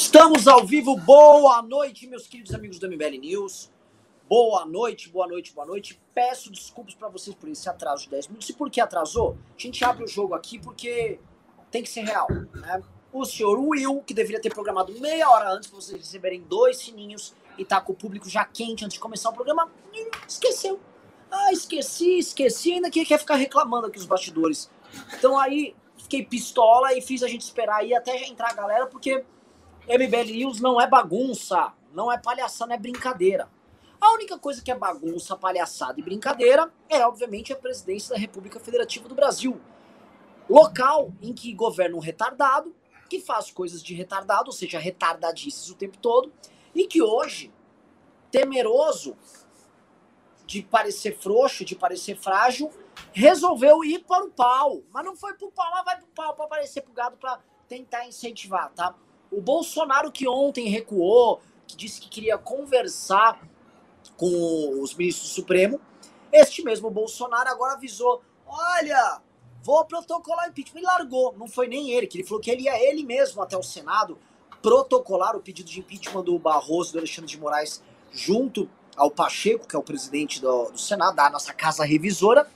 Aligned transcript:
Estamos 0.00 0.46
ao 0.46 0.64
vivo. 0.64 0.96
Boa 0.96 1.60
noite, 1.60 2.06
meus 2.06 2.28
queridos 2.28 2.54
amigos 2.54 2.78
do 2.78 2.88
MBL 2.88 3.18
News. 3.20 3.68
Boa 4.28 4.64
noite, 4.64 5.08
boa 5.08 5.26
noite, 5.26 5.52
boa 5.52 5.66
noite. 5.66 6.00
Peço 6.14 6.52
desculpas 6.52 6.94
para 6.94 7.08
vocês 7.08 7.34
por 7.34 7.48
esse 7.48 7.68
atraso 7.68 8.04
de 8.04 8.10
10 8.10 8.28
minutos. 8.28 8.48
E 8.48 8.52
por 8.52 8.70
que 8.70 8.80
atrasou? 8.80 9.36
A 9.56 9.60
gente 9.60 9.84
abre 9.84 10.04
o 10.04 10.06
jogo 10.06 10.34
aqui 10.34 10.56
porque 10.56 11.18
tem 11.68 11.82
que 11.82 11.88
ser 11.88 12.02
real. 12.02 12.28
Né? 12.30 12.80
O 13.12 13.24
senhor 13.24 13.58
Will, 13.58 14.00
que 14.06 14.14
deveria 14.14 14.40
ter 14.40 14.54
programado 14.54 14.92
meia 15.00 15.28
hora 15.30 15.50
antes 15.50 15.68
para 15.68 15.80
vocês 15.80 15.98
receberem 15.98 16.42
dois 16.42 16.78
sininhos 16.78 17.34
e 17.58 17.64
tá 17.64 17.80
com 17.80 17.92
o 17.92 17.96
público 17.96 18.28
já 18.28 18.44
quente 18.44 18.84
antes 18.84 18.94
de 18.94 19.00
começar 19.00 19.30
o 19.30 19.34
programa, 19.34 19.68
esqueceu. 20.28 20.78
Ah, 21.28 21.52
esqueci, 21.52 22.20
esqueci, 22.20 22.74
ainda 22.74 22.88
que 22.88 23.04
quer 23.04 23.18
ficar 23.18 23.34
reclamando 23.34 23.88
aqui 23.88 23.98
os 23.98 24.06
bastidores. 24.06 24.70
Então 25.18 25.36
aí 25.36 25.74
fiquei 25.96 26.24
pistola 26.24 26.94
e 26.96 27.02
fiz 27.02 27.24
a 27.24 27.28
gente 27.28 27.42
esperar 27.42 27.78
aí 27.78 27.92
até 27.92 28.28
entrar 28.28 28.50
a 28.50 28.54
galera, 28.54 28.86
porque 28.86 29.24
MBL 29.88 30.32
News 30.32 30.60
não 30.60 30.78
é 30.78 30.86
bagunça, 30.86 31.72
não 31.94 32.12
é 32.12 32.18
palhaçada, 32.18 32.68
não 32.68 32.76
é 32.76 32.78
brincadeira. 32.78 33.48
A 33.98 34.12
única 34.12 34.38
coisa 34.38 34.62
que 34.62 34.70
é 34.70 34.74
bagunça, 34.74 35.34
palhaçada 35.34 35.98
e 35.98 36.02
brincadeira 36.02 36.70
é, 36.90 37.06
obviamente, 37.06 37.54
a 37.54 37.56
presidência 37.56 38.14
da 38.14 38.20
República 38.20 38.60
Federativa 38.60 39.08
do 39.08 39.14
Brasil. 39.14 39.58
Local 40.48 41.10
em 41.22 41.32
que 41.32 41.54
governa 41.54 41.96
um 41.96 42.00
retardado, 42.00 42.74
que 43.08 43.18
faz 43.18 43.50
coisas 43.50 43.82
de 43.82 43.94
retardado, 43.94 44.48
ou 44.48 44.52
seja, 44.52 44.78
retardadices 44.78 45.70
o 45.70 45.74
tempo 45.74 45.96
todo, 45.96 46.30
e 46.74 46.86
que 46.86 47.00
hoje, 47.00 47.50
temeroso 48.30 49.16
de 50.44 50.62
parecer 50.62 51.18
frouxo, 51.18 51.64
de 51.64 51.74
parecer 51.74 52.16
frágil, 52.16 52.70
resolveu 53.12 53.82
ir 53.82 54.04
para 54.04 54.24
o 54.24 54.30
pau. 54.30 54.82
Mas 54.92 55.04
não 55.04 55.16
foi 55.16 55.32
pro 55.34 55.50
pau, 55.50 55.70
mas 55.72 55.84
vai 55.84 55.96
pro 55.96 56.06
pau 56.08 56.34
para 56.34 56.44
aparecer 56.44 56.82
pro 56.82 56.92
gado 56.92 57.16
para 57.16 57.40
tentar 57.66 58.06
incentivar, 58.06 58.70
tá? 58.74 58.94
O 59.30 59.40
Bolsonaro 59.40 60.10
que 60.10 60.28
ontem 60.28 60.68
recuou, 60.68 61.40
que 61.66 61.76
disse 61.76 62.00
que 62.00 62.08
queria 62.08 62.38
conversar 62.38 63.40
com 64.16 64.80
os 64.82 64.94
ministros 64.94 65.28
do 65.28 65.34
Supremo, 65.34 65.80
este 66.32 66.62
mesmo 66.62 66.90
Bolsonaro 66.90 67.48
agora 67.48 67.74
avisou: 67.74 68.22
olha, 68.46 69.20
vou 69.62 69.84
protocolar 69.84 70.48
impeachment. 70.48 70.80
E 70.80 70.84
largou. 70.84 71.34
Não 71.36 71.46
foi 71.46 71.68
nem 71.68 71.90
ele, 71.90 72.06
que 72.06 72.18
ele 72.18 72.26
falou 72.26 72.42
que 72.42 72.50
ele 72.50 72.62
ia 72.62 72.82
ele 72.82 73.04
mesmo 73.04 73.42
até 73.42 73.56
o 73.56 73.62
Senado 73.62 74.18
protocolar 74.62 75.36
o 75.36 75.40
pedido 75.40 75.70
de 75.70 75.80
impeachment 75.80 76.24
do 76.24 76.38
Barroso, 76.38 76.92
do 76.92 76.98
Alexandre 76.98 77.30
de 77.30 77.38
Moraes, 77.38 77.82
junto 78.10 78.68
ao 78.96 79.10
Pacheco, 79.10 79.66
que 79.68 79.76
é 79.76 79.78
o 79.78 79.82
presidente 79.82 80.40
do, 80.40 80.70
do 80.70 80.78
Senado, 80.78 81.14
da 81.14 81.30
nossa 81.30 81.52
casa 81.52 81.84
revisora. 81.84 82.50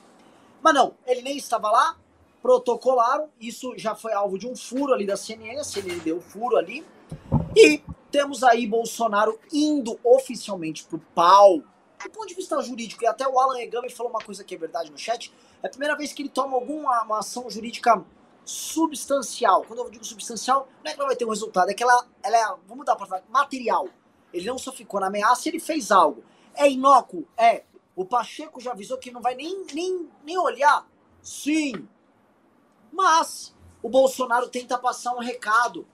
Mas 0.60 0.74
não, 0.74 0.94
ele 1.06 1.22
nem 1.22 1.36
estava 1.36 1.70
lá, 1.70 1.96
protocolaram, 2.42 3.30
isso 3.40 3.72
já 3.78 3.94
foi 3.94 4.12
alvo 4.12 4.36
de 4.36 4.48
um 4.48 4.56
furo 4.56 4.92
ali 4.92 5.06
da 5.06 5.16
CNN, 5.16 5.60
a 5.60 5.64
CNN 5.64 6.00
deu 6.00 6.20
furo 6.20 6.56
ali, 6.56 6.84
e 7.56 7.80
temos 8.10 8.42
aí 8.42 8.66
Bolsonaro 8.66 9.38
indo 9.52 9.98
oficialmente 10.02 10.84
pro 10.84 10.98
pau. 11.14 11.62
Do 12.02 12.10
ponto 12.10 12.26
de 12.26 12.34
vista 12.34 12.60
jurídico, 12.60 13.04
e 13.04 13.06
até 13.06 13.26
o 13.28 13.38
Alan 13.38 13.60
Egami 13.60 13.88
falou 13.88 14.10
uma 14.10 14.18
coisa 14.18 14.42
que 14.42 14.54
é 14.54 14.58
verdade 14.58 14.90
no 14.90 14.98
chat, 14.98 15.32
é 15.62 15.68
a 15.68 15.70
primeira 15.70 15.96
vez 15.96 16.12
que 16.12 16.22
ele 16.22 16.28
toma 16.28 16.56
alguma 16.56 17.00
uma 17.04 17.20
ação 17.20 17.48
jurídica 17.48 18.04
substancial. 18.44 19.62
Quando 19.62 19.78
eu 19.80 19.90
digo 19.90 20.04
substancial, 20.04 20.68
não 20.82 20.90
é 20.90 20.94
que 20.94 21.00
ela 21.00 21.08
vai 21.08 21.16
ter 21.16 21.24
um 21.24 21.30
resultado, 21.30 21.70
é 21.70 21.74
que 21.74 21.82
ela, 21.82 22.06
ela 22.24 22.36
é, 22.36 22.56
vamos 22.66 22.84
dar 22.84 22.96
para 22.96 23.06
falar, 23.06 23.22
material. 23.30 23.88
Ele 24.32 24.46
não 24.46 24.58
só 24.58 24.72
ficou 24.72 24.98
na 24.98 25.06
ameaça, 25.06 25.48
ele 25.48 25.60
fez 25.60 25.92
algo. 25.92 26.24
É 26.54 26.68
inócuo? 26.68 27.26
É. 27.36 27.62
O 27.94 28.04
Pacheco 28.04 28.60
já 28.60 28.72
avisou 28.72 28.98
que 28.98 29.10
não 29.10 29.20
vai 29.20 29.34
nem, 29.34 29.64
nem, 29.72 30.08
nem 30.24 30.38
olhar? 30.38 30.86
Sim. 31.22 31.86
Mas 32.92 33.54
o 33.82 33.88
Bolsonaro 33.88 34.48
tenta 34.48 34.76
passar 34.76 35.14
um 35.14 35.20
recado 35.20 35.86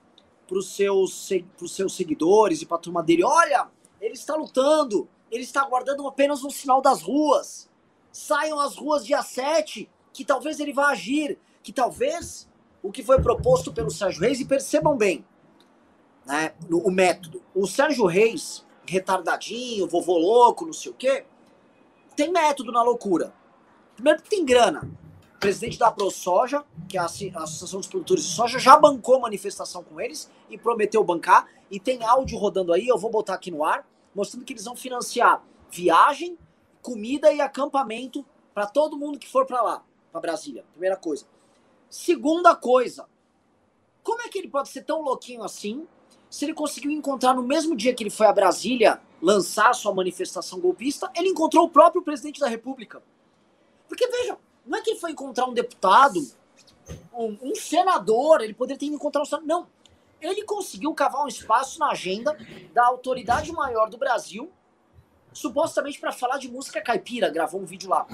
para 0.47 0.57
os 0.57 0.75
seus, 0.75 1.29
seus 1.67 1.95
seguidores 1.95 2.61
e 2.61 2.65
para 2.65 2.77
a 2.77 2.81
turma 2.81 3.01
dele. 3.01 3.23
Olha, 3.23 3.67
ele 4.01 4.13
está 4.13 4.35
lutando, 4.35 5.07
ele 5.31 5.43
está 5.43 5.61
aguardando 5.61 6.05
apenas 6.07 6.43
um 6.43 6.49
sinal 6.49 6.81
das 6.81 7.01
ruas. 7.01 7.69
Saiam 8.11 8.59
às 8.59 8.75
ruas 8.75 9.05
dia 9.05 9.21
7, 9.21 9.89
que 10.11 10.25
talvez 10.25 10.59
ele 10.59 10.73
vá 10.73 10.89
agir, 10.89 11.39
que 11.63 11.71
talvez 11.71 12.49
o 12.81 12.91
que 12.91 13.03
foi 13.03 13.21
proposto 13.21 13.71
pelo 13.71 13.91
Sérgio 13.91 14.21
Reis, 14.21 14.39
e 14.39 14.45
percebam 14.45 14.97
bem 14.97 15.25
né, 16.25 16.53
o 16.71 16.91
método. 16.91 17.41
O 17.53 17.67
Sérgio 17.67 18.05
Reis, 18.05 18.65
retardadinho, 18.85 19.87
vovô 19.87 20.17
louco, 20.17 20.65
não 20.65 20.73
sei 20.73 20.91
o 20.91 20.95
quê, 20.95 21.25
tem 22.15 22.31
método 22.31 22.71
na 22.71 22.81
loucura. 22.81 23.33
Primeiro 23.95 24.21
que 24.21 24.29
tem 24.29 24.45
grana 24.45 24.89
presidente 25.39 25.79
da 25.79 25.91
ProSoja, 25.91 26.63
que 26.87 26.97
é 26.97 26.99
a 26.99 27.05
Associação 27.05 27.79
dos 27.79 27.87
Produtores 27.87 28.25
de 28.25 28.31
Soja, 28.31 28.59
já 28.59 28.77
bancou 28.77 29.19
manifestação 29.19 29.83
com 29.83 29.99
eles 29.99 30.29
e 30.49 30.57
prometeu 30.57 31.03
bancar. 31.03 31.47
E 31.71 31.79
tem 31.79 32.03
áudio 32.03 32.37
rodando 32.37 32.73
aí, 32.73 32.87
eu 32.87 32.97
vou 32.97 33.09
botar 33.09 33.35
aqui 33.35 33.49
no 33.49 33.63
ar, 33.63 33.87
mostrando 34.13 34.43
que 34.43 34.53
eles 34.53 34.65
vão 34.65 34.75
financiar 34.75 35.43
viagem, 35.69 36.37
comida 36.81 37.31
e 37.31 37.39
acampamento 37.39 38.25
para 38.53 38.65
todo 38.65 38.97
mundo 38.97 39.19
que 39.19 39.27
for 39.27 39.45
para 39.45 39.61
lá, 39.61 39.83
para 40.11 40.21
Brasília. 40.21 40.65
Primeira 40.71 40.97
coisa. 40.97 41.25
Segunda 41.89 42.55
coisa, 42.55 43.07
como 44.03 44.21
é 44.21 44.29
que 44.29 44.37
ele 44.37 44.49
pode 44.49 44.69
ser 44.69 44.83
tão 44.83 45.01
louquinho 45.01 45.43
assim 45.43 45.87
se 46.29 46.45
ele 46.45 46.53
conseguiu 46.53 46.91
encontrar 46.91 47.33
no 47.33 47.41
mesmo 47.41 47.75
dia 47.75 47.93
que 47.93 48.03
ele 48.03 48.09
foi 48.09 48.27
a 48.27 48.33
Brasília 48.33 49.01
lançar 49.21 49.73
sua 49.73 49.93
manifestação 49.93 50.59
golpista, 50.59 51.11
ele 51.15 51.29
encontrou 51.29 51.65
o 51.65 51.69
próprio 51.69 52.03
presidente 52.03 52.39
da 52.39 52.47
República? 52.47 53.01
Porque 53.87 54.07
veja, 54.07 54.37
não 54.65 54.77
é 54.77 54.81
que 54.81 54.91
ele 54.91 54.99
foi 54.99 55.11
encontrar 55.11 55.45
um 55.45 55.53
deputado, 55.53 56.19
um, 57.13 57.37
um 57.41 57.55
senador, 57.55 58.41
ele 58.41 58.53
poderia 58.53 58.79
ter 58.79 58.85
ido 58.85 58.95
encontrar 58.95 59.21
um 59.21 59.25
senador. 59.25 59.47
Não. 59.47 59.67
Ele 60.21 60.43
conseguiu 60.43 60.93
cavar 60.93 61.23
um 61.23 61.27
espaço 61.27 61.79
na 61.79 61.91
agenda 61.91 62.37
da 62.73 62.85
autoridade 62.85 63.51
maior 63.51 63.89
do 63.89 63.97
Brasil, 63.97 64.51
supostamente 65.31 65.99
para 65.99 66.11
falar 66.11 66.37
de 66.37 66.49
música 66.51 66.81
caipira, 66.81 67.29
gravou 67.29 67.61
um 67.61 67.65
vídeo 67.65 67.89
lá. 67.89 68.05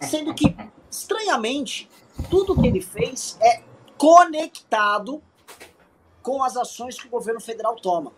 Sendo 0.00 0.34
que, 0.34 0.56
estranhamente, 0.90 1.88
tudo 2.30 2.58
que 2.58 2.66
ele 2.66 2.80
fez 2.80 3.36
é 3.42 3.62
conectado 3.98 5.22
com 6.22 6.42
as 6.42 6.56
ações 6.56 6.98
que 6.98 7.06
o 7.06 7.10
governo 7.10 7.40
federal 7.40 7.76
toma. 7.76 8.12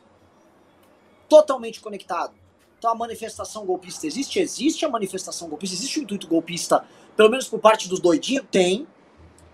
Totalmente 1.29 1.81
conectado. 1.81 2.33
Então 2.79 2.93
a 2.93 2.95
manifestação 2.95 3.67
golpista 3.67 4.07
existe? 4.07 4.39
Existe 4.39 4.85
a 4.85 4.89
manifestação 4.89 5.49
golpista, 5.49 5.75
existe 5.75 5.99
o 5.99 6.03
intuito 6.03 6.29
golpista 6.29 6.85
pelo 7.19 7.31
menos 7.31 7.49
por 7.49 7.59
parte 7.59 7.89
dos 7.89 7.99
doidinhos, 7.99 8.47
tem. 8.49 8.87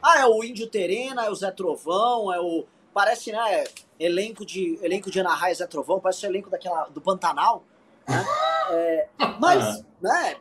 Ah, 0.02 0.20
é 0.20 0.26
o 0.26 0.44
Índio 0.44 0.68
Terena, 0.68 1.24
é 1.24 1.30
o 1.30 1.34
Zé 1.34 1.50
Trovão, 1.50 2.30
é 2.30 2.38
o. 2.38 2.66
Parece, 2.92 3.32
né? 3.32 3.64
Elenco 3.98 4.44
de, 4.44 4.78
elenco 4.82 5.10
de 5.10 5.18
Ana 5.18 5.34
Raia 5.34 5.54
Zé 5.54 5.66
Trovão, 5.66 5.98
parece 5.98 6.26
o 6.26 6.28
elenco 6.28 6.50
daquela, 6.50 6.84
do 6.88 7.00
Pantanal. 7.00 7.64
Né? 8.06 8.22
É, 8.70 9.08
mas, 9.40 9.82
né? 9.98 10.36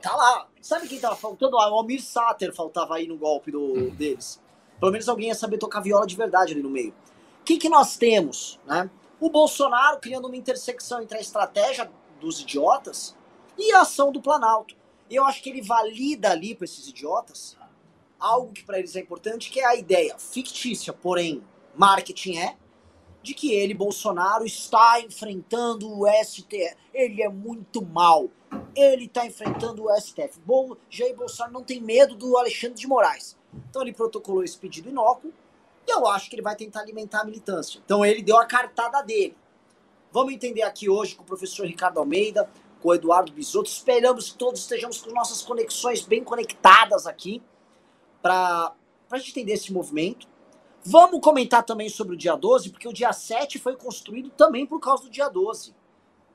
Tá 0.00 0.14
lá. 0.14 0.46
Sabe 0.62 0.86
quem 0.86 1.00
tava 1.00 1.16
faltando? 1.16 1.58
Ah, 1.58 1.72
o 1.72 1.74
Almir 1.74 2.00
Sater 2.00 2.54
faltava 2.54 2.94
aí 2.94 3.08
no 3.08 3.18
golpe 3.18 3.50
do, 3.50 3.90
deles. 3.90 4.40
Pelo 4.78 4.92
menos 4.92 5.08
alguém 5.08 5.28
ia 5.28 5.34
saber 5.34 5.58
tocar 5.58 5.80
viola 5.80 6.06
de 6.06 6.14
verdade 6.14 6.52
ali 6.52 6.62
no 6.62 6.70
meio. 6.70 6.94
O 7.40 7.44
que, 7.44 7.56
que 7.56 7.68
nós 7.68 7.96
temos? 7.96 8.60
Né? 8.64 8.88
O 9.18 9.28
Bolsonaro 9.28 9.98
criando 9.98 10.26
uma 10.26 10.36
intersecção 10.36 11.02
entre 11.02 11.18
a 11.18 11.20
estratégia 11.20 11.90
dos 12.20 12.40
idiotas 12.40 13.16
e 13.58 13.72
a 13.72 13.80
ação 13.80 14.12
do 14.12 14.20
Planalto. 14.20 14.76
E 15.08 15.16
eu 15.16 15.24
acho 15.24 15.42
que 15.42 15.50
ele 15.50 15.62
valida 15.62 16.30
ali 16.30 16.54
para 16.54 16.64
esses 16.64 16.86
idiotas 16.86 17.58
algo 18.20 18.52
que 18.52 18.62
para 18.62 18.78
eles 18.78 18.94
é 18.94 19.00
importante, 19.00 19.50
que 19.50 19.60
é 19.60 19.64
a 19.64 19.74
ideia 19.74 20.16
fictícia, 20.18 20.92
porém 20.92 21.42
marketing 21.74 22.36
é, 22.36 22.56
de 23.22 23.34
que 23.34 23.52
ele, 23.52 23.74
Bolsonaro, 23.74 24.44
está 24.44 25.00
enfrentando 25.00 25.90
o 25.90 26.06
STF. 26.24 26.76
Ele 26.92 27.22
é 27.22 27.28
muito 27.28 27.84
mal. 27.84 28.28
Ele 28.74 29.06
está 29.06 29.26
enfrentando 29.26 29.84
o 29.84 30.00
STF. 30.00 30.38
Bom, 30.44 30.76
Jair 30.88 31.16
Bolsonaro 31.16 31.52
não 31.52 31.62
tem 31.62 31.80
medo 31.80 32.14
do 32.14 32.36
Alexandre 32.36 32.78
de 32.78 32.86
Moraes. 32.86 33.36
Então 33.68 33.82
ele 33.82 33.92
protocolou 33.92 34.44
esse 34.44 34.56
pedido 34.56 34.88
inócuo 34.88 35.32
e 35.86 35.90
eu 35.90 36.06
acho 36.06 36.28
que 36.28 36.36
ele 36.36 36.42
vai 36.42 36.56
tentar 36.56 36.80
alimentar 36.80 37.20
a 37.20 37.24
militância. 37.24 37.80
Então 37.84 38.04
ele 38.04 38.22
deu 38.22 38.38
a 38.38 38.46
cartada 38.46 39.02
dele. 39.02 39.36
Vamos 40.12 40.32
entender 40.32 40.62
aqui 40.62 40.88
hoje 40.88 41.14
com 41.14 41.22
o 41.22 41.26
professor 41.26 41.64
Ricardo 41.64 41.98
Almeida, 41.98 42.50
com 42.82 42.88
o 42.88 42.94
Eduardo 42.94 43.32
Bisotto. 43.32 43.70
Esperamos 43.70 44.30
que 44.30 44.38
todos 44.38 44.60
estejamos 44.60 45.00
com 45.00 45.12
nossas 45.12 45.40
conexões 45.40 46.02
bem 46.02 46.24
conectadas 46.24 47.06
aqui 47.06 47.40
para 48.20 48.74
a 49.08 49.18
gente 49.18 49.30
entender 49.30 49.52
esse 49.52 49.72
movimento. 49.72 50.26
Vamos 50.82 51.20
comentar 51.20 51.62
também 51.62 51.88
sobre 51.88 52.14
o 52.14 52.18
dia 52.18 52.34
12, 52.34 52.70
porque 52.70 52.88
o 52.88 52.92
dia 52.92 53.12
7 53.12 53.60
foi 53.60 53.76
construído 53.76 54.30
também 54.30 54.66
por 54.66 54.80
causa 54.80 55.04
do 55.04 55.10
dia 55.10 55.28
12, 55.28 55.74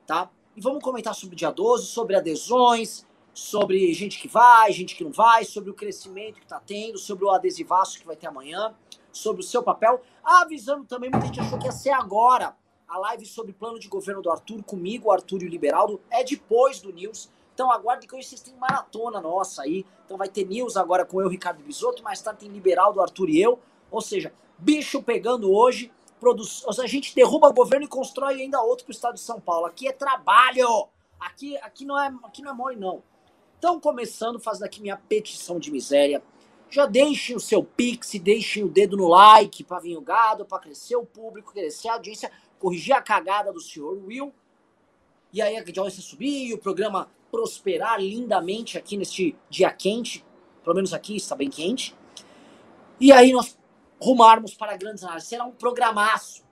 tá? 0.06 0.30
E 0.56 0.60
vamos 0.60 0.82
comentar 0.82 1.14
sobre 1.14 1.34
o 1.34 1.36
dia 1.38 1.50
12, 1.50 1.86
sobre 1.86 2.16
adesões, 2.16 3.04
sobre 3.34 3.92
gente 3.92 4.18
que 4.18 4.28
vai, 4.28 4.72
gente 4.72 4.96
que 4.96 5.04
não 5.04 5.12
vai, 5.12 5.44
sobre 5.44 5.68
o 5.68 5.74
crescimento 5.74 6.36
que 6.36 6.44
está 6.44 6.60
tendo, 6.60 6.96
sobre 6.96 7.26
o 7.26 7.30
adesivaço 7.30 7.98
que 7.98 8.06
vai 8.06 8.16
ter 8.16 8.28
amanhã, 8.28 8.74
sobre 9.12 9.42
o 9.42 9.44
seu 9.44 9.62
papel. 9.62 10.00
Avisando 10.24 10.84
também, 10.84 11.10
muita 11.10 11.26
gente 11.26 11.40
achou 11.40 11.58
que 11.58 11.66
ia 11.66 11.72
ser 11.72 11.90
agora 11.90 12.56
a 12.88 12.98
live 12.98 13.26
sobre 13.26 13.52
plano 13.52 13.78
de 13.78 13.88
governo 13.88 14.22
do 14.22 14.30
Arthur 14.30 14.62
comigo, 14.62 15.10
Arthur 15.10 15.42
e 15.42 15.46
o 15.46 15.48
Liberaldo, 15.48 16.00
é 16.10 16.22
depois 16.22 16.80
do 16.80 16.92
News. 16.92 17.28
Então 17.54 17.70
aguarde 17.70 18.06
que 18.06 18.14
hoje 18.14 18.28
vocês 18.28 18.40
têm 18.40 18.54
maratona 18.56 19.20
nossa 19.20 19.62
aí. 19.62 19.84
Então 20.04 20.16
vai 20.16 20.28
ter 20.28 20.46
News 20.46 20.76
agora 20.76 21.04
com 21.04 21.20
eu, 21.20 21.28
Ricardo 21.28 21.62
Bisotto, 21.62 22.02
mais 22.02 22.20
tarde 22.20 22.40
tem 22.40 22.48
Liberaldo, 22.48 23.00
Arthur 23.00 23.28
e 23.28 23.40
eu. 23.40 23.58
Ou 23.90 24.00
seja, 24.00 24.32
bicho 24.58 25.02
pegando 25.02 25.52
hoje. 25.52 25.90
produz, 26.20 26.64
a 26.66 26.86
gente 26.86 27.14
derruba 27.14 27.48
o 27.48 27.52
governo 27.52 27.86
e 27.86 27.88
constrói 27.88 28.40
ainda 28.40 28.60
outro 28.60 28.84
para 28.84 28.92
o 28.92 28.94
estado 28.94 29.14
de 29.14 29.20
São 29.20 29.40
Paulo. 29.40 29.66
Aqui 29.66 29.88
é 29.88 29.92
trabalho. 29.92 30.88
Aqui, 31.18 31.56
aqui 31.58 31.84
não 31.84 31.98
é, 31.98 32.14
aqui 32.22 32.42
não 32.42 32.50
é 32.50 32.54
mole 32.54 32.76
não. 32.76 33.02
Então, 33.58 33.80
começando, 33.80 34.38
fazendo 34.38 34.64
aqui 34.64 34.82
minha 34.82 34.96
petição 34.96 35.58
de 35.58 35.70
miséria. 35.70 36.22
Já 36.68 36.84
deixem 36.84 37.36
o 37.36 37.40
seu 37.40 37.62
pix, 37.62 38.10
deixem 38.20 38.64
o 38.64 38.68
dedo 38.68 38.96
no 38.96 39.08
like 39.08 39.62
para 39.64 39.78
vir 39.78 39.96
o 39.96 40.00
gado, 40.00 40.44
para 40.44 40.58
crescer 40.58 40.96
o 40.96 41.06
público, 41.06 41.52
crescer 41.52 41.88
a 41.88 41.94
audiência, 41.94 42.30
corrigir 42.58 42.94
a 42.94 43.02
cagada 43.02 43.52
do 43.52 43.60
senhor 43.60 43.98
Will. 44.04 44.32
E 45.32 45.42
aí 45.42 45.56
a 45.56 45.60
audiência 45.60 46.02
subir 46.02 46.48
e 46.48 46.54
o 46.54 46.58
programa 46.58 47.10
prosperar 47.30 48.00
lindamente 48.00 48.78
aqui 48.78 48.96
neste 48.96 49.36
dia 49.50 49.72
quente. 49.72 50.24
Pelo 50.62 50.76
menos 50.76 50.94
aqui 50.94 51.16
está 51.16 51.34
bem 51.34 51.50
quente. 51.50 51.94
E 52.98 53.12
aí 53.12 53.32
nós 53.32 53.58
rumarmos 54.00 54.54
para 54.54 54.76
grandes 54.76 55.04
análises. 55.04 55.28
Será 55.28 55.44
um 55.44 55.52
programaço. 55.52 56.44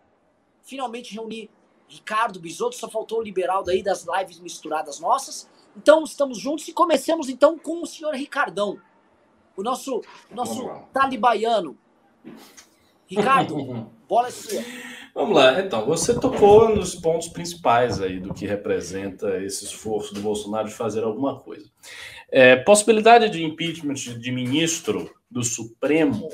Finalmente 0.63 1.15
reunir 1.15 1.51
Ricardo 1.89 2.41
Bisotto, 2.41 2.77
só 2.77 2.89
faltou 2.89 3.19
o 3.19 3.23
liberal 3.23 3.63
daí 3.63 3.83
das 3.83 4.07
lives 4.07 4.41
misturadas 4.41 4.99
nossas. 4.99 5.49
Então 5.77 6.05
estamos 6.05 6.39
juntos 6.39 6.67
e 6.69 6.73
comecemos 6.73 7.29
então 7.29 7.59
com 7.59 7.83
o 7.83 7.87
senhor 7.87 8.15
Ricardão, 8.15 8.81
o 9.57 9.63
nosso, 9.63 10.03
o 10.31 10.35
nosso 10.35 10.69
talibaiano. 10.93 11.77
Ricardo, 13.07 13.91
bola 14.09 14.29
é 14.29 14.31
sua. 14.31 14.63
Vamos 15.15 15.37
lá, 15.37 15.61
então, 15.61 15.87
você 15.87 16.19
tocou 16.19 16.75
nos 16.75 16.97
pontos 16.97 17.29
principais 17.29 18.01
aí 18.01 18.19
do 18.19 18.35
que 18.35 18.47
representa 18.47 19.39
esse 19.45 19.65
esforço 19.65 20.13
do 20.13 20.21
Bolsonaro 20.21 20.67
de 20.67 20.75
fazer 20.75 21.05
alguma 21.05 21.39
coisa. 21.39 21.71
É, 22.29 22.57
possibilidade 22.57 23.31
de 23.31 23.45
impeachment 23.45 23.95
de 23.95 24.33
ministro 24.33 25.09
do 25.31 25.45
Supremo 25.45 26.29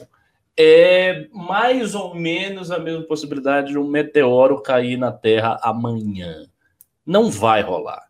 é 0.57 1.27
mais 1.33 1.95
ou 1.95 2.15
menos 2.15 2.71
a 2.71 2.79
mesma 2.79 3.03
possibilidade 3.05 3.73
de 3.73 3.79
um 3.79 3.87
meteoro 3.87 4.63
cair 4.63 4.97
na 4.97 5.13
Terra 5.13 5.59
amanhã. 5.63 6.47
Não 7.05 7.31
vai 7.31 7.63
rolar. 7.63 8.10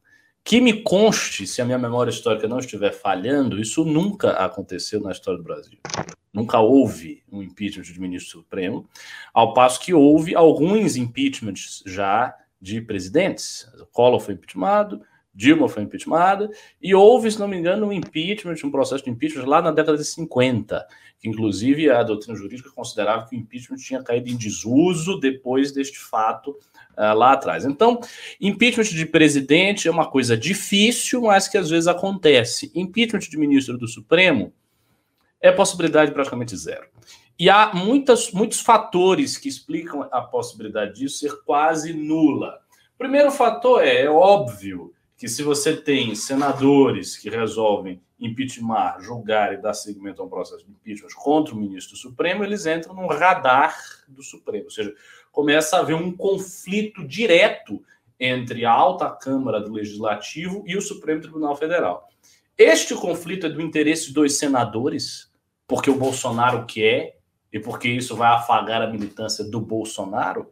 Que 0.50 0.61
me 0.61 0.82
conste, 0.82 1.47
se 1.47 1.62
a 1.62 1.64
minha 1.64 1.79
memória 1.79 2.11
histórica 2.11 2.49
não 2.49 2.58
estiver 2.58 2.91
falhando, 2.91 3.61
isso 3.61 3.85
nunca 3.85 4.32
aconteceu 4.32 5.00
na 5.00 5.12
história 5.12 5.38
do 5.38 5.44
Brasil. 5.44 5.79
Nunca 6.32 6.58
houve 6.58 7.23
um 7.31 7.41
impeachment 7.41 7.85
de 7.85 8.00
ministro 8.00 8.41
supremo, 8.41 8.85
ao 9.32 9.55
passo 9.55 9.79
que 9.79 9.94
houve 9.94 10.35
alguns 10.35 10.97
impeachments 10.97 11.85
já 11.87 12.35
de 12.61 12.81
presidentes. 12.81 13.64
O 13.81 13.87
Collor 13.93 14.19
foi 14.19 14.35
impeachmentado, 14.35 15.00
Dilma 15.32 15.69
foi 15.69 15.85
impeachmentada, 15.85 16.50
e 16.82 16.96
houve, 16.96 17.31
se 17.31 17.38
não 17.38 17.46
me 17.46 17.56
engano, 17.56 17.87
um 17.87 17.93
impeachment, 17.93 18.56
um 18.64 18.73
processo 18.73 19.05
de 19.05 19.11
impeachment 19.11 19.46
lá 19.46 19.62
na 19.62 19.70
década 19.70 19.96
de 19.96 20.05
50, 20.05 20.85
que 21.20 21.28
inclusive 21.28 21.90
a 21.90 22.02
doutrina 22.02 22.37
jurídica 22.37 22.70
considerava 22.70 23.26
que 23.26 23.37
o 23.37 23.38
impeachment 23.38 23.76
tinha 23.76 24.02
caído 24.02 24.31
em 24.31 24.37
desuso 24.37 25.20
depois 25.20 25.70
deste 25.70 25.99
fato 25.99 26.52
uh, 26.96 27.14
lá 27.14 27.32
atrás. 27.32 27.67
Então, 27.67 28.00
impeachment 28.40 28.84
de 28.84 29.05
presidente 29.05 29.87
é 29.87 29.90
uma 29.90 30.11
coisa 30.11 30.37
difícil, 30.37 31.22
mas 31.22 31.46
que 31.46 31.58
às 31.58 31.69
vezes 31.69 31.87
acontece. 31.87 32.72
Impeachment 32.75 33.20
de 33.20 33.37
ministro 33.37 33.76
do 33.76 33.87
Supremo 33.87 34.52
é 35.40 35.52
possibilidade 35.52 36.12
praticamente 36.12 36.56
zero. 36.56 36.87
E 37.38 37.49
há 37.49 37.72
muitas, 37.75 38.32
muitos 38.32 38.61
fatores 38.61 39.37
que 39.37 39.49
explicam 39.49 40.06
a 40.11 40.22
possibilidade 40.22 41.00
disso 41.00 41.19
ser 41.19 41.43
quase 41.44 41.93
nula. 41.93 42.58
Primeiro 42.99 43.31
fator 43.31 43.82
é, 43.82 44.02
é 44.02 44.11
óbvio, 44.11 44.93
que 45.20 45.28
se 45.28 45.43
você 45.43 45.76
tem 45.76 46.14
senadores 46.14 47.14
que 47.14 47.28
resolvem 47.28 48.00
impeachment, 48.19 49.00
julgar 49.00 49.52
e 49.52 49.58
dar 49.58 49.75
seguimento 49.75 50.22
a 50.22 50.25
um 50.25 50.31
processo 50.31 50.64
de 50.64 50.70
impeachment 50.70 51.11
contra 51.14 51.55
o 51.55 51.58
ministro 51.58 51.94
Supremo, 51.94 52.43
eles 52.43 52.64
entram 52.64 52.94
no 52.94 53.06
radar 53.06 53.76
do 54.08 54.22
Supremo. 54.22 54.64
Ou 54.64 54.70
seja, 54.70 54.94
começa 55.31 55.76
a 55.76 55.81
haver 55.81 55.94
um 55.94 56.11
conflito 56.11 57.06
direto 57.06 57.84
entre 58.19 58.64
a 58.64 58.72
alta 58.72 59.11
Câmara 59.11 59.61
do 59.61 59.70
Legislativo 59.70 60.64
e 60.67 60.75
o 60.75 60.81
Supremo 60.81 61.20
Tribunal 61.20 61.55
Federal. 61.55 62.08
Este 62.56 62.94
conflito 62.94 63.44
é 63.44 63.50
do 63.50 63.61
interesse 63.61 64.14
dos 64.14 64.38
senadores, 64.38 65.31
porque 65.69 65.90
o 65.90 65.99
Bolsonaro 65.99 66.64
quer 66.64 67.19
e 67.52 67.61
porque 67.61 67.90
isso 67.90 68.17
vai 68.17 68.32
afagar 68.32 68.81
a 68.81 68.90
militância 68.90 69.44
do 69.44 69.61
Bolsonaro, 69.61 70.50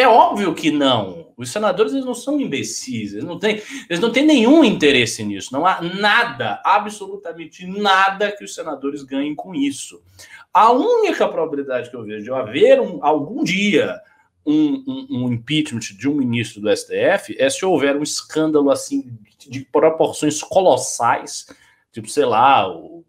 é 0.00 0.08
óbvio 0.08 0.54
que 0.54 0.70
não. 0.70 1.30
Os 1.36 1.50
senadores 1.50 1.92
eles 1.92 2.04
não 2.04 2.14
são 2.14 2.38
imbecis, 2.38 3.12
eles 3.12 3.24
não, 3.24 3.38
têm, 3.38 3.62
eles 3.88 3.98
não 3.98 4.12
têm 4.12 4.26
nenhum 4.26 4.62
interesse 4.62 5.24
nisso. 5.24 5.52
Não 5.52 5.64
há 5.64 5.80
nada, 5.80 6.60
absolutamente 6.64 7.66
nada 7.66 8.30
que 8.30 8.44
os 8.44 8.54
senadores 8.54 9.02
ganhem 9.02 9.34
com 9.34 9.54
isso. 9.54 10.02
A 10.52 10.70
única 10.70 11.26
probabilidade 11.28 11.88
que 11.88 11.96
eu 11.96 12.04
vejo 12.04 12.24
de 12.24 12.30
haver 12.30 12.80
um, 12.80 12.98
algum 13.02 13.42
dia 13.42 14.00
um, 14.44 14.84
um, 14.86 15.06
um, 15.10 15.32
impeachment 15.32 15.80
de 15.80 16.08
um 16.08 16.14
ministro 16.14 16.60
do 16.60 16.76
STF 16.76 17.34
é 17.38 17.48
se 17.48 17.64
houver 17.64 17.96
um 17.96 18.02
escândalo 18.02 18.70
assim 18.70 19.10
de 19.38 19.60
proporções 19.60 20.42
colossais, 20.42 21.46
tipo, 21.92 22.08
sei 22.08 22.24
lá, 22.24 22.70
o, 22.70 23.04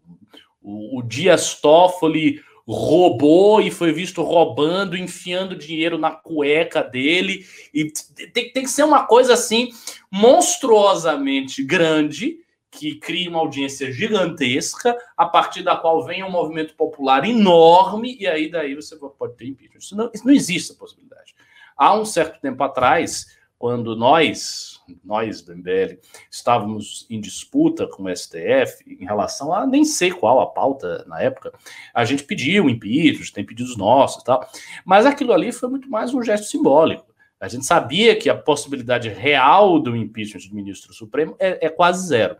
o, 0.62 0.98
o 0.98 1.02
Dias 1.02 1.60
Toffoli 1.60 2.40
roubou 2.66 3.60
e 3.60 3.70
foi 3.70 3.92
visto 3.92 4.22
roubando, 4.22 4.96
enfiando 4.96 5.56
dinheiro 5.56 5.98
na 5.98 6.10
cueca 6.10 6.82
dele. 6.82 7.44
E 7.72 7.92
tem, 8.32 8.52
tem 8.52 8.62
que 8.62 8.70
ser 8.70 8.84
uma 8.84 9.04
coisa 9.04 9.34
assim 9.34 9.70
monstruosamente 10.10 11.62
grande 11.62 12.38
que 12.72 12.94
crie 12.94 13.28
uma 13.28 13.38
audiência 13.38 13.92
gigantesca, 13.92 14.96
a 15.14 15.26
partir 15.26 15.62
da 15.62 15.76
qual 15.76 16.02
vem 16.06 16.24
um 16.24 16.30
movimento 16.30 16.74
popular 16.74 17.22
enorme, 17.28 18.16
e 18.18 18.26
aí 18.26 18.50
daí 18.50 18.74
você 18.74 18.96
pode 18.96 19.36
ter 19.36 19.46
impeachment. 19.46 19.78
Isso 19.78 19.94
não, 19.94 20.10
isso 20.12 20.26
não 20.26 20.32
existe 20.32 20.72
a 20.72 20.74
possibilidade. 20.76 21.34
Há 21.76 21.94
um 21.94 22.06
certo 22.06 22.40
tempo 22.40 22.62
atrás, 22.64 23.26
quando 23.58 23.94
nós, 23.94 24.80
nós 25.04 25.42
do 25.42 25.56
MBL, 25.56 25.98
estávamos 26.30 27.06
em 27.08 27.20
disputa 27.20 27.86
com 27.86 28.04
o 28.04 28.16
STF 28.16 28.84
em 28.86 29.04
relação 29.04 29.52
a 29.52 29.66
nem 29.66 29.84
sei 29.84 30.10
qual 30.10 30.40
a 30.40 30.46
pauta 30.46 31.04
na 31.06 31.20
época, 31.20 31.52
a 31.94 32.04
gente 32.04 32.24
pediu 32.24 32.68
impeachment, 32.68 33.32
tem 33.32 33.44
pedidos 33.44 33.76
nossos 33.76 34.22
e 34.22 34.24
tal, 34.24 34.48
mas 34.84 35.06
aquilo 35.06 35.32
ali 35.32 35.52
foi 35.52 35.68
muito 35.68 35.90
mais 35.90 36.12
um 36.14 36.22
gesto 36.22 36.46
simbólico. 36.46 37.12
A 37.40 37.48
gente 37.48 37.66
sabia 37.66 38.14
que 38.14 38.30
a 38.30 38.36
possibilidade 38.36 39.08
real 39.08 39.80
do 39.80 39.96
impeachment 39.96 40.48
do 40.48 40.54
ministro 40.54 40.94
Supremo 40.94 41.34
é, 41.40 41.66
é 41.66 41.68
quase 41.68 42.06
zero. 42.06 42.36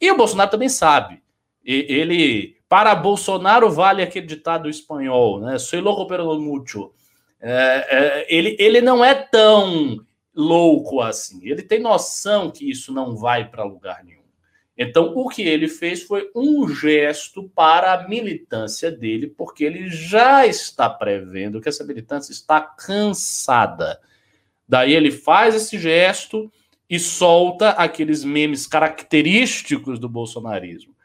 E 0.00 0.10
o 0.10 0.16
Bolsonaro 0.16 0.50
também 0.50 0.70
sabe. 0.70 1.22
ele, 1.62 2.56
para 2.66 2.94
Bolsonaro, 2.94 3.70
vale 3.70 4.02
aquele 4.02 4.26
ditado 4.26 4.70
espanhol, 4.70 5.40
né? 5.40 5.58
Soy 5.58 5.82
loco 5.82 6.06
pero 6.06 6.40
mucho. 6.40 6.90
É, 7.38 7.86
é, 7.90 8.26
ele, 8.34 8.56
ele 8.58 8.80
não 8.80 9.04
é 9.04 9.14
tão 9.14 9.98
louco 10.40 11.00
assim. 11.00 11.40
Ele 11.42 11.62
tem 11.62 11.80
noção 11.80 12.50
que 12.50 12.68
isso 12.68 12.92
não 12.92 13.16
vai 13.16 13.48
para 13.48 13.64
lugar 13.64 14.02
nenhum. 14.02 14.20
Então, 14.82 15.12
o 15.14 15.28
que 15.28 15.42
ele 15.42 15.68
fez 15.68 16.02
foi 16.02 16.30
um 16.34 16.66
gesto 16.66 17.50
para 17.50 17.92
a 17.92 18.08
militância 18.08 18.90
dele, 18.90 19.26
porque 19.26 19.62
ele 19.62 19.90
já 19.90 20.46
está 20.46 20.88
prevendo 20.88 21.60
que 21.60 21.68
essa 21.68 21.84
militância 21.84 22.32
está 22.32 22.62
cansada. 22.62 24.00
Daí 24.66 24.94
ele 24.94 25.10
faz 25.10 25.54
esse 25.54 25.78
gesto 25.78 26.50
e 26.88 26.98
solta 26.98 27.70
aqueles 27.70 28.24
memes 28.24 28.66
característicos 28.66 29.98
do 29.98 30.08
bolsonarismo. 30.08 30.96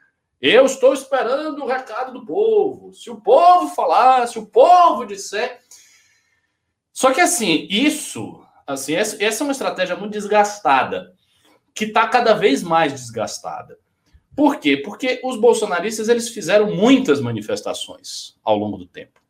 Eu 0.42 0.66
estou 0.66 0.94
esperando 0.94 1.62
o 1.62 1.68
recado 1.68 2.14
do 2.14 2.26
povo. 2.26 2.94
Se 2.94 3.10
o 3.10 3.20
povo 3.20 3.76
falar, 3.76 4.26
se 4.28 4.40
o 4.40 4.46
povo 4.46 5.06
disser. 5.06 5.60
Só 6.94 7.12
que 7.12 7.20
assim, 7.20 7.68
isso 7.70 8.45
Assim, 8.66 8.96
essa, 8.96 9.24
essa 9.24 9.44
é 9.44 9.46
uma 9.46 9.52
estratégia 9.52 9.96
muito 9.96 10.14
desgastada, 10.14 11.14
que 11.74 11.86
está 11.86 12.08
cada 12.08 12.34
vez 12.34 12.64
mais 12.64 12.94
desgastada. 12.94 13.78
Por 14.36 14.58
quê? 14.58 14.78
Porque 14.78 15.22
os 15.24 15.40
bolsonaristas 15.40 16.10
eles 16.10 16.30
fizeram 16.30 16.76
muitas 16.76 17.22
manifestações 17.22 18.36
ao 18.44 18.58
longo 18.58 18.78
do 18.78 18.86
tempo. 18.86 19.22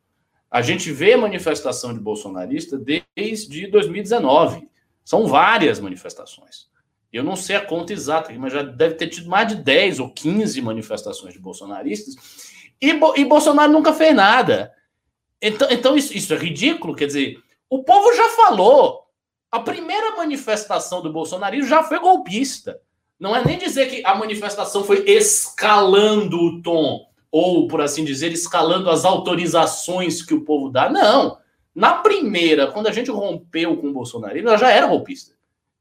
A 0.50 0.62
gente 0.62 0.90
vê 0.90 1.16
manifestação 1.16 1.92
de 1.92 2.00
bolsonarista 2.00 2.80
desde 3.14 3.66
2019. 3.66 4.68
São 5.04 5.26
várias 5.26 5.78
manifestações. 5.78 6.68
Eu 7.12 7.22
não 7.22 7.36
sei 7.36 7.56
a 7.56 7.64
conta 7.64 7.92
exata, 7.92 8.32
mas 8.38 8.52
já 8.52 8.62
deve 8.62 8.94
ter 8.94 9.08
tido 9.08 9.28
mais 9.28 9.48
de 9.48 9.56
10 9.56 10.00
ou 10.00 10.10
15 10.10 10.60
manifestações 10.60 11.32
de 11.32 11.40
bolsonaristas. 11.40 12.16
E, 12.80 12.90
e 12.90 13.24
Bolsonaro 13.24 13.72
nunca 13.72 13.92
fez 13.92 14.14
nada. 14.14 14.72
Então, 15.40 15.68
então 15.70 15.96
isso, 15.96 16.16
isso 16.16 16.34
é 16.34 16.36
ridículo. 16.36 16.94
Quer 16.94 17.06
dizer, 17.06 17.38
o 17.70 17.84
povo 17.84 18.14
já 18.14 18.28
falou. 18.30 19.05
A 19.56 19.60
primeira 19.60 20.14
manifestação 20.14 21.00
do 21.00 21.10
bolsonarismo 21.10 21.66
já 21.66 21.82
foi 21.82 21.98
golpista. 21.98 22.78
Não 23.18 23.34
é 23.34 23.42
nem 23.42 23.56
dizer 23.56 23.88
que 23.88 24.04
a 24.04 24.14
manifestação 24.14 24.84
foi 24.84 25.02
escalando 25.08 26.38
o 26.38 26.60
tom, 26.60 27.06
ou, 27.30 27.66
por 27.66 27.80
assim 27.80 28.04
dizer, 28.04 28.32
escalando 28.32 28.90
as 28.90 29.06
autorizações 29.06 30.22
que 30.22 30.34
o 30.34 30.44
povo 30.44 30.68
dá. 30.68 30.90
Não. 30.90 31.38
Na 31.74 31.94
primeira, 31.94 32.66
quando 32.66 32.88
a 32.88 32.92
gente 32.92 33.10
rompeu 33.10 33.78
com 33.78 33.86
o 33.86 33.92
bolsonarismo, 33.94 34.50
ela 34.50 34.58
já 34.58 34.70
era 34.70 34.88
golpista. 34.88 35.34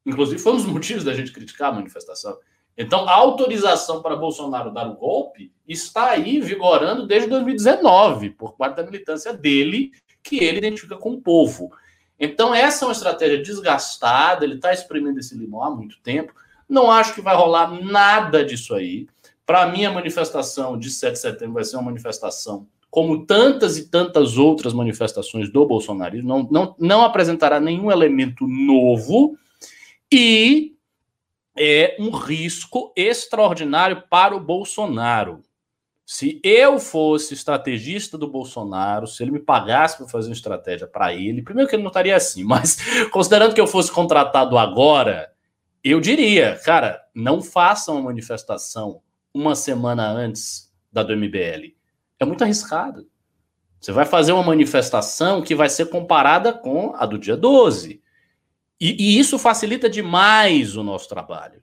Inclusive, 0.05 0.41
foi 0.41 0.53
um 0.53 0.55
dos 0.55 0.65
motivos 0.67 1.03
da 1.03 1.13
gente 1.13 1.33
criticar 1.33 1.73
a 1.73 1.75
manifestação. 1.75 2.37
Então, 2.77 3.09
a 3.09 3.13
autorização 3.13 4.01
para 4.01 4.15
Bolsonaro 4.15 4.71
dar 4.71 4.87
o 4.87 4.95
golpe 4.95 5.51
está 5.67 6.11
aí 6.11 6.39
vigorando 6.39 7.05
desde 7.05 7.27
2019, 7.27 8.29
por 8.29 8.55
parte 8.55 8.77
da 8.77 8.83
militância 8.83 9.33
dele, 9.33 9.91
que 10.23 10.41
ele 10.41 10.59
identifica 10.59 10.95
com 10.95 11.11
o 11.11 11.21
povo. 11.21 11.71
Então, 12.19 12.53
essa 12.53 12.85
é 12.85 12.87
uma 12.87 12.93
estratégia 12.93 13.41
desgastada, 13.41 14.45
ele 14.45 14.55
está 14.55 14.73
exprimindo 14.73 15.19
esse 15.19 15.35
limão 15.35 15.63
há 15.63 15.69
muito 15.69 15.99
tempo. 16.01 16.33
Não 16.67 16.91
acho 16.91 17.13
que 17.13 17.21
vai 17.21 17.35
rolar 17.35 17.71
nada 17.83 18.43
disso 18.43 18.73
aí. 18.73 19.07
Para 19.45 19.67
mim, 19.67 19.85
a 19.85 19.91
manifestação 19.91 20.77
de 20.77 20.89
7 20.89 21.13
de 21.13 21.19
setembro 21.19 21.53
vai 21.53 21.63
ser 21.63 21.75
uma 21.75 21.83
manifestação 21.83 22.67
como 22.95 23.25
tantas 23.25 23.77
e 23.77 23.89
tantas 23.89 24.37
outras 24.37 24.71
manifestações 24.71 25.51
do 25.51 25.65
bolsonarismo, 25.65 26.29
não, 26.29 26.47
não, 26.49 26.75
não 26.79 27.01
apresentará 27.03 27.59
nenhum 27.59 27.91
elemento 27.91 28.47
novo 28.47 29.37
e 30.09 30.77
é 31.57 31.97
um 31.99 32.09
risco 32.09 32.93
extraordinário 32.95 34.01
para 34.09 34.33
o 34.33 34.39
Bolsonaro. 34.39 35.41
Se 36.05 36.39
eu 36.43 36.77
fosse 36.77 37.33
estrategista 37.33 38.15
do 38.15 38.27
Bolsonaro, 38.27 39.07
se 39.07 39.23
ele 39.23 39.31
me 39.31 39.39
pagasse 39.39 39.97
para 39.97 40.07
fazer 40.07 40.29
uma 40.29 40.35
estratégia 40.35 40.85
para 40.85 41.11
ele, 41.13 41.41
primeiro 41.41 41.67
que 41.67 41.75
ele 41.75 41.81
não 41.81 41.89
estaria 41.89 42.15
assim, 42.15 42.43
mas 42.45 42.77
considerando 43.09 43.55
que 43.55 43.61
eu 43.61 43.65
fosse 43.65 43.91
contratado 43.91 44.57
agora, 44.57 45.33
eu 45.83 45.99
diria, 45.99 46.59
cara, 46.63 47.01
não 47.13 47.41
faça 47.41 47.91
uma 47.91 48.03
manifestação 48.03 49.01
uma 49.33 49.55
semana 49.55 50.07
antes 50.07 50.71
da 50.91 51.03
do 51.03 51.15
MBL. 51.15 51.75
É 52.19 52.25
muito 52.25 52.43
arriscado. 52.43 53.07
Você 53.81 53.91
vai 53.91 54.05
fazer 54.05 54.31
uma 54.31 54.43
manifestação 54.43 55.41
que 55.41 55.53
vai 55.53 55.69
ser 55.69 55.89
comparada 55.89 56.53
com 56.53 56.95
a 56.95 57.05
do 57.05 57.19
dia 57.19 57.35
12. 57.35 58.01
E, 58.79 59.03
e 59.03 59.19
isso 59.19 59.37
facilita 59.37 59.89
demais 59.89 60.75
o 60.77 60.83
nosso 60.83 61.09
trabalho. 61.09 61.61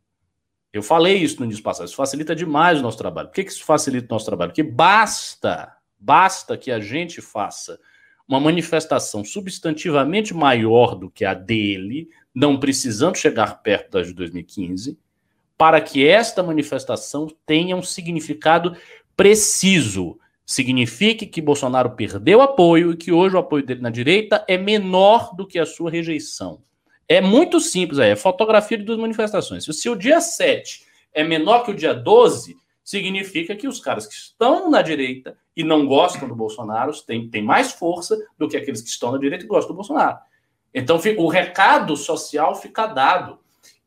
Eu 0.73 0.83
falei 0.83 1.17
isso 1.19 1.39
no 1.39 1.45
início 1.45 1.63
passado, 1.63 1.87
isso 1.87 1.97
facilita 1.97 2.35
demais 2.35 2.79
o 2.79 2.83
nosso 2.83 2.97
trabalho. 2.97 3.29
Por 3.29 3.35
que, 3.35 3.45
que 3.45 3.51
isso 3.51 3.65
facilita 3.65 4.07
o 4.07 4.15
nosso 4.15 4.25
trabalho? 4.25 4.51
Porque 4.51 4.63
basta, 4.63 5.77
basta 5.99 6.57
que 6.57 6.71
a 6.71 6.81
gente 6.81 7.21
faça 7.21 7.79
uma 8.27 8.41
manifestação 8.41 9.23
substantivamente 9.23 10.33
maior 10.33 10.95
do 10.95 11.11
que 11.11 11.25
a 11.25 11.35
dele, 11.35 12.09
não 12.35 12.59
precisando 12.59 13.17
chegar 13.17 13.63
perto 13.63 13.91
das 13.91 14.07
de 14.07 14.15
2015, 14.15 14.99
para 15.59 15.79
que 15.81 16.07
esta 16.07 16.43
manifestação 16.43 17.29
tenha 17.45 17.77
um 17.77 17.83
significado 17.83 18.75
preciso. 19.15 20.19
Signifique 20.47 21.27
que 21.27 21.43
Bolsonaro 21.43 21.91
perdeu 21.91 22.41
apoio 22.41 22.93
e 22.93 22.97
que 22.97 23.13
hoje 23.13 23.37
o 23.37 23.39
apoio 23.39 23.65
dele 23.65 23.83
na 23.83 23.91
direita 23.91 24.45
é 24.49 24.57
menor 24.57 25.37
do 25.37 25.47
que 25.47 25.59
a 25.59 25.67
sua 25.67 25.91
rejeição. 25.91 26.63
É 27.09 27.21
muito 27.21 27.61
simples, 27.61 27.99
é, 27.99 28.11
é 28.11 28.17
fotografia 28.17 28.79
de 28.79 28.85
duas 28.85 28.99
manifestações. 28.99 29.65
Se 29.65 29.89
o 29.89 29.97
dia 29.97 30.21
7 30.21 30.85
é 31.13 31.23
menor 31.23 31.65
que 31.65 31.71
o 31.71 31.75
dia 31.75 31.93
12, 31.93 32.57
significa 32.85 33.55
que 33.55 33.69
os 33.69 33.81
caras 33.81 34.07
que 34.07 34.15
estão 34.15 34.71
na 34.71 34.83
direita 34.83 35.37
e 35.57 35.63
não 35.63 35.87
gostam 35.87 36.29
do 36.29 36.35
Bolsonaro 36.35 36.93
têm, 37.03 37.29
têm 37.29 37.43
mais 37.43 37.73
força 37.73 38.19
do 38.39 38.49
que 38.49 38.57
aqueles 38.57 38.81
que 38.81 38.89
estão 38.89 39.13
na 39.13 39.19
direita 39.19 39.45
e 39.45 39.49
gostam 39.49 39.73
do 39.73 39.77
Bolsonaro. 39.77 40.19
Então 40.75 40.99
o 41.19 41.29
recado 41.29 41.97
social 41.97 42.55
fica 42.55 42.87
dado. 42.87 43.39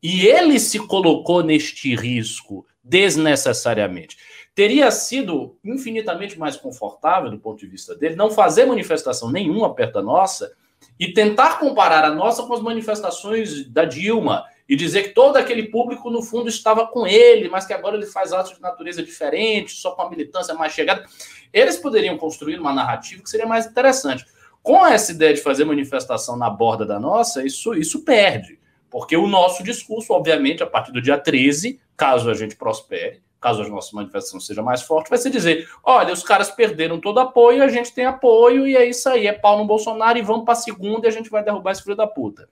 E 0.01 0.27
ele 0.27 0.59
se 0.59 0.77
colocou 0.79 1.43
neste 1.43 1.95
risco 1.95 2.65
desnecessariamente. 2.83 4.17
Teria 4.53 4.91
sido 4.91 5.57
infinitamente 5.63 6.37
mais 6.37 6.55
confortável, 6.55 7.31
do 7.31 7.39
ponto 7.39 7.59
de 7.59 7.67
vista 7.67 7.95
dele, 7.95 8.15
não 8.15 8.29
fazer 8.29 8.65
manifestação 8.65 9.31
nenhuma 9.31 9.73
perto 9.73 9.95
da 9.95 10.03
nossa 10.03 10.53
e 10.99 11.13
tentar 11.13 11.59
comparar 11.59 12.03
a 12.03 12.13
nossa 12.13 12.43
com 12.43 12.53
as 12.53 12.61
manifestações 12.61 13.65
da 13.65 13.85
Dilma 13.85 14.45
e 14.67 14.75
dizer 14.75 15.03
que 15.03 15.09
todo 15.09 15.37
aquele 15.37 15.63
público, 15.63 16.09
no 16.09 16.23
fundo, 16.23 16.49
estava 16.49 16.87
com 16.87 17.05
ele, 17.05 17.49
mas 17.49 17.65
que 17.65 17.73
agora 17.73 17.95
ele 17.95 18.05
faz 18.05 18.33
atos 18.33 18.55
de 18.55 18.61
natureza 18.61 19.03
diferente, 19.03 19.73
só 19.73 19.91
com 19.91 20.01
a 20.01 20.09
militância 20.09 20.53
mais 20.53 20.73
chegada. 20.73 21.05
Eles 21.53 21.77
poderiam 21.77 22.17
construir 22.17 22.59
uma 22.59 22.73
narrativa 22.73 23.21
que 23.21 23.29
seria 23.29 23.45
mais 23.45 23.65
interessante. 23.65 24.25
Com 24.63 24.85
essa 24.85 25.11
ideia 25.11 25.33
de 25.33 25.41
fazer 25.41 25.65
manifestação 25.65 26.35
na 26.35 26.49
borda 26.49 26.85
da 26.85 26.99
nossa, 26.99 27.45
isso, 27.45 27.75
isso 27.75 28.03
perde. 28.03 28.57
Porque 28.89 29.15
o 29.15 29.27
nosso 29.27 29.63
discurso, 29.63 30.13
obviamente, 30.13 30.63
a 30.63 30.65
partir 30.65 30.91
do 30.91 31.01
dia 31.01 31.17
13, 31.17 31.79
caso 31.95 32.29
a 32.29 32.33
gente 32.33 32.55
prospere, 32.55 33.21
caso 33.39 33.63
a 33.63 33.67
nossa 33.67 33.95
manifestação 33.95 34.39
seja 34.39 34.61
mais 34.61 34.81
forte, 34.81 35.09
vai 35.09 35.17
ser 35.17 35.29
dizer: 35.29 35.69
olha, 35.83 36.13
os 36.13 36.23
caras 36.23 36.51
perderam 36.51 36.99
todo 36.99 37.19
apoio, 37.19 37.63
a 37.63 37.67
gente 37.67 37.93
tem 37.93 38.05
apoio, 38.05 38.67
e 38.67 38.75
é 38.75 38.85
isso 38.85 39.07
aí, 39.09 39.27
é 39.27 39.33
pau 39.33 39.57
no 39.57 39.65
Bolsonaro, 39.65 40.17
e 40.17 40.21
vamos 40.21 40.45
para 40.45 40.53
a 40.53 40.57
segunda 40.57 41.07
e 41.07 41.09
a 41.09 41.11
gente 41.11 41.29
vai 41.29 41.43
derrubar 41.43 41.71
esse 41.71 41.83
filho 41.83 41.95
da 41.95 42.07
puta. 42.07 42.47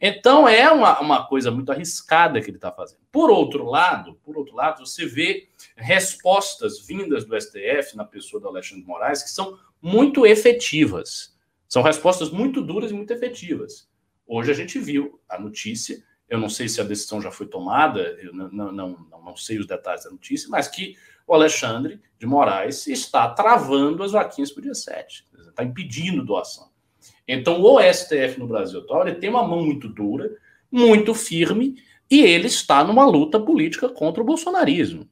Então 0.00 0.46
é 0.46 0.70
uma, 0.70 1.00
uma 1.00 1.26
coisa 1.26 1.50
muito 1.50 1.72
arriscada 1.72 2.40
que 2.40 2.50
ele 2.50 2.58
está 2.58 2.70
fazendo. 2.70 3.00
Por 3.10 3.30
outro 3.30 3.64
lado, 3.64 4.18
por 4.22 4.36
outro 4.36 4.54
lado, 4.54 4.84
você 4.84 5.06
vê 5.06 5.48
respostas 5.74 6.86
vindas 6.86 7.24
do 7.24 7.38
STF 7.40 7.96
na 7.96 8.04
pessoa 8.04 8.40
do 8.40 8.48
Alexandre 8.48 8.84
Moraes 8.84 9.22
que 9.22 9.30
são 9.30 9.58
muito 9.80 10.26
efetivas. 10.26 11.34
São 11.68 11.82
respostas 11.82 12.30
muito 12.30 12.60
duras 12.60 12.90
e 12.90 12.94
muito 12.94 13.12
efetivas. 13.12 13.88
Hoje 14.26 14.50
a 14.50 14.54
gente 14.54 14.78
viu 14.78 15.20
a 15.28 15.38
notícia, 15.38 16.02
eu 16.28 16.38
não 16.38 16.48
sei 16.48 16.68
se 16.68 16.80
a 16.80 16.84
decisão 16.84 17.20
já 17.20 17.30
foi 17.30 17.46
tomada, 17.46 18.00
eu 18.20 18.32
não, 18.32 18.50
não, 18.50 18.72
não, 18.72 19.06
não 19.24 19.36
sei 19.36 19.58
os 19.58 19.66
detalhes 19.66 20.04
da 20.04 20.10
notícia, 20.10 20.48
mas 20.48 20.68
que 20.68 20.96
o 21.26 21.34
Alexandre 21.34 22.00
de 22.18 22.26
Moraes 22.26 22.86
está 22.86 23.28
travando 23.28 24.02
as 24.02 24.12
vaquinhas 24.12 24.50
para 24.50 24.60
o 24.60 24.64
dia 24.64 24.74
7, 24.74 25.24
está 25.48 25.64
impedindo 25.64 26.24
doação. 26.24 26.68
Então, 27.26 27.60
o 27.60 27.80
STF 27.80 28.38
no 28.38 28.46
Brasil 28.46 28.80
atual 28.80 29.04
tem 29.14 29.30
uma 29.30 29.46
mão 29.46 29.64
muito 29.64 29.88
dura, 29.88 30.30
muito 30.70 31.14
firme, 31.14 31.76
e 32.10 32.20
ele 32.22 32.46
está 32.46 32.84
numa 32.84 33.04
luta 33.04 33.40
política 33.40 33.88
contra 33.88 34.22
o 34.22 34.26
bolsonarismo. 34.26 35.08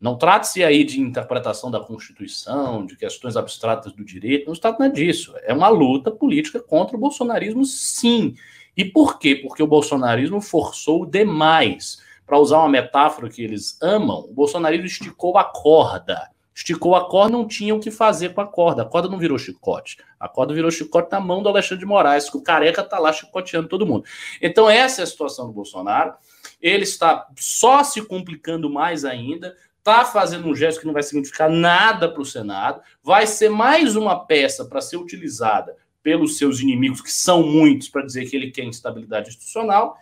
Não 0.00 0.18
trate-se 0.18 0.64
aí 0.64 0.82
de 0.82 1.00
interpretação 1.00 1.70
da 1.70 1.78
Constituição, 1.78 2.84
de 2.84 2.96
questões 2.96 3.36
abstratas 3.36 3.92
do 3.92 4.04
direito, 4.04 4.48
não 4.48 4.54
se 4.54 4.60
trata 4.60 4.90
disso. 4.90 5.32
É 5.44 5.54
uma 5.54 5.68
luta 5.68 6.10
política 6.10 6.60
contra 6.60 6.96
o 6.96 7.00
bolsonarismo, 7.00 7.64
sim. 7.64 8.34
E 8.76 8.84
por 8.84 9.18
quê? 9.18 9.36
Porque 9.36 9.62
o 9.62 9.66
bolsonarismo 9.66 10.40
forçou 10.40 11.04
demais. 11.06 11.98
Para 12.26 12.38
usar 12.38 12.58
uma 12.58 12.68
metáfora 12.68 13.28
que 13.28 13.42
eles 13.42 13.76
amam, 13.82 14.20
o 14.20 14.32
bolsonarismo 14.32 14.86
esticou 14.86 15.36
a 15.36 15.44
corda. 15.44 16.30
Esticou 16.54 16.94
a 16.94 17.08
corda, 17.08 17.32
não 17.32 17.46
tinha 17.46 17.74
o 17.74 17.80
que 17.80 17.90
fazer 17.90 18.34
com 18.34 18.40
a 18.40 18.46
corda. 18.46 18.82
A 18.82 18.84
corda 18.84 19.08
não 19.08 19.18
virou 19.18 19.38
chicote. 19.38 19.98
A 20.18 20.28
corda 20.28 20.54
virou 20.54 20.70
chicote 20.70 21.10
na 21.10 21.20
mão 21.20 21.42
do 21.42 21.48
Alexandre 21.48 21.80
de 21.80 21.86
Moraes, 21.86 22.30
que 22.30 22.36
o 22.36 22.42
careca 22.42 22.82
está 22.82 22.98
lá 22.98 23.12
chicoteando 23.12 23.68
todo 23.68 23.86
mundo. 23.86 24.04
Então, 24.40 24.68
essa 24.68 25.02
é 25.02 25.04
a 25.04 25.06
situação 25.06 25.46
do 25.46 25.52
Bolsonaro. 25.52 26.14
Ele 26.60 26.84
está 26.84 27.26
só 27.36 27.82
se 27.82 28.00
complicando 28.02 28.70
mais 28.70 29.04
ainda 29.04 29.54
está 29.82 30.04
fazendo 30.04 30.48
um 30.48 30.54
gesto 30.54 30.78
que 30.78 30.86
não 30.86 30.92
vai 30.92 31.02
significar 31.02 31.50
nada 31.50 32.08
para 32.08 32.22
o 32.22 32.24
Senado, 32.24 32.80
vai 33.02 33.26
ser 33.26 33.48
mais 33.48 33.96
uma 33.96 34.24
peça 34.24 34.64
para 34.64 34.80
ser 34.80 34.96
utilizada 34.96 35.76
pelos 36.02 36.38
seus 36.38 36.60
inimigos, 36.60 37.00
que 37.00 37.12
são 37.12 37.42
muitos, 37.42 37.88
para 37.88 38.04
dizer 38.04 38.28
que 38.28 38.36
ele 38.36 38.50
quer 38.50 38.64
instabilidade 38.64 39.28
institucional, 39.28 39.96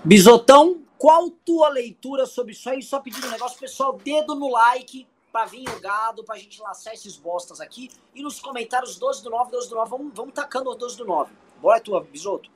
Bisotão, 0.05 0.83
qual 0.99 1.31
tua 1.31 1.67
leitura 1.69 2.27
sobre 2.27 2.51
isso 2.51 2.69
aí? 2.69 2.83
Só 2.83 2.99
pedindo 2.99 3.25
um 3.25 3.31
negócio, 3.31 3.59
pessoal, 3.59 3.99
dedo 4.03 4.35
no 4.35 4.51
like 4.51 5.07
para 5.33 5.47
vir 5.47 5.67
o 5.67 5.81
gado, 5.81 6.23
para 6.23 6.35
a 6.35 6.37
gente 6.37 6.61
laçar 6.61 6.93
esses 6.93 7.17
bostas 7.17 7.59
aqui. 7.59 7.89
E 8.13 8.21
nos 8.21 8.39
comentários 8.39 8.99
12 8.99 9.23
do 9.23 9.31
9, 9.31 9.49
12 9.49 9.67
do 9.67 9.75
9, 9.75 9.89
vamos, 9.89 10.13
vamos 10.13 10.33
tacando 10.35 10.69
o 10.69 10.75
12 10.75 10.95
do 10.95 11.05
9. 11.05 11.31
Bora 11.59 11.79
tua, 11.81 12.03
Bisoto. 12.03 12.51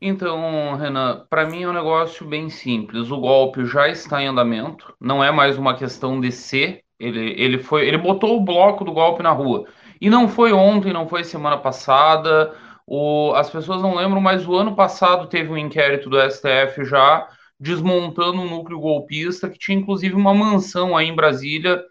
Então, 0.00 0.74
Renan, 0.74 1.26
para 1.28 1.44
mim 1.44 1.64
é 1.64 1.68
um 1.68 1.72
negócio 1.74 2.26
bem 2.26 2.48
simples. 2.48 3.10
O 3.10 3.18
golpe 3.18 3.66
já 3.66 3.86
está 3.86 4.22
em 4.22 4.28
andamento, 4.28 4.94
não 4.98 5.22
é 5.22 5.30
mais 5.30 5.58
uma 5.58 5.76
questão 5.76 6.18
de 6.18 6.32
ser. 6.32 6.82
Ele, 6.98 7.34
ele 7.36 7.58
foi, 7.58 7.86
ele 7.86 7.98
botou 7.98 8.34
o 8.34 8.44
bloco 8.44 8.86
do 8.86 8.92
golpe 8.92 9.22
na 9.22 9.32
rua. 9.32 9.66
E 10.00 10.08
não 10.08 10.26
foi 10.26 10.50
ontem, 10.52 10.94
não 10.94 11.06
foi 11.06 11.24
semana 11.24 11.58
passada. 11.58 12.56
O, 12.90 13.34
as 13.34 13.50
pessoas 13.50 13.82
não 13.82 13.94
lembram, 13.94 14.18
mas 14.18 14.48
o 14.48 14.56
ano 14.56 14.74
passado 14.74 15.28
teve 15.28 15.50
um 15.50 15.58
inquérito 15.58 16.08
do 16.08 16.18
STF 16.18 16.86
já 16.86 17.28
desmontando 17.60 18.40
um 18.40 18.48
núcleo 18.48 18.80
golpista 18.80 19.50
que 19.50 19.58
tinha 19.58 19.76
inclusive 19.76 20.14
uma 20.14 20.32
mansão 20.32 20.96
aí 20.96 21.06
em 21.06 21.14
Brasília 21.14 21.84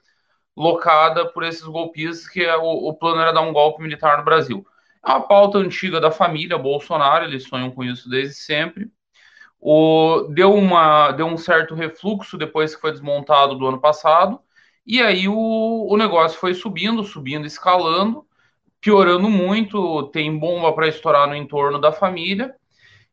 locada 0.56 1.28
por 1.28 1.44
esses 1.44 1.62
golpistas, 1.62 2.28
que 2.28 2.42
é 2.44 2.58
o, 2.58 2.90
o 2.90 2.94
plano 2.96 3.22
era 3.22 3.32
dar 3.32 3.42
um 3.42 3.54
golpe 3.54 3.84
militar 3.84 4.18
no 4.18 4.26
Brasil. 4.26 4.66
É 5.06 5.12
uma 5.12 5.22
pauta 5.22 5.60
antiga 5.60 6.02
da 6.02 6.10
família 6.10 6.58
Bolsonaro, 6.58 7.26
eles 7.26 7.44
sonham 7.44 7.70
com 7.70 7.84
isso 7.84 8.10
desde 8.10 8.34
sempre. 8.34 8.90
O, 9.60 10.28
deu, 10.34 10.52
uma, 10.56 11.12
deu 11.12 11.28
um 11.28 11.38
certo 11.38 11.76
refluxo 11.76 12.40
depois 12.40 12.74
que 12.74 12.82
foi 12.82 12.92
desmontado 12.92 13.56
do 13.56 13.68
ano 13.68 13.80
passado, 13.80 14.40
e 14.86 15.00
aí 15.00 15.28
o, 15.28 15.88
o 15.88 15.96
negócio 15.96 16.40
foi 16.40 16.56
subindo, 16.56 17.04
subindo, 17.04 17.46
escalando, 17.46 18.27
piorando 18.82 19.30
muito, 19.30 20.04
tem 20.10 20.38
bomba 20.38 20.74
para 20.74 20.88
estourar 20.88 21.28
no 21.28 21.36
entorno 21.36 21.80
da 21.80 21.92
família, 21.92 22.56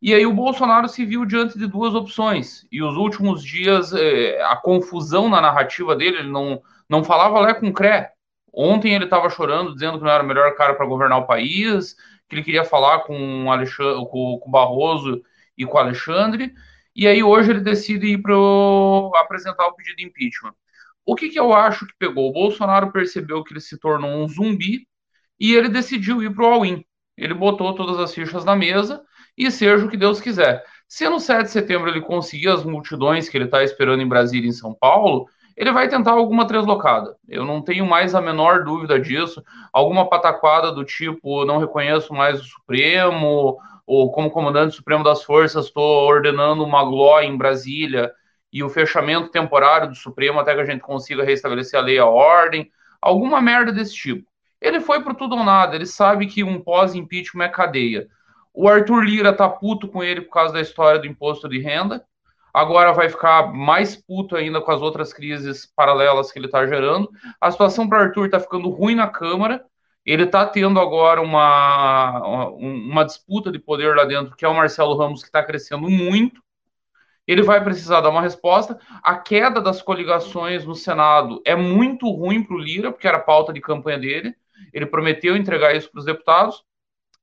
e 0.00 0.12
aí 0.12 0.26
o 0.26 0.34
Bolsonaro 0.34 0.86
se 0.86 1.04
viu 1.04 1.24
diante 1.24 1.58
de 1.58 1.66
duas 1.66 1.94
opções. 1.94 2.66
E 2.70 2.82
os 2.82 2.94
últimos 2.94 3.42
dias, 3.42 3.92
é, 3.94 4.42
a 4.42 4.54
confusão 4.54 5.30
na 5.30 5.40
narrativa 5.40 5.96
dele, 5.96 6.18
ele 6.18 6.30
não, 6.30 6.60
não 6.88 7.02
falava 7.02 7.40
lá 7.40 7.54
com 7.54 7.72
cré. 7.72 8.12
Ontem 8.52 8.94
ele 8.94 9.04
estava 9.04 9.30
chorando, 9.30 9.72
dizendo 9.72 9.96
que 9.98 10.04
não 10.04 10.10
era 10.10 10.22
o 10.22 10.26
melhor 10.26 10.54
cara 10.56 10.74
para 10.74 10.84
governar 10.84 11.18
o 11.18 11.26
país, 11.26 11.94
que 12.28 12.34
ele 12.36 12.42
queria 12.44 12.64
falar 12.64 13.00
com, 13.00 13.50
Alexandre, 13.50 14.06
com, 14.10 14.38
com 14.38 14.50
Barroso 14.50 15.22
e 15.56 15.64
com 15.64 15.78
Alexandre. 15.78 16.52
E 16.94 17.08
aí 17.08 17.22
hoje 17.22 17.50
ele 17.50 17.60
decide 17.60 18.06
ir 18.08 18.18
para 18.20 18.34
apresentar 19.22 19.66
o 19.66 19.72
pedido 19.74 19.96
de 19.96 20.04
impeachment. 20.04 20.54
O 21.06 21.14
que, 21.14 21.30
que 21.30 21.40
eu 21.40 21.54
acho 21.54 21.86
que 21.86 21.94
pegou? 21.98 22.28
O 22.28 22.32
Bolsonaro 22.32 22.92
percebeu 22.92 23.42
que 23.42 23.54
ele 23.54 23.60
se 23.60 23.78
tornou 23.78 24.10
um 24.10 24.28
zumbi 24.28 24.86
e 25.38 25.54
ele 25.54 25.68
decidiu 25.68 26.22
ir 26.22 26.34
para 26.34 26.44
o 26.44 26.52
all-in. 26.52 26.84
Ele 27.16 27.34
botou 27.34 27.74
todas 27.74 27.98
as 27.98 28.14
fichas 28.14 28.44
na 28.44 28.56
mesa 28.56 29.02
e 29.36 29.50
seja 29.50 29.84
o 29.84 29.88
que 29.88 29.96
Deus 29.96 30.20
quiser. 30.20 30.64
Se 30.88 31.08
no 31.08 31.18
7 31.18 31.44
de 31.44 31.50
setembro 31.50 31.88
ele 31.88 32.00
conseguir 32.00 32.48
as 32.48 32.64
multidões 32.64 33.28
que 33.28 33.36
ele 33.36 33.46
está 33.46 33.62
esperando 33.62 34.02
em 34.02 34.08
Brasília 34.08 34.46
e 34.46 34.50
em 34.50 34.52
São 34.52 34.74
Paulo, 34.74 35.26
ele 35.56 35.72
vai 35.72 35.88
tentar 35.88 36.12
alguma 36.12 36.46
translocada. 36.46 37.16
Eu 37.28 37.44
não 37.44 37.62
tenho 37.62 37.86
mais 37.86 38.14
a 38.14 38.20
menor 38.20 38.64
dúvida 38.64 38.98
disso. 38.98 39.42
Alguma 39.72 40.08
pataquada 40.08 40.72
do 40.72 40.84
tipo, 40.84 41.44
não 41.44 41.58
reconheço 41.58 42.12
mais 42.12 42.40
o 42.40 42.44
Supremo, 42.44 43.56
ou 43.86 44.10
como 44.10 44.30
comandante 44.30 44.74
supremo 44.74 45.04
das 45.04 45.22
forças, 45.22 45.66
estou 45.66 46.06
ordenando 46.06 46.64
uma 46.64 46.84
glória 46.84 47.26
em 47.26 47.36
Brasília 47.36 48.10
e 48.52 48.62
o 48.62 48.68
fechamento 48.68 49.30
temporário 49.30 49.88
do 49.88 49.94
Supremo 49.94 50.40
até 50.40 50.54
que 50.54 50.60
a 50.60 50.64
gente 50.64 50.80
consiga 50.80 51.24
restabelecer 51.24 51.78
a 51.78 51.82
lei 51.82 51.96
e 51.96 51.98
a 51.98 52.06
ordem. 52.06 52.70
Alguma 53.00 53.40
merda 53.40 53.72
desse 53.72 53.94
tipo. 53.94 54.26
Ele 54.64 54.80
foi 54.80 55.02
pro 55.02 55.12
tudo 55.12 55.36
ou 55.36 55.44
nada, 55.44 55.76
ele 55.76 55.84
sabe 55.84 56.26
que 56.26 56.42
um 56.42 56.58
pós-impeachment 56.58 57.44
é 57.44 57.48
cadeia. 57.50 58.08
O 58.50 58.66
Arthur 58.66 59.04
Lira 59.04 59.30
tá 59.30 59.46
puto 59.46 59.86
com 59.86 60.02
ele 60.02 60.22
por 60.22 60.32
causa 60.32 60.54
da 60.54 60.60
história 60.62 60.98
do 60.98 61.06
imposto 61.06 61.46
de 61.46 61.58
renda. 61.58 62.02
Agora 62.52 62.94
vai 62.94 63.10
ficar 63.10 63.52
mais 63.52 63.94
puto 63.94 64.34
ainda 64.34 64.62
com 64.62 64.72
as 64.72 64.80
outras 64.80 65.12
crises 65.12 65.70
paralelas 65.76 66.32
que 66.32 66.38
ele 66.38 66.48
tá 66.48 66.66
gerando. 66.66 67.10
A 67.38 67.50
situação 67.50 67.86
para 67.86 68.04
Arthur 68.04 68.30
tá 68.30 68.40
ficando 68.40 68.70
ruim 68.70 68.94
na 68.94 69.06
Câmara. 69.06 69.62
Ele 70.02 70.24
tá 70.24 70.46
tendo 70.46 70.80
agora 70.80 71.20
uma, 71.20 72.20
uma 72.56 73.04
disputa 73.04 73.52
de 73.52 73.58
poder 73.58 73.94
lá 73.94 74.06
dentro, 74.06 74.34
que 74.34 74.46
é 74.46 74.48
o 74.48 74.54
Marcelo 74.54 74.96
Ramos, 74.96 75.20
que 75.20 75.26
está 75.26 75.42
crescendo 75.42 75.90
muito. 75.90 76.42
Ele 77.26 77.42
vai 77.42 77.62
precisar 77.62 78.00
dar 78.00 78.08
uma 78.08 78.22
resposta. 78.22 78.78
A 79.02 79.16
queda 79.16 79.60
das 79.60 79.82
coligações 79.82 80.64
no 80.64 80.74
Senado 80.74 81.42
é 81.44 81.54
muito 81.54 82.10
ruim 82.10 82.42
para 82.42 82.56
o 82.56 82.58
Lira, 82.58 82.90
porque 82.90 83.06
era 83.06 83.18
pauta 83.18 83.52
de 83.52 83.60
campanha 83.60 83.98
dele. 83.98 84.34
Ele 84.72 84.86
prometeu 84.86 85.36
entregar 85.36 85.74
isso 85.74 85.90
para 85.90 85.98
os 86.00 86.04
deputados 86.04 86.64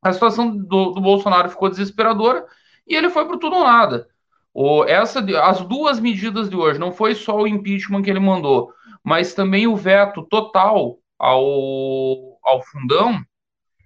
a 0.02 0.12
situação 0.12 0.58
do, 0.58 0.92
do 0.92 1.02
Bolsonaro 1.02 1.50
ficou 1.50 1.70
desesperadora 1.70 2.46
e 2.88 2.96
ele 2.96 3.10
foi 3.10 3.26
para 3.26 3.38
tudo 3.38 3.56
ou 3.56 3.64
nada. 3.64 4.08
O, 4.54 4.84
essa, 4.84 5.24
as 5.44 5.62
duas 5.62 6.00
medidas 6.00 6.50
de 6.50 6.56
hoje, 6.56 6.80
não 6.80 6.92
foi 6.92 7.14
só 7.14 7.38
o 7.38 7.48
impeachment 7.48 8.02
que 8.02 8.10
ele 8.10 8.20
mandou, 8.20 8.74
mas 9.04 9.34
também 9.34 9.68
o 9.68 9.76
veto 9.76 10.24
total 10.24 10.98
ao, 11.18 11.40
ao 12.44 12.64
fundão, 12.64 13.24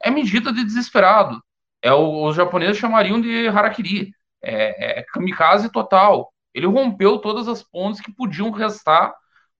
é 0.02 0.10
medida 0.10 0.54
de 0.54 0.64
desesperado. 0.64 1.42
É 1.82 1.94
o, 1.94 2.26
os 2.26 2.36
japoneses 2.36 2.78
chamariam 2.78 3.20
de 3.20 3.48
harakiri. 3.48 4.12
É, 4.42 5.00
é 5.00 5.04
kamikaze 5.04 5.70
total. 5.70 6.32
Ele 6.54 6.66
rompeu 6.66 7.18
todas 7.18 7.48
as 7.48 7.62
pontes 7.62 8.00
que 8.00 8.14
podiam 8.14 8.50
restar 8.52 9.14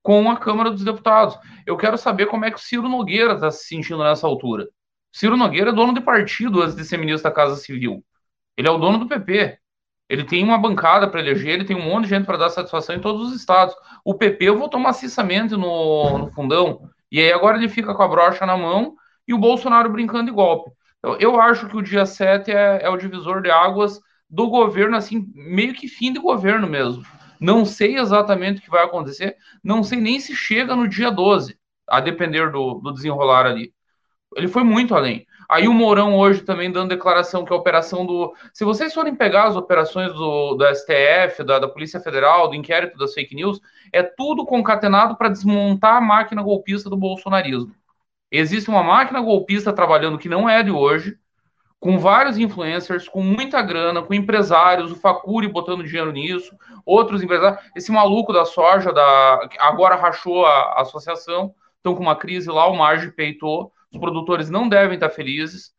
com 0.06 0.30
a 0.30 0.38
Câmara 0.38 0.70
dos 0.70 0.84
Deputados. 0.84 1.36
Eu 1.66 1.76
quero 1.76 1.98
saber 1.98 2.28
como 2.28 2.46
é 2.46 2.52
que 2.52 2.58
o 2.58 2.62
Ciro 2.62 2.88
Nogueira 2.88 3.34
está 3.34 3.50
se 3.50 3.66
sentindo 3.66 4.04
nessa 4.04 4.28
altura. 4.28 4.68
Ciro 5.12 5.36
Nogueira 5.36 5.72
é 5.72 5.74
dono 5.74 5.96
de 5.96 6.00
partido 6.00 6.62
antes 6.62 6.76
de 6.76 6.86
ser 6.86 6.98
ministro 6.98 7.24
da 7.24 7.36
Casa 7.36 7.56
Civil. 7.56 8.06
Ele 8.56 8.68
é 8.68 8.72
o 8.72 8.78
dono 8.78 9.00
do 9.00 9.08
PP. 9.08 9.58
Ele 10.08 10.24
tem 10.24 10.44
uma 10.44 10.60
bancada 10.60 11.10
para 11.10 11.20
eleger, 11.20 11.56
ele 11.56 11.66
tem 11.66 11.76
um 11.76 11.84
monte 11.84 12.04
de 12.04 12.12
gente 12.12 12.26
para 12.28 12.38
dar 12.38 12.52
satisfação 12.52 12.96
em 12.96 13.02
todos 13.02 13.30
os 13.30 13.36
estados. 13.36 13.76
O 14.06 14.14
PP 14.14 14.52
votou 14.52 14.80
maciçamente 14.80 15.56
no, 15.56 16.20
no 16.20 16.28
fundão. 16.30 16.88
E 17.12 17.20
aí 17.20 17.34
agora 17.34 17.58
ele 17.58 17.68
fica 17.68 17.96
com 17.96 18.04
a 18.04 18.08
brocha 18.08 18.46
na 18.46 18.56
mão 18.56 18.94
e 19.28 19.34
o 19.34 19.40
Bolsonaro 19.40 19.90
brincando 19.90 20.26
de 20.26 20.32
golpe. 20.32 20.70
Eu, 21.02 21.18
eu 21.18 21.42
acho 21.42 21.68
que 21.68 21.78
o 21.78 21.82
dia 21.82 22.06
7 22.06 22.52
é, 22.52 22.82
é 22.84 22.90
o 22.92 22.98
divisor 22.98 23.42
de 23.42 23.50
águas 23.50 24.00
do 24.30 24.48
governo, 24.50 24.96
assim, 24.96 25.26
meio 25.34 25.74
que 25.74 25.88
fim 25.88 26.14
de 26.14 26.20
governo 26.20 26.68
mesmo. 26.68 27.04
Não 27.46 27.64
sei 27.64 27.96
exatamente 28.00 28.60
o 28.60 28.64
que 28.64 28.72
vai 28.72 28.84
acontecer, 28.84 29.38
não 29.64 29.84
sei 29.84 30.00
nem 30.02 30.20
se 30.20 30.36
chega 30.36 30.76
no 30.76 30.88
dia 30.88 31.12
12, 31.12 31.56
a 31.88 32.00
depender 32.00 32.52
do, 32.52 32.80
do 32.80 32.92
desenrolar 32.92 33.46
ali. 33.46 33.72
Ele 34.36 34.48
foi 34.48 34.64
muito 34.64 34.96
além. 34.96 35.28
Aí 35.48 35.68
o 35.68 35.74
Mourão 35.74 36.18
hoje 36.18 36.42
também 36.42 36.72
dando 36.72 36.90
declaração 36.90 37.46
que 37.46 37.54
a 37.54 37.56
operação 37.56 38.04
do. 38.04 38.34
Se 38.52 38.66
vocês 38.66 38.92
forem 38.96 39.14
pegar 39.16 39.44
as 39.44 39.56
operações 39.56 40.12
do, 40.12 40.56
do 40.56 40.66
STF, 40.74 41.44
da, 41.44 41.60
da 41.60 41.68
Polícia 41.68 42.00
Federal, 42.00 42.50
do 42.50 42.56
inquérito 42.56 42.98
das 42.98 43.14
fake 43.14 43.36
news, 43.36 43.62
é 43.94 44.02
tudo 44.02 44.44
concatenado 44.44 45.16
para 45.16 45.30
desmontar 45.30 45.98
a 45.98 46.02
máquina 46.02 46.42
golpista 46.42 46.90
do 46.90 46.98
bolsonarismo. 46.98 47.76
Existe 48.32 48.72
uma 48.72 48.82
máquina 48.82 49.22
golpista 49.22 49.72
trabalhando 49.72 50.18
que 50.18 50.28
não 50.28 50.50
é 50.50 50.64
de 50.64 50.72
hoje, 50.72 51.16
com 51.86 52.00
vários 52.00 52.40
influencers, 52.40 53.08
com 53.08 53.22
muita 53.22 53.62
grana, 53.62 54.02
com 54.02 54.12
empresários, 54.12 54.92
o 54.92 54.96
Facuri 54.96 55.48
botando 55.48 55.84
dinheiro 55.84 56.12
nisso, 56.12 56.58
outros 56.84 57.22
empresários. 57.22 57.64
Esse 57.76 57.92
maluco 57.92 58.34
da 58.34 58.44
soja, 58.44 58.92
da 58.92 59.48
agora 59.60 59.96
rachou 59.96 60.48
a, 60.48 60.50
a 60.50 60.82
associação, 60.82 61.54
estão 61.78 61.94
com 61.94 62.02
uma 62.02 62.16
crise 62.16 62.50
lá, 62.50 62.66
o 62.68 62.76
Marge 62.76 63.12
peitou 63.12 63.72
os 63.94 64.00
produtores 64.00 64.50
não 64.50 64.68
devem 64.68 64.96
estar 64.96 65.12
felizes. 65.12 65.76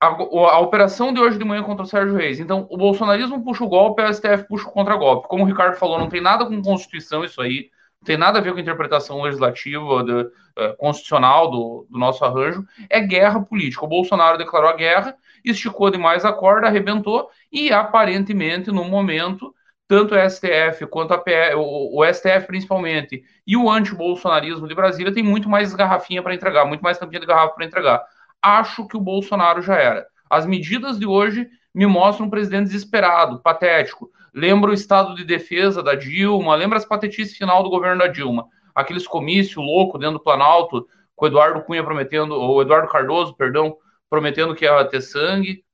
A, 0.00 0.08
a, 0.08 0.58
operação 0.58 1.14
de 1.14 1.20
hoje 1.20 1.38
de 1.38 1.44
manhã 1.44 1.62
contra 1.62 1.84
o 1.84 1.88
Sérgio 1.88 2.16
Reis. 2.16 2.40
Então, 2.40 2.66
o 2.68 2.76
bolsonarismo 2.76 3.44
puxa 3.44 3.62
o 3.62 3.68
golpe, 3.68 4.02
a 4.02 4.12
STF 4.12 4.48
puxa 4.48 4.68
o 4.68 4.72
contra-golpe. 4.72 5.28
Como 5.28 5.44
o 5.44 5.46
Ricardo 5.46 5.76
falou, 5.76 5.96
não 5.96 6.08
tem 6.08 6.20
nada 6.20 6.44
com 6.44 6.60
Constituição 6.60 7.24
isso 7.24 7.40
aí, 7.40 7.70
tem 8.04 8.16
nada 8.16 8.38
a 8.38 8.42
ver 8.42 8.52
com 8.52 8.58
a 8.58 8.62
interpretação 8.62 9.22
legislativa, 9.22 10.04
de, 10.04 10.12
uh, 10.12 10.76
constitucional 10.76 11.50
do, 11.50 11.86
do, 11.90 11.98
nosso 11.98 12.24
arranjo. 12.24 12.64
É 12.88 13.00
guerra 13.00 13.40
política. 13.40 13.84
O 13.84 13.88
Bolsonaro 13.88 14.38
declarou 14.38 14.68
a 14.68 14.76
guerra, 14.76 15.16
esticou 15.44 15.90
demais 15.90 16.24
a 16.24 16.32
corda, 16.32 16.66
arrebentou, 16.66 17.30
e 17.52 17.72
aparentemente, 17.72 18.70
no 18.70 18.84
momento, 18.84 19.54
tanto 19.86 20.14
o 20.14 20.30
STF 20.30 20.86
quanto 20.86 21.12
a 21.12 21.18
PE, 21.18 21.54
o, 21.56 22.00
o 22.00 22.04
STF 22.12 22.46
principalmente, 22.46 23.22
e 23.46 23.56
o 23.56 23.70
anti-bolsonarismo 23.70 24.66
de 24.66 24.74
Brasília 24.74 25.12
tem 25.12 25.22
muito 25.22 25.48
mais 25.48 25.74
garrafinha 25.74 26.22
para 26.22 26.34
entregar, 26.34 26.64
muito 26.64 26.82
mais 26.82 26.98
tampinha 26.98 27.20
de 27.20 27.26
garrafa 27.26 27.54
para 27.54 27.66
entregar. 27.66 28.02
Acho 28.40 28.86
que 28.86 28.96
o 28.96 29.00
Bolsonaro 29.00 29.62
já 29.62 29.76
era. 29.76 30.06
As 30.28 30.46
medidas 30.46 30.98
de 30.98 31.06
hoje 31.06 31.48
me 31.74 31.86
mostram 31.86 32.26
um 32.26 32.30
presidente 32.30 32.66
desesperado, 32.66 33.40
patético. 33.40 34.10
Lembra 34.34 34.72
o 34.72 34.74
estado 34.74 35.14
de 35.14 35.24
defesa 35.24 35.80
da 35.80 35.94
Dilma, 35.94 36.56
lembra 36.56 36.76
as 36.76 36.84
patetices 36.84 37.36
final 37.36 37.62
do 37.62 37.70
governo 37.70 38.00
da 38.00 38.08
Dilma. 38.08 38.48
Aqueles 38.74 39.06
comícios 39.06 39.64
loucos 39.64 40.00
dentro 40.00 40.18
do 40.18 40.24
Planalto, 40.24 40.88
com 41.14 41.24
o 41.24 41.28
Eduardo 41.28 41.62
Cunha 41.62 41.84
prometendo, 41.84 42.34
ou 42.34 42.60
Eduardo 42.60 42.88
Cardoso, 42.88 43.36
perdão, 43.36 43.76
prometendo 44.10 44.54
que 44.54 44.64
ia 44.64 44.84
ter 44.86 45.00
sangue. 45.00 45.64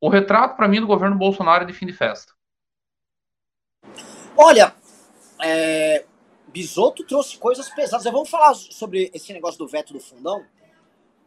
O 0.00 0.08
retrato, 0.08 0.56
para 0.56 0.66
mim, 0.66 0.80
do 0.80 0.86
governo 0.86 1.16
Bolsonaro 1.16 1.62
é 1.62 1.66
de 1.66 1.72
fim 1.72 1.86
de 1.86 1.92
festa. 1.92 2.32
Olha, 4.36 4.74
é, 5.40 6.04
Bisoto 6.48 7.04
trouxe 7.04 7.38
coisas 7.38 7.68
pesadas. 7.68 8.04
Vamos 8.04 8.30
falar 8.30 8.54
sobre 8.54 9.10
esse 9.14 9.32
negócio 9.32 9.58
do 9.58 9.68
veto 9.68 9.92
do 9.92 10.00
fundão, 10.00 10.44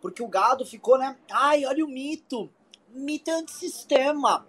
porque 0.01 0.21
o 0.21 0.27
gado 0.27 0.65
ficou, 0.65 0.97
né? 0.97 1.15
Ai, 1.31 1.65
olha 1.65 1.85
o 1.85 1.89
mito. 1.89 2.49
Mito 2.89 3.29
é 3.29 3.33
antissistema. 3.33 4.45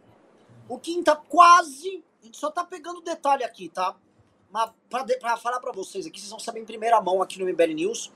O 0.68 0.78
Kim 0.78 1.02
tá 1.02 1.14
quase. 1.14 2.02
A 2.22 2.24
gente 2.24 2.38
só 2.38 2.50
tá 2.50 2.64
pegando 2.64 3.02
detalhe 3.02 3.44
aqui, 3.44 3.68
tá? 3.68 3.96
Mas 4.50 4.70
pra, 4.88 5.04
pra 5.04 5.36
falar 5.36 5.60
pra 5.60 5.72
vocês 5.72 6.06
aqui, 6.06 6.20
vocês 6.20 6.30
vão 6.30 6.38
saber 6.38 6.60
em 6.60 6.64
primeira 6.64 7.00
mão 7.00 7.20
aqui 7.20 7.38
no 7.38 7.46
MBL 7.46 7.74
News 7.74 8.12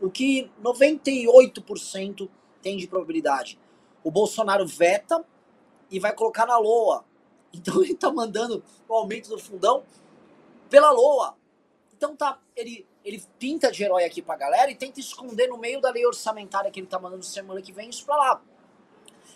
o 0.00 0.10
que 0.10 0.50
98% 0.62 2.28
tem 2.62 2.76
de 2.76 2.88
probabilidade. 2.88 3.58
O 4.02 4.10
Bolsonaro 4.10 4.66
veta 4.66 5.24
e 5.90 6.00
vai 6.00 6.14
colocar 6.14 6.46
na 6.46 6.56
LOA 6.56 7.04
então 7.52 7.82
ele 7.82 7.94
tá 7.94 8.10
mandando 8.10 8.62
o 8.88 8.94
aumento 8.94 9.28
do 9.28 9.38
fundão 9.38 9.84
pela 10.68 10.90
LOA. 10.90 11.36
Então 11.96 12.16
tá, 12.16 12.40
ele, 12.56 12.86
ele 13.04 13.22
pinta 13.38 13.70
de 13.70 13.82
herói 13.82 14.04
aqui 14.04 14.22
pra 14.22 14.36
galera 14.36 14.70
e 14.70 14.74
tenta 14.74 15.00
esconder 15.00 15.48
no 15.48 15.58
meio 15.58 15.80
da 15.80 15.90
lei 15.90 16.06
orçamentária 16.06 16.70
que 16.70 16.80
ele 16.80 16.86
tá 16.86 16.98
mandando 16.98 17.24
semana 17.24 17.60
que 17.60 17.72
vem 17.72 17.90
isso 17.90 18.04
pra 18.04 18.16
lá. 18.16 18.42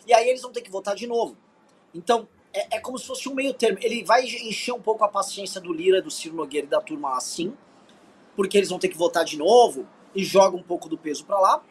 E 0.06 0.12
aí 0.12 0.28
eles 0.28 0.42
vão 0.42 0.52
ter 0.52 0.62
que 0.62 0.70
votar 0.70 0.94
de 0.94 1.06
novo. 1.06 1.36
Então, 1.92 2.28
é, 2.54 2.76
é 2.76 2.80
como 2.80 2.96
se 2.98 3.06
fosse 3.06 3.28
um 3.28 3.34
meio 3.34 3.52
termo. 3.52 3.78
Ele 3.82 4.04
vai 4.04 4.24
encher 4.24 4.72
um 4.72 4.80
pouco 4.80 5.04
a 5.04 5.08
paciência 5.08 5.60
do 5.60 5.72
Lira, 5.72 6.00
do 6.00 6.10
Ciro 6.10 6.36
Nogueira 6.36 6.66
e 6.66 6.70
da 6.70 6.80
turma 6.80 7.16
assim, 7.16 7.52
porque 8.36 8.56
eles 8.56 8.70
vão 8.70 8.78
ter 8.78 8.88
que 8.88 8.96
votar 8.96 9.24
de 9.24 9.36
novo 9.36 9.86
e 10.14 10.24
joga 10.24 10.56
um 10.56 10.62
pouco 10.62 10.88
do 10.88 10.96
peso 10.96 11.24
para 11.26 11.38
lá. 11.38 11.62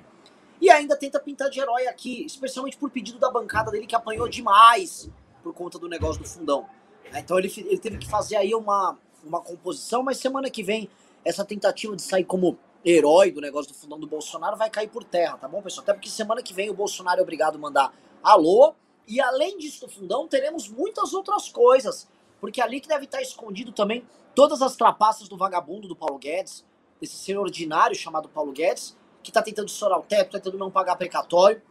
E 0.62 0.69
ainda 0.69 0.96
tenta 0.96 1.19
pintar 1.19 1.50
de 1.50 1.60
herói 1.60 1.88
aqui, 1.88 2.26
especialmente 2.26 2.78
por 2.78 2.89
pedido 2.89 3.17
da 3.17 3.32
bancada 3.32 3.72
dele 3.72 3.88
que 3.88 3.96
apanhou 3.96 4.28
demais 4.28 5.10
por 5.41 5.54
conta 5.54 5.80
do 5.80 5.89
negócio 5.89 6.22
do 6.22 6.28
fundão. 6.28 6.65
Então 7.13 7.38
ele, 7.38 7.52
ele 7.58 7.78
teve 7.78 7.98
que 7.98 8.08
fazer 8.08 8.36
aí 8.36 8.54
uma, 8.54 8.98
uma 9.24 9.41
composição, 9.41 10.04
mas 10.04 10.17
semana 10.17 10.50
que 10.50 10.63
vem 10.63 10.89
essa 11.24 11.43
tentativa 11.43 11.96
de 11.96 12.02
sair 12.02 12.24
como 12.24 12.58
herói 12.86 13.32
do 13.32 13.39
negócio 13.39 13.72
do 13.72 13.78
fundão 13.78 14.00
do 14.00 14.08
Bolsonaro 14.08 14.58
vai 14.58 14.69
cair 14.69 14.89
por 14.89 15.04
terra, 15.04 15.38
tá 15.38 15.48
bom, 15.48 15.62
pessoal? 15.62 15.84
Até 15.84 15.93
porque 15.93 16.10
semana 16.10 16.41
que 16.41 16.54
vem 16.54 16.69
o 16.69 16.74
Bolsonaro 16.74 17.19
é 17.19 17.24
obrigado 17.24 17.56
a 17.56 17.58
mandar 17.58 17.93
alô, 18.22 18.74
e 19.07 19.19
além 19.19 19.57
disso 19.57 19.85
do 19.85 19.91
fundão, 19.91 20.27
teremos 20.27 20.67
muitas 20.67 21.13
outras 21.13 21.49
coisas, 21.49 22.07
porque 22.39 22.61
ali 22.61 22.79
que 22.79 22.87
deve 22.87 23.05
estar 23.05 23.21
escondido 23.21 23.71
também 23.71 24.05
todas 24.35 24.61
as 24.61 24.75
trapaças 24.75 25.27
do 25.27 25.37
vagabundo 25.37 25.87
do 25.87 25.95
Paulo 25.95 26.17
Guedes, 26.17 26.65
desse 26.99 27.15
ser 27.15 27.37
ordinário 27.37 27.95
chamado 27.95 28.29
Paulo 28.29 28.51
Guedes, 28.51 28.97
que 29.21 29.31
tá 29.31 29.41
tentando 29.41 29.67
estourar 29.67 29.99
o 29.99 30.03
teto, 30.03 30.31
tentando 30.31 30.57
não 30.57 30.71
pagar 30.71 30.95
precatório, 30.95 31.61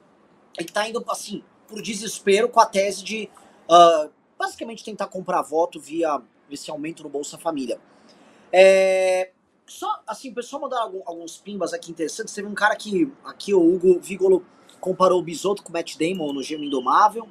e 0.58 0.64
que 0.64 0.72
tá 0.72 0.88
indo, 0.88 1.04
assim, 1.08 1.42
por 1.66 1.80
desespero 1.80 2.48
com 2.48 2.60
a 2.60 2.66
tese 2.66 3.02
de, 3.02 3.30
uh, 3.68 4.10
basicamente, 4.38 4.84
tentar 4.84 5.06
comprar 5.06 5.42
voto 5.42 5.80
via 5.80 6.20
esse 6.50 6.70
aumento 6.70 7.02
no 7.02 7.08
Bolsa 7.08 7.38
Família. 7.38 7.80
É, 8.52 9.30
só, 9.66 10.02
assim, 10.06 10.30
o 10.30 10.34
pessoal 10.34 10.60
mandar 10.60 10.80
alguns 10.80 11.38
pimbas 11.38 11.72
aqui 11.72 11.90
interessantes. 11.90 12.34
Teve 12.34 12.46
um 12.46 12.54
cara 12.54 12.76
que, 12.76 13.10
aqui, 13.24 13.54
o 13.54 13.74
Hugo 13.74 13.98
Vigolo, 14.00 14.44
comparou 14.82 15.20
o 15.20 15.22
Bisoto 15.22 15.62
com 15.62 15.70
o 15.70 15.72
Matt 15.72 15.96
Damon 15.96 16.32
no 16.32 16.42
Gêmeo 16.42 16.66
Indomável. 16.66 17.28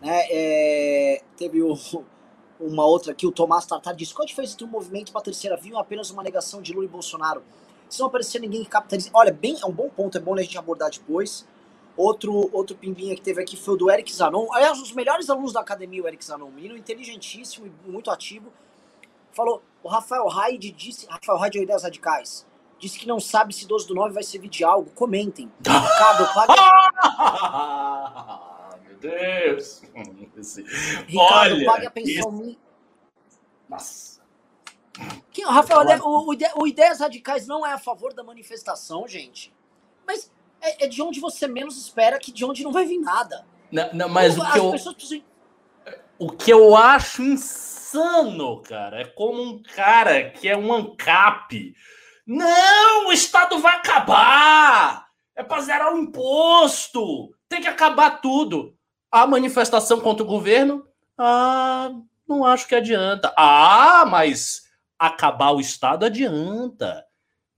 Né? 0.00 0.26
É, 0.30 1.22
teve 1.36 1.62
o, 1.62 1.74
uma 2.60 2.84
outra 2.84 3.12
aqui, 3.12 3.26
o 3.26 3.32
Tomás 3.32 3.66
Tartar 3.66 3.94
disse: 3.94 4.14
qual 4.14 4.24
a 4.24 4.26
diferença 4.26 4.52
entre 4.52 4.66
um 4.66 4.68
movimento 4.68 5.10
para 5.10 5.22
a 5.22 5.24
terceira 5.24 5.56
via 5.56 5.76
apenas 5.78 6.10
uma 6.10 6.22
negação 6.22 6.60
de 6.60 6.72
Lula 6.72 6.84
e 6.84 6.88
Bolsonaro? 6.88 7.42
Se 7.88 7.98
não 7.98 8.06
aparecer 8.06 8.40
ninguém 8.40 8.62
que 8.62 8.70
capitalize. 8.70 9.10
Olha, 9.12 9.32
bem, 9.32 9.56
é 9.60 9.66
um 9.66 9.72
bom 9.72 9.88
ponto, 9.88 10.16
é 10.16 10.20
bom 10.20 10.34
a 10.34 10.42
gente 10.42 10.56
abordar 10.56 10.90
depois. 10.90 11.46
Outro, 11.94 12.48
outro 12.54 12.74
pimbinha 12.74 13.14
que 13.14 13.20
teve 13.20 13.42
aqui 13.42 13.54
foi 13.54 13.74
o 13.74 13.76
do 13.76 13.90
Eric 13.90 14.10
Zanon. 14.14 14.50
Aliás, 14.52 14.80
os 14.80 14.92
melhores 14.92 15.28
alunos 15.28 15.52
da 15.52 15.60
academia, 15.60 16.02
o 16.02 16.08
Eric 16.08 16.24
Zanon, 16.24 16.50
menino 16.50 16.76
inteligentíssimo 16.76 17.66
e 17.66 17.90
muito 17.90 18.10
ativo. 18.10 18.50
Falou: 19.32 19.62
o 19.82 19.88
Rafael 19.88 20.26
Hyde 20.26 20.70
disse, 20.70 21.06
Rafael 21.06 21.38
Hyde 21.38 21.58
é 21.58 21.62
Ideias 21.62 21.82
Radicais, 21.82 22.46
disse 22.82 22.98
que 22.98 23.06
não 23.06 23.20
sabe 23.20 23.54
se 23.54 23.64
12 23.66 23.86
do 23.86 23.94
9 23.94 24.12
vai 24.12 24.24
servir 24.24 24.48
de 24.48 24.64
algo. 24.64 24.90
Comentem. 24.90 25.50
Ricardo, 25.64 26.34
paga. 26.34 26.52
Meu 28.84 28.98
Deus! 28.98 29.82
Ricardo, 31.06 31.54
Olha, 31.54 31.66
pague 31.66 31.86
a 31.86 31.90
pensão. 31.90 32.42
Isso... 32.42 32.58
Nossa. 33.68 34.20
Que, 35.30 35.42
Rafael, 35.44 36.00
o, 36.02 36.32
o, 36.32 36.36
o 36.56 36.66
Ideias 36.66 36.98
Radicais 36.98 37.46
não 37.46 37.64
é 37.64 37.72
a 37.72 37.78
favor 37.78 38.12
da 38.12 38.24
manifestação, 38.24 39.06
gente. 39.06 39.54
Mas 40.04 40.30
é, 40.60 40.84
é, 40.84 40.88
de 40.88 41.00
onde 41.00 41.20
você 41.20 41.46
menos 41.46 41.78
espera 41.78 42.18
que 42.18 42.32
de 42.32 42.44
onde 42.44 42.64
não 42.64 42.72
vai 42.72 42.84
vir 42.84 42.98
nada. 42.98 43.46
Não, 43.70 43.92
não 43.94 44.08
mas 44.08 44.36
o, 44.36 44.42
o 44.42 44.52
que 44.52 44.58
eu. 44.58 44.70
Precisam... 44.70 45.22
O 46.18 46.30
que 46.30 46.52
eu 46.52 46.76
acho 46.76 47.22
insano, 47.22 48.60
cara, 48.62 49.00
é 49.00 49.04
como 49.04 49.42
um 49.42 49.62
cara 49.62 50.30
que 50.30 50.48
é 50.48 50.56
um 50.56 50.72
ANCAP. 50.72 51.74
Não, 52.26 53.08
o 53.08 53.12
Estado 53.12 53.58
vai 53.58 53.76
acabar! 53.76 55.06
É 55.34 55.42
para 55.42 55.62
zerar 55.62 55.92
o 55.94 55.98
imposto! 55.98 57.34
Tem 57.48 57.60
que 57.60 57.68
acabar 57.68 58.20
tudo. 58.20 58.76
A 59.10 59.26
manifestação 59.26 60.00
contra 60.00 60.22
o 60.22 60.28
governo? 60.28 60.86
Ah, 61.18 61.90
não 62.26 62.44
acho 62.44 62.66
que 62.66 62.74
adianta. 62.74 63.32
Ah, 63.36 64.04
mas 64.06 64.62
acabar 64.98 65.50
o 65.50 65.60
Estado 65.60 66.06
adianta. 66.06 67.04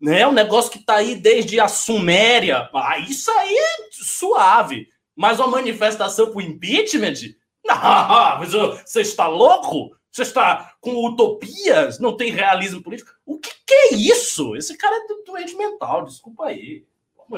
Né? 0.00 0.26
Um 0.26 0.32
negócio 0.32 0.70
que 0.70 0.78
está 0.78 0.96
aí 0.96 1.14
desde 1.14 1.60
a 1.60 1.68
Suméria. 1.68 2.68
Ah, 2.74 2.98
isso 2.98 3.30
aí 3.30 3.56
é 3.56 3.88
suave. 3.92 4.88
Mas 5.14 5.38
uma 5.38 5.48
manifestação 5.48 6.26
para 6.26 6.38
o 6.38 6.42
impeachment? 6.42 7.14
Não, 7.64 8.38
mas 8.38 8.52
você 8.52 9.00
está 9.00 9.26
louco? 9.26 9.96
Você 10.14 10.22
está 10.22 10.76
com 10.80 11.04
utopias? 11.04 11.98
Não 11.98 12.16
tem 12.16 12.30
realismo 12.30 12.80
político? 12.80 13.10
O 13.26 13.36
que, 13.36 13.50
que 13.66 13.74
é 13.74 13.94
isso? 13.94 14.54
Esse 14.54 14.76
cara 14.76 14.94
é 14.94 15.24
doente 15.26 15.56
mental, 15.56 16.04
desculpa 16.04 16.46
aí. 16.46 16.84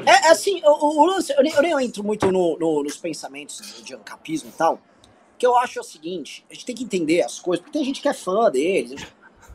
É, 0.04 0.28
assim, 0.28 0.60
o, 0.62 1.00
o 1.00 1.06
lance, 1.06 1.32
eu, 1.32 1.42
nem, 1.42 1.54
eu 1.54 1.62
nem 1.62 1.86
entro 1.86 2.04
muito 2.04 2.30
no, 2.30 2.58
no, 2.58 2.82
nos 2.82 2.98
pensamentos 2.98 3.82
de 3.82 3.94
ancapismo 3.94 4.50
e 4.50 4.52
tal, 4.52 4.78
que 5.38 5.46
eu 5.46 5.56
acho 5.56 5.78
é 5.78 5.80
o 5.80 5.84
seguinte, 5.84 6.44
a 6.50 6.52
gente 6.52 6.66
tem 6.66 6.74
que 6.74 6.84
entender 6.84 7.22
as 7.22 7.40
coisas, 7.40 7.64
porque 7.64 7.78
tem 7.78 7.86
gente 7.86 8.02
que 8.02 8.10
é 8.10 8.12
fã 8.12 8.50
deles, 8.50 9.06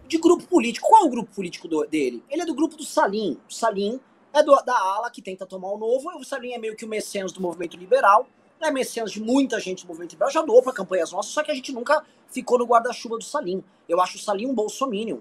de 0.08 0.18
grupo 0.18 0.44
político. 0.48 0.88
Qual 0.90 1.04
é 1.04 1.06
o 1.06 1.10
grupo 1.10 1.32
político 1.32 1.68
do, 1.68 1.86
dele? 1.86 2.24
Ele 2.28 2.42
é 2.42 2.46
do 2.46 2.56
grupo 2.56 2.76
do 2.76 2.84
Salim. 2.84 3.38
O 3.48 3.54
Salim 3.54 4.00
é 4.34 4.42
do, 4.42 4.56
da 4.66 4.76
ala 4.76 5.12
que 5.12 5.22
tenta 5.22 5.46
tomar 5.46 5.70
o 5.70 5.78
novo, 5.78 6.10
o 6.18 6.24
Salim 6.24 6.54
é 6.54 6.58
meio 6.58 6.76
que 6.76 6.86
o 6.86 6.90
mecenas 6.90 7.32
do 7.32 7.40
movimento 7.40 7.78
liberal, 7.78 8.28
é 8.66 8.72
mecenas 8.72 9.12
de 9.12 9.22
muita 9.22 9.60
gente 9.60 9.84
do 9.84 9.88
movimento 9.88 10.12
liberal, 10.12 10.32
já 10.32 10.42
doou 10.42 10.62
para 10.62 10.74
campanhas 10.74 11.12
nossas, 11.12 11.32
só 11.32 11.44
que 11.44 11.52
a 11.52 11.56
gente 11.56 11.72
nunca 11.72 12.04
ficou 12.28 12.58
no 12.58 12.66
guarda-chuva 12.66 13.18
do 13.18 13.24
Salim. 13.24 13.64
Eu 13.88 14.00
acho 14.02 14.18
o 14.18 14.20
Salim 14.20 14.48
um 14.48 14.54
bolsominion. 14.54 15.20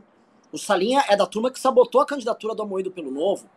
O 0.53 0.59
Salim 0.59 0.97
é 0.97 1.17
da 1.17 1.27
turma 1.27 1.51
que 1.51 1.61
sabotou 1.61 2.01
a 2.01 2.07
candidatura 2.07 2.55
do 2.55 2.63
Amoedo 2.63 2.91
pelo 2.91 3.11
Novo. 3.11 3.49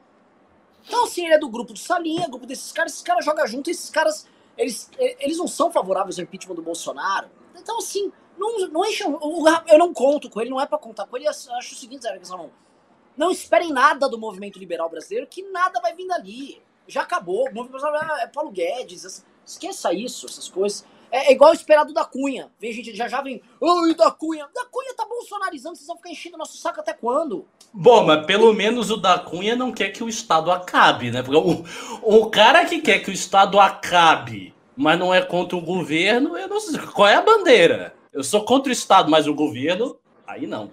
Então, 0.86 1.06
assim, 1.06 1.26
ele 1.26 1.36
é 1.36 1.40
do 1.40 1.50
grupo 1.50 1.74
do 1.74 1.80
Salim, 1.80 2.22
é 2.22 2.28
grupo 2.28 2.46
desses 2.46 2.72
caras, 2.72 2.94
esses 2.94 3.04
caras 3.04 3.24
jogam 3.24 3.48
junto, 3.48 3.70
esses 3.70 3.90
caras, 3.90 4.28
eles, 4.58 4.90
eles 4.98 5.38
não 5.38 5.48
são 5.48 5.72
favoráveis 5.72 6.20
ao 6.20 6.24
impeachment 6.24 6.56
do 6.56 6.62
Bolsonaro. 6.62 7.30
Então, 7.56 7.80
assim, 7.80 8.12
não, 8.38 8.68
não 8.68 8.86
encham, 8.86 9.20
eu 9.68 9.78
não 9.78 9.94
conto 9.94 10.30
com 10.30 10.42
ele, 10.42 10.50
não 10.50 10.60
é 10.60 10.66
para 10.66 10.78
contar 10.78 11.08
com 11.08 11.16
ele, 11.16 11.28
acho 11.28 11.50
o 11.50 11.76
seguinte, 11.76 12.04
Zé 12.04 12.20
não, 12.30 12.52
não 13.16 13.32
esperem 13.32 13.72
nada 13.72 14.10
do 14.10 14.18
movimento 14.18 14.60
liberal 14.60 14.90
brasileiro, 14.90 15.28
que 15.28 15.44
nada 15.44 15.80
vai 15.80 15.96
vir 15.96 16.08
dali. 16.08 16.62
Já 16.88 17.04
acabou, 17.04 17.48
o 17.48 17.54
movimento 17.54 17.86
liberal 17.86 18.18
é 18.18 18.28
Paulo 18.28 18.52
Guedes, 18.52 19.24
esqueça 19.46 19.94
isso, 19.94 20.26
essas 20.26 20.48
coisas. 20.48 20.86
É, 21.12 21.30
é 21.30 21.32
igual 21.32 21.54
esperado 21.54 21.94
da 21.94 22.04
Cunha. 22.04 22.50
Vem 22.60 22.74
gente, 22.74 22.96
já 22.96 23.08
já 23.08 23.22
vem. 23.22 23.40
Ai, 23.62 23.94
da 23.94 24.10
Cunha. 24.10 24.48
Da 24.54 24.66
Cunha 24.66 24.96
tá 24.96 25.06
bolsonarizando, 25.06 25.76
vocês 25.76 25.86
vão 25.86 25.98
ficar 25.98 26.10
enchendo 26.10 26.40
nosso 26.40 26.58
saco 26.58 26.80
até 26.80 26.92
quando? 26.92 27.46
Bom, 27.72 28.04
mas 28.06 28.26
pelo 28.26 28.52
menos 28.52 28.90
o 28.90 28.98
da 28.98 29.20
Cunha 29.20 29.56
não 29.56 29.72
quer 29.72 29.90
que 29.92 30.04
o 30.04 30.10
Estado 30.10 30.52
acabe, 30.52 31.12
né? 31.12 31.22
Porque 31.22 31.38
o, 31.38 31.64
o 32.02 32.30
cara 32.32 32.66
que 32.66 32.82
quer 32.82 33.00
que 33.00 33.12
o 33.12 33.14
Estado 33.14 33.60
acabe, 33.60 34.56
mas 34.76 34.98
não 34.98 35.14
é 35.14 35.22
contra 35.22 35.56
o 35.56 35.62
governo, 35.62 36.36
eu 36.36 36.48
não 36.48 36.60
sei. 36.60 36.80
Qual 36.80 37.08
é 37.08 37.16
a 37.16 37.22
bandeira? 37.22 37.94
Eu 38.12 38.24
sou 38.24 38.44
contra 38.44 38.70
o 38.70 38.74
Estado, 38.74 39.10
mas 39.10 39.28
o 39.28 39.36
governo, 39.36 39.98
aí 40.26 40.48
não. 40.48 40.72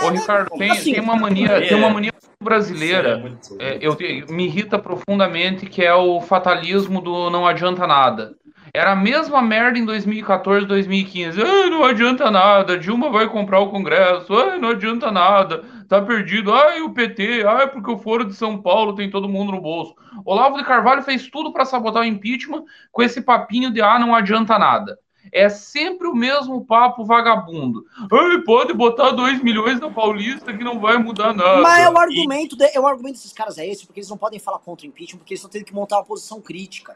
Ô, 0.00 0.08
Ricardo, 0.10 0.50
tem, 0.56 0.70
assim, 0.70 0.92
tem 0.92 1.02
uma 1.02 1.16
mania, 1.16 1.52
é, 1.52 1.60
tem 1.68 1.76
uma 1.76 1.90
mania 1.90 2.12
brasileira, 2.42 3.22
é, 3.58 3.78
eu, 3.80 3.96
me 4.28 4.44
irrita 4.46 4.78
profundamente, 4.78 5.66
que 5.66 5.82
é 5.82 5.94
o 5.94 6.20
fatalismo 6.20 7.00
do 7.00 7.30
não 7.30 7.46
adianta 7.46 7.86
nada. 7.86 8.34
Era 8.76 8.90
a 8.90 8.96
mesma 8.96 9.40
merda 9.40 9.78
em 9.78 9.84
2014, 9.84 10.66
2015. 10.66 11.40
Ai, 11.40 11.70
não 11.70 11.84
adianta 11.84 12.28
nada, 12.28 12.76
Dilma 12.76 13.08
vai 13.08 13.28
comprar 13.28 13.60
o 13.60 13.70
Congresso. 13.70 14.34
Ai, 14.34 14.58
não 14.58 14.70
adianta 14.70 15.12
nada, 15.12 15.62
tá 15.88 16.02
perdido. 16.02 16.52
Ai, 16.52 16.80
o 16.80 16.92
PT, 16.92 17.44
ai, 17.46 17.68
porque 17.70 17.88
o 17.88 17.98
Foro 17.98 18.24
de 18.24 18.34
São 18.34 18.60
Paulo 18.60 18.96
tem 18.96 19.08
todo 19.08 19.28
mundo 19.28 19.52
no 19.52 19.60
bolso. 19.60 19.94
Olavo 20.24 20.56
de 20.56 20.64
Carvalho 20.64 21.04
fez 21.04 21.28
tudo 21.30 21.52
para 21.52 21.64
sabotar 21.64 22.02
o 22.02 22.06
impeachment 22.06 22.64
com 22.90 23.00
esse 23.00 23.22
papinho 23.22 23.70
de 23.70 23.80
ah, 23.80 23.96
não 23.96 24.12
adianta 24.12 24.58
nada. 24.58 24.98
É 25.34 25.48
sempre 25.48 26.06
o 26.06 26.14
mesmo 26.14 26.64
papo 26.64 27.04
vagabundo. 27.04 27.84
Ai, 28.10 28.40
pode 28.42 28.72
botar 28.72 29.10
2 29.10 29.42
milhões 29.42 29.80
na 29.80 29.90
Paulista 29.90 30.56
que 30.56 30.62
não 30.62 30.78
vai 30.78 30.96
mudar 30.96 31.34
nada. 31.34 31.60
Mas 31.60 31.82
é 31.82 31.90
o 31.90 31.98
argumento, 31.98 32.56
de, 32.56 32.64
é 32.66 32.78
o 32.78 32.86
argumento 32.86 33.14
desses 33.14 33.32
caras 33.32 33.58
é 33.58 33.66
esse, 33.66 33.84
porque 33.84 33.98
eles 33.98 34.08
não 34.08 34.16
podem 34.16 34.38
falar 34.38 34.60
contra 34.60 34.86
o 34.86 34.88
impeachment, 34.88 35.18
porque 35.18 35.34
eles 35.34 35.40
estão 35.40 35.50
tendo 35.50 35.64
que 35.64 35.74
montar 35.74 35.98
uma 35.98 36.04
posição 36.04 36.40
crítica. 36.40 36.94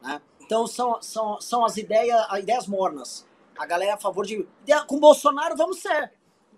Né? 0.00 0.22
Então 0.40 0.64
são, 0.68 1.02
são, 1.02 1.40
são 1.40 1.64
as 1.64 1.76
ideias, 1.76 2.24
as 2.30 2.38
ideias 2.38 2.68
mornas. 2.68 3.26
A 3.58 3.66
galera 3.66 3.90
é 3.90 3.94
a 3.94 3.98
favor 3.98 4.24
de. 4.24 4.46
Com 4.86 5.00
Bolsonaro, 5.00 5.56
vamos 5.56 5.80
ser. 5.80 6.12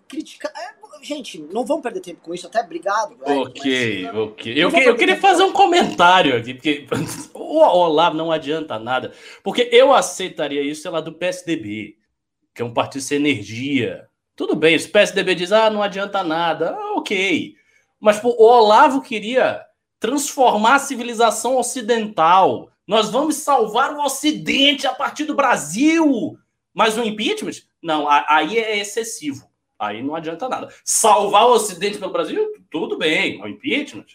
Critica... 0.09 0.53
É, 0.57 1.05
gente, 1.05 1.39
não 1.53 1.65
vamos 1.65 1.83
perder 1.83 2.01
tempo 2.01 2.21
com 2.21 2.35
isso, 2.35 2.47
até 2.47 2.61
obrigado. 2.61 3.17
Velho, 3.17 3.41
ok, 3.43 4.03
mas, 4.05 4.15
ok. 4.15 4.53
Eu, 4.57 4.71
que, 4.71 4.79
eu 4.81 4.97
queria 4.97 5.21
fazer 5.21 5.43
um 5.43 5.53
comentário 5.53 6.37
aqui, 6.37 6.55
porque 6.55 6.87
o 7.35 7.59
Olavo 7.59 8.17
não 8.17 8.31
adianta 8.31 8.79
nada. 8.79 9.13
Porque 9.43 9.69
eu 9.73 9.93
aceitaria 9.93 10.63
isso, 10.63 10.83
sei 10.83 10.91
lá, 10.91 11.01
do 11.01 11.13
PSDB, 11.13 11.97
que 12.55 12.63
é 12.63 12.65
um 12.65 12.73
partido 12.73 13.03
sem 13.03 13.19
energia. 13.19 14.09
Tudo 14.37 14.57
bem, 14.57 14.79
se 14.79 14.89
o 14.89 14.93
PSDB 14.93 15.35
diz, 15.35 15.53
ah, 15.53 15.71
não 15.71 15.83
adianta 15.83 16.23
nada, 16.23 16.71
ah, 16.71 16.95
ok. 16.97 17.55
Mas 18.01 18.19
pô, 18.19 18.31
o 18.31 18.45
Olavo 18.45 19.01
queria 19.01 19.65
transformar 19.99 20.75
a 20.75 20.81
civilização 20.81 21.57
ocidental 21.57 22.71
nós 22.87 23.11
vamos 23.11 23.37
salvar 23.37 23.95
o 23.95 24.03
Ocidente 24.03 24.87
a 24.87 24.93
partir 24.93 25.25
do 25.25 25.35
Brasil. 25.35 26.39
Mas 26.73 26.97
o 26.97 27.03
impeachment? 27.03 27.63
Não, 27.83 28.09
aí 28.09 28.59
é 28.59 28.79
excessivo. 28.79 29.49
Aí 29.79 30.03
não 30.03 30.15
adianta 30.15 30.49
nada. 30.49 30.73
Salvar 30.85 31.47
o 31.47 31.53
Ocidente 31.53 31.99
pelo 31.99 32.13
Brasil? 32.13 32.53
Tudo 32.71 32.97
bem. 32.97 33.43
O 33.43 33.49
impeachment? 33.49 34.07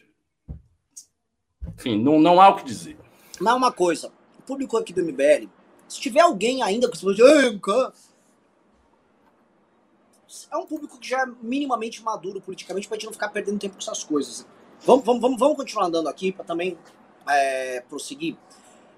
Enfim, 1.76 2.02
não, 2.02 2.20
não 2.20 2.42
há 2.42 2.50
o 2.50 2.56
que 2.56 2.66
dizer. 2.66 2.98
Mas 3.40 3.56
uma 3.56 3.72
coisa. 3.72 4.12
público 4.46 4.78
aqui 4.78 4.94
do 4.94 5.04
MBL, 5.04 5.48
se 5.88 6.00
tiver 6.00 6.22
alguém 6.22 6.62
ainda 6.62 6.90
que 6.90 6.98
você 6.98 7.16
fala, 7.16 7.94
é 10.52 10.58
um 10.58 10.66
público 10.66 11.00
que 11.00 11.10
já 11.10 11.24
é 11.24 11.26
minimamente 11.42 12.04
maduro 12.04 12.40
politicamente 12.40 12.88
pra 12.88 12.96
gente 12.96 13.06
não 13.06 13.14
ficar 13.14 13.30
perdendo 13.30 13.60
tempo 13.60 13.76
com 13.76 13.82
essas 13.82 14.04
coisas. 14.04 14.46
Vamos, 14.86 15.04
vamos, 15.04 15.22
vamos, 15.22 15.40
vamos 15.40 15.58
continuar 15.58 15.88
andando 15.88 16.08
aqui 16.08 16.32
para 16.32 16.46
também 16.46 16.78
é, 17.28 17.82
prosseguir. 17.82 18.38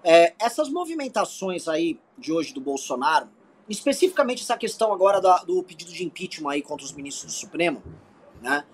É, 0.03 0.33
essas 0.39 0.69
movimentações 0.69 1.67
aí 1.67 1.99
de 2.17 2.31
hoje 2.31 2.53
do 2.53 2.59
Bolsonaro, 2.59 3.29
especificamente 3.71 4.43
essa 4.43 4.57
questão 4.57 4.91
agora 4.93 5.21
da, 5.21 5.37
do 5.39 5.63
pedido 5.63 5.91
de 5.91 6.03
impeachment 6.03 6.51
aí 6.51 6.61
contra 6.61 6.85
os 6.85 6.91
ministros 6.91 7.33
do 7.33 7.39
Supremo, 7.39 7.81
né, 8.41 8.65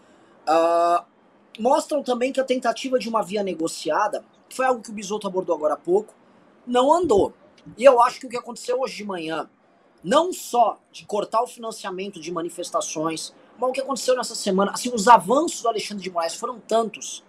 uh, 0.47 1.05
mostram 1.59 2.01
também 2.01 2.31
que 2.31 2.39
a 2.39 2.43
tentativa 2.43 2.97
de 2.97 3.07
uma 3.07 3.21
via 3.21 3.43
negociada, 3.43 4.25
que 4.49 4.55
foi 4.55 4.65
algo 4.65 4.81
que 4.81 4.89
o 4.89 4.93
Bisoto 4.93 5.27
abordou 5.27 5.55
agora 5.55 5.75
há 5.75 5.77
pouco, 5.77 6.13
não 6.65 6.91
andou. 6.91 7.33
E 7.77 7.83
eu 7.83 8.01
acho 8.01 8.19
que 8.19 8.25
o 8.25 8.29
que 8.29 8.37
aconteceu 8.37 8.79
hoje 8.79 8.97
de 8.97 9.03
manhã, 9.03 9.49
não 10.03 10.31
só 10.31 10.79
de 10.91 11.05
cortar 11.05 11.41
o 11.43 11.47
financiamento 11.47 12.19
de 12.19 12.31
manifestações, 12.31 13.33
mas 13.57 13.69
o 13.69 13.73
que 13.73 13.81
aconteceu 13.81 14.15
nessa 14.15 14.35
semana, 14.35 14.71
assim, 14.71 14.91
os 14.93 15.07
avanços 15.07 15.61
do 15.61 15.69
Alexandre 15.69 16.03
de 16.03 16.09
Moraes 16.09 16.35
foram 16.35 16.59
tantos 16.59 17.23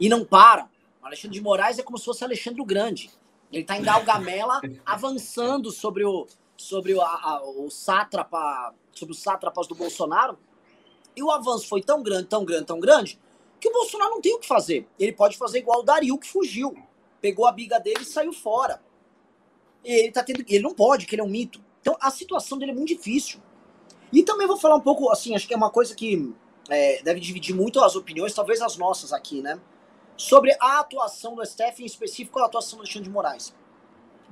e 0.00 0.08
não 0.08 0.24
param. 0.24 0.68
O 1.02 1.06
Alexandre 1.06 1.36
de 1.36 1.42
Moraes 1.42 1.78
é 1.78 1.82
como 1.82 1.98
se 1.98 2.04
fosse 2.04 2.24
Alexandre 2.24 2.60
o 2.60 2.64
Grande. 2.64 3.10
Ele 3.52 3.62
está 3.62 3.76
em 3.76 3.82
Galgamela 3.82 4.60
avançando 4.86 5.70
sobre 5.70 6.04
o 6.04 6.26
sobre 6.62 6.94
o, 6.94 7.00
a, 7.00 7.42
o 7.44 7.70
sátrapa, 7.70 8.74
sobre 8.92 9.14
os 9.14 9.20
sátrapas 9.20 9.66
do 9.66 9.74
Bolsonaro. 9.74 10.38
E 11.14 11.22
o 11.22 11.30
avanço 11.30 11.68
foi 11.68 11.82
tão 11.82 12.02
grande, 12.02 12.26
tão 12.26 12.44
grande, 12.44 12.64
tão 12.64 12.80
grande, 12.80 13.20
que 13.60 13.68
o 13.68 13.72
Bolsonaro 13.72 14.10
não 14.10 14.20
tem 14.20 14.34
o 14.34 14.38
que 14.38 14.46
fazer. 14.46 14.88
Ele 14.98 15.12
pode 15.12 15.36
fazer 15.36 15.58
igual 15.58 15.80
o 15.80 15.82
Dario 15.82 16.18
que 16.18 16.26
fugiu. 16.26 16.74
Pegou 17.20 17.46
a 17.46 17.52
biga 17.52 17.78
dele 17.78 18.02
e 18.02 18.04
saiu 18.04 18.32
fora. 18.32 18.82
E 19.84 19.92
ele 19.92 20.12
tá 20.12 20.22
tendo. 20.22 20.40
Ele 20.40 20.62
não 20.62 20.74
pode, 20.74 21.06
que 21.06 21.14
ele 21.14 21.22
é 21.22 21.24
um 21.24 21.28
mito. 21.28 21.62
Então 21.80 21.96
a 22.00 22.10
situação 22.10 22.58
dele 22.58 22.72
é 22.72 22.74
muito 22.74 22.88
difícil. 22.88 23.40
E 24.12 24.22
também 24.22 24.46
vou 24.46 24.56
falar 24.56 24.76
um 24.76 24.80
pouco, 24.80 25.10
assim, 25.10 25.34
acho 25.34 25.48
que 25.48 25.54
é 25.54 25.56
uma 25.56 25.70
coisa 25.70 25.94
que 25.94 26.34
é, 26.68 27.02
deve 27.02 27.18
dividir 27.18 27.54
muito 27.54 27.80
as 27.80 27.96
opiniões, 27.96 28.34
talvez 28.34 28.60
as 28.60 28.76
nossas 28.76 29.12
aqui, 29.12 29.40
né? 29.40 29.60
Sobre 30.16 30.54
a 30.60 30.80
atuação 30.80 31.34
do 31.34 31.44
STF, 31.44 31.82
em 31.82 31.86
específico 31.86 32.38
a 32.38 32.46
atuação 32.46 32.78
do 32.78 32.82
Alexandre 32.82 33.08
de 33.08 33.10
Moraes. 33.10 33.54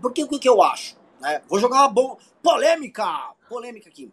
Porque 0.00 0.22
o 0.22 0.28
que 0.28 0.48
eu 0.48 0.62
acho? 0.62 0.99
Né? 1.20 1.42
Vou 1.48 1.60
jogar 1.60 1.80
uma 1.82 1.88
bom... 1.88 2.18
polêmica! 2.42 3.34
Polêmica 3.48 3.88
aqui. 3.88 4.10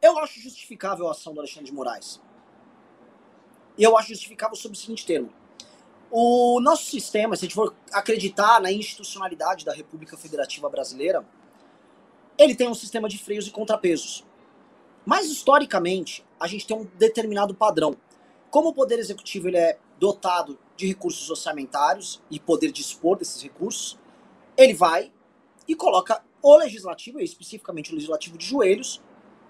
Eu 0.00 0.18
acho 0.18 0.40
justificável 0.40 1.08
a 1.08 1.12
ação 1.12 1.32
do 1.32 1.40
Alexandre 1.40 1.64
de 1.64 1.72
Moraes. 1.72 2.20
E 3.76 3.82
eu 3.82 3.96
acho 3.96 4.08
justificável 4.08 4.54
sob 4.54 4.74
o 4.74 4.78
seguinte 4.78 5.06
termo. 5.06 5.32
O 6.10 6.60
nosso 6.60 6.84
sistema, 6.84 7.34
se 7.34 7.44
a 7.44 7.46
gente 7.46 7.54
for 7.54 7.74
acreditar 7.92 8.60
na 8.60 8.70
institucionalidade 8.70 9.64
da 9.64 9.72
República 9.72 10.16
Federativa 10.16 10.68
Brasileira, 10.68 11.26
ele 12.36 12.54
tem 12.54 12.68
um 12.68 12.74
sistema 12.74 13.08
de 13.08 13.18
freios 13.18 13.46
e 13.46 13.50
contrapesos. 13.50 14.24
Mas 15.04 15.26
historicamente, 15.26 16.24
a 16.38 16.46
gente 16.46 16.66
tem 16.66 16.76
um 16.76 16.84
determinado 16.96 17.54
padrão. 17.54 17.96
Como 18.50 18.68
o 18.68 18.74
poder 18.74 18.98
executivo 18.98 19.48
ele 19.48 19.58
é 19.58 19.78
dotado 19.98 20.58
de 20.76 20.86
recursos 20.86 21.28
orçamentários 21.28 22.22
e 22.30 22.38
poder 22.38 22.70
dispor 22.70 23.18
desses 23.18 23.42
recursos, 23.42 23.98
ele 24.56 24.74
vai 24.74 25.12
e 25.68 25.74
coloca 25.74 26.24
o 26.42 26.56
legislativo, 26.56 27.20
especificamente 27.20 27.92
o 27.92 27.94
legislativo 27.94 28.38
de 28.38 28.46
joelhos, 28.46 29.02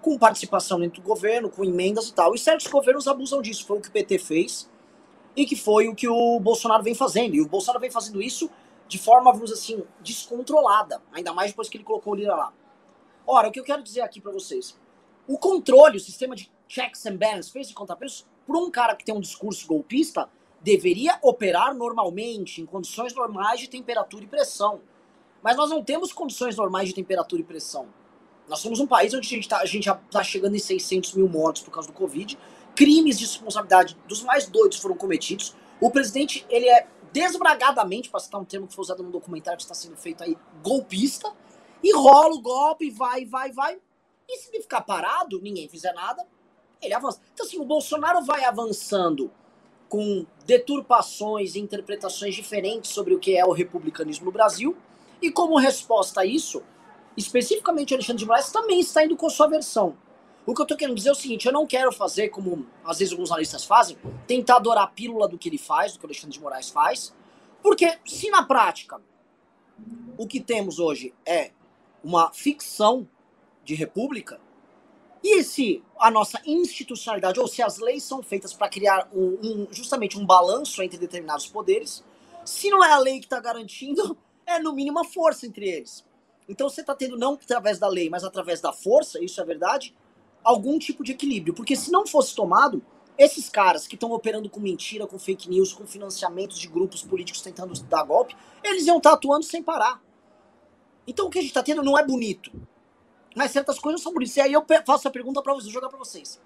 com 0.02 0.18
participação 0.18 0.80
dentro 0.80 1.00
do 1.00 1.06
governo, 1.06 1.48
com 1.48 1.64
emendas 1.64 2.08
e 2.08 2.14
tal. 2.14 2.34
E 2.34 2.38
certos 2.38 2.66
governos 2.66 3.06
abusam 3.06 3.40
disso. 3.40 3.64
Foi 3.64 3.78
o 3.78 3.80
que 3.80 3.88
o 3.88 3.92
PT 3.92 4.18
fez 4.18 4.68
e 5.36 5.46
que 5.46 5.54
foi 5.54 5.88
o 5.88 5.94
que 5.94 6.08
o 6.08 6.40
Bolsonaro 6.40 6.82
vem 6.82 6.94
fazendo. 6.94 7.34
E 7.34 7.40
o 7.40 7.48
Bolsonaro 7.48 7.80
vem 7.80 7.90
fazendo 7.90 8.20
isso 8.20 8.50
de 8.88 8.98
forma, 8.98 9.30
vamos 9.30 9.50
dizer 9.50 9.60
assim, 9.60 9.84
descontrolada. 10.00 11.02
Ainda 11.12 11.32
mais 11.32 11.52
depois 11.52 11.68
que 11.68 11.76
ele 11.76 11.84
colocou 11.84 12.14
o 12.14 12.16
Lira 12.16 12.34
lá. 12.34 12.52
Ora, 13.26 13.48
o 13.48 13.52
que 13.52 13.60
eu 13.60 13.64
quero 13.64 13.82
dizer 13.82 14.00
aqui 14.00 14.20
para 14.20 14.32
vocês. 14.32 14.78
O 15.26 15.38
controle, 15.38 15.98
o 15.98 16.00
sistema 16.00 16.34
de 16.34 16.50
checks 16.66 17.04
and 17.04 17.16
balances, 17.16 17.50
fez 17.50 17.68
de 17.68 17.74
contrapesos, 17.74 18.26
por 18.46 18.56
um 18.56 18.70
cara 18.70 18.96
que 18.96 19.04
tem 19.04 19.14
um 19.14 19.20
discurso 19.20 19.66
golpista, 19.66 20.28
deveria 20.60 21.18
operar 21.22 21.74
normalmente, 21.74 22.62
em 22.62 22.66
condições 22.66 23.14
normais 23.14 23.60
de 23.60 23.68
temperatura 23.68 24.24
e 24.24 24.26
pressão. 24.26 24.80
Mas 25.42 25.56
nós 25.56 25.70
não 25.70 25.82
temos 25.82 26.12
condições 26.12 26.56
normais 26.56 26.88
de 26.88 26.94
temperatura 26.94 27.40
e 27.40 27.44
pressão. 27.44 27.86
Nós 28.48 28.60
somos 28.60 28.80
um 28.80 28.86
país 28.86 29.12
onde 29.12 29.26
a 29.26 29.30
gente, 29.30 29.48
tá, 29.48 29.62
está 29.64 30.24
chegando 30.24 30.56
em 30.56 30.58
600 30.58 31.14
mil 31.14 31.28
mortos 31.28 31.62
por 31.62 31.70
causa 31.70 31.88
do 31.88 31.94
Covid. 31.94 32.38
Crimes 32.74 33.18
de 33.18 33.26
responsabilidade 33.26 33.96
dos 34.06 34.22
mais 34.22 34.46
doidos 34.46 34.78
foram 34.78 34.96
cometidos. 34.96 35.54
O 35.80 35.90
presidente, 35.90 36.46
ele 36.48 36.68
é 36.68 36.86
desbragadamente, 37.12 38.10
para 38.10 38.20
citar 38.20 38.40
um 38.40 38.44
termo 38.44 38.66
que 38.66 38.74
foi 38.74 38.82
usado 38.82 39.02
no 39.02 39.10
documentário 39.10 39.58
que 39.58 39.64
está 39.64 39.74
sendo 39.74 39.96
feito 39.96 40.22
aí, 40.22 40.36
golpista 40.62 41.32
e 41.82 41.94
rola 41.94 42.34
o 42.34 42.40
golpe, 42.40 42.90
vai, 42.90 43.24
vai, 43.24 43.52
vai. 43.52 43.78
E 44.28 44.38
se 44.38 44.50
ele 44.50 44.62
ficar 44.62 44.82
parado, 44.82 45.40
ninguém 45.40 45.68
fizer 45.68 45.92
nada, 45.92 46.26
ele 46.82 46.94
avança. 46.94 47.20
Então, 47.32 47.46
assim, 47.46 47.58
o 47.58 47.64
Bolsonaro 47.64 48.24
vai 48.24 48.44
avançando 48.44 49.30
com 49.88 50.26
deturpações 50.44 51.54
e 51.54 51.60
interpretações 51.60 52.34
diferentes 52.34 52.90
sobre 52.90 53.14
o 53.14 53.18
que 53.18 53.36
é 53.36 53.44
o 53.44 53.52
republicanismo 53.52 54.26
no 54.26 54.32
Brasil. 54.32 54.76
E 55.20 55.30
como 55.30 55.58
resposta 55.58 56.20
a 56.20 56.26
isso, 56.26 56.62
especificamente 57.16 57.92
Alexandre 57.92 58.20
de 58.20 58.26
Moraes 58.26 58.50
também 58.50 58.80
está 58.80 59.04
indo 59.04 59.16
com 59.16 59.28
sua 59.28 59.48
versão. 59.48 59.96
O 60.46 60.54
que 60.54 60.60
eu 60.60 60.64
estou 60.64 60.78
querendo 60.78 60.96
dizer 60.96 61.10
é 61.10 61.12
o 61.12 61.14
seguinte: 61.14 61.46
eu 61.46 61.52
não 61.52 61.66
quero 61.66 61.92
fazer, 61.92 62.28
como 62.28 62.66
às 62.84 62.98
vezes 62.98 63.12
alguns 63.12 63.30
analistas 63.30 63.64
fazem, 63.64 63.98
tentar 64.26 64.56
adorar 64.56 64.84
a 64.84 64.86
pílula 64.86 65.28
do 65.28 65.36
que 65.36 65.48
ele 65.48 65.58
faz, 65.58 65.92
do 65.92 65.98
que 65.98 66.04
o 66.04 66.08
Alexandre 66.08 66.32
de 66.32 66.40
Moraes 66.40 66.70
faz, 66.70 67.14
porque 67.62 67.98
se 68.06 68.30
na 68.30 68.42
prática 68.42 69.00
o 70.16 70.26
que 70.26 70.40
temos 70.40 70.78
hoje 70.78 71.14
é 71.26 71.50
uma 72.02 72.32
ficção 72.32 73.06
de 73.64 73.74
república, 73.74 74.40
e 75.22 75.42
se 75.42 75.82
a 75.98 76.10
nossa 76.10 76.40
institucionalidade, 76.46 77.40
ou 77.40 77.46
se 77.46 77.60
as 77.60 77.78
leis 77.78 78.04
são 78.04 78.22
feitas 78.22 78.54
para 78.54 78.68
criar 78.68 79.08
um, 79.12 79.38
um, 79.42 79.68
justamente 79.70 80.18
um 80.18 80.24
balanço 80.24 80.82
entre 80.82 80.96
determinados 80.96 81.46
poderes, 81.46 82.04
se 82.44 82.70
não 82.70 82.82
é 82.82 82.90
a 82.90 82.98
lei 82.98 83.18
que 83.18 83.26
está 83.26 83.40
garantindo, 83.40 84.16
é 84.48 84.58
no 84.58 84.72
mínimo 84.72 84.98
a 84.98 85.04
força 85.04 85.46
entre 85.46 85.68
eles. 85.68 86.04
Então 86.48 86.68
você 86.68 86.80
está 86.80 86.94
tendo, 86.94 87.16
não 87.16 87.34
através 87.34 87.78
da 87.78 87.86
lei, 87.86 88.08
mas 88.08 88.24
através 88.24 88.60
da 88.60 88.72
força, 88.72 89.22
isso 89.22 89.40
é 89.40 89.44
verdade, 89.44 89.94
algum 90.42 90.78
tipo 90.78 91.04
de 91.04 91.12
equilíbrio. 91.12 91.54
Porque 91.54 91.76
se 91.76 91.92
não 91.92 92.06
fosse 92.06 92.34
tomado, 92.34 92.82
esses 93.18 93.48
caras 93.48 93.86
que 93.86 93.94
estão 93.94 94.12
operando 94.12 94.48
com 94.48 94.58
mentira, 94.58 95.06
com 95.06 95.18
fake 95.18 95.50
news, 95.50 95.72
com 95.72 95.86
financiamentos 95.86 96.58
de 96.58 96.68
grupos 96.68 97.02
políticos 97.02 97.42
tentando 97.42 97.74
dar 97.84 98.04
golpe, 98.04 98.34
eles 98.64 98.86
iam 98.86 98.96
estar 98.96 99.10
tá 99.10 99.16
atuando 99.16 99.44
sem 99.44 99.62
parar. 99.62 100.02
Então 101.06 101.26
o 101.26 101.30
que 101.30 101.38
a 101.38 101.42
gente 101.42 101.50
está 101.50 101.62
tendo 101.62 101.82
não 101.82 101.98
é 101.98 102.04
bonito. 102.04 102.50
Mas 103.36 103.50
certas 103.50 103.78
coisas 103.78 104.00
são 104.00 104.12
bonitas. 104.12 104.36
E 104.36 104.40
aí 104.40 104.52
eu 104.52 104.64
faço 104.86 105.06
a 105.06 105.10
pergunta 105.10 105.42
para 105.42 105.52
vocês, 105.52 105.72
jogar 105.72 105.88
para 105.88 105.98
vocês. 105.98 106.40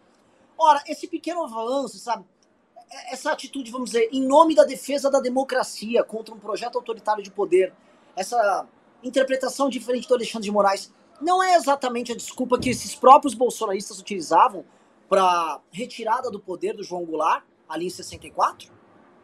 Ora, 0.58 0.82
esse 0.86 1.06
pequeno 1.06 1.44
avanço, 1.44 1.98
sabe? 1.98 2.24
É, 2.90 3.14
essa 3.14 3.32
atitude, 3.32 3.70
vamos 3.70 3.90
dizer, 3.90 4.08
em 4.12 4.26
nome 4.26 4.54
da 4.54 4.64
defesa 4.64 5.10
da 5.10 5.20
democracia 5.20 6.04
contra 6.04 6.34
um 6.34 6.38
projeto 6.38 6.76
autoritário 6.76 7.22
de 7.22 7.30
poder, 7.30 7.72
essa 8.16 8.66
interpretação 9.03 9.68
diferente 9.68 10.09
do 10.09 10.14
Alexandre 10.14 10.44
de 10.44 10.53
Moraes, 10.53 10.92
não 11.20 11.42
é 11.42 11.55
exatamente 11.55 12.12
a 12.12 12.16
desculpa 12.16 12.59
que 12.59 12.70
esses 12.70 12.94
próprios 12.94 13.35
bolsonaristas 13.35 13.98
utilizavam 13.98 14.64
para 15.09 15.61
retirada 15.70 16.31
do 16.31 16.40
poder 16.40 16.75
do 16.75 16.83
João 16.83 17.05
Goulart, 17.05 17.44
ali 17.68 17.87
em 17.87 17.90
64? 17.90 18.72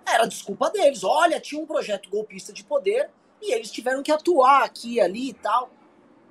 Era 0.07 0.27
desculpa 0.27 0.71
deles. 0.71 1.03
Olha, 1.05 1.41
tinha 1.41 1.61
um 1.61 1.67
projeto 1.67 2.09
golpista 2.09 2.53
de 2.53 2.65
poder 2.65 3.11
e 3.43 3.53
eles 3.53 3.71
tiveram 3.71 4.03
que 4.03 4.13
atuar 4.13 4.65
aqui, 4.65 5.01
ali 5.01 5.31
e 5.31 5.35
tal. 5.35 5.71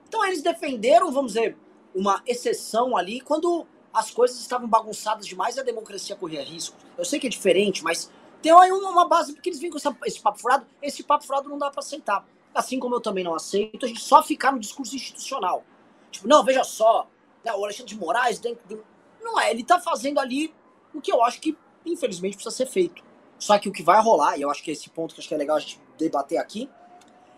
Então 0.08 0.24
eles 0.26 0.42
defenderam, 0.42 1.12
vamos 1.12 1.34
dizer, 1.34 1.58
uma 1.94 2.22
exceção 2.26 2.96
ali 2.96 3.20
quando 3.20 3.68
as 3.94 4.12
coisas 4.12 4.40
estavam 4.40 4.68
bagunçadas 4.68 5.26
demais 5.26 5.58
e 5.58 5.60
a 5.60 5.64
democracia 5.64 6.16
corria 6.16 6.44
risco. 6.44 6.78
Eu 6.98 7.04
sei 7.04 7.20
que 7.20 7.28
é 7.28 7.30
diferente, 7.30 7.84
mas 7.84 8.12
tem 8.42 8.52
aí 8.52 8.72
uma 8.72 9.08
base 9.08 9.34
porque 9.34 9.50
eles 9.50 9.60
vêm 9.60 9.72
com 9.72 9.78
esse 10.06 10.22
papo 10.22 10.40
furado. 10.40 10.66
Esse 10.82 11.04
papo 11.04 11.26
furado 11.26 11.50
não 11.50 11.58
dá 11.58 11.70
para 11.70 11.80
aceitar. 11.80 12.26
Assim 12.54 12.80
como 12.80 12.96
eu 12.96 13.02
também 13.02 13.24
não 13.24 13.36
aceito 13.36 13.86
a 13.86 13.88
gente 13.88 14.02
só 14.02 14.24
ficar 14.24 14.52
no 14.52 14.60
discurso 14.60 14.96
institucional. 14.96 15.64
Tipo, 16.12 16.28
não, 16.28 16.44
veja 16.44 16.64
só, 16.64 17.08
né, 17.44 17.52
o 17.54 17.64
Alexandre 17.64 17.94
de 17.94 18.00
Moraes 18.00 18.40
dentro 18.40 18.84
Não 19.22 19.40
é, 19.40 19.52
ele 19.52 19.64
tá 19.64 19.80
fazendo 19.80 20.20
ali 20.20 20.54
o 20.94 21.02
que 21.02 21.12
eu 21.12 21.24
acho 21.24 21.40
que, 21.40 21.58
infelizmente, 21.86 22.36
precisa 22.36 22.56
ser 22.56 22.66
feito. 22.66 23.04
Só 23.38 23.58
que 23.60 23.70
o 23.70 23.72
que 23.72 23.84
vai 23.84 24.02
rolar, 24.02 24.38
e 24.38 24.42
eu 24.42 24.50
acho 24.50 24.64
que 24.64 24.72
é 24.72 24.74
esse 24.74 24.90
ponto 24.90 25.14
que 25.14 25.22
acho 25.22 25.28
que 25.28 25.36
é 25.36 25.38
legal 25.38 25.58
a 25.58 25.60
gente 25.60 25.80
debater 25.98 26.40
aqui, 26.40 26.70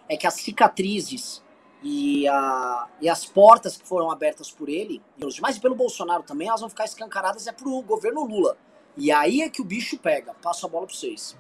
é 0.08 0.16
que 0.16 0.26
as 0.26 0.36
cicatrizes 0.36 1.44
e, 1.84 2.28
a, 2.28 2.88
e 3.02 3.10
as 3.10 3.26
portas 3.26 3.78
que 3.78 3.88
foram 3.88 4.10
abertas 4.10 4.52
por 4.52 4.70
ele, 4.70 5.02
pelos 5.18 5.36
demais, 5.36 5.58
e 5.58 5.62
pelo 5.62 5.76
Bolsonaro 5.76 6.24
também, 6.24 6.48
elas 6.48 6.62
vão 6.62 6.70
ficar 6.70 6.86
escancaradas 6.86 7.48
é 7.48 7.52
pro 7.52 7.82
governo 7.82 8.24
Lula. 8.24 8.58
E 8.98 9.12
aí 9.12 9.42
é 9.42 9.50
que 9.50 9.62
o 9.62 9.66
bicho 9.66 9.98
pega. 9.98 10.34
Passo 10.36 10.66
a 10.66 10.70
bola 10.70 10.86
para 10.86 10.96
vocês. 10.96 11.38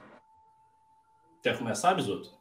Quer 1.41 1.57
começar, 1.57 1.93
Bisoto? 1.93 2.38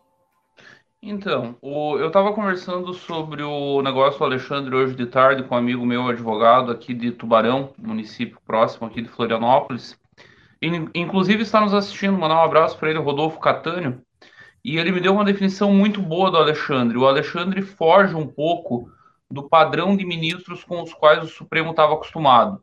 Então, 1.01 1.57
o, 1.63 1.97
eu 1.97 2.09
estava 2.09 2.33
conversando 2.33 2.93
sobre 2.93 3.43
o 3.43 3.81
negócio 3.83 4.19
do 4.19 4.25
Alexandre 4.25 4.75
hoje 4.75 4.97
de 4.97 5.07
tarde 5.07 5.45
com 5.45 5.55
um 5.55 5.59
amigo 5.59 5.87
meu 5.87 6.09
advogado 6.09 6.73
aqui 6.73 6.93
de 6.93 7.13
Tubarão, 7.13 7.73
município 7.79 8.39
próximo 8.45 8.87
aqui 8.89 9.01
de 9.01 9.09
Florianópolis. 9.09 9.97
Inclusive 10.95 11.43
está 11.43 11.61
nos 11.61 11.73
assistindo, 11.73 12.19
mandar 12.19 12.37
um 12.37 12.45
abraço 12.45 12.77
para 12.77 12.91
ele, 12.91 12.99
Rodolfo 12.99 13.39
Catânio. 13.39 14.03
e 14.65 14.77
ele 14.77 14.91
me 14.91 15.01
deu 15.01 15.13
uma 15.13 15.25
definição 15.25 15.73
muito 15.73 16.03
boa 16.03 16.31
do 16.33 16.37
Alexandre. 16.37 16.99
O 16.99 17.07
Alexandre 17.07 17.63
foge 17.63 18.15
um 18.17 18.27
pouco 18.27 18.91
do 19.31 19.49
padrão 19.49 19.97
de 19.97 20.05
ministros 20.05 20.65
com 20.65 20.83
os 20.83 20.93
quais 20.93 21.23
o 21.23 21.29
Supremo 21.29 21.71
estava 21.71 21.95
acostumado. 21.95 22.63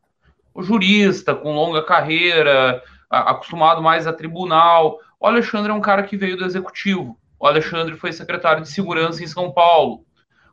O 0.53 0.61
jurista, 0.61 1.33
com 1.33 1.55
longa 1.55 1.83
carreira, 1.83 2.83
acostumado 3.09 3.81
mais 3.81 4.07
a 4.07 4.13
tribunal. 4.13 4.99
O 5.19 5.25
Alexandre 5.25 5.71
é 5.71 5.73
um 5.73 5.81
cara 5.81 6.03
que 6.03 6.17
veio 6.17 6.37
do 6.37 6.45
executivo. 6.45 7.17
O 7.39 7.47
Alexandre 7.47 7.95
foi 7.95 8.11
secretário 8.11 8.61
de 8.61 8.69
segurança 8.69 9.23
em 9.23 9.27
São 9.27 9.51
Paulo. 9.51 10.05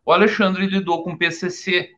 O 0.04 0.12
Alexandre 0.12 0.66
lidou 0.66 1.02
com 1.02 1.12
o 1.12 1.18
PCC. 1.18 1.92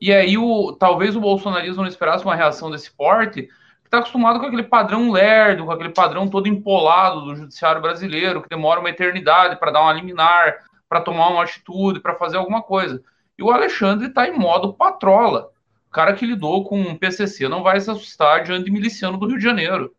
E 0.00 0.12
aí, 0.12 0.36
o, 0.36 0.72
talvez 0.72 1.16
o 1.16 1.20
bolsonarismo 1.20 1.82
não 1.82 1.88
esperasse 1.88 2.24
uma 2.24 2.34
reação 2.34 2.70
desse 2.70 2.90
porte, 2.90 3.42
que 3.42 3.50
está 3.84 3.98
acostumado 3.98 4.40
com 4.40 4.46
aquele 4.46 4.62
padrão 4.62 5.10
lerdo, 5.10 5.64
com 5.64 5.70
aquele 5.70 5.90
padrão 5.90 6.28
todo 6.28 6.48
empolado 6.48 7.22
do 7.22 7.36
judiciário 7.36 7.80
brasileiro, 7.80 8.42
que 8.42 8.48
demora 8.48 8.80
uma 8.80 8.90
eternidade 8.90 9.58
para 9.58 9.70
dar 9.70 9.82
uma 9.82 9.92
liminar, 9.92 10.64
para 10.88 11.00
tomar 11.00 11.28
uma 11.28 11.42
atitude, 11.42 12.00
para 12.00 12.14
fazer 12.14 12.36
alguma 12.36 12.62
coisa. 12.62 13.02
E 13.38 13.42
o 13.42 13.50
Alexandre 13.50 14.08
está 14.08 14.26
em 14.26 14.36
modo 14.36 14.74
patrola. 14.74 15.50
O 15.88 15.90
cara 15.90 16.14
que 16.14 16.26
lidou 16.26 16.64
com 16.64 16.82
o 16.82 16.98
PCC 16.98 17.48
não 17.48 17.62
vai 17.62 17.80
se 17.80 17.90
assustar 17.90 18.42
diante 18.42 18.64
de 18.64 18.70
miliciano 18.70 19.16
do 19.16 19.26
Rio 19.26 19.38
de 19.38 19.44
Janeiro. 19.44 19.94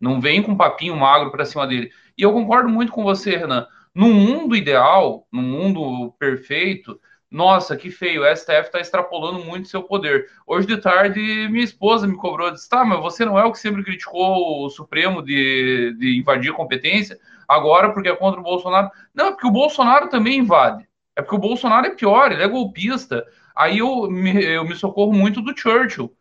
Não 0.00 0.20
vem 0.20 0.42
com 0.42 0.56
papinho 0.56 0.96
magro 0.96 1.30
para 1.30 1.44
cima 1.44 1.66
dele. 1.66 1.90
E 2.16 2.22
eu 2.22 2.32
concordo 2.32 2.68
muito 2.68 2.92
com 2.92 3.02
você, 3.02 3.36
Renan. 3.36 3.66
No 3.94 4.08
mundo 4.08 4.56
ideal, 4.56 5.26
no 5.32 5.42
mundo 5.42 6.12
perfeito, 6.18 6.98
nossa, 7.30 7.76
que 7.76 7.90
feio, 7.90 8.22
o 8.22 8.36
STF 8.36 8.66
está 8.66 8.78
extrapolando 8.78 9.44
muito 9.44 9.68
seu 9.68 9.82
poder. 9.82 10.30
Hoje 10.46 10.68
de 10.68 10.76
tarde, 10.76 11.48
minha 11.50 11.64
esposa 11.64 12.06
me 12.06 12.16
cobrou, 12.16 12.52
disse, 12.52 12.68
tá, 12.68 12.84
mas 12.84 13.00
você 13.00 13.24
não 13.24 13.36
é 13.36 13.44
o 13.44 13.50
que 13.50 13.58
sempre 13.58 13.82
criticou 13.82 14.64
o 14.64 14.70
Supremo 14.70 15.20
de, 15.20 15.96
de 15.98 16.16
invadir 16.16 16.52
competência, 16.52 17.18
agora 17.48 17.92
porque 17.92 18.08
é 18.08 18.14
contra 18.14 18.38
o 18.38 18.44
Bolsonaro. 18.44 18.88
Não, 19.12 19.26
é 19.26 19.30
porque 19.32 19.48
o 19.48 19.50
Bolsonaro 19.50 20.08
também 20.08 20.38
invade. 20.38 20.88
É 21.16 21.22
porque 21.22 21.34
o 21.34 21.40
Bolsonaro 21.40 21.86
é 21.86 21.90
pior, 21.90 22.30
ele 22.30 22.42
é 22.42 22.46
golpista. 22.46 23.24
Aí 23.54 23.78
eu 23.78 24.08
me, 24.08 24.44
eu 24.44 24.64
me 24.64 24.76
socorro 24.76 25.12
muito 25.12 25.42
do 25.42 25.56
Churchill. 25.56 26.14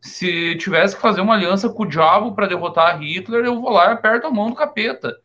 Se 0.00 0.54
tivesse 0.56 0.94
que 0.94 1.00
fazer 1.00 1.22
uma 1.22 1.34
aliança 1.34 1.70
com 1.70 1.82
o 1.82 1.88
diabo 1.88 2.34
para 2.34 2.46
derrotar 2.46 3.00
Hitler, 3.00 3.44
eu 3.46 3.60
vou 3.60 3.70
lá 3.70 3.86
e 3.86 3.92
aperto 3.92 4.26
a 4.26 4.30
mão 4.30 4.50
do 4.50 4.54
capeta. 4.54 5.16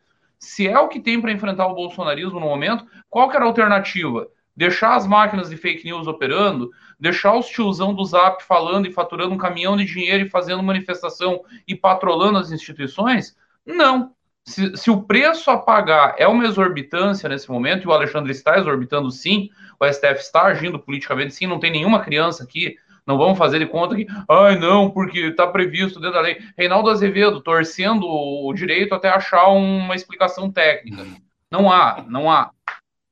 Se 0.44 0.68
é 0.68 0.78
o 0.78 0.88
que 0.88 1.00
tem 1.00 1.22
para 1.22 1.32
enfrentar 1.32 1.68
o 1.68 1.76
bolsonarismo 1.76 2.40
no 2.40 2.46
momento, 2.46 2.86
qual 3.10 3.30
que 3.30 3.36
era 3.36 3.46
a 3.46 3.48
alternativa? 3.48 4.28
deixar 4.56 4.96
as 4.96 5.08
máquinas 5.08 5.50
de 5.50 5.58
fake 5.58 5.86
news 5.86 6.08
operando, 6.08 6.70
deixar 7.00 7.36
os 7.36 7.48
tiozão 7.48 7.94
do 7.94 8.06
Zap 8.06 8.44
falando 8.44 8.88
e 8.88 8.92
faturando 8.92 9.34
um 9.34 9.38
caminhão 9.38 9.76
de 9.76 9.86
dinheiro 9.86 10.26
e 10.26 10.30
fazendo 10.30 10.62
manifestação 10.62 11.42
e 11.68 11.76
patrolando 11.76 12.38
as 12.38 12.52
instituições? 12.52 13.36
Não. 13.66 14.12
Se, 14.46 14.76
se, 14.76 14.92
o 14.92 15.02
preço 15.02 15.50
a 15.50 15.58
pagar 15.58 16.16
é 16.18 16.28
uma 16.28 16.46
exorbitância 16.46 17.30
nesse 17.30 17.50
momento, 17.50 17.86
e 17.86 17.88
o 17.88 17.94
Alexandre 17.94 18.32
está 18.32 18.58
exorbitando 18.58 19.10
sim, 19.10 19.50
o 19.80 19.86
STF 19.92 20.20
está 20.20 20.44
agindo 20.44 20.78
politicamente 20.78 21.34
sim, 21.34 21.48
não 21.48 21.60
tem 21.60 21.72
nenhuma 21.72 22.02
criança 22.02 22.44
aqui, 22.44 22.76
não 23.06 23.18
vamos 23.18 23.38
fazer 23.38 23.60
de 23.60 23.66
conta 23.66 23.96
que, 23.96 24.08
ai 24.30 24.58
não, 24.58 24.90
porque 24.90 25.20
está 25.20 25.46
previsto 25.48 26.00
dentro 26.00 26.16
da 26.16 26.22
lei. 26.22 26.38
Reinaldo 26.58 26.90
Azevedo 26.90 27.42
torcendo 27.42 28.08
o 28.08 28.54
direito 28.54 28.96
até 28.96 29.10
achar 29.10 29.48
uma 29.50 29.96
explicação 29.96 30.50
técnica. 30.50 31.06
Não 31.52 31.72
há, 31.72 32.04
não 32.08 32.32
há. 32.32 32.52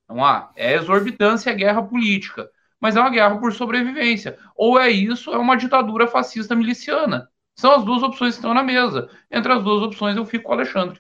Não 0.08 0.24
há. 0.24 0.52
É 0.56 0.76
exorbitância, 0.76 1.50
é 1.50 1.54
guerra 1.54 1.84
política. 1.84 2.50
Mas 2.80 2.96
é 2.96 3.00
uma 3.00 3.10
guerra 3.10 3.38
por 3.38 3.54
sobrevivência. 3.54 4.40
Ou 4.56 4.80
é 4.80 4.90
isso, 4.90 5.32
é 5.32 5.38
uma 5.38 5.56
ditadura 5.56 6.08
fascista 6.08 6.56
miliciana. 6.56 7.30
São 7.56 7.74
as 7.74 7.84
duas 7.84 8.02
opções 8.02 8.34
que 8.34 8.40
estão 8.40 8.54
na 8.54 8.64
mesa. 8.64 9.10
Entre 9.30 9.52
as 9.52 9.64
duas 9.64 9.84
opções, 9.84 10.16
eu 10.16 10.26
fico 10.26 10.46
com 10.46 10.52
o 10.52 10.54
Alexandre. 10.54 11.00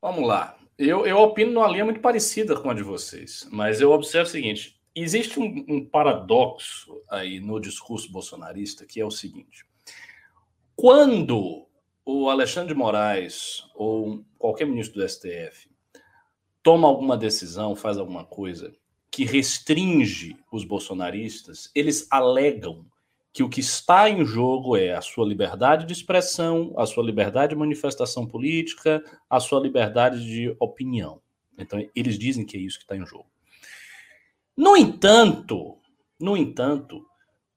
Vamos 0.00 0.26
lá. 0.26 0.56
Eu, 0.78 1.06
eu 1.06 1.18
opino 1.18 1.52
numa 1.52 1.68
linha 1.68 1.84
muito 1.84 2.00
parecida 2.00 2.58
com 2.58 2.70
a 2.70 2.74
de 2.74 2.82
vocês, 2.82 3.46
mas 3.52 3.80
eu 3.80 3.92
observo 3.92 4.26
o 4.26 4.32
seguinte: 4.32 4.80
existe 4.94 5.38
um, 5.38 5.64
um 5.68 5.84
paradoxo 5.84 7.02
aí 7.10 7.40
no 7.40 7.60
discurso 7.60 8.10
bolsonarista 8.10 8.86
que 8.86 9.00
é 9.00 9.04
o 9.04 9.10
seguinte: 9.10 9.66
quando 10.76 11.66
o 12.04 12.28
Alexandre 12.28 12.74
de 12.74 12.78
Moraes 12.78 13.64
ou 13.74 14.24
qualquer 14.38 14.66
ministro 14.66 15.00
do 15.00 15.08
STF 15.08 15.70
toma 16.62 16.88
alguma 16.88 17.16
decisão, 17.16 17.74
faz 17.74 17.98
alguma 17.98 18.24
coisa 18.24 18.74
que 19.10 19.24
restringe 19.24 20.36
os 20.50 20.64
bolsonaristas, 20.64 21.70
eles 21.74 22.06
alegam 22.10 22.86
que 23.32 23.42
o 23.42 23.48
que 23.48 23.60
está 23.60 24.08
em 24.10 24.24
jogo 24.24 24.76
é 24.76 24.92
a 24.92 25.00
sua 25.00 25.26
liberdade 25.26 25.86
de 25.86 25.92
expressão, 25.92 26.72
a 26.76 26.84
sua 26.84 27.02
liberdade 27.02 27.50
de 27.54 27.58
manifestação 27.58 28.26
política, 28.26 29.02
a 29.28 29.40
sua 29.40 29.60
liberdade 29.60 30.24
de 30.24 30.54
opinião. 30.58 31.20
Então, 31.58 31.82
eles 31.94 32.18
dizem 32.18 32.44
que 32.44 32.56
é 32.56 32.60
isso 32.60 32.78
que 32.78 32.84
está 32.84 32.96
em 32.96 33.06
jogo. 33.06 33.31
No 34.56 34.76
entanto, 34.76 35.78
no 36.20 36.36
entanto, 36.36 37.06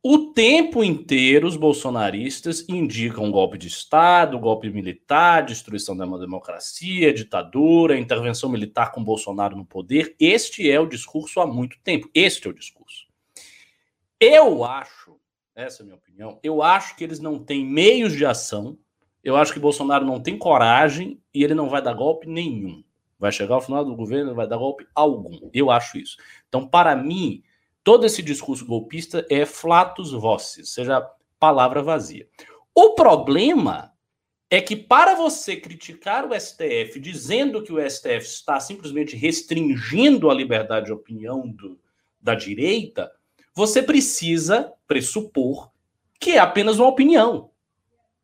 o 0.07 0.31
tempo 0.33 0.83
inteiro, 0.83 1.47
os 1.47 1.57
bolsonaristas 1.57 2.63
indicam 2.69 3.31
golpe 3.31 3.57
de 3.57 3.67
Estado, 3.67 4.39
golpe 4.39 4.69
militar, 4.69 5.43
destruição 5.43 5.97
da 5.97 6.05
democracia, 6.05 7.11
ditadura, 7.11 7.97
intervenção 7.97 8.47
militar 8.47 8.91
com 8.93 9.03
Bolsonaro 9.03 9.57
no 9.57 9.65
poder. 9.65 10.15
Este 10.17 10.69
é 10.69 10.79
o 10.79 10.85
discurso 10.85 11.41
há 11.41 11.47
muito 11.47 11.77
tempo. 11.83 12.09
Este 12.13 12.47
é 12.47 12.51
o 12.51 12.53
discurso. 12.53 13.07
Eu 14.17 14.63
acho, 14.63 15.19
essa 15.53 15.81
é 15.81 15.83
a 15.83 15.85
minha 15.85 15.97
opinião, 15.97 16.39
eu 16.41 16.61
acho 16.61 16.95
que 16.95 17.03
eles 17.03 17.19
não 17.19 17.43
têm 17.43 17.65
meios 17.65 18.13
de 18.13 18.25
ação. 18.25 18.77
Eu 19.21 19.35
acho 19.35 19.51
que 19.51 19.59
Bolsonaro 19.59 20.05
não 20.05 20.21
tem 20.21 20.37
coragem 20.37 21.19
e 21.33 21.43
ele 21.43 21.55
não 21.55 21.67
vai 21.67 21.81
dar 21.81 21.93
golpe 21.93 22.25
nenhum. 22.25 22.84
Vai 23.17 23.31
chegar 23.31 23.55
ao 23.55 23.61
final 23.61 23.83
do 23.83 23.95
governo, 23.95 24.35
vai 24.35 24.47
dar 24.47 24.57
golpe 24.57 24.87
algum. 24.93 25.49
Eu 25.53 25.71
acho 25.71 25.97
isso. 25.97 26.17
Então, 26.47 26.67
para 26.67 26.95
mim, 26.95 27.43
todo 27.83 28.05
esse 28.05 28.21
discurso 28.21 28.65
golpista 28.65 29.25
é 29.29 29.45
flatus 29.45 30.11
vocis, 30.11 30.73
seja, 30.73 31.01
palavra 31.39 31.81
vazia. 31.81 32.27
O 32.73 32.91
problema 32.93 33.93
é 34.49 34.61
que 34.61 34.75
para 34.75 35.15
você 35.15 35.55
criticar 35.55 36.25
o 36.25 36.39
STF 36.39 36.99
dizendo 36.99 37.63
que 37.63 37.73
o 37.73 37.89
STF 37.89 38.25
está 38.25 38.59
simplesmente 38.59 39.15
restringindo 39.15 40.29
a 40.29 40.33
liberdade 40.33 40.87
de 40.87 40.93
opinião 40.93 41.47
do, 41.47 41.79
da 42.21 42.35
direita, 42.35 43.11
você 43.53 43.81
precisa 43.81 44.73
pressupor 44.87 45.71
que 46.19 46.31
é 46.31 46.39
apenas 46.39 46.79
uma 46.79 46.89
opinião. 46.89 47.51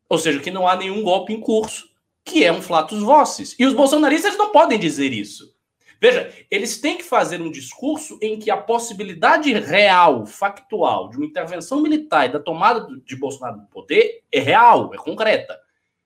Ou 0.08 0.18
seja, 0.18 0.40
que 0.40 0.50
não 0.50 0.66
há 0.66 0.76
nenhum 0.76 1.02
golpe 1.02 1.32
em 1.32 1.40
curso, 1.40 1.88
que 2.24 2.44
é 2.44 2.52
um 2.52 2.62
flatus 2.62 3.00
vocis. 3.00 3.54
E 3.58 3.66
os 3.66 3.74
bolsonaristas 3.74 4.36
não 4.36 4.50
podem 4.50 4.78
dizer 4.78 5.12
isso. 5.12 5.52
Veja, 6.00 6.32
eles 6.50 6.80
têm 6.80 6.96
que 6.96 7.04
fazer 7.04 7.40
um 7.40 7.50
discurso 7.50 8.18
em 8.20 8.36
que 8.36 8.50
a 8.50 8.56
possibilidade 8.56 9.52
real, 9.52 10.26
factual, 10.26 11.08
de 11.08 11.16
uma 11.16 11.26
intervenção 11.26 11.80
militar 11.80 12.26
e 12.26 12.32
da 12.32 12.40
tomada 12.40 12.88
de 13.04 13.14
Bolsonaro 13.14 13.60
do 13.60 13.66
poder 13.66 14.20
é 14.32 14.40
real, 14.40 14.92
é 14.92 14.96
concreta. 14.96 15.56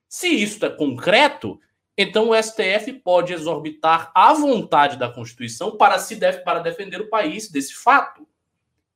Se 0.06 0.28
isso 0.28 0.64
é 0.66 0.68
concreto, 0.68 1.58
então 1.96 2.28
o 2.28 2.42
STF 2.42 2.92
pode 3.02 3.32
exorbitar 3.32 4.12
a 4.14 4.34
vontade 4.34 4.98
da 4.98 5.08
Constituição 5.08 5.78
para, 5.78 5.98
se 5.98 6.16
def 6.16 6.44
para 6.44 6.60
defender 6.60 7.00
o 7.00 7.08
país 7.08 7.50
desse 7.50 7.72
fato. 7.72 8.28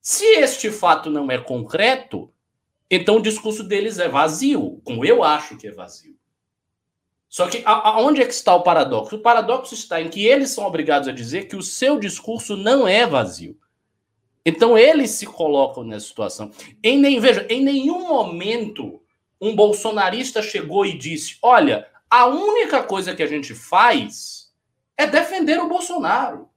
Se 0.03 0.25
este 0.25 0.71
fato 0.71 1.09
não 1.09 1.31
é 1.31 1.39
concreto, 1.39 2.31
então 2.91 3.17
o 3.17 3.23
discurso 3.23 3.65
deles 3.65 3.99
é 3.99 4.07
vazio, 4.07 4.83
como 4.85 5.03
eu 5.03 5.25
acho 5.25 5.57
que 5.57 5.67
é 5.67 5.73
vazio. 5.73 6.20
Só 7.31 7.47
que 7.47 7.63
aonde 7.65 8.21
é 8.21 8.27
que 8.27 8.35
está 8.35 8.53
o 8.57 8.65
paradoxo? 8.65 9.15
O 9.15 9.21
paradoxo 9.21 9.73
está 9.73 10.03
em 10.03 10.11
que 10.11 10.27
eles 10.27 10.51
são 10.51 10.67
obrigados 10.67 11.07
a 11.07 11.13
dizer 11.13 11.47
que 11.47 11.55
o 11.55 11.63
seu 11.63 11.97
discurso 11.97 12.57
não 12.57 12.89
é 12.89 13.07
vazio. 13.07 13.57
Então 14.45 14.77
eles 14.77 15.13
se 15.13 15.27
colocam 15.27 15.85
nessa 15.85 16.07
situação. 16.07 16.51
Em 16.83 16.99
nem 16.99 17.21
veja, 17.21 17.47
em 17.49 17.63
nenhum 17.63 18.09
momento 18.09 19.01
um 19.41 19.55
bolsonarista 19.55 20.43
chegou 20.43 20.85
e 20.85 20.99
disse: 20.99 21.39
"Olha, 21.41 21.87
a 22.11 22.27
única 22.27 22.83
coisa 22.83 23.15
que 23.15 23.23
a 23.23 23.27
gente 23.27 23.55
faz 23.55 24.51
é 24.99 25.07
defender 25.07 25.61
o 25.61 25.69
Bolsonaro. 25.69 26.49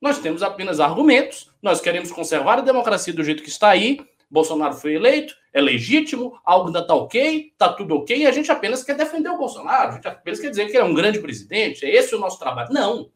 Nós 0.00 0.20
temos 0.20 0.42
apenas 0.42 0.78
argumentos, 0.78 1.50
nós 1.60 1.80
queremos 1.80 2.12
conservar 2.12 2.58
a 2.58 2.62
democracia 2.62 3.12
do 3.12 3.24
jeito 3.24 3.42
que 3.42 3.48
está 3.48 3.70
aí, 3.70 4.00
Bolsonaro 4.32 4.74
foi 4.74 4.94
eleito, 4.94 5.36
é 5.52 5.60
legítimo, 5.60 6.40
algo 6.42 6.68
ainda 6.68 6.78
está 6.78 6.94
ok, 6.94 7.50
está 7.52 7.70
tudo 7.70 7.96
ok, 7.96 8.16
e 8.16 8.26
a 8.26 8.32
gente 8.32 8.50
apenas 8.50 8.82
quer 8.82 8.96
defender 8.96 9.28
o 9.28 9.36
Bolsonaro, 9.36 9.90
a 9.90 9.92
gente 9.92 10.08
apenas 10.08 10.40
quer 10.40 10.48
dizer 10.48 10.64
que 10.64 10.72
ele 10.72 10.78
é 10.78 10.84
um 10.84 10.94
grande 10.94 11.20
presidente, 11.20 11.84
é 11.84 11.94
esse 11.94 12.14
o 12.14 12.18
nosso 12.18 12.38
trabalho. 12.38 12.72
Não. 12.72 13.10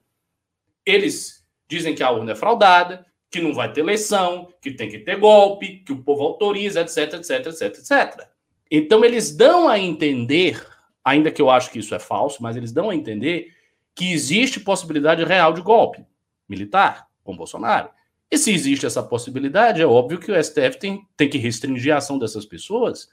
Eles 0.85 1.43
dizem 1.67 1.95
que 1.95 2.03
a 2.03 2.11
urna 2.11 2.33
é 2.33 2.35
fraudada, 2.35 3.07
que 3.31 3.41
não 3.41 3.55
vai 3.55 3.73
ter 3.73 3.81
eleição, 3.81 4.53
que 4.61 4.71
tem 4.71 4.91
que 4.91 4.99
ter 4.99 5.19
golpe, 5.19 5.79
que 5.79 5.93
o 5.93 6.03
povo 6.03 6.23
autoriza, 6.23 6.83
etc, 6.83 7.15
etc, 7.15 7.47
etc, 7.47 7.63
etc. 7.63 8.29
Então 8.71 9.03
eles 9.03 9.35
dão 9.35 9.71
a 9.71 9.79
entender, 9.79 10.63
ainda 11.03 11.31
que 11.31 11.41
eu 11.41 11.49
acho 11.49 11.71
que 11.71 11.79
isso 11.79 11.95
é 11.95 11.99
falso, 11.99 12.43
mas 12.43 12.57
eles 12.57 12.73
dão 12.73 12.91
a 12.91 12.95
entender 12.95 13.55
que 13.95 14.13
existe 14.13 14.61
possibilidade 14.61 15.25
real 15.25 15.55
de 15.55 15.63
golpe 15.63 16.05
militar 16.47 17.09
com 17.25 17.35
Bolsonaro. 17.35 17.89
E 18.31 18.37
se 18.37 18.53
existe 18.53 18.87
essa 18.87 19.03
possibilidade, 19.03 19.81
é 19.81 19.87
óbvio 19.87 20.19
que 20.19 20.33
o 20.33 20.43
STF 20.43 20.79
tem, 20.79 21.07
tem 21.17 21.29
que 21.29 21.39
restringir 21.39 21.95
a 21.95 21.99
ação 21.99 22.19
dessas 22.19 22.45
pessoas. 22.45 23.09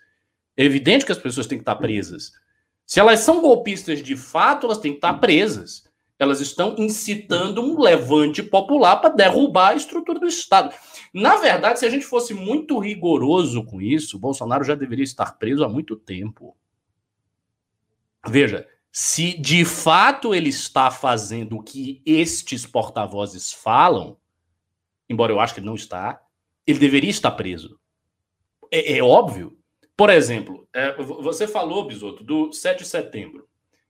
É 0.58 0.64
evidente 0.64 1.06
que 1.06 1.12
as 1.12 1.18
pessoas 1.18 1.48
têm 1.48 1.58
que 1.58 1.62
estar 1.62 1.76
presas. 1.76 2.32
Se 2.86 3.00
elas 3.00 3.20
são 3.20 3.42
golpistas 3.42 4.02
de 4.02 4.16
fato, 4.16 4.66
elas 4.66 4.80
têm 4.80 4.92
que 4.92 4.98
estar 4.98 5.14
presas. 5.16 5.88
Elas 6.18 6.42
estão 6.42 6.76
incitando 6.78 7.62
um 7.62 7.80
levante 7.80 8.42
popular 8.42 8.98
para 8.98 9.14
derrubar 9.14 9.70
a 9.70 9.76
estrutura 9.76 10.20
do 10.20 10.28
Estado. 10.28 10.74
Na 11.14 11.38
verdade, 11.38 11.80
se 11.80 11.86
a 11.86 11.90
gente 11.90 12.06
fosse 12.06 12.34
muito 12.34 12.80
rigoroso 12.80 13.64
com 13.64 13.82
isso, 13.82 14.20
Bolsonaro 14.20 14.64
já 14.64 14.74
deveria 14.74 15.04
estar 15.04 15.38
preso 15.38 15.64
há 15.64 15.70
muito 15.70 15.96
tempo. 15.96 16.56
Veja, 18.28 18.68
se 18.92 19.38
de 19.38 19.66
fato 19.66 20.34
ele 20.34 20.50
está 20.50 20.90
fazendo 20.90 21.58
o 21.58 21.64
que 21.64 22.02
estes 22.06 22.66
porta-vozes 22.66 23.52
falam, 23.52 24.18
embora 25.10 25.32
eu 25.32 25.40
acho 25.40 25.54
que 25.54 25.60
ele 25.60 25.68
não 25.68 25.76
está, 25.76 26.22
ele 26.66 26.80
deveria 26.80 27.10
estar 27.10 27.32
preso. 27.32 27.80
É, 28.72 28.98
é 28.98 29.04
óbvio. 29.04 29.58
Por 29.96 30.10
exemplo, 30.10 30.68
é, 30.74 30.94
você 30.94 31.48
falou, 31.48 31.86
Bisoto, 31.86 32.24
do 32.24 32.52
7 32.52 32.80
de 32.80 32.88
setembro. 32.88 33.48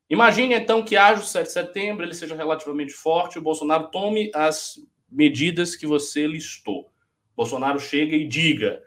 Imagine 0.10 0.54
então 0.54 0.84
que 0.84 0.98
haja 0.98 1.22
o 1.22 1.26
7 1.26 1.48
de 1.48 1.54
setembro, 1.54 2.06
ele 2.06 2.14
seja 2.14 2.36
relativamente 2.36 2.94
forte, 2.94 3.40
o 3.40 3.42
Bolsonaro 3.42 3.88
tome 3.88 4.30
as 4.36 4.76
medidas 5.10 5.76
que 5.76 5.88
você 5.88 6.28
listou. 6.28 6.92
Bolsonaro 7.36 7.80
chega 7.80 8.16
e 8.16 8.28
diga: 8.28 8.82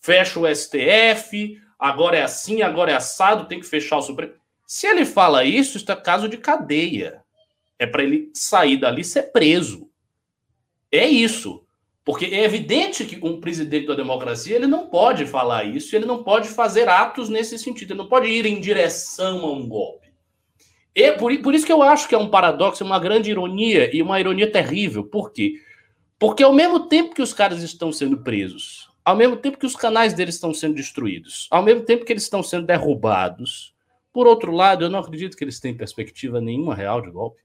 fecha 0.00 0.40
o 0.40 0.46
STF, 0.46 1.60
agora 1.78 2.16
é 2.16 2.22
assim, 2.22 2.62
agora 2.62 2.92
é 2.92 2.94
assado, 2.94 3.46
tem 3.46 3.60
que 3.60 3.66
fechar 3.66 3.98
o 3.98 4.02
Supremo. 4.02 4.34
Se 4.66 4.86
ele 4.86 5.04
fala 5.04 5.44
isso, 5.44 5.76
isso 5.76 5.90
é 5.90 5.96
caso 5.96 6.28
de 6.28 6.36
cadeia. 6.36 7.22
É 7.78 7.86
para 7.86 8.02
ele 8.02 8.30
sair 8.34 8.76
dali 8.76 9.04
ser 9.04 9.24
preso. 9.32 9.87
É 10.90 11.06
isso. 11.06 11.64
Porque 12.04 12.24
é 12.26 12.42
evidente 12.42 13.04
que 13.04 13.18
um 13.22 13.38
presidente 13.38 13.86
da 13.86 13.94
democracia 13.94 14.56
ele 14.56 14.66
não 14.66 14.88
pode 14.88 15.26
falar 15.26 15.64
isso, 15.64 15.94
ele 15.94 16.06
não 16.06 16.24
pode 16.24 16.48
fazer 16.48 16.88
atos 16.88 17.28
nesse 17.28 17.58
sentido, 17.58 17.92
ele 17.92 17.98
não 17.98 18.08
pode 18.08 18.28
ir 18.28 18.46
em 18.46 18.60
direção 18.60 19.44
a 19.44 19.52
um 19.52 19.68
golpe. 19.68 20.08
E 20.94 21.12
por, 21.12 21.36
por 21.42 21.54
isso 21.54 21.66
que 21.66 21.72
eu 21.72 21.82
acho 21.82 22.08
que 22.08 22.14
é 22.14 22.18
um 22.18 22.30
paradoxo, 22.30 22.82
uma 22.82 22.98
grande 22.98 23.30
ironia 23.30 23.94
e 23.94 24.00
uma 24.00 24.18
ironia 24.18 24.50
terrível. 24.50 25.04
Por 25.04 25.30
quê? 25.32 25.60
Porque 26.18 26.42
ao 26.42 26.52
mesmo 26.52 26.88
tempo 26.88 27.14
que 27.14 27.22
os 27.22 27.34
caras 27.34 27.62
estão 27.62 27.92
sendo 27.92 28.18
presos, 28.18 28.88
ao 29.04 29.14
mesmo 29.14 29.36
tempo 29.36 29.58
que 29.58 29.66
os 29.66 29.76
canais 29.76 30.14
deles 30.14 30.34
estão 30.34 30.52
sendo 30.52 30.74
destruídos, 30.74 31.46
ao 31.50 31.62
mesmo 31.62 31.82
tempo 31.82 32.04
que 32.04 32.12
eles 32.12 32.24
estão 32.24 32.42
sendo 32.42 32.66
derrubados, 32.66 33.74
por 34.12 34.26
outro 34.26 34.50
lado, 34.50 34.84
eu 34.84 34.90
não 34.90 34.98
acredito 34.98 35.36
que 35.36 35.44
eles 35.44 35.60
tenham 35.60 35.76
perspectiva 35.76 36.40
nenhuma 36.40 36.74
real 36.74 37.00
de 37.00 37.10
golpe. 37.10 37.40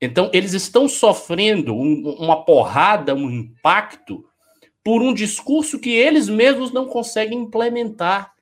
Então, 0.00 0.30
eles 0.32 0.52
estão 0.52 0.88
sofrendo 0.88 1.74
um, 1.74 2.16
uma 2.18 2.44
porrada, 2.44 3.14
um 3.14 3.30
impacto, 3.30 4.24
por 4.84 5.02
um 5.02 5.12
discurso 5.12 5.78
que 5.78 5.90
eles 5.90 6.28
mesmos 6.28 6.72
não 6.72 6.86
conseguem 6.86 7.40
implementar. 7.40 8.32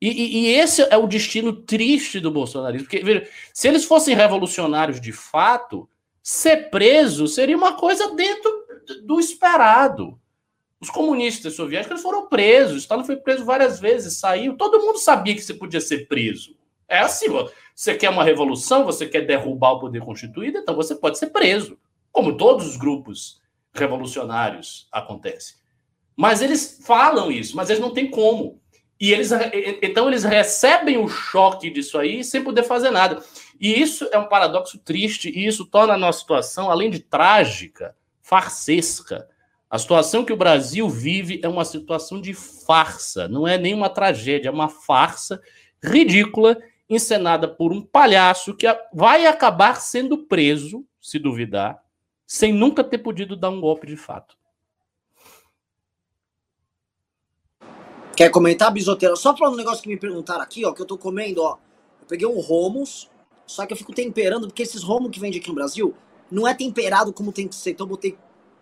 E, 0.00 0.08
e, 0.08 0.38
e 0.38 0.54
esse 0.54 0.82
é 0.82 0.96
o 0.96 1.06
destino 1.06 1.52
triste 1.52 2.18
do 2.18 2.30
bolsonarismo. 2.30 2.88
Porque, 2.88 3.04
veja, 3.04 3.28
se 3.52 3.68
eles 3.68 3.84
fossem 3.84 4.16
revolucionários 4.16 5.00
de 5.00 5.12
fato, 5.12 5.88
ser 6.22 6.70
preso 6.70 7.28
seria 7.28 7.56
uma 7.56 7.74
coisa 7.74 8.14
dentro 8.14 8.50
do 9.04 9.20
esperado. 9.20 10.18
Os 10.80 10.90
comunistas 10.90 11.54
soviéticos 11.54 12.02
foram 12.02 12.26
presos, 12.26 12.82
Stalin 12.82 13.04
foi 13.04 13.16
preso 13.16 13.44
várias 13.44 13.78
vezes, 13.78 14.18
saiu. 14.18 14.56
Todo 14.56 14.80
mundo 14.80 14.98
sabia 14.98 15.34
que 15.34 15.40
você 15.40 15.54
podia 15.54 15.80
ser 15.80 16.08
preso. 16.08 16.56
É 16.88 16.98
assim, 16.98 17.26
você 17.74 17.94
quer 17.94 18.10
uma 18.10 18.24
revolução, 18.24 18.84
você 18.84 19.06
quer 19.06 19.22
derrubar 19.22 19.72
o 19.72 19.80
poder 19.80 20.02
constituído, 20.02 20.58
então 20.58 20.74
você 20.74 20.94
pode 20.94 21.18
ser 21.18 21.28
preso, 21.28 21.78
como 22.10 22.36
todos 22.36 22.66
os 22.66 22.76
grupos 22.76 23.40
revolucionários 23.74 24.86
acontece. 24.92 25.56
Mas 26.16 26.42
eles 26.42 26.80
falam 26.84 27.30
isso, 27.30 27.56
mas 27.56 27.70
eles 27.70 27.80
não 27.80 27.92
têm 27.92 28.10
como. 28.10 28.60
E 29.00 29.12
eles 29.12 29.32
então 29.82 30.06
eles 30.06 30.22
recebem 30.22 30.96
o 30.96 31.08
choque 31.08 31.70
disso 31.70 31.98
aí 31.98 32.22
sem 32.22 32.44
poder 32.44 32.62
fazer 32.62 32.90
nada. 32.90 33.20
E 33.60 33.80
isso 33.80 34.08
é 34.12 34.18
um 34.18 34.28
paradoxo 34.28 34.78
triste 34.78 35.28
e 35.28 35.46
isso 35.46 35.66
torna 35.66 35.94
a 35.94 35.98
nossa 35.98 36.20
situação, 36.20 36.70
além 36.70 36.90
de 36.90 37.00
trágica, 37.00 37.96
farsesca. 38.20 39.28
A 39.68 39.78
situação 39.78 40.24
que 40.24 40.32
o 40.32 40.36
Brasil 40.36 40.88
vive 40.88 41.40
é 41.42 41.48
uma 41.48 41.64
situação 41.64 42.20
de 42.20 42.34
farsa, 42.34 43.26
não 43.26 43.48
é 43.48 43.56
nenhuma 43.56 43.88
tragédia, 43.88 44.50
é 44.50 44.52
uma 44.52 44.68
farsa 44.68 45.40
ridícula 45.82 46.56
encenada 46.94 47.48
por 47.48 47.72
um 47.72 47.82
palhaço 47.82 48.54
que 48.54 48.66
vai 48.92 49.26
acabar 49.26 49.80
sendo 49.80 50.18
preso, 50.18 50.84
se 51.00 51.18
duvidar, 51.18 51.82
sem 52.26 52.52
nunca 52.52 52.82
ter 52.82 52.98
podido 52.98 53.36
dar 53.36 53.50
um 53.50 53.60
golpe 53.60 53.86
de 53.86 53.96
fato. 53.96 54.36
Quer 58.16 58.30
comentar, 58.30 58.70
bisoteira? 58.70 59.16
Só 59.16 59.36
falando 59.36 59.54
um 59.54 59.58
negócio 59.58 59.82
que 59.82 59.88
me 59.88 59.96
perguntaram 59.96 60.42
aqui, 60.42 60.64
ó, 60.64 60.72
que 60.72 60.82
eu 60.82 60.86
tô 60.86 60.98
comendo, 60.98 61.42
ó. 61.42 61.56
Eu 62.00 62.06
peguei 62.06 62.26
um 62.26 62.40
romos, 62.40 63.10
só 63.46 63.64
que 63.64 63.72
eu 63.72 63.76
fico 63.76 63.92
temperando, 63.92 64.46
porque 64.46 64.62
esses 64.62 64.82
romos 64.82 65.10
que 65.10 65.18
vende 65.18 65.38
aqui 65.38 65.48
no 65.48 65.54
Brasil 65.54 65.94
não 66.30 66.46
é 66.46 66.54
temperado 66.54 67.12
como 67.12 67.32
tem 67.32 67.48
que 67.48 67.54
ser. 67.54 67.70
Então 67.70 67.84
eu 67.84 67.90
botei 67.90 68.18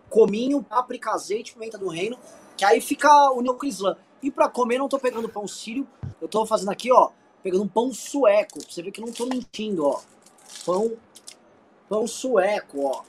cominho, 0.09 0.63
páprica, 0.63 1.11
azeite, 1.11 1.53
pimenta 1.53 1.77
do 1.77 1.87
reino, 1.87 2.17
que 2.57 2.65
aí 2.65 2.81
fica 2.81 3.09
com 3.29 3.65
Islã. 3.65 3.97
E 4.23 4.31
pra 4.31 4.47
comer 4.47 4.77
não 4.77 4.87
tô 4.87 4.99
pegando 4.99 5.27
pão 5.27 5.47
sírio, 5.47 5.87
eu 6.21 6.27
tô 6.27 6.45
fazendo 6.45 6.69
aqui, 6.69 6.91
ó, 6.91 7.09
pegando 7.41 7.63
um 7.63 7.67
pão 7.67 7.93
sueco. 7.93 8.59
Pra 8.59 8.71
você 8.71 8.81
ver 8.81 8.91
que 8.91 9.01
eu 9.01 9.05
não 9.05 9.13
tô 9.13 9.25
mentindo, 9.25 9.85
ó. 9.85 10.01
Pão, 10.65 10.93
pão 11.89 12.07
sueco, 12.07 12.85
ó. 12.85 13.03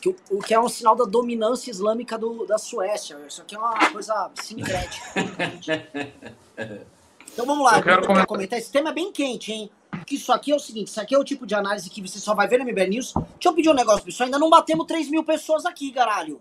Que, 0.00 0.14
o 0.30 0.38
que 0.40 0.54
é 0.54 0.60
um 0.60 0.68
sinal 0.68 0.94
da 0.94 1.04
dominância 1.04 1.70
islâmica 1.70 2.18
do, 2.18 2.46
da 2.46 2.58
Suécia. 2.58 3.18
Isso 3.26 3.42
aqui 3.42 3.56
é 3.56 3.58
uma 3.58 3.90
coisa 3.90 4.30
sincrética. 4.42 5.06
então 7.32 7.46
vamos 7.46 7.64
lá, 7.64 7.78
eu 7.78 7.82
quero 7.82 8.02
comentar. 8.02 8.26
comentar. 8.26 8.58
Esse 8.58 8.70
tema 8.70 8.90
é 8.90 8.92
bem 8.92 9.10
quente, 9.10 9.52
hein? 9.52 9.70
Que 10.06 10.16
isso 10.16 10.32
aqui 10.32 10.52
é 10.52 10.54
o 10.54 10.60
seguinte: 10.60 10.88
isso 10.88 11.00
aqui 11.00 11.14
é 11.14 11.18
o 11.18 11.24
tipo 11.24 11.46
de 11.46 11.54
análise 11.54 11.88
que 11.88 12.02
você 12.02 12.18
só 12.18 12.34
vai 12.34 12.46
ver 12.46 12.58
no 12.58 12.64
MBL 12.64 12.88
News. 12.88 13.14
Deixa 13.14 13.48
eu 13.48 13.54
pedir 13.54 13.70
um 13.70 13.74
negócio, 13.74 14.04
pessoal. 14.04 14.26
Ainda 14.26 14.38
não 14.38 14.50
batemos 14.50 14.86
3 14.86 15.08
mil 15.08 15.24
pessoas 15.24 15.64
aqui, 15.64 15.90
caralho. 15.90 16.40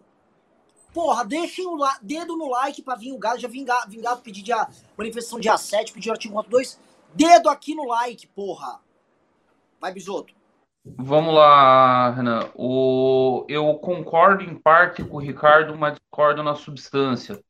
Porra, 0.94 1.26
deixem 1.26 1.68
o 1.68 1.78
dedo 2.02 2.38
no 2.38 2.50
like 2.50 2.82
pra 2.82 2.96
vir 2.96 3.12
o 3.12 3.18
gado. 3.18 3.40
Já 3.40 3.48
vingado, 3.48 3.90
vingado 3.90 4.22
pedir 4.22 4.42
dia, 4.42 4.68
manifestação 4.98 5.40
dia 5.40 5.58
7, 5.58 5.92
pedir 5.92 6.10
o 6.10 6.14
artigo 6.14 6.42
2. 6.42 6.80
Dedo 7.16 7.48
aqui 7.50 7.74
no 7.74 7.88
like, 7.88 8.28
porra. 8.28 8.82
Vai, 9.80 9.94
Bisoto. 9.94 10.34
Vamos 10.84 11.34
lá, 11.34 12.12
Renan. 12.12 12.50
O... 12.54 13.46
Eu 13.48 13.74
concordo 13.76 14.44
em 14.44 14.54
parte 14.54 15.02
com 15.02 15.16
o 15.16 15.22
Ricardo, 15.22 15.78
mas 15.78 15.94
discordo 15.94 16.44
na 16.44 16.56
substância. 16.56 17.42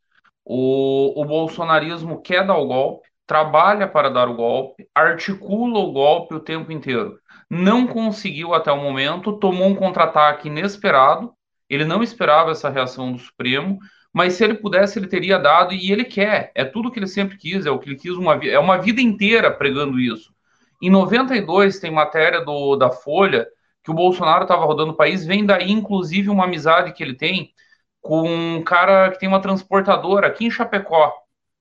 O, 0.46 1.20
o 1.20 1.26
bolsonarismo 1.26 2.22
quer 2.22 2.46
dar 2.46 2.58
o 2.58 2.68
golpe, 2.68 3.10
trabalha 3.26 3.88
para 3.88 4.12
dar 4.12 4.30
o 4.30 4.36
golpe, 4.36 4.88
articula 4.94 5.80
o 5.80 5.92
golpe 5.92 6.36
o 6.36 6.40
tempo 6.40 6.72
inteiro. 6.72 7.20
Não 7.50 7.88
conseguiu 7.88 8.54
até 8.54 8.72
o 8.72 8.78
momento, 8.78 9.40
tomou 9.40 9.68
um 9.68 9.76
contra-ataque 9.76 10.48
inesperado. 10.48 11.34
Ele 11.68 11.86
não 11.86 12.04
esperava 12.04 12.52
essa 12.52 12.70
reação 12.70 13.12
do 13.12 13.18
Supremo 13.18 13.80
mas 14.16 14.36
se 14.36 14.46
ele 14.46 14.54
pudesse, 14.54 14.98
ele 14.98 15.08
teria 15.08 15.38
dado, 15.38 15.74
e 15.74 15.92
ele 15.92 16.06
quer, 16.06 16.50
é 16.56 16.64
tudo 16.64 16.90
que 16.90 16.98
ele 16.98 17.06
sempre 17.06 17.36
quis, 17.36 17.66
é 17.66 17.70
o 17.70 17.78
que 17.78 17.90
ele 17.90 17.98
quis, 17.98 18.14
uma, 18.14 18.36
é 18.36 18.58
uma 18.58 18.78
vida 18.78 19.02
inteira 19.02 19.52
pregando 19.52 20.00
isso. 20.00 20.34
Em 20.82 20.90
92, 20.90 21.80
tem 21.80 21.92
matéria 21.92 22.40
do, 22.40 22.78
da 22.78 22.90
Folha 22.90 23.46
que 23.84 23.92
o 23.92 23.94
Bolsonaro 23.94 24.44
estava 24.44 24.64
rodando 24.64 24.94
o 24.94 24.96
país, 24.96 25.26
vem 25.26 25.46
daí, 25.46 25.70
inclusive, 25.70 26.30
uma 26.30 26.46
amizade 26.46 26.94
que 26.94 27.04
ele 27.04 27.14
tem 27.14 27.52
com 28.00 28.24
um 28.58 28.64
cara 28.64 29.12
que 29.12 29.20
tem 29.20 29.28
uma 29.28 29.42
transportadora 29.42 30.28
aqui 30.28 30.46
em 30.46 30.52
Chapecó. 30.52 31.14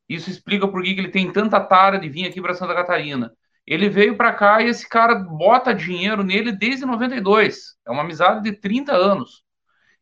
Isso 0.09 0.31
explica 0.31 0.69
por 0.69 0.81
que 0.85 0.91
ele 0.91 1.09
tem 1.09 1.33
tanta 1.33 1.59
tara 1.59 1.99
de 1.99 2.09
vir 2.09 2.25
aqui 2.29 2.41
para 2.41 2.55
Santa 2.55 2.75
Catarina. 2.75 3.33
Ele 3.67 3.89
veio 3.89 4.17
para 4.17 4.33
cá 4.33 4.63
e 4.63 4.69
esse 4.69 4.89
cara 4.89 5.17
bota 5.17 5.75
dinheiro 5.75 6.23
nele 6.23 6.53
desde 6.53 6.87
92. 6.87 7.75
É 7.85 7.91
uma 7.91 8.03
amizade 8.03 8.45
de 8.45 8.53
30 8.53 8.93
anos. 8.93 9.44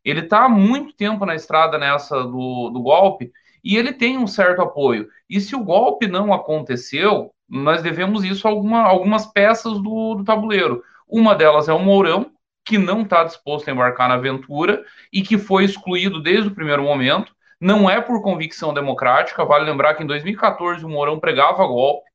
Ele 0.03 0.21
está 0.21 0.45
há 0.45 0.49
muito 0.49 0.93
tempo 0.93 1.25
na 1.25 1.35
estrada 1.35 1.77
nessa 1.77 2.23
do, 2.23 2.69
do 2.69 2.81
golpe 2.81 3.31
e 3.63 3.77
ele 3.77 3.93
tem 3.93 4.17
um 4.17 4.27
certo 4.27 4.61
apoio. 4.61 5.07
E 5.29 5.39
se 5.39 5.55
o 5.55 5.63
golpe 5.63 6.07
não 6.07 6.33
aconteceu, 6.33 7.31
nós 7.47 7.81
devemos 7.81 8.23
isso 8.23 8.47
a 8.47 8.51
alguma, 8.51 8.81
algumas 8.81 9.25
peças 9.25 9.73
do, 9.81 10.15
do 10.15 10.23
tabuleiro. 10.23 10.83
Uma 11.07 11.35
delas 11.35 11.69
é 11.69 11.73
o 11.73 11.79
Mourão, 11.79 12.31
que 12.65 12.77
não 12.77 13.01
está 13.01 13.23
disposto 13.23 13.69
a 13.69 13.71
embarcar 13.71 14.09
na 14.09 14.15
aventura 14.15 14.83
e 15.11 15.21
que 15.21 15.37
foi 15.37 15.65
excluído 15.65 16.21
desde 16.21 16.49
o 16.49 16.55
primeiro 16.55 16.83
momento. 16.83 17.33
Não 17.59 17.89
é 17.89 18.01
por 18.01 18.21
convicção 18.21 18.73
democrática. 18.73 19.45
Vale 19.45 19.65
lembrar 19.65 19.93
que 19.93 20.03
em 20.03 20.07
2014 20.07 20.83
o 20.83 20.89
Mourão 20.89 21.19
pregava 21.19 21.65
golpe. 21.65 22.09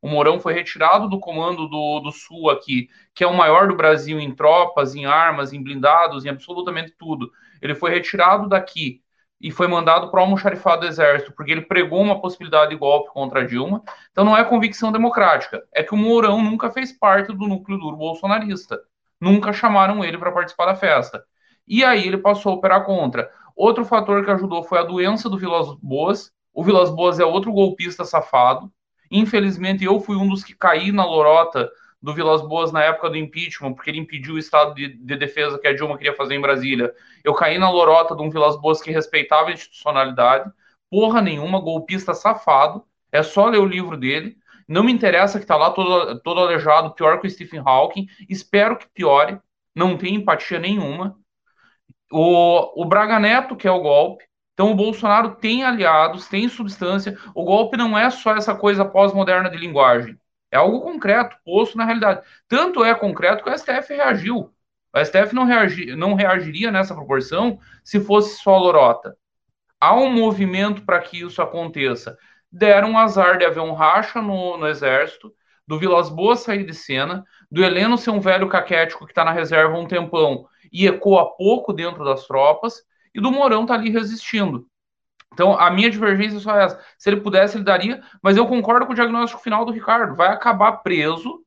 O 0.00 0.08
Mourão 0.08 0.38
foi 0.38 0.52
retirado 0.52 1.08
do 1.08 1.18
comando 1.18 1.68
do, 1.68 2.00
do 2.00 2.12
Sul 2.12 2.50
aqui, 2.50 2.88
que 3.14 3.24
é 3.24 3.26
o 3.26 3.34
maior 3.36 3.66
do 3.66 3.76
Brasil 3.76 4.20
em 4.20 4.32
tropas, 4.34 4.94
em 4.94 5.06
armas, 5.06 5.52
em 5.52 5.62
blindados, 5.62 6.24
em 6.24 6.28
absolutamente 6.28 6.92
tudo. 6.96 7.30
Ele 7.60 7.74
foi 7.74 7.90
retirado 7.90 8.48
daqui 8.48 9.02
e 9.40 9.50
foi 9.50 9.68
mandado 9.68 10.10
para 10.10 10.20
o 10.20 10.22
almoxarifado 10.22 10.82
do 10.82 10.86
exército, 10.86 11.32
porque 11.32 11.52
ele 11.52 11.62
pregou 11.62 12.00
uma 12.00 12.20
possibilidade 12.20 12.70
de 12.70 12.76
golpe 12.76 13.10
contra 13.12 13.46
Dilma. 13.46 13.82
Então 14.10 14.24
não 14.24 14.36
é 14.36 14.44
convicção 14.44 14.90
democrática, 14.92 15.62
é 15.72 15.82
que 15.82 15.94
o 15.94 15.96
Mourão 15.96 16.42
nunca 16.42 16.70
fez 16.70 16.92
parte 16.92 17.32
do 17.32 17.46
núcleo 17.46 17.78
duro 17.78 17.96
bolsonarista. 17.96 18.80
Nunca 19.20 19.52
chamaram 19.52 20.04
ele 20.04 20.18
para 20.18 20.32
participar 20.32 20.66
da 20.66 20.74
festa. 20.74 21.24
E 21.66 21.84
aí 21.84 22.06
ele 22.06 22.18
passou 22.18 22.52
a 22.52 22.54
operar 22.54 22.84
contra. 22.84 23.30
Outro 23.54 23.84
fator 23.84 24.24
que 24.24 24.30
ajudou 24.30 24.62
foi 24.62 24.78
a 24.78 24.84
doença 24.84 25.28
do 25.28 25.36
Vilas 25.36 25.74
Boas. 25.82 26.32
O 26.54 26.62
Vilas 26.62 26.90
Boas 26.90 27.18
é 27.18 27.24
outro 27.24 27.52
golpista 27.52 28.04
safado, 28.04 28.72
Infelizmente, 29.10 29.84
eu 29.84 30.00
fui 30.00 30.16
um 30.16 30.28
dos 30.28 30.44
que 30.44 30.54
caí 30.54 30.92
na 30.92 31.04
lorota 31.04 31.70
do 32.00 32.14
Vilas 32.14 32.42
Boas 32.42 32.70
na 32.70 32.82
época 32.82 33.10
do 33.10 33.16
impeachment, 33.16 33.74
porque 33.74 33.90
ele 33.90 33.98
impediu 33.98 34.34
o 34.34 34.38
estado 34.38 34.74
de, 34.74 34.88
de, 34.88 35.16
defesa 35.16 35.58
que 35.58 35.66
a 35.66 35.74
Dilma 35.74 35.96
queria 35.96 36.14
fazer 36.14 36.34
em 36.34 36.40
Brasília. 36.40 36.94
Eu 37.24 37.34
caí 37.34 37.58
na 37.58 37.70
lorota 37.70 38.14
de 38.14 38.22
um 38.22 38.30
Vilas 38.30 38.56
Boas 38.60 38.80
que 38.80 38.90
respeitava 38.90 39.48
a 39.48 39.52
institucionalidade, 39.52 40.50
porra 40.90 41.20
nenhuma, 41.20 41.60
golpista 41.60 42.14
safado, 42.14 42.84
é 43.10 43.22
só 43.22 43.46
ler 43.46 43.58
o 43.58 43.66
livro 43.66 43.96
dele. 43.96 44.36
Não 44.66 44.84
me 44.84 44.92
interessa 44.92 45.40
que 45.40 45.46
tá 45.46 45.56
lá 45.56 45.70
todo, 45.70 46.20
todo 46.20 46.40
aleijado, 46.40 46.94
pior 46.94 47.20
que 47.20 47.26
o 47.26 47.30
Stephen 47.30 47.62
Hawking. 47.64 48.06
Espero 48.28 48.76
que 48.76 48.86
piore. 48.88 49.40
Não 49.74 49.96
tem 49.96 50.14
empatia 50.16 50.58
nenhuma. 50.58 51.18
O, 52.12 52.82
o 52.82 52.84
Braga 52.84 53.18
Neto, 53.18 53.56
que 53.56 53.66
é 53.66 53.70
o 53.70 53.80
golpe. 53.80 54.27
Então 54.58 54.72
o 54.72 54.74
Bolsonaro 54.74 55.36
tem 55.36 55.62
aliados, 55.62 56.26
tem 56.26 56.48
substância. 56.48 57.16
O 57.32 57.44
golpe 57.44 57.76
não 57.76 57.96
é 57.96 58.10
só 58.10 58.34
essa 58.34 58.56
coisa 58.56 58.84
pós-moderna 58.84 59.48
de 59.48 59.56
linguagem. 59.56 60.18
É 60.50 60.56
algo 60.56 60.80
concreto, 60.80 61.36
posto 61.44 61.78
na 61.78 61.84
realidade. 61.84 62.26
Tanto 62.48 62.82
é 62.82 62.92
concreto 62.92 63.44
que 63.44 63.48
o 63.48 63.56
STF 63.56 63.94
reagiu. 63.94 64.52
O 64.92 64.98
STF 64.98 65.32
não, 65.32 65.44
reagi, 65.44 65.94
não 65.94 66.14
reagiria 66.14 66.72
nessa 66.72 66.92
proporção 66.92 67.60
se 67.84 68.00
fosse 68.00 68.42
só 68.42 68.58
lorota. 68.58 69.16
Há 69.80 69.94
um 69.94 70.10
movimento 70.12 70.84
para 70.84 70.98
que 71.02 71.20
isso 71.20 71.40
aconteça. 71.40 72.18
Deram 72.50 72.90
um 72.90 72.98
azar 72.98 73.38
de 73.38 73.44
haver 73.44 73.60
um 73.60 73.74
racha 73.74 74.20
no, 74.20 74.56
no 74.56 74.66
exército, 74.66 75.32
do 75.68 75.78
Vilas 75.78 76.08
Boas 76.08 76.40
sair 76.40 76.66
de 76.66 76.74
cena, 76.74 77.24
do 77.48 77.62
Heleno 77.62 77.96
ser 77.96 78.10
um 78.10 78.18
velho 78.18 78.48
caquético 78.48 79.06
que 79.06 79.12
está 79.12 79.24
na 79.24 79.30
reserva 79.30 79.76
há 79.76 79.78
um 79.78 79.86
tempão 79.86 80.48
e 80.72 80.84
ecoa 80.88 81.36
pouco 81.36 81.72
dentro 81.72 82.04
das 82.04 82.26
tropas, 82.26 82.82
e 83.18 83.20
do 83.20 83.32
Mourão 83.32 83.66
tá 83.66 83.74
ali 83.74 83.90
resistindo. 83.90 84.66
Então, 85.34 85.58
a 85.58 85.70
minha 85.70 85.90
divergência 85.90 86.36
é 86.36 86.40
só 86.40 86.56
essa. 86.56 86.80
Se 86.96 87.10
ele 87.10 87.20
pudesse, 87.20 87.56
ele 87.56 87.64
daria, 87.64 88.00
mas 88.22 88.36
eu 88.36 88.46
concordo 88.46 88.86
com 88.86 88.92
o 88.92 88.94
diagnóstico 88.94 89.42
final 89.42 89.64
do 89.64 89.72
Ricardo. 89.72 90.14
Vai 90.14 90.28
acabar 90.28 90.72
preso, 90.78 91.42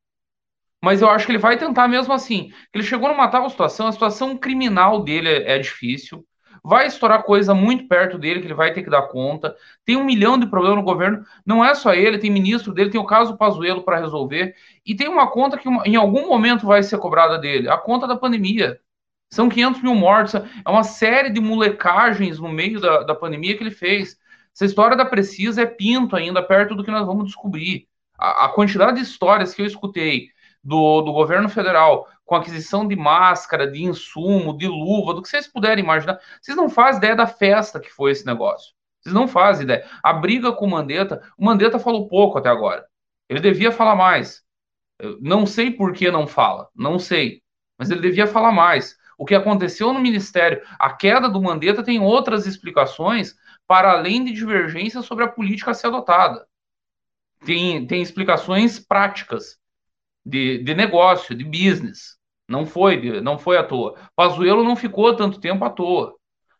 mas 0.83 1.01
eu 1.01 1.09
acho 1.09 1.25
que 1.25 1.31
ele 1.31 1.39
vai 1.39 1.57
tentar 1.57 1.87
mesmo 1.87 2.13
assim. 2.13 2.51
Ele 2.73 2.83
chegou 2.83 3.09
numa 3.09 3.29
tal 3.29 3.49
situação, 3.49 3.87
a 3.87 3.91
situação 3.91 4.37
criminal 4.37 5.01
dele 5.01 5.29
é, 5.29 5.55
é 5.55 5.59
difícil. 5.59 6.25
Vai 6.63 6.87
estourar 6.87 7.23
coisa 7.23 7.55
muito 7.55 7.87
perto 7.87 8.19
dele 8.19 8.41
que 8.41 8.47
ele 8.47 8.53
vai 8.53 8.73
ter 8.73 8.83
que 8.83 8.89
dar 8.89 9.07
conta. 9.07 9.55
Tem 9.85 9.95
um 9.95 10.03
milhão 10.03 10.37
de 10.37 10.45
problemas 10.45 10.77
no 10.77 10.83
governo. 10.83 11.23
Não 11.45 11.63
é 11.63 11.73
só 11.73 11.93
ele, 11.93 12.19
tem 12.19 12.29
ministro 12.29 12.73
dele, 12.73 12.91
tem 12.91 13.01
o 13.01 13.05
caso 13.05 13.37
Pazuello 13.37 13.81
para 13.81 13.99
resolver. 13.99 14.55
E 14.85 14.93
tem 14.93 15.07
uma 15.07 15.31
conta 15.31 15.57
que 15.57 15.67
em 15.85 15.95
algum 15.95 16.27
momento 16.27 16.67
vai 16.67 16.83
ser 16.83 16.97
cobrada 16.99 17.37
dele 17.39 17.69
a 17.69 17.77
conta 17.77 18.05
da 18.05 18.15
pandemia. 18.15 18.77
São 19.31 19.47
500 19.47 19.81
mil 19.81 19.95
mortos. 19.95 20.35
É 20.35 20.69
uma 20.69 20.83
série 20.83 21.29
de 21.29 21.39
molecagens 21.39 22.37
no 22.37 22.49
meio 22.49 22.79
da, 22.79 23.03
da 23.03 23.15
pandemia 23.15 23.55
que 23.55 23.63
ele 23.63 23.71
fez. 23.71 24.17
Essa 24.53 24.65
história 24.65 24.97
da 24.97 25.05
Precisa 25.05 25.61
é 25.61 25.65
pinto 25.65 26.15
ainda, 26.15 26.43
perto 26.43 26.75
do 26.75 26.83
que 26.83 26.91
nós 26.91 27.05
vamos 27.05 27.25
descobrir. 27.25 27.87
A, 28.17 28.45
a 28.45 28.49
quantidade 28.49 28.97
de 28.97 29.03
histórias 29.03 29.53
que 29.53 29.61
eu 29.61 29.65
escutei 29.65 30.27
do, 30.61 31.01
do 31.01 31.13
governo 31.13 31.47
federal 31.47 32.07
com 32.25 32.35
aquisição 32.35 32.87
de 32.87 32.95
máscara, 32.95 33.69
de 33.69 33.83
insumo, 33.83 34.57
de 34.57 34.67
luva, 34.67 35.13
do 35.13 35.21
que 35.21 35.29
vocês 35.29 35.47
puderem 35.47 35.83
imaginar, 35.83 36.19
vocês 36.41 36.55
não 36.55 36.69
fazem 36.69 36.97
ideia 36.97 37.15
da 37.15 37.25
festa 37.25 37.79
que 37.79 37.89
foi 37.89 38.11
esse 38.11 38.25
negócio. 38.25 38.73
Vocês 39.01 39.15
não 39.15 39.27
fazem 39.27 39.63
ideia. 39.63 39.89
A 40.03 40.13
briga 40.13 40.51
com 40.51 40.65
o 40.65 40.69
Mandetta, 40.69 41.21
o 41.37 41.43
Mandetta 41.43 41.79
falou 41.79 42.07
pouco 42.07 42.37
até 42.37 42.49
agora. 42.49 42.85
Ele 43.27 43.39
devia 43.39 43.71
falar 43.71 43.95
mais. 43.95 44.43
Eu 44.99 45.17
não 45.21 45.45
sei 45.45 45.71
por 45.71 45.93
que 45.93 46.11
não 46.11 46.27
fala, 46.27 46.69
não 46.75 46.99
sei. 46.99 47.41
Mas 47.77 47.89
ele 47.89 48.01
devia 48.01 48.27
falar 48.27 48.51
mais 48.51 48.95
o 49.21 49.25
que 49.25 49.35
aconteceu 49.35 49.93
no 49.93 49.99
Ministério, 49.99 50.63
a 50.79 50.91
queda 50.91 51.29
do 51.29 51.39
Mandetta 51.39 51.83
tem 51.83 51.99
outras 51.99 52.47
explicações 52.47 53.35
para 53.67 53.91
além 53.91 54.25
de 54.25 54.31
divergências 54.31 55.05
sobre 55.05 55.23
a 55.23 55.27
política 55.27 55.69
a 55.69 55.73
ser 55.75 55.87
adotada. 55.87 56.43
Tem, 57.45 57.85
tem 57.85 58.01
explicações 58.01 58.79
práticas 58.79 59.59
de, 60.25 60.63
de 60.63 60.73
negócio, 60.73 61.35
de 61.35 61.43
business. 61.43 62.17
Não 62.49 62.65
foi, 62.65 63.21
não 63.21 63.37
foi 63.37 63.59
à 63.59 63.63
toa. 63.63 63.95
Pazuello 64.15 64.63
não 64.63 64.75
ficou 64.75 65.15
tanto 65.15 65.39
tempo 65.39 65.63
à 65.63 65.69
toa. 65.69 66.15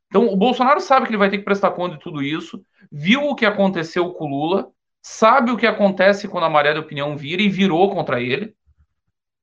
Então, 0.06 0.28
o 0.28 0.38
Bolsonaro 0.38 0.80
sabe 0.82 1.08
que 1.08 1.12
ele 1.14 1.18
vai 1.18 1.32
ter 1.32 1.40
que 1.40 1.46
prestar 1.46 1.72
conta 1.72 1.96
de 1.96 2.04
tudo 2.04 2.22
isso, 2.22 2.64
viu 2.92 3.24
o 3.24 3.34
que 3.34 3.48
aconteceu 3.48 4.12
com 4.12 4.26
o 4.26 4.30
Lula, 4.30 4.70
sabe 5.02 5.50
o 5.50 5.58
que 5.58 5.66
acontece 5.66 6.28
quando 6.28 6.44
a 6.44 6.50
maré 6.50 6.74
de 6.74 6.80
opinião 6.80 7.18
vira 7.18 7.42
e 7.42 7.50
virou 7.50 7.90
contra 7.90 8.22
ele 8.22 8.56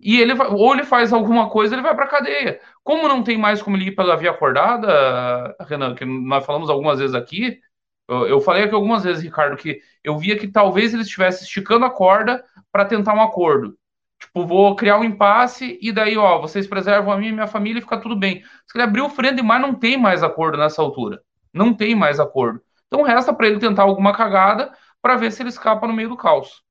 e 0.00 0.20
ele 0.20 0.32
ou 0.32 0.72
ele 0.72 0.84
faz 0.84 1.12
alguma 1.12 1.50
coisa, 1.50 1.74
ele 1.74 1.82
vai 1.82 1.94
para 1.94 2.06
cadeia. 2.06 2.60
Como 2.88 3.06
não 3.06 3.22
tem 3.22 3.36
mais 3.36 3.60
como 3.60 3.76
ir 3.76 3.94
pela 3.94 4.16
via 4.16 4.30
acordada, 4.30 5.54
Renan, 5.68 5.94
que 5.94 6.06
nós 6.06 6.46
falamos 6.46 6.70
algumas 6.70 6.98
vezes 6.98 7.14
aqui, 7.14 7.60
eu, 8.08 8.40
falei 8.40 8.64
aqui 8.64 8.74
algumas 8.74 9.04
vezes, 9.04 9.22
Ricardo, 9.22 9.58
que 9.58 9.78
eu 10.02 10.16
via 10.16 10.38
que 10.38 10.48
talvez 10.48 10.94
ele 10.94 11.02
estivesse 11.02 11.44
esticando 11.44 11.84
a 11.84 11.90
corda 11.90 12.42
para 12.72 12.86
tentar 12.86 13.12
um 13.12 13.20
acordo. 13.20 13.76
Tipo, 14.18 14.46
vou 14.46 14.74
criar 14.74 14.98
um 14.98 15.04
impasse 15.04 15.78
e 15.82 15.92
daí, 15.92 16.16
ó, 16.16 16.40
vocês 16.40 16.66
preservam 16.66 17.12
a 17.12 17.18
mim 17.18 17.26
e 17.26 17.32
minha 17.32 17.46
família 17.46 17.78
e 17.78 17.82
fica 17.82 18.00
tudo 18.00 18.16
bem. 18.16 18.42
Se 18.66 18.78
ele 18.78 18.84
abriu 18.84 19.04
o 19.04 19.10
freio 19.10 19.36
demais, 19.36 19.60
não 19.60 19.74
tem 19.74 19.98
mais 19.98 20.22
acordo 20.22 20.56
nessa 20.56 20.80
altura. 20.80 21.20
Não 21.52 21.74
tem 21.74 21.94
mais 21.94 22.18
acordo. 22.18 22.58
Então 22.86 23.02
resta 23.02 23.34
para 23.34 23.48
ele 23.48 23.58
tentar 23.58 23.82
alguma 23.82 24.14
cagada 24.14 24.72
para 25.02 25.14
ver 25.16 25.30
se 25.30 25.42
ele 25.42 25.50
escapa 25.50 25.86
no 25.86 25.92
meio 25.92 26.08
do 26.08 26.16
caos. 26.16 26.62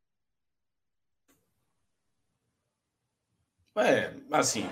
É, 3.80 4.12
assim, 4.32 4.66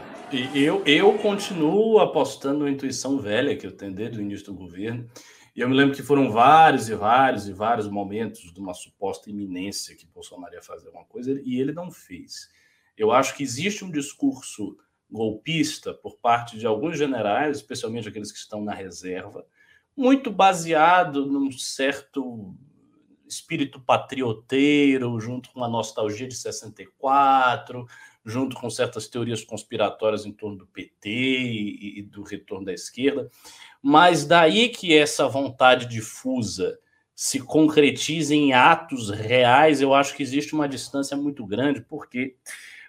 eu, 0.55 0.83
eu 0.83 1.15
continuo 1.19 1.99
apostando 1.99 2.63
na 2.63 2.71
intuição 2.71 3.19
velha 3.19 3.55
que 3.55 3.67
eu 3.67 3.71
tenho 3.71 3.93
desde 3.93 4.17
o 4.17 4.21
início 4.21 4.47
do 4.47 4.55
governo. 4.55 5.07
E 5.55 5.61
eu 5.61 5.69
me 5.69 5.75
lembro 5.75 5.95
que 5.95 6.01
foram 6.01 6.31
vários 6.31 6.89
e 6.89 6.95
vários 6.95 7.47
e 7.47 7.53
vários 7.53 7.87
momentos 7.87 8.51
de 8.51 8.59
uma 8.59 8.73
suposta 8.73 9.29
iminência 9.29 9.95
que 9.95 10.07
Bolsonaro 10.07 10.55
ia 10.55 10.61
fazer 10.61 10.87
alguma 10.87 11.05
coisa 11.05 11.39
e 11.45 11.61
ele 11.61 11.71
não 11.71 11.91
fez. 11.91 12.49
Eu 12.97 13.11
acho 13.11 13.35
que 13.35 13.43
existe 13.43 13.85
um 13.85 13.91
discurso 13.91 14.75
golpista 15.09 15.93
por 15.93 16.17
parte 16.17 16.57
de 16.57 16.65
alguns 16.65 16.97
generais, 16.97 17.57
especialmente 17.57 18.09
aqueles 18.09 18.31
que 18.31 18.39
estão 18.39 18.63
na 18.63 18.73
reserva, 18.73 19.45
muito 19.95 20.31
baseado 20.31 21.27
num 21.27 21.51
certo 21.51 22.55
espírito 23.27 23.79
patrioteiro, 23.79 25.19
junto 25.19 25.51
com 25.51 25.59
uma 25.59 25.69
nostalgia 25.69 26.27
de 26.27 26.35
64, 26.35 27.85
junto 28.25 28.55
com 28.55 28.69
certas 28.69 29.07
teorias 29.07 29.43
conspiratórias 29.43 30.25
em 30.25 30.31
torno 30.31 30.57
do 30.57 30.67
PT 30.67 31.09
e, 31.09 31.99
e 31.99 32.01
do 32.01 32.23
retorno 32.23 32.65
da 32.65 32.73
esquerda. 32.73 33.29
Mas 33.81 34.25
daí 34.25 34.69
que 34.69 34.97
essa 34.97 35.27
vontade 35.27 35.85
difusa 35.85 36.79
se 37.13 37.39
concretiza 37.39 38.35
em 38.35 38.51
atos 38.51 39.09
reais, 39.09 39.79
eu 39.79 39.93
acho 39.93 40.15
que 40.15 40.23
existe 40.23 40.53
uma 40.53 40.67
distância 40.67 41.15
muito 41.15 41.45
grande, 41.45 41.81
porque 41.81 42.35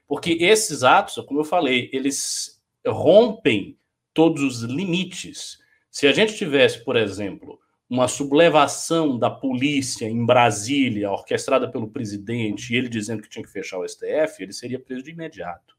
porque 0.07 0.39
esses 0.41 0.85
atos, 0.85 1.17
como 1.27 1.41
eu 1.41 1.45
falei, 1.45 1.91
eles 1.93 2.63
rompem 2.87 3.77
todos 4.15 4.43
os 4.43 4.63
limites. 4.63 5.59
Se 5.91 6.07
a 6.07 6.13
gente 6.13 6.37
tivesse, 6.37 6.85
por 6.85 6.97
exemplo, 6.97 7.59
uma 7.89 8.09
sublevação 8.09 9.19
da 9.19 9.31
polícia 9.31 10.07
em 10.07 10.25
Brasília, 10.25 11.11
orquestrada 11.11 11.71
pelo 11.71 11.89
presidente, 11.89 12.73
e 12.73 12.77
ele 12.77 12.89
dizendo 12.89 13.23
que 13.23 13.29
tinha 13.29 13.45
que 13.45 13.51
fechar 13.51 13.79
o 13.79 13.89
STF, 13.89 14.43
ele 14.43 14.53
seria 14.53 14.79
preso 14.79 15.05
de 15.05 15.13
imediato. 15.13 15.77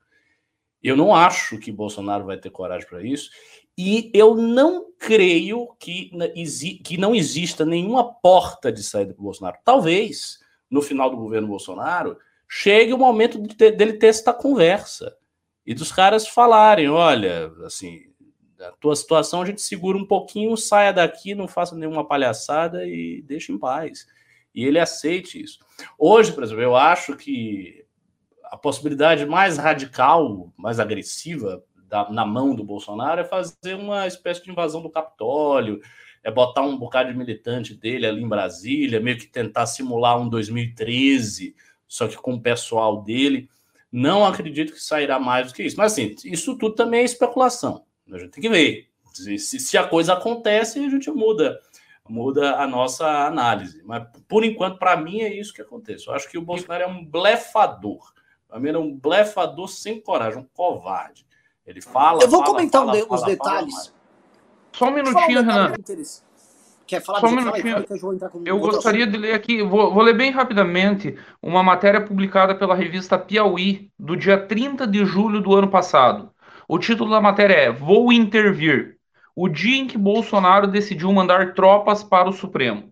Eu 0.82 0.96
não 0.96 1.14
acho 1.14 1.58
que 1.58 1.72
Bolsonaro 1.72 2.26
vai 2.26 2.38
ter 2.38 2.50
coragem 2.50 2.88
para 2.88 3.04
isso, 3.04 3.30
e 3.78 4.10
eu 4.14 4.36
não 4.36 4.92
creio 4.98 5.76
que, 5.80 6.12
que 6.84 6.98
não 6.98 7.14
exista 7.14 7.66
nenhuma 7.66 8.14
porta 8.14 8.72
de 8.72 8.82
saída 8.82 9.14
para 9.14 9.22
o 9.22 9.26
Bolsonaro. 9.26 9.58
Talvez, 9.64 10.40
no 10.70 10.82
final 10.82 11.10
do 11.10 11.18
governo 11.18 11.48
Bolsonaro, 11.48 12.18
chegue 12.48 12.94
o 12.94 12.98
momento 12.98 13.42
de 13.42 13.54
ter, 13.56 13.72
dele 13.72 13.94
ter 13.94 14.08
essa 14.08 14.34
conversa 14.34 15.16
e 15.66 15.74
dos 15.74 15.92
caras 15.92 16.28
falarem: 16.28 16.88
olha, 16.88 17.52
assim, 17.66 18.00
a 18.60 18.72
tua 18.72 18.96
situação 18.96 19.42
a 19.42 19.46
gente 19.46 19.62
segura 19.62 19.98
um 19.98 20.06
pouquinho, 20.06 20.58
saia 20.58 20.92
daqui, 20.92 21.36
não 21.36 21.48
faça 21.48 21.76
nenhuma 21.76 22.08
palhaçada 22.08 22.86
e 22.86 23.22
deixe 23.22 23.52
em 23.52 23.58
paz. 23.58 24.08
E 24.54 24.66
ele 24.66 24.80
aceite 24.80 25.42
isso. 25.42 25.60
Hoje, 25.98 26.32
por 26.32 26.44
exemplo, 26.44 26.64
eu 26.64 26.76
acho 26.76 27.16
que 27.16 27.86
a 28.44 28.58
possibilidade 28.58 29.26
mais 29.26 29.58
radical, 29.58 30.52
mais 30.58 30.80
agressiva 30.80 31.64
da, 31.76 32.10
na 32.10 32.26
mão 32.26 32.56
do 32.56 32.64
Bolsonaro 32.64 33.22
é 33.22 33.26
fazer 33.26 33.76
uma 33.76 34.08
espécie 34.08 34.44
de 34.44 34.52
invasão 34.52 34.82
do 34.82 34.90
Capitólio, 34.90 35.80
é 36.24 36.32
botar 36.32 36.62
um 36.62 36.78
bocado 36.78 37.12
de 37.12 37.18
militante 37.18 37.74
dele 37.74 38.06
ali 38.06 38.22
em 38.22 38.28
Brasília, 38.28 39.00
meio 39.00 39.18
que 39.18 39.28
tentar 39.28 39.66
simular 39.66 40.20
um 40.20 40.28
2013, 40.28 41.56
só 41.88 42.08
que 42.08 42.18
com 42.18 42.34
o 42.34 42.42
pessoal 42.42 43.04
dele. 43.04 43.50
Não 43.90 44.26
acredito 44.26 44.74
que 44.74 44.82
sairá 44.82 45.18
mais 45.18 45.48
do 45.48 45.54
que 45.54 45.64
isso. 45.64 45.78
Mas 45.78 45.94
assim, 45.94 46.14
isso 46.26 46.58
tudo 46.58 46.76
também 46.76 47.02
é 47.02 47.06
especulação. 47.06 47.87
A 48.12 48.18
gente 48.18 48.32
tem 48.32 48.42
que 48.42 48.50
ver. 48.50 48.88
Se, 49.14 49.60
se 49.60 49.78
a 49.78 49.88
coisa 49.88 50.14
acontece, 50.14 50.80
a 50.80 50.90
gente 50.90 51.10
muda 51.12 51.60
muda 52.10 52.56
a 52.56 52.68
nossa 52.68 53.06
análise. 53.26 53.82
Mas, 53.86 54.04
por 54.28 54.44
enquanto, 54.44 54.80
para 54.80 54.98
mim, 54.98 55.22
é 55.22 55.34
isso 55.34 55.54
que 55.54 55.62
acontece. 55.62 56.08
Eu 56.08 56.14
acho 56.14 56.30
que 56.30 56.38
o 56.38 56.42
Bolsonaro 56.42 56.84
é 56.84 56.88
um 56.88 57.06
blefador. 57.06 58.14
Para 58.48 58.60
mim, 58.60 58.70
é 58.70 58.78
um 58.78 58.94
blefador 58.94 59.68
sem 59.68 60.00
coragem, 60.00 60.40
um 60.40 60.48
covarde. 60.54 61.26
Ele 61.66 61.82
fala. 61.82 62.24
Eu 62.24 62.30
vou 62.30 62.40
fala, 62.40 62.54
comentar 62.54 62.86
fala, 62.86 62.98
os 62.98 63.08
fala, 63.08 63.26
detalhes. 63.26 63.94
Só 64.72 64.88
um 64.88 64.92
minutinho, 64.92 65.42
Renan. 65.42 65.74
Quer 66.86 67.02
falar? 67.02 67.20
Só 67.20 67.28
um 67.28 67.36
minutinho. 67.36 67.86
eu, 67.90 68.42
eu 68.46 68.60
gostaria 68.60 69.04
assunto. 69.04 69.12
de 69.12 69.18
ler 69.18 69.34
aqui, 69.34 69.62
vou, 69.62 69.94
vou, 69.94 70.02
ler 70.02 70.16
bem 70.16 70.32
rapidamente 70.32 71.18
uma 71.42 71.62
matéria 71.62 72.00
publicada 72.00 72.56
pela 72.56 72.74
revista 72.74 73.20
Piauí, 73.20 73.92
do 74.00 74.16
dia 74.16 74.38
30 74.38 74.88
de 74.88 75.04
julho 75.04 75.42
do 75.42 75.54
ano 75.54 75.70
passado. 75.70 76.32
O 76.70 76.78
título 76.78 77.10
da 77.10 77.22
matéria 77.22 77.54
é 77.54 77.72
Vou 77.72 78.12
Intervir. 78.12 78.98
O 79.34 79.48
dia 79.48 79.78
em 79.78 79.88
que 79.88 79.98
Bolsonaro 79.98 80.68
decidiu 80.68 81.10
mandar 81.14 81.54
tropas 81.54 82.04
para 82.04 82.28
o 82.28 82.34
Supremo. 82.34 82.92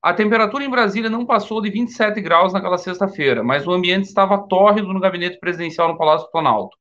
A 0.00 0.14
temperatura 0.14 0.62
em 0.62 0.70
Brasília 0.70 1.10
não 1.10 1.26
passou 1.26 1.60
de 1.60 1.70
27 1.70 2.20
graus 2.20 2.52
naquela 2.52 2.78
sexta-feira, 2.78 3.42
mas 3.42 3.66
o 3.66 3.72
ambiente 3.72 4.04
estava 4.04 4.46
tórrido 4.46 4.92
no 4.92 5.00
gabinete 5.00 5.40
presidencial 5.40 5.88
no 5.88 5.98
Palácio 5.98 6.30
Planalto. 6.30 6.76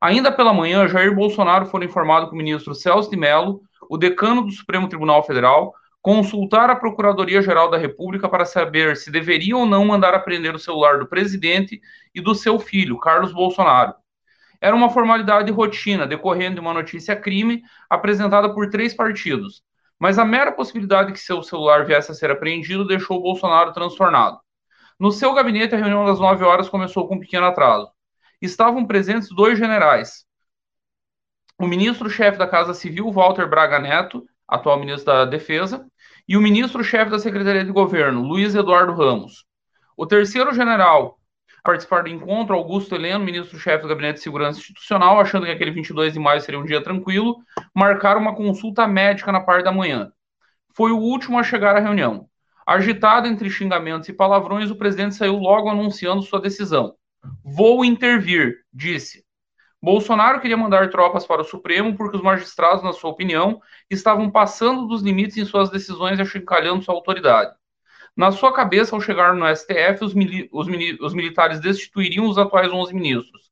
Ainda 0.00 0.32
pela 0.32 0.54
manhã, 0.54 0.88
Jair 0.88 1.14
Bolsonaro 1.14 1.66
foi 1.66 1.84
informado 1.84 2.28
que 2.28 2.34
o 2.34 2.38
ministro 2.38 2.74
Celso 2.74 3.10
de 3.10 3.16
Mello 3.18 3.60
o 3.90 3.98
decano 3.98 4.46
do 4.46 4.50
Supremo 4.50 4.88
Tribunal 4.88 5.22
Federal 5.24 5.74
consultar 6.00 6.70
a 6.70 6.76
Procuradoria-Geral 6.76 7.70
da 7.70 7.76
República 7.76 8.30
para 8.30 8.46
saber 8.46 8.96
se 8.96 9.10
deveria 9.10 9.58
ou 9.58 9.66
não 9.66 9.84
mandar 9.84 10.14
apreender 10.14 10.54
o 10.54 10.58
celular 10.58 10.98
do 10.98 11.06
presidente 11.06 11.82
e 12.14 12.20
do 12.22 12.34
seu 12.34 12.58
filho, 12.58 12.98
Carlos 12.98 13.34
Bolsonaro. 13.34 13.94
Era 14.64 14.74
uma 14.74 14.88
formalidade 14.88 15.52
rotina 15.52 16.06
decorrendo 16.06 16.54
de 16.54 16.60
uma 16.62 16.72
notícia 16.72 17.14
crime 17.14 17.62
apresentada 17.90 18.54
por 18.54 18.70
três 18.70 18.94
partidos, 18.94 19.62
mas 19.98 20.18
a 20.18 20.24
mera 20.24 20.50
possibilidade 20.50 21.12
que 21.12 21.20
seu 21.20 21.42
celular 21.42 21.84
viesse 21.84 22.10
a 22.10 22.14
ser 22.14 22.30
apreendido 22.30 22.86
deixou 22.86 23.20
Bolsonaro 23.20 23.74
transtornado. 23.74 24.40
No 24.98 25.12
seu 25.12 25.34
gabinete, 25.34 25.74
a 25.74 25.76
reunião 25.76 26.06
das 26.06 26.18
nove 26.18 26.42
horas 26.44 26.66
começou 26.66 27.06
com 27.06 27.16
um 27.16 27.20
pequeno 27.20 27.44
atraso. 27.44 27.90
Estavam 28.40 28.86
presentes 28.86 29.28
dois 29.28 29.58
generais, 29.58 30.24
o 31.58 31.66
ministro-chefe 31.66 32.38
da 32.38 32.48
Casa 32.48 32.72
Civil, 32.72 33.12
Walter 33.12 33.46
Braga 33.46 33.78
Neto, 33.78 34.24
atual 34.48 34.80
ministro 34.80 35.12
da 35.12 35.26
Defesa, 35.26 35.86
e 36.26 36.38
o 36.38 36.40
ministro-chefe 36.40 37.10
da 37.10 37.18
Secretaria 37.18 37.66
de 37.66 37.70
Governo, 37.70 38.22
Luiz 38.22 38.54
Eduardo 38.54 38.94
Ramos. 38.94 39.44
O 39.94 40.06
terceiro 40.06 40.54
general 40.54 41.18
participar 41.64 42.02
do 42.02 42.10
encontro, 42.10 42.54
Augusto 42.54 42.94
Heleno, 42.94 43.24
ministro-chefe 43.24 43.82
do 43.82 43.88
Gabinete 43.88 44.16
de 44.16 44.22
Segurança 44.22 44.58
Institucional, 44.58 45.18
achando 45.18 45.46
que 45.46 45.50
aquele 45.50 45.70
22 45.70 46.12
de 46.12 46.20
maio 46.20 46.40
seria 46.42 46.60
um 46.60 46.64
dia 46.64 46.82
tranquilo, 46.82 47.38
marcaram 47.74 48.20
uma 48.20 48.36
consulta 48.36 48.86
médica 48.86 49.32
na 49.32 49.40
parte 49.40 49.64
da 49.64 49.72
manhã. 49.72 50.12
Foi 50.76 50.92
o 50.92 50.98
último 50.98 51.38
a 51.38 51.42
chegar 51.42 51.74
à 51.74 51.80
reunião. 51.80 52.28
Agitado 52.66 53.26
entre 53.26 53.48
xingamentos 53.48 54.08
e 54.08 54.12
palavrões, 54.12 54.70
o 54.70 54.76
presidente 54.76 55.14
saiu 55.14 55.36
logo 55.38 55.70
anunciando 55.70 56.22
sua 56.22 56.40
decisão. 56.40 56.94
Vou 57.42 57.82
intervir, 57.82 58.58
disse. 58.72 59.24
Bolsonaro 59.82 60.40
queria 60.40 60.56
mandar 60.56 60.90
tropas 60.90 61.26
para 61.26 61.42
o 61.42 61.44
Supremo 61.44 61.96
porque 61.96 62.16
os 62.16 62.22
magistrados, 62.22 62.84
na 62.84 62.92
sua 62.92 63.10
opinião, 63.10 63.60
estavam 63.90 64.30
passando 64.30 64.86
dos 64.86 65.02
limites 65.02 65.36
em 65.36 65.44
suas 65.44 65.70
decisões 65.70 66.18
e 66.18 66.22
achincalhando 66.22 66.82
sua 66.82 66.94
autoridade. 66.94 67.54
Na 68.16 68.30
sua 68.30 68.52
cabeça, 68.52 68.94
ao 68.94 69.00
chegar 69.00 69.34
no 69.34 69.46
STF, 69.54 70.04
os, 70.04 70.14
mili 70.14 70.48
os, 70.52 70.68
os 71.00 71.14
militares 71.14 71.60
destituiriam 71.60 72.28
os 72.28 72.38
atuais 72.38 72.72
11 72.72 72.94
ministros. 72.94 73.50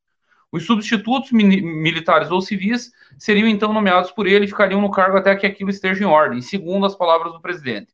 Os 0.52 0.66
substitutos 0.66 1.32
militares 1.32 2.30
ou 2.30 2.40
civis 2.40 2.92
seriam 3.18 3.48
então 3.48 3.72
nomeados 3.72 4.10
por 4.10 4.26
ele 4.26 4.44
e 4.44 4.48
ficariam 4.48 4.80
no 4.80 4.90
cargo 4.90 5.16
até 5.16 5.34
que 5.34 5.46
aquilo 5.46 5.70
esteja 5.70 6.04
em 6.04 6.06
ordem, 6.06 6.42
segundo 6.42 6.84
as 6.84 6.94
palavras 6.94 7.32
do 7.32 7.40
presidente. 7.40 7.92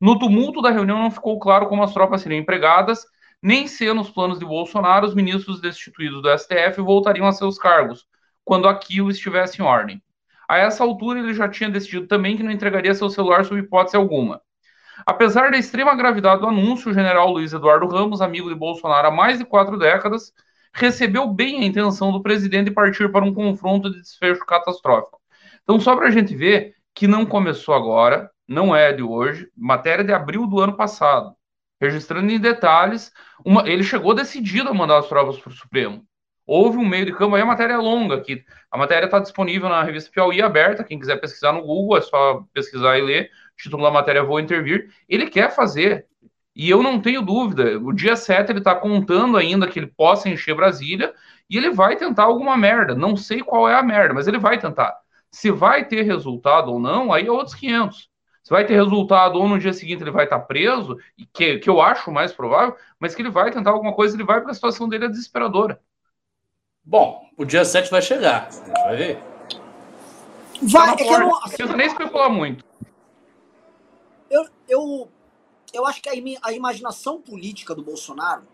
No 0.00 0.18
tumulto 0.18 0.62
da 0.62 0.70
reunião 0.70 0.98
não 0.98 1.10
ficou 1.10 1.38
claro 1.38 1.68
como 1.68 1.82
as 1.82 1.92
tropas 1.92 2.22
seriam 2.22 2.40
empregadas 2.40 3.06
nem 3.42 3.66
ser 3.66 3.94
nos 3.94 4.10
planos 4.10 4.38
de 4.38 4.44
Bolsonaro 4.44 5.06
os 5.06 5.14
ministros 5.14 5.60
destituídos 5.60 6.22
do 6.22 6.38
STF 6.38 6.80
voltariam 6.80 7.26
a 7.26 7.32
seus 7.32 7.58
cargos, 7.58 8.06
quando 8.44 8.68
aquilo 8.68 9.10
estivesse 9.10 9.60
em 9.60 9.64
ordem. 9.64 10.02
A 10.48 10.58
essa 10.58 10.82
altura, 10.82 11.20
ele 11.20 11.32
já 11.32 11.48
tinha 11.48 11.70
decidido 11.70 12.06
também 12.06 12.36
que 12.36 12.42
não 12.42 12.50
entregaria 12.50 12.94
seu 12.94 13.08
celular 13.08 13.44
sob 13.44 13.60
hipótese 13.60 13.96
alguma. 13.96 14.42
Apesar 15.06 15.50
da 15.50 15.58
extrema 15.58 15.94
gravidade 15.94 16.40
do 16.40 16.48
anúncio, 16.48 16.90
o 16.90 16.94
general 16.94 17.30
Luiz 17.30 17.52
Eduardo 17.52 17.86
Ramos, 17.86 18.20
amigo 18.20 18.48
de 18.48 18.54
Bolsonaro 18.54 19.08
há 19.08 19.10
mais 19.10 19.38
de 19.38 19.44
quatro 19.44 19.78
décadas, 19.78 20.32
recebeu 20.72 21.26
bem 21.26 21.62
a 21.62 21.64
intenção 21.66 22.12
do 22.12 22.22
presidente 22.22 22.70
partir 22.70 23.10
para 23.10 23.24
um 23.24 23.34
confronto 23.34 23.90
de 23.90 24.00
desfecho 24.00 24.44
catastrófico. 24.46 25.20
Então, 25.62 25.80
só 25.80 25.96
para 25.96 26.08
a 26.08 26.10
gente 26.10 26.34
ver 26.34 26.74
que 26.94 27.06
não 27.06 27.26
começou 27.26 27.74
agora, 27.74 28.30
não 28.46 28.74
é 28.74 28.92
de 28.92 29.02
hoje, 29.02 29.48
matéria 29.56 30.04
de 30.04 30.12
abril 30.12 30.46
do 30.46 30.60
ano 30.60 30.76
passado 30.76 31.34
registrando 31.80 32.30
em 32.30 32.38
detalhes. 32.38 33.10
Uma, 33.44 33.68
ele 33.68 33.82
chegou 33.82 34.14
decidido 34.14 34.68
a 34.68 34.74
mandar 34.74 34.98
as 34.98 35.08
tropas 35.08 35.38
para 35.38 35.50
o 35.50 35.54
Supremo. 35.54 36.04
Houve 36.46 36.78
um 36.78 36.84
meio 36.84 37.06
de 37.06 37.12
campo, 37.12 37.36
aí 37.36 37.42
a 37.42 37.46
matéria 37.46 37.74
é 37.74 37.76
longa 37.76 38.16
aqui. 38.16 38.44
A 38.70 38.76
matéria 38.76 39.06
está 39.06 39.20
disponível 39.20 39.68
na 39.68 39.82
revista 39.82 40.10
Piauí 40.12 40.42
aberta. 40.42 40.84
Quem 40.84 40.98
quiser 40.98 41.16
pesquisar 41.20 41.52
no 41.52 41.62
Google, 41.62 41.96
é 41.96 42.00
só 42.00 42.44
pesquisar 42.52 42.98
e 42.98 43.02
ler. 43.02 43.30
Título 43.62 43.82
da 43.82 43.90
matéria 43.90 44.22
Vou 44.22 44.40
Intervir. 44.40 44.90
Ele 45.08 45.28
quer 45.28 45.54
fazer. 45.54 46.06
E 46.54 46.68
eu 46.68 46.82
não 46.82 47.00
tenho 47.00 47.22
dúvida. 47.22 47.78
O 47.78 47.92
dia 47.92 48.16
7 48.16 48.50
ele 48.50 48.58
está 48.58 48.74
contando 48.74 49.36
ainda 49.36 49.68
que 49.68 49.78
ele 49.78 49.86
possa 49.86 50.28
encher 50.28 50.54
Brasília 50.54 51.14
e 51.48 51.56
ele 51.56 51.70
vai 51.70 51.96
tentar 51.96 52.24
alguma 52.24 52.56
merda. 52.56 52.94
Não 52.94 53.16
sei 53.16 53.40
qual 53.40 53.68
é 53.68 53.74
a 53.74 53.82
merda, 53.82 54.14
mas 54.14 54.26
ele 54.26 54.38
vai 54.38 54.58
tentar. 54.58 54.96
Se 55.30 55.50
vai 55.50 55.84
ter 55.84 56.02
resultado 56.02 56.72
ou 56.72 56.80
não, 56.80 57.12
aí 57.12 57.26
é 57.26 57.30
outros 57.30 57.54
500. 57.54 58.10
Se 58.42 58.50
vai 58.50 58.64
ter 58.64 58.74
resultado 58.74 59.38
ou 59.38 59.46
no 59.46 59.58
dia 59.58 59.72
seguinte 59.72 60.02
ele 60.02 60.10
vai 60.10 60.24
estar 60.24 60.40
preso, 60.40 60.96
que, 61.32 61.58
que 61.58 61.68
eu 61.68 61.80
acho 61.80 62.10
mais 62.10 62.32
provável, 62.32 62.74
mas 62.98 63.14
que 63.14 63.22
ele 63.22 63.30
vai 63.30 63.50
tentar 63.50 63.70
alguma 63.70 63.92
coisa, 63.92 64.16
ele 64.16 64.24
vai 64.24 64.38
porque 64.38 64.50
a 64.50 64.54
situação 64.54 64.88
dele 64.88 65.04
é 65.04 65.08
desesperadora. 65.08 65.80
Bom, 66.82 67.22
o 67.36 67.44
dia 67.44 67.64
7 67.64 67.90
vai 67.90 68.02
chegar. 68.02 68.48
A 68.48 68.50
gente 68.50 68.82
vai 68.82 68.96
ver. 68.96 69.22
Vai, 70.62 70.86
tá 70.86 70.92
é 70.92 70.96
que 70.96 71.12
eu 71.12 71.20
não 71.20 71.40
precisa 71.40 71.76
nem 71.76 71.86
especular 71.86 72.30
muito. 72.30 72.64
Eu, 74.30 74.48
eu, 74.68 75.08
eu 75.72 75.86
acho 75.86 76.00
que 76.00 76.08
a, 76.08 76.12
a 76.42 76.52
imaginação 76.52 77.20
política 77.20 77.74
do 77.74 77.82
Bolsonaro, 77.82 78.46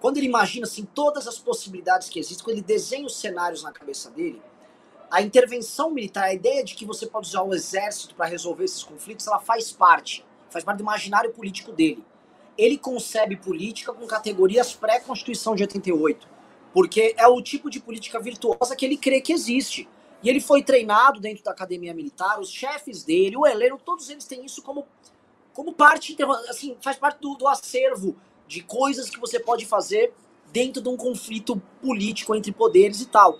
quando 0.00 0.16
ele 0.16 0.26
imagina 0.26 0.64
assim, 0.64 0.84
todas 0.84 1.26
as 1.26 1.38
possibilidades 1.38 2.08
que 2.08 2.20
existem, 2.20 2.44
quando 2.44 2.56
ele 2.56 2.66
desenha 2.66 3.04
os 3.04 3.18
cenários 3.18 3.64
na 3.64 3.72
cabeça 3.72 4.10
dele, 4.10 4.40
a 5.10 5.20
intervenção 5.20 5.90
militar, 5.90 6.24
a 6.24 6.32
ideia 6.32 6.62
de 6.62 6.74
que 6.74 6.86
você 6.86 7.04
pode 7.04 7.26
usar 7.26 7.42
o 7.42 7.52
exército 7.52 8.14
para 8.14 8.26
resolver 8.26 8.64
esses 8.64 8.84
conflitos, 8.84 9.26
ela 9.26 9.40
faz 9.40 9.72
parte, 9.72 10.24
faz 10.48 10.64
parte 10.64 10.78
do 10.78 10.82
imaginário 10.82 11.32
político 11.32 11.72
dele. 11.72 12.04
Ele 12.56 12.78
concebe 12.78 13.36
política 13.36 13.92
com 13.92 14.06
categorias 14.06 14.72
pré-constituição 14.72 15.56
de 15.56 15.64
88, 15.64 16.28
porque 16.72 17.14
é 17.18 17.26
o 17.26 17.42
tipo 17.42 17.68
de 17.68 17.80
política 17.80 18.20
virtuosa 18.20 18.76
que 18.76 18.84
ele 18.84 18.96
crê 18.96 19.20
que 19.20 19.32
existe. 19.32 19.88
E 20.22 20.28
ele 20.28 20.40
foi 20.40 20.62
treinado 20.62 21.20
dentro 21.20 21.42
da 21.42 21.50
academia 21.50 21.94
militar, 21.94 22.38
os 22.38 22.50
chefes 22.50 23.02
dele, 23.04 23.36
o 23.36 23.46
Heleno, 23.46 23.78
todos 23.78 24.10
eles 24.10 24.24
têm 24.24 24.44
isso 24.44 24.62
como, 24.62 24.86
como 25.54 25.72
parte, 25.72 26.16
assim, 26.48 26.76
faz 26.80 26.96
parte 26.96 27.20
do, 27.20 27.34
do 27.34 27.48
acervo 27.48 28.16
de 28.46 28.62
coisas 28.62 29.08
que 29.08 29.18
você 29.18 29.40
pode 29.40 29.64
fazer 29.64 30.12
dentro 30.52 30.82
de 30.82 30.88
um 30.88 30.96
conflito 30.96 31.56
político 31.80 32.34
entre 32.34 32.52
poderes 32.52 33.00
e 33.00 33.06
tal. 33.06 33.38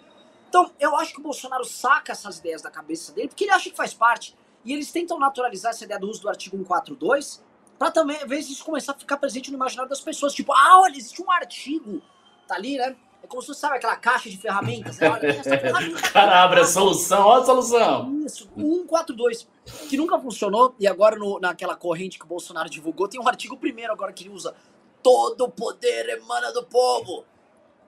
Então, 0.49 0.71
eu 0.81 0.97
acho 0.97 1.13
que 1.13 1.21
o 1.21 1.23
Bolsonaro 1.23 1.65
saca 1.65 2.13
essas 2.13 2.39
ideias 2.39 2.63
da 2.63 2.71
cabeça 2.71 3.13
dele, 3.13 3.29
porque 3.29 3.45
ele 3.45 3.53
acha 3.53 3.71
que 3.71 3.77
faz 3.77 3.93
parte. 3.93 4.37
E 4.65 4.73
eles 4.73 4.91
tentam 4.91 5.19
naturalizar 5.19 5.71
essa 5.71 5.85
ideia 5.85 5.99
do 5.99 6.09
uso 6.09 6.23
do 6.23 6.29
artigo 6.29 6.57
142 6.57 7.43
para 7.79 7.91
também, 7.91 8.19
às 8.19 8.29
vezes, 8.29 8.51
isso 8.51 8.65
começar 8.65 8.93
a 8.93 8.99
ficar 8.99 9.17
presente 9.17 9.51
no 9.51 9.57
imaginário 9.57 9.89
das 9.89 10.03
pessoas. 10.03 10.35
Tipo, 10.35 10.53
ah, 10.53 10.81
olha, 10.81 10.97
existe 10.99 11.23
um 11.23 11.31
artigo, 11.31 12.03
tá 12.47 12.57
ali, 12.57 12.77
né? 12.77 12.95
É 13.23 13.27
como 13.27 13.43
se 13.43 13.49
você 13.49 13.61
sabe 13.61 13.77
aquela 13.77 13.97
caixa 13.97 14.31
de 14.31 14.37
ferramentas. 14.37 14.99
Olha, 15.01 15.27
essa 15.31 15.59
ferramenta. 15.59 16.01
Cara, 16.11 16.43
abre 16.43 16.61
a 16.61 16.67
solução, 16.67 17.27
olha 17.27 17.43
a 17.43 17.47
solução. 17.47 18.21
Isso, 18.25 18.51
o 18.57 18.61
142, 18.61 19.49
que 19.89 19.97
nunca 19.97 20.19
funcionou, 20.19 20.75
e 20.79 20.87
agora 20.87 21.17
no, 21.17 21.39
naquela 21.39 21.77
corrente 21.77 22.19
que 22.19 22.25
o 22.25 22.29
Bolsonaro 22.29 22.69
divulgou, 22.71 23.09
tem 23.09 23.21
um 23.21 23.29
artigo 23.29 23.57
primeiro 23.57 23.93
agora 23.93 24.13
que 24.13 24.25
ele 24.25 24.35
usa. 24.35 24.55
Todo 25.03 25.45
o 25.45 25.51
poder 25.51 26.09
emana 26.09 26.53
do 26.53 26.65
povo. 26.65 27.25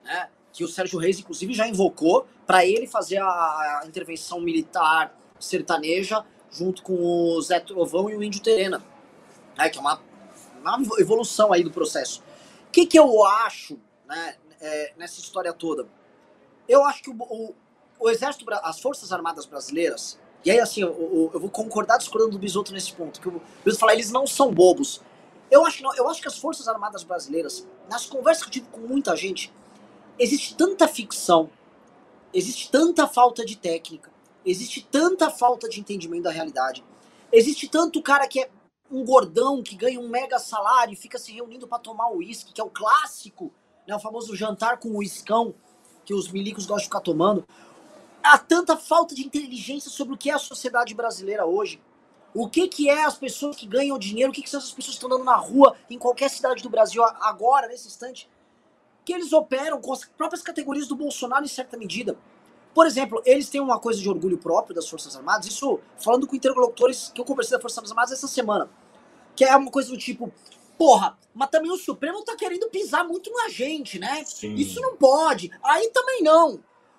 Né? 0.05 0.29
que 0.53 0.63
o 0.63 0.69
Sérgio 0.69 0.99
Reis, 0.99 1.19
inclusive, 1.19 1.55
já 1.55 1.67
invocou 1.67 2.27
para 2.47 2.65
ele 2.65 2.87
fazer 2.87 3.19
a, 3.19 3.27
a, 3.27 3.83
intervenção 3.87 4.41
militar 4.41 5.17
sertaneja 5.39 6.25
junto 6.51 6.83
com 6.83 6.93
o 6.93 7.41
Zé 7.41 7.59
Trovão 7.59 8.11
e 8.11 8.17
o 8.17 8.23
Índio 8.23 8.43
Terena, 8.43 8.85
né, 9.57 9.71
que 9.71 9.79
é 9.79 9.81
uma, 9.81 10.01
uma 10.61 11.01
evolução 11.01 11.53
aí 11.53 11.65
do 11.65 11.71
processo. 11.71 12.23
O 12.69 12.71
que, 12.71 12.87
que 12.87 12.99
eu 12.99 13.25
acho 13.25 13.79
né, 14.07 14.37
é, 14.63 14.93
nessa 14.97 15.21
história 15.21 15.53
toda? 15.53 15.87
Eu 16.69 16.85
acho 16.85 17.03
que 17.03 17.11
o, 17.11 17.17
o, 17.19 17.55
o, 17.99 18.09
Exército, 18.09 18.47
as 18.63 18.81
Forças 18.81 19.13
Armadas 19.13 19.45
Brasileiras, 19.45 20.19
e 20.45 20.51
aí 20.51 20.61
assim, 20.61 20.81
eu, 20.83 21.31
eu 21.35 21.41
vou 21.41 21.51
concordar 21.51 21.99
discordando 21.99 22.33
do 22.33 22.39
Bisoto 22.39 22.73
nesse 22.73 22.93
ponto, 22.93 23.21
que 23.21 23.29
o 23.29 23.43
Bisoto 23.65 23.81
fala, 23.81 23.93
eles 23.93 24.11
não 24.11 24.27
são 24.27 24.53
bobos. 24.53 25.03
Eu 25.51 25.67
acho, 25.67 25.83
eu 25.97 26.09
acho 26.09 26.23
que 26.23 26.29
as 26.29 26.39
Forças 26.39 26.69
Armadas 26.69 27.03
Brasileiras, 27.03 27.67
nas 27.91 28.07
conversas 28.07 28.45
que 28.45 28.49
eu 28.49 28.53
tive 28.53 28.67
com 28.69 28.81
muita 28.81 29.15
gente, 29.17 29.53
existe 30.19 30.57
tanta 30.57 30.87
ficção, 30.89 31.51
existe 32.33 32.71
tanta 32.71 33.07
falta 33.07 33.45
de 33.45 33.57
técnica, 33.57 34.11
existe 34.47 34.87
tanta 34.91 35.29
falta 35.31 35.69
de 35.69 35.81
entendimento 35.81 36.23
da 36.23 36.31
realidade, 36.31 36.85
existe 37.31 37.69
tanto 37.69 38.01
cara 38.01 38.27
que 38.29 38.41
é 38.41 38.51
um 38.91 39.05
gordão 39.05 39.63
que 39.63 39.75
ganha 39.75 39.99
um 39.99 40.09
mega 40.09 40.39
salário 40.39 40.93
e 40.93 40.97
fica 40.97 41.19
se 41.19 41.33
reunindo 41.33 41.67
para 41.67 41.79
tomar 41.79 42.11
uísque, 42.13 42.53
que 42.53 42.61
é 42.61 42.65
o 42.65 42.71
clássico, 42.71 43.53
né, 43.87 43.95
o 43.95 44.01
famoso 44.01 44.35
jantar 44.37 44.79
com 44.79 44.91
uiscão 44.97 45.55
que 46.05 46.15
os 46.15 46.31
milicos 46.31 46.67
gostam 46.67 46.79
de 46.79 46.85
ficar 46.85 47.01
tomando. 47.01 47.47
Há 48.23 48.39
tanta 48.39 48.77
falta 48.77 49.15
de 49.15 49.25
inteligência 49.25 49.91
sobre 49.91 50.15
o 50.15 50.17
que 50.17 50.31
é 50.31 50.35
a 50.35 50.39
sociedade 50.39 50.95
brasileira 50.95 51.45
hoje. 51.45 51.81
O 52.35 52.49
que, 52.49 52.67
que 52.67 52.89
é 52.89 53.05
as 53.05 53.17
pessoas 53.17 53.57
que 53.57 53.67
ganham 53.67 53.99
dinheiro? 53.99 54.31
O 54.31 54.35
que, 54.35 54.43
que 54.43 54.49
são 54.49 54.59
essas 54.59 54.73
pessoas 54.73 54.97
que 54.97 55.05
estão 55.05 55.11
andando 55.11 55.27
na 55.27 55.37
rua 55.37 55.77
em 55.91 55.99
qualquer 55.99 56.31
cidade 56.31 56.63
do 56.63 56.71
Brasil 56.71 57.05
agora, 57.05 57.69
nesse 57.69 57.89
instante? 57.89 58.29
Que 59.05 59.13
eles 59.13 59.33
operam 59.33 59.81
com 59.81 59.93
as 59.93 60.05
próprias 60.05 60.43
categorias 60.43 60.89
do 60.89 60.97
Bolsonaro 60.97 61.45
em 61.45 61.49
certa 61.49 61.77
medida. 61.77 62.17
Por 62.75 62.87
exemplo, 62.87 63.21
eles 63.27 63.51
têm 63.51 63.61
uma 63.61 63.79
coisa 63.79 64.01
de 64.01 64.09
orgulho 64.09 64.39
próprio 64.39 64.75
das 64.75 64.89
Forças 64.89 65.15
Armadas, 65.15 65.47
isso 65.47 65.79
falando 65.99 66.27
com 66.27 66.35
interlocutores 66.35 67.13
que 67.15 67.21
eu 67.21 67.25
conversei 67.25 67.53
das 67.53 67.61
Forças 67.61 67.91
Armadas 67.91 68.13
essa 68.13 68.29
semana, 68.29 68.71
que 69.37 69.45
é 69.45 69.55
uma 69.55 69.71
coisa 69.71 69.91
do 69.91 69.99
tipo, 69.99 70.33
porra, 70.83 71.17
mas 71.33 71.49
também 71.49 71.71
o 71.71 71.77
Supremo 71.77 72.25
tá 72.25 72.35
querendo 72.35 72.69
pisar 72.69 73.05
muito 73.05 73.33
na 73.33 73.49
gente, 73.49 74.01
né? 74.01 74.25
Sim. 74.25 74.57
Isso 74.57 74.81
não 74.81 74.97
pode. 74.97 75.49
Aí 75.63 75.89
também 75.91 76.23
não. 76.23 76.59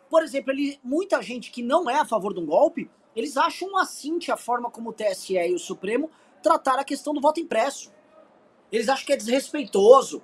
Por 0.10 0.24
exemplo, 0.24 0.54
ele, 0.54 0.80
muita 0.82 1.22
gente 1.22 1.52
que 1.52 1.62
não 1.62 1.90
é 1.90 2.00
a 2.00 2.06
favor 2.06 2.34
de 2.34 2.40
um 2.40 2.46
golpe, 2.46 2.90
eles 3.14 3.36
acham 3.36 3.78
assim 3.78 4.18
a 4.32 4.38
forma 4.38 4.72
como 4.72 4.92
o 4.92 4.94
TSE 4.94 5.34
e 5.34 5.54
o 5.54 5.60
Supremo 5.60 6.10
trataram 6.42 6.80
a 6.80 6.86
questão 6.86 7.14
do 7.14 7.20
voto 7.20 7.42
impresso. 7.42 7.92
Eles 8.72 8.88
acham 8.88 9.06
que 9.06 9.12
é 9.12 9.18
desrespeitoso. 9.18 10.24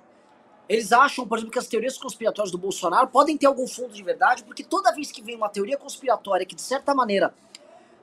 Eles 0.66 0.90
acham, 0.90 1.28
por 1.28 1.36
exemplo, 1.36 1.52
que 1.52 1.58
as 1.58 1.66
teorias 1.66 1.98
conspiratórias 1.98 2.50
do 2.50 2.56
Bolsonaro 2.56 3.08
podem 3.08 3.36
ter 3.36 3.44
algum 3.44 3.66
fundo 3.66 3.92
de 3.92 4.02
verdade, 4.02 4.42
porque 4.42 4.64
toda 4.64 4.90
vez 4.90 5.12
que 5.12 5.20
vem 5.20 5.36
uma 5.36 5.50
teoria 5.50 5.76
conspiratória 5.76 6.46
que, 6.46 6.54
de 6.54 6.62
certa 6.62 6.94
maneira, 6.94 7.34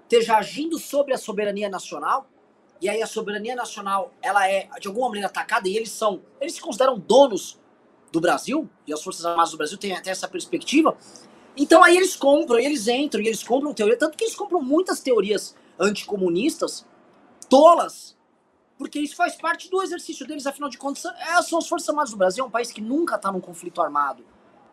esteja 0.04 0.38
agindo 0.38 0.78
sobre 0.78 1.16
a 1.16 1.18
soberania 1.18 1.68
nacional, 1.68 2.28
e 2.82 2.90
aí 2.90 3.02
a 3.02 3.08
soberania 3.08 3.56
nacional 3.56 4.14
ela 4.22 4.50
é, 4.50 4.70
de 4.80 4.88
alguma 4.88 5.08
maneira, 5.08 5.28
atacada, 5.28 5.68
e 5.68 5.76
eles 5.76 5.92
são, 5.92 6.22
eles 6.40 6.54
se 6.54 6.62
consideram 6.62 6.98
donos 6.98 7.60
do 8.12 8.22
Brasil, 8.22 8.70
e 8.86 8.94
as 8.94 9.04
Forças 9.04 9.26
Armadas 9.26 9.52
do 9.52 9.58
Brasil 9.58 9.78
têm 9.78 9.94
até 9.94 10.12
essa 10.12 10.28
perspectiva, 10.28 10.98
então 11.56 11.84
aí 11.84 11.98
eles 11.98 12.16
compram, 12.16 12.60
eles 12.60 12.88
entram, 12.88 13.22
e 13.22 13.28
eles 13.28 13.44
compram 13.44 13.74
teoria, 13.74 13.98
tanto 13.98 14.18
que 14.18 14.24
eles 14.24 14.36
compram 14.36 14.62
muitas 14.62 15.00
teorias 15.00 15.56
anticomunistas, 15.80 16.86
tolas, 17.50 18.16
porque 18.78 19.00
isso 19.00 19.16
faz 19.16 19.36
parte 19.36 19.70
do 19.70 19.82
exercício 19.82 20.26
deles, 20.28 20.46
afinal 20.46 20.70
de 20.70 20.78
contas, 20.78 21.04
é, 21.06 21.42
são 21.42 21.58
as 21.58 21.68
Forças 21.68 21.90
Armadas 21.90 22.12
do 22.12 22.18
Brasil, 22.18 22.44
é 22.44 22.48
um 22.48 22.52
país 22.52 22.72
que 22.72 22.82
nunca 22.82 23.16
está 23.16 23.32
num 23.32 23.42
conflito 23.42 23.82
armado. 23.82 24.24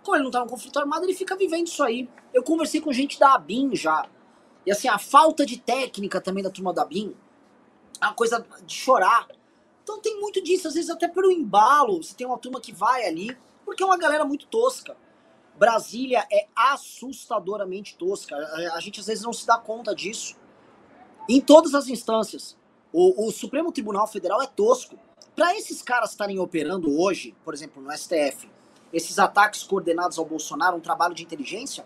Como 0.03 0.15
ele 0.15 0.23
não 0.23 0.29
está 0.29 0.41
num 0.41 0.47
conflito 0.47 0.79
armado, 0.79 1.07
ele 1.07 1.15
fica 1.15 1.35
vivendo 1.35 1.67
isso 1.67 1.83
aí. 1.83 2.07
Eu 2.33 2.43
conversei 2.43 2.79
com 2.79 2.93
gente 2.93 3.19
da 3.19 3.35
ABIN 3.35 3.75
já. 3.75 4.07
E 4.67 4.71
assim, 4.71 4.87
a 4.87 4.99
falta 4.99 5.47
de 5.47 5.59
técnica 5.59 6.21
também 6.21 6.45
da 6.45 6.51
turma 6.51 6.75
da 6.75 6.83
ABIN 6.83 7.17
uma 8.01 8.15
coisa 8.15 8.45
de 8.65 8.75
chorar. 8.75 9.29
Então 9.83 10.01
tem 10.01 10.21
muito 10.21 10.43
disso, 10.43 10.69
às 10.69 10.75
vezes 10.75 10.91
até 10.91 11.07
pelo 11.07 11.31
embalo, 11.31 12.03
você 12.03 12.15
tem 12.15 12.27
uma 12.27 12.39
turma 12.39 12.61
que 12.61 12.73
vai 12.73 13.05
ali, 13.07 13.37
porque 13.65 13.83
é 13.83 13.87
uma 13.87 13.99
galera 13.99 14.25
muito 14.25 14.47
tosca. 14.47 14.97
Brasília 15.57 16.27
é 16.33 16.47
assustadoramente 16.57 17.97
tosca. 17.97 18.35
A, 18.37 18.77
a 18.77 18.81
gente 18.81 19.01
às 19.01 19.07
vezes 19.07 19.23
não 19.23 19.33
se 19.33 19.47
dá 19.47 19.59
conta 19.59 19.95
disso. 19.95 20.37
Em 21.29 21.41
todas 21.41 21.75
as 21.75 21.89
instâncias. 21.89 22.57
O, 22.93 23.27
o 23.27 23.33
Supremo 23.33 23.73
Tribunal 23.73 24.07
Federal 24.07 24.41
é 24.43 24.47
tosco. 24.47 24.99
Para 25.35 25.57
esses 25.57 25.83
caras 25.83 26.11
estarem 26.11 26.39
operando 26.39 27.01
hoje, 27.01 27.35
por 27.45 27.53
exemplo, 27.53 27.83
no 27.83 27.91
STF, 27.93 28.49
esses 28.93 29.19
ataques 29.19 29.65
coordenados 29.65 30.19
ao 30.19 30.25
Bolsonaro, 30.25 30.77
um 30.77 30.81
trabalho 30.81 31.15
de 31.15 31.25
inteligência, 31.25 31.85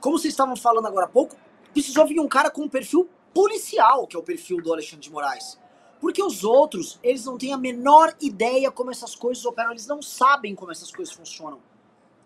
como 0.00 0.18
vocês 0.18 0.32
estavam 0.32 0.56
falando 0.56 0.86
agora 0.86 1.06
há 1.06 1.08
pouco, 1.08 1.36
precisou 1.72 2.06
vir 2.06 2.18
um 2.20 2.28
cara 2.28 2.50
com 2.50 2.62
um 2.62 2.68
perfil 2.68 3.08
policial, 3.36 4.06
que 4.06 4.16
é 4.16 4.18
o 4.18 4.22
perfil 4.22 4.62
do 4.62 4.72
Alexandre 4.72 5.02
de 5.02 5.10
Moraes. 5.10 5.58
Porque 6.00 6.22
os 6.22 6.42
outros, 6.42 6.98
eles 7.02 7.26
não 7.26 7.36
têm 7.36 7.52
a 7.52 7.58
menor 7.58 8.16
ideia 8.18 8.70
como 8.70 8.90
essas 8.90 9.14
coisas 9.14 9.44
operam, 9.44 9.72
eles 9.72 9.86
não 9.86 10.00
sabem 10.00 10.54
como 10.54 10.72
essas 10.72 10.90
coisas 10.90 11.14
funcionam. 11.14 11.60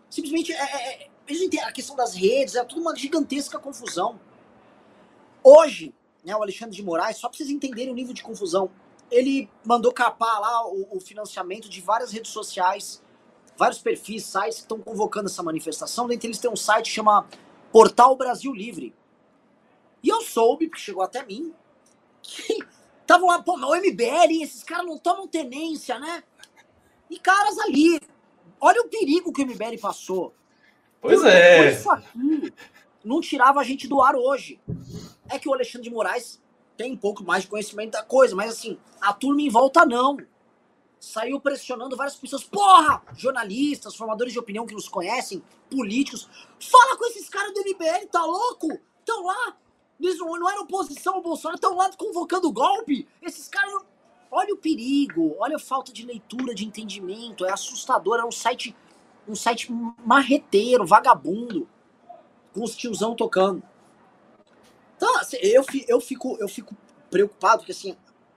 Simplesmente, 0.09 0.53
é, 0.53 0.63
é, 0.63 1.11
é 1.29 1.65
a 1.65 1.73
questão 1.73 1.97
das 1.97 2.15
redes, 2.15 2.55
é 2.55 2.63
tudo 2.63 2.81
uma 2.81 2.95
gigantesca 2.95 3.59
confusão. 3.59 4.21
Hoje, 5.43 5.93
né, 6.25 6.37
o 6.37 6.43
Alexandre 6.43 6.77
de 6.77 6.83
Moraes, 6.85 7.17
só 7.17 7.29
para 7.29 7.39
vocês 7.39 7.51
entenderem 7.51 7.93
o 7.93 7.97
nível 7.97 8.15
de 8.15 8.23
confusão, 8.23 8.71
ele 9.11 9.51
mandou 9.65 9.93
capar 9.93 10.41
lá 10.41 10.69
o, 10.69 10.97
o 10.97 11.01
financiamento 11.01 11.69
de 11.69 11.81
várias 11.81 12.13
redes 12.13 12.31
sociais, 12.31 13.03
vários 13.57 13.81
perfis, 13.81 14.25
sites 14.27 14.59
que 14.59 14.63
estão 14.63 14.79
convocando 14.79 15.29
essa 15.29 15.43
manifestação. 15.43 16.07
Dentre 16.07 16.29
eles 16.29 16.39
tem 16.39 16.49
um 16.49 16.57
site 16.57 16.85
que 16.85 16.93
chama 16.93 17.27
Portal 17.73 18.15
Brasil 18.15 18.53
Livre. 18.53 18.95
E 20.03 20.09
eu 20.09 20.21
soube, 20.21 20.69
porque 20.69 20.83
chegou 20.83 21.03
até 21.03 21.25
mim, 21.25 21.53
que 22.23 22.59
estavam 23.03 23.29
lá, 23.29 23.43
pô, 23.43 23.55
o 23.57 23.77
MBL, 23.77 24.43
esses 24.43 24.63
caras 24.63 24.87
não 24.87 24.99
tomam 24.99 25.27
tenência, 25.27 25.99
né? 25.99 26.23
E 27.09 27.19
caras 27.19 27.59
ali, 27.59 28.01
olha 28.61 28.83
o 28.83 28.89
perigo 28.89 29.33
que 29.33 29.43
o 29.43 29.47
MBL 29.47 29.79
passou. 29.81 30.35
Pois 31.01 31.25
é. 31.25 31.73
Isso 31.73 31.91
aqui 31.91 32.53
não 33.05 33.21
tirava 33.21 33.61
a 33.61 33.65
gente 33.65 33.89
do 33.89 34.01
ar 34.01 34.15
hoje. 34.15 34.61
É 35.29 35.39
que 35.39 35.49
o 35.49 35.55
Alexandre 35.55 35.89
de 35.89 35.95
Moraes 35.95 36.41
tem 36.77 36.93
um 36.93 36.97
pouco 36.97 37.25
mais 37.25 37.43
de 37.43 37.49
conhecimento 37.49 37.93
da 37.93 38.03
coisa, 38.03 38.35
mas 38.35 38.53
assim, 38.53 38.79
a 39.01 39.13
turma 39.13 39.43
em 39.43 39.49
volta 39.49 39.85
não. 39.85 40.17
Saiu 40.99 41.41
pressionando 41.41 41.97
várias 41.97 42.17
pessoas. 42.17 42.45
Porra! 42.45 43.03
Jornalistas, 43.17 43.97
formadores 43.97 44.33
de 44.33 44.39
opinião 44.39 44.67
que 44.67 44.75
nos 44.75 44.89
conhecem, 44.89 45.43
políticos. 45.71 46.29
Fala 46.61 46.97
com 46.97 47.07
esses 47.07 47.29
caras 47.29 47.55
do 47.55 47.61
MBL, 47.61 48.07
tá 48.11 48.25
louco? 48.25 48.79
Estão 48.99 49.25
lá. 49.25 49.57
Eles 50.01 50.19
não, 50.19 50.39
não 50.39 50.49
eram 50.49 50.63
oposição 50.63 51.15
ao 51.15 51.23
Bolsonaro, 51.23 51.57
estão 51.57 51.77
lá 51.77 51.91
convocando 51.97 52.51
golpe. 52.53 53.07
Esses 53.23 53.49
caras. 53.49 53.73
Olha 54.33 54.55
o 54.55 54.57
perigo, 54.57 55.35
olha 55.41 55.57
a 55.57 55.59
falta 55.59 55.93
de 55.93 56.07
leitura, 56.07 56.55
de 56.55 56.65
entendimento. 56.65 57.45
É 57.45 57.53
assustador. 57.53 58.21
É 58.21 58.25
um 58.25 58.31
site, 58.31 58.77
um 59.27 59.35
site 59.35 59.73
marreteiro, 60.05 60.87
vagabundo 60.87 61.69
com 62.55 62.63
os 62.63 62.75
tiozão 62.77 63.15
tocando. 63.15 63.63
Então, 64.97 65.17
assim, 65.19 65.37
eu, 65.41 65.65
eu, 65.89 66.01
fico, 66.01 66.37
eu 66.41 66.49
fico 66.49 66.77
preocupado, 67.11 67.59
porque 67.59 67.73
assim, 67.73 67.97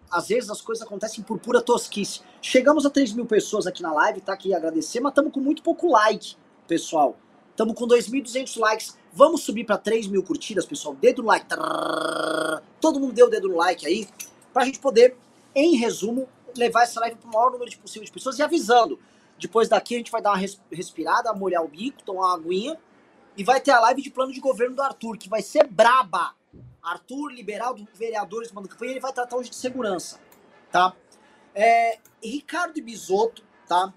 às 0.09 0.27
vezes 0.27 0.49
as 0.49 0.61
coisas 0.61 0.85
acontecem 0.85 1.23
por 1.23 1.39
pura 1.39 1.61
tosquice. 1.61 2.21
Chegamos 2.41 2.85
a 2.85 2.89
3 2.89 3.13
mil 3.13 3.25
pessoas 3.25 3.67
aqui 3.67 3.81
na 3.81 3.91
live, 3.91 4.21
tá 4.21 4.33
aqui 4.33 4.53
agradecer, 4.53 4.99
mas 4.99 5.11
estamos 5.11 5.33
com 5.33 5.39
muito 5.39 5.61
pouco 5.61 5.91
like, 5.91 6.35
pessoal. 6.67 7.17
Estamos 7.51 7.75
com 7.75 7.87
2.200 7.87 8.59
likes. 8.59 8.97
Vamos 9.15 9.43
subir 9.43 9.63
para 9.63 9.77
3 9.77 10.07
mil 10.07 10.23
curtidas, 10.23 10.65
pessoal. 10.65 10.95
Dedo 10.95 11.21
no 11.21 11.27
like. 11.27 11.45
Todo 12.81 12.99
mundo 12.99 13.13
deu 13.13 13.27
o 13.27 13.29
dedo 13.29 13.47
no 13.47 13.57
like 13.57 13.85
aí. 13.85 14.07
Pra 14.51 14.65
gente 14.65 14.79
poder, 14.79 15.15
em 15.53 15.75
resumo, 15.75 16.27
levar 16.57 16.83
essa 16.83 16.99
live 16.99 17.15
para 17.17 17.29
o 17.29 17.31
maior 17.31 17.51
número 17.51 17.69
de 17.69 17.77
possível 17.77 18.03
de 18.03 18.11
pessoas. 18.11 18.39
E 18.39 18.41
avisando, 18.41 18.99
depois 19.37 19.69
daqui 19.69 19.93
a 19.93 19.97
gente 19.99 20.11
vai 20.11 20.19
dar 20.19 20.31
uma 20.31 20.47
respirada, 20.71 21.31
molhar 21.33 21.63
o 21.63 21.67
bico, 21.67 22.01
tomar 22.03 22.27
uma 22.27 22.35
aguinha 22.35 22.79
e 23.37 23.43
vai 23.43 23.61
ter 23.61 23.71
a 23.71 23.79
live 23.81 24.01
de 24.01 24.09
plano 24.09 24.31
de 24.31 24.39
governo 24.39 24.75
do 24.75 24.81
Arthur, 24.81 25.17
que 25.17 25.29
vai 25.29 25.43
ser 25.43 25.67
braba. 25.67 26.33
Arthur, 26.81 27.29
liberal 27.31 27.73
do 27.73 27.87
vereadores, 27.93 28.51
manda 28.51 28.67
campanha, 28.67 28.91
ele 28.91 28.99
vai 28.99 29.13
tratar 29.13 29.37
hoje 29.37 29.49
de 29.49 29.55
segurança, 29.55 30.19
tá? 30.71 30.93
É, 31.55 31.99
Ricardo 32.21 32.81
Bisotto, 32.81 33.43
tá? 33.67 33.93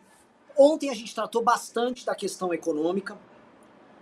Ontem 0.57 0.89
a 0.89 0.95
gente 0.95 1.14
tratou 1.14 1.43
bastante 1.43 2.07
da 2.07 2.14
questão 2.14 2.55
econômica, 2.55 3.19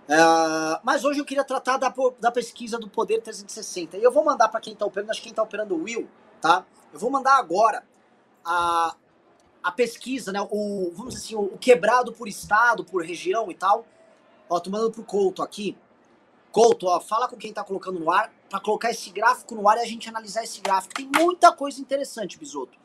é, 0.09 0.80
mas 0.82 1.05
hoje 1.05 1.20
eu 1.20 1.24
queria 1.24 1.44
tratar 1.44 1.76
da, 1.76 1.92
da 2.20 2.30
pesquisa 2.30 2.78
do 2.78 2.88
Poder 2.88 3.20
360. 3.20 3.96
E 3.96 4.02
eu 4.02 4.12
vou 4.12 4.24
mandar 4.24 4.48
para 4.48 4.61
quem 4.61 4.72
está 4.72 4.84
operando, 4.84 5.11
acho 5.11 5.20
que 5.20 5.24
quem 5.24 5.32
está 5.32 5.42
operando 5.42 5.74
o 5.74 5.82
Will, 5.84 6.09
tá? 6.40 6.64
Eu 6.92 6.98
vou 6.98 7.11
mandar 7.11 7.38
agora 7.38 7.84
a, 8.44 8.94
a 9.62 9.72
pesquisa, 9.72 10.32
né? 10.32 10.40
O, 10.50 10.92
vamos 10.94 11.14
dizer 11.14 11.26
assim, 11.26 11.34
o, 11.34 11.55
o 11.55 11.59
quebrado 11.59 12.12
por 12.12 12.28
estado, 12.28 12.84
por 12.84 13.05
região 13.05 13.50
e 13.50 13.55
tal, 13.55 13.84
Ó, 14.48 14.61
tô 14.61 14.70
mandando 14.70 14.92
pro 14.92 15.05
Couto 15.05 15.42
aqui. 15.42 15.76
Couto, 16.52 16.86
ó, 16.86 17.00
fala 17.00 17.26
com 17.26 17.36
quem 17.36 17.52
tá 17.52 17.64
colocando 17.64 17.98
no 17.98 18.11
ar 18.11 18.32
para 18.48 18.61
colocar 18.61 18.90
esse 18.90 19.11
gráfico 19.11 19.55
no 19.55 19.68
ar 19.68 19.78
e 19.78 19.80
a 19.80 19.86
gente 19.86 20.09
analisar 20.09 20.44
esse 20.44 20.61
gráfico. 20.61 20.94
Tem 20.94 21.11
muita 21.16 21.50
coisa 21.52 21.80
interessante, 21.80 22.38
Bisoto. 22.38 22.78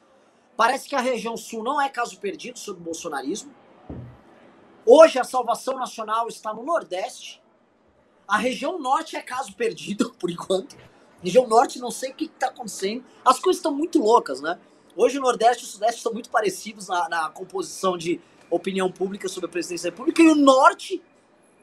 Parece 0.58 0.90
que 0.90 0.96
a 0.96 1.00
região 1.00 1.38
sul 1.38 1.64
não 1.64 1.80
é 1.80 1.88
caso 1.90 2.20
perdido 2.20 2.58
sobre 2.58 2.82
o 2.82 2.86
bolsonarismo. 2.86 3.54
Hoje 4.86 5.20
a 5.20 5.24
salvação 5.24 5.76
nacional 5.76 6.28
está 6.28 6.54
no 6.54 6.64
Nordeste. 6.64 7.42
A 8.28 8.38
região 8.38 8.80
norte 8.80 9.16
é 9.16 9.22
caso 9.22 9.54
perdido, 9.54 10.14
por 10.20 10.30
enquanto. 10.30 10.78
Região 11.22 11.48
norte, 11.48 11.80
não 11.80 11.92
sei 11.92 12.12
o 12.12 12.16
que 12.16 12.26
está 12.26 12.48
acontecendo. 12.48 13.04
As 13.26 13.40
coisas 13.40 13.60
estão 13.60 13.74
muito 13.74 14.00
loucas, 14.00 14.42
né? 14.42 14.58
Hoje 14.96 15.18
o 15.18 15.22
Nordeste 15.22 15.64
e 15.64 15.68
o 15.68 15.70
Sudeste 15.70 15.98
estão 15.98 16.14
muito 16.14 16.30
parecidos 16.30 16.88
na, 16.88 17.10
na 17.10 17.30
composição 17.30 17.98
de 17.98 18.20
opinião 18.50 18.92
pública 18.92 19.28
sobre 19.28 19.48
a 19.48 19.52
presidência 19.52 19.90
da 19.90 19.96
República. 19.96 20.22
E 20.22 20.28
o 20.28 20.36
Norte 20.36 21.02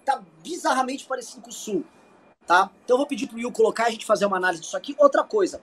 tá 0.05 0.23
bizarramente 0.43 1.05
parecido 1.05 1.43
com 1.43 1.51
o 1.51 1.53
Sul, 1.53 1.85
tá? 2.47 2.71
Então 2.85 2.95
eu 2.95 2.99
vou 2.99 3.07
pedir 3.07 3.27
pro 3.27 3.37
Will 3.37 3.51
colocar 3.51 3.87
a 3.87 3.91
gente 3.91 4.07
fazer 4.07 4.27
uma 4.27 4.37
análise 4.37 4.63
disso 4.63 4.77
aqui. 4.77 4.95
Outra 4.99 5.25
coisa, 5.25 5.61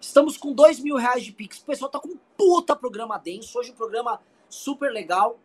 estamos 0.00 0.36
com 0.36 0.52
dois 0.52 0.78
mil 0.78 0.96
reais 0.96 1.24
de 1.24 1.32
Pix. 1.32 1.58
O 1.58 1.64
pessoal 1.64 1.90
tá 1.90 1.98
com 1.98 2.08
um 2.08 2.18
puta 2.36 2.76
programa 2.76 3.18
denso. 3.18 3.58
Hoje 3.58 3.70
um 3.70 3.74
programa 3.74 4.20
super 4.48 4.92
legal. 4.92 5.38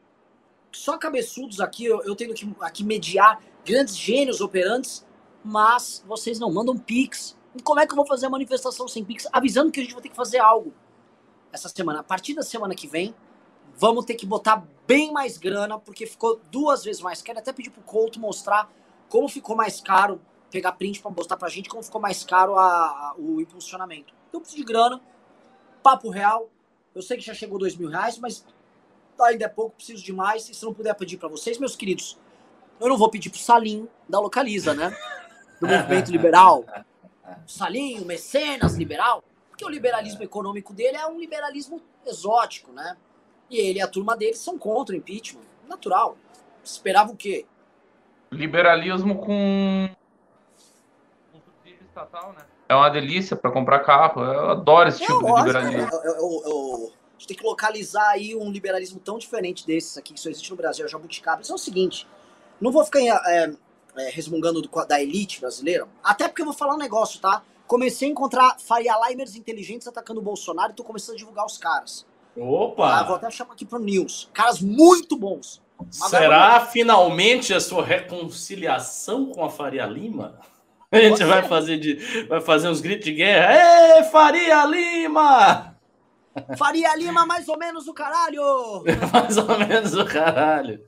Só 0.73 0.97
cabeçudos 0.97 1.61
aqui, 1.61 1.85
eu, 1.85 2.01
eu 2.03 2.15
tenho 2.15 2.33
que 2.33 2.49
aqui 2.59 2.83
mediar 2.83 3.41
grandes 3.63 3.95
gênios 3.95 4.41
operantes, 4.41 5.05
mas 5.43 6.03
vocês 6.07 6.39
não 6.39 6.51
mandam 6.51 6.77
Pix. 6.77 7.37
E 7.55 7.61
como 7.61 7.79
é 7.79 7.85
que 7.85 7.93
eu 7.93 7.95
vou 7.95 8.05
fazer 8.05 8.25
a 8.25 8.29
manifestação 8.29 8.87
sem 8.87 9.05
Pix? 9.05 9.27
Avisando 9.31 9.71
que 9.71 9.79
a 9.79 9.83
gente 9.83 9.93
vai 9.93 10.01
ter 10.01 10.09
que 10.09 10.15
fazer 10.15 10.39
algo 10.39 10.73
essa 11.51 11.69
semana. 11.69 11.99
A 11.99 12.03
partir 12.03 12.33
da 12.33 12.41
semana 12.41 12.73
que 12.73 12.87
vem, 12.87 13.13
vamos 13.77 14.05
ter 14.05 14.15
que 14.15 14.25
botar 14.25 14.65
bem 14.87 15.11
mais 15.11 15.37
grana, 15.37 15.77
porque 15.77 16.07
ficou 16.07 16.41
duas 16.51 16.83
vezes 16.83 17.01
mais. 17.01 17.21
Quero 17.21 17.39
até 17.39 17.53
pedir 17.53 17.69
pro 17.69 17.83
Couto 17.83 18.19
mostrar 18.19 18.69
como 19.07 19.29
ficou 19.29 19.55
mais 19.55 19.79
caro, 19.79 20.19
pegar 20.49 20.71
print 20.71 20.99
para 20.99 21.11
mostrar 21.11 21.37
pra 21.37 21.49
gente 21.49 21.69
como 21.69 21.83
ficou 21.83 22.01
mais 22.01 22.23
caro 22.23 22.57
a, 22.57 22.65
a, 22.65 23.15
o 23.17 23.39
impulsionamento. 23.39 24.13
Eu 24.31 24.41
preciso 24.41 24.59
de 24.59 24.65
grana. 24.65 24.99
Papo 25.83 26.09
real. 26.09 26.49
Eu 26.95 27.01
sei 27.01 27.17
que 27.17 27.23
já 27.23 27.33
chegou 27.33 27.59
dois 27.59 27.75
mil 27.75 27.89
reais, 27.89 28.17
mas 28.17 28.43
ainda 29.21 29.45
é 29.45 29.47
pouco, 29.47 29.75
preciso 29.75 30.03
de 30.03 30.13
mais. 30.13 30.47
E 30.49 30.53
se 30.53 30.63
não 30.63 30.73
puder 30.73 30.93
pedir 30.95 31.17
para 31.17 31.29
vocês, 31.29 31.57
meus 31.57 31.75
queridos, 31.75 32.17
eu 32.79 32.89
não 32.89 32.97
vou 32.97 33.09
pedir 33.09 33.29
pro 33.29 33.39
Salim 33.39 33.87
da 34.07 34.19
Localiza, 34.19 34.73
né? 34.73 34.95
Do 35.59 35.67
movimento 35.67 36.09
liberal. 36.11 36.65
Salim, 37.45 37.99
o 37.99 38.05
mecenas 38.05 38.75
liberal. 38.75 39.23
Porque 39.49 39.65
o 39.65 39.69
liberalismo 39.69 40.23
econômico 40.23 40.73
dele 40.73 40.97
é 40.97 41.05
um 41.05 41.19
liberalismo 41.19 41.81
exótico, 42.05 42.71
né? 42.71 42.97
E 43.49 43.57
ele 43.57 43.79
e 43.79 43.81
a 43.81 43.87
turma 43.87 44.17
dele 44.17 44.35
são 44.35 44.57
contra 44.57 44.95
o 44.95 44.97
impeachment. 44.97 45.43
Natural. 45.67 46.17
Esperava 46.63 47.11
o 47.11 47.15
quê? 47.15 47.45
Liberalismo 48.31 49.19
com 49.19 49.89
estatal, 51.93 52.33
né? 52.33 52.43
É 52.67 52.75
uma 52.75 52.89
delícia 52.89 53.35
para 53.35 53.51
comprar 53.51 53.79
carro. 53.79 54.23
Eu 54.23 54.49
adoro 54.49 54.89
esse 54.89 55.03
é 55.03 55.07
tipo 55.07 55.23
de 55.23 55.41
liberalismo. 55.41 55.89
Eu, 55.91 56.15
eu, 56.15 56.43
eu, 56.45 56.93
a 57.15 57.19
gente 57.19 57.27
tem 57.27 57.37
que 57.37 57.43
localizar 57.43 58.09
aí 58.09 58.35
um 58.35 58.51
liberalismo 58.51 58.99
tão 58.99 59.17
diferente 59.17 59.65
desses 59.65 59.97
aqui 59.97 60.13
que 60.13 60.19
só 60.19 60.29
existe 60.29 60.49
no 60.49 60.57
Brasil, 60.57 60.85
a 60.85 60.87
jabuticaba. 60.87 61.41
Isso 61.41 61.51
é 61.51 61.55
o 61.55 61.59
seguinte, 61.59 62.07
não 62.59 62.71
vou 62.71 62.83
ficar 62.83 62.99
é, 62.99 63.53
é, 63.95 64.09
resmungando 64.09 64.61
do, 64.61 64.69
da 64.85 65.01
elite 65.01 65.39
brasileira, 65.39 65.87
até 66.03 66.27
porque 66.27 66.41
eu 66.41 66.45
vou 66.45 66.53
falar 66.53 66.75
um 66.75 66.79
negócio, 66.79 67.19
tá? 67.19 67.43
Comecei 67.67 68.07
a 68.07 68.11
encontrar 68.11 68.57
Faria 68.59 68.93
Limers 69.07 69.35
inteligentes 69.35 69.87
atacando 69.87 70.19
o 70.19 70.23
Bolsonaro 70.23 70.71
e 70.71 70.75
tô 70.75 70.83
começando 70.83 71.15
a 71.15 71.17
divulgar 71.17 71.45
os 71.45 71.57
caras. 71.57 72.05
Opa! 72.35 72.99
Ah, 72.99 73.03
vou 73.03 73.15
até 73.15 73.29
chamar 73.29 73.53
aqui 73.53 73.65
pro 73.65 73.79
News. 73.79 74.29
Caras 74.33 74.59
muito 74.59 75.15
bons. 75.15 75.61
Será 75.89 76.65
finalmente 76.65 77.53
a 77.53 77.59
sua 77.59 77.83
reconciliação 77.83 79.27
com 79.27 79.43
a 79.43 79.49
Faria 79.49 79.85
Lima? 79.85 80.39
A 80.91 80.97
gente 80.97 81.17
Você... 81.17 81.25
vai 81.25 81.43
fazer, 81.43 81.77
de, 81.77 82.25
vai 82.27 82.41
fazer 82.41 82.69
uns 82.69 82.79
gritos 82.79 83.05
de 83.05 83.13
guerra. 83.13 83.99
Ê, 83.99 84.03
Faria 84.03 84.65
Lima! 84.65 85.72
Faria 86.57 86.95
Lima, 86.95 87.25
mais 87.25 87.47
ou 87.47 87.57
menos 87.57 87.87
o 87.87 87.93
caralho! 87.93 88.83
mais 89.11 89.37
ou 89.37 89.57
menos 89.57 89.93
o 89.95 90.05
caralho. 90.05 90.81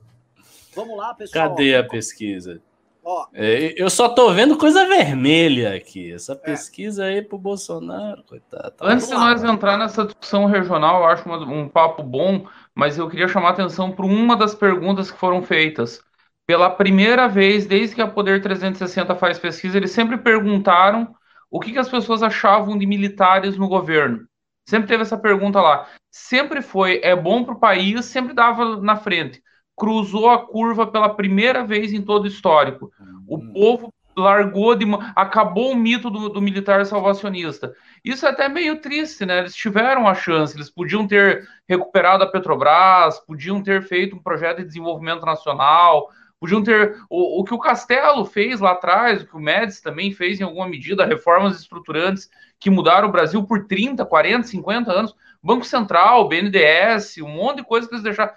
Vamos 0.74 0.96
lá, 0.96 1.14
pessoal. 1.14 1.50
Cadê 1.50 1.76
a 1.76 1.84
pesquisa? 1.84 2.60
Ó, 3.08 3.28
é, 3.32 3.72
eu 3.80 3.88
só 3.88 4.08
tô 4.08 4.32
vendo 4.32 4.58
coisa 4.58 4.84
vermelha 4.84 5.76
aqui. 5.76 6.12
Essa 6.12 6.32
é. 6.32 6.34
pesquisa 6.34 7.04
é. 7.04 7.08
aí 7.10 7.22
pro 7.22 7.38
Bolsonaro, 7.38 8.24
coitado. 8.24 8.72
Tá 8.72 8.84
Antes 8.84 9.06
de 9.06 9.14
nós 9.14 9.44
entrar 9.44 9.78
nessa 9.78 10.04
discussão 10.04 10.46
regional, 10.46 11.02
eu 11.02 11.06
acho 11.06 11.30
um 11.30 11.68
papo 11.68 12.02
bom, 12.02 12.46
mas 12.74 12.98
eu 12.98 13.08
queria 13.08 13.28
chamar 13.28 13.50
a 13.50 13.52
atenção 13.52 13.92
para 13.92 14.04
uma 14.04 14.36
das 14.36 14.56
perguntas 14.56 15.08
que 15.08 15.18
foram 15.18 15.40
feitas. 15.40 16.02
Pela 16.46 16.68
primeira 16.68 17.28
vez, 17.28 17.64
desde 17.64 17.94
que 17.94 18.02
a 18.02 18.08
Poder 18.08 18.42
360 18.42 19.14
faz 19.14 19.38
pesquisa, 19.38 19.76
eles 19.76 19.92
sempre 19.92 20.18
perguntaram 20.18 21.14
o 21.48 21.60
que, 21.60 21.72
que 21.72 21.78
as 21.78 21.88
pessoas 21.88 22.24
achavam 22.24 22.76
de 22.76 22.86
militares 22.86 23.56
no 23.56 23.68
governo. 23.68 24.26
Sempre 24.68 24.88
teve 24.88 25.02
essa 25.02 25.16
pergunta 25.16 25.60
lá. 25.60 25.86
Sempre 26.10 26.60
foi, 26.60 27.00
é 27.02 27.14
bom 27.14 27.44
para 27.44 27.54
o 27.54 27.60
país, 27.60 28.04
sempre 28.06 28.34
dava 28.34 28.80
na 28.80 28.96
frente. 28.96 29.42
Cruzou 29.76 30.28
a 30.30 30.44
curva 30.44 30.86
pela 30.86 31.14
primeira 31.14 31.64
vez 31.64 31.92
em 31.92 32.02
todo 32.02 32.24
o 32.24 32.28
histórico. 32.28 32.90
O 33.28 33.36
hum. 33.36 33.52
povo 33.52 33.94
largou 34.16 34.74
de. 34.74 34.86
acabou 35.14 35.72
o 35.72 35.76
mito 35.76 36.10
do, 36.10 36.30
do, 36.30 36.40
militar 36.40 36.84
salvacionista. 36.86 37.74
Isso 38.04 38.26
é 38.26 38.30
até 38.30 38.48
meio 38.48 38.80
triste, 38.80 39.26
né? 39.26 39.38
Eles 39.38 39.54
tiveram 39.54 40.08
a 40.08 40.14
chance, 40.14 40.56
eles 40.56 40.70
podiam 40.70 41.06
ter 41.06 41.46
recuperado 41.68 42.24
a 42.24 42.26
Petrobras, 42.26 43.20
podiam 43.20 43.62
ter 43.62 43.82
feito 43.82 44.16
um 44.16 44.22
projeto 44.22 44.58
de 44.58 44.64
desenvolvimento 44.64 45.24
nacional, 45.24 46.08
podiam 46.40 46.62
ter. 46.62 46.96
O, 47.10 47.40
o 47.40 47.44
que 47.44 47.54
o 47.54 47.58
Castelo 47.58 48.24
fez 48.24 48.58
lá 48.58 48.72
atrás, 48.72 49.22
o 49.22 49.26
que 49.26 49.36
o 49.36 49.40
Médici 49.40 49.82
também 49.82 50.10
fez 50.10 50.40
em 50.40 50.44
alguma 50.44 50.66
medida, 50.66 51.04
reformas 51.04 51.60
estruturantes 51.60 52.30
que 52.58 52.70
mudaram 52.70 53.08
o 53.08 53.12
Brasil 53.12 53.44
por 53.44 53.66
30, 53.66 54.04
40, 54.04 54.46
50 54.46 54.92
anos. 54.92 55.14
Banco 55.42 55.64
Central, 55.64 56.28
BNDES, 56.28 57.18
um 57.18 57.28
monte 57.28 57.58
de 57.58 57.64
coisa 57.64 57.88
que 57.88 57.94
eles 57.94 58.04
deixaram. 58.04 58.32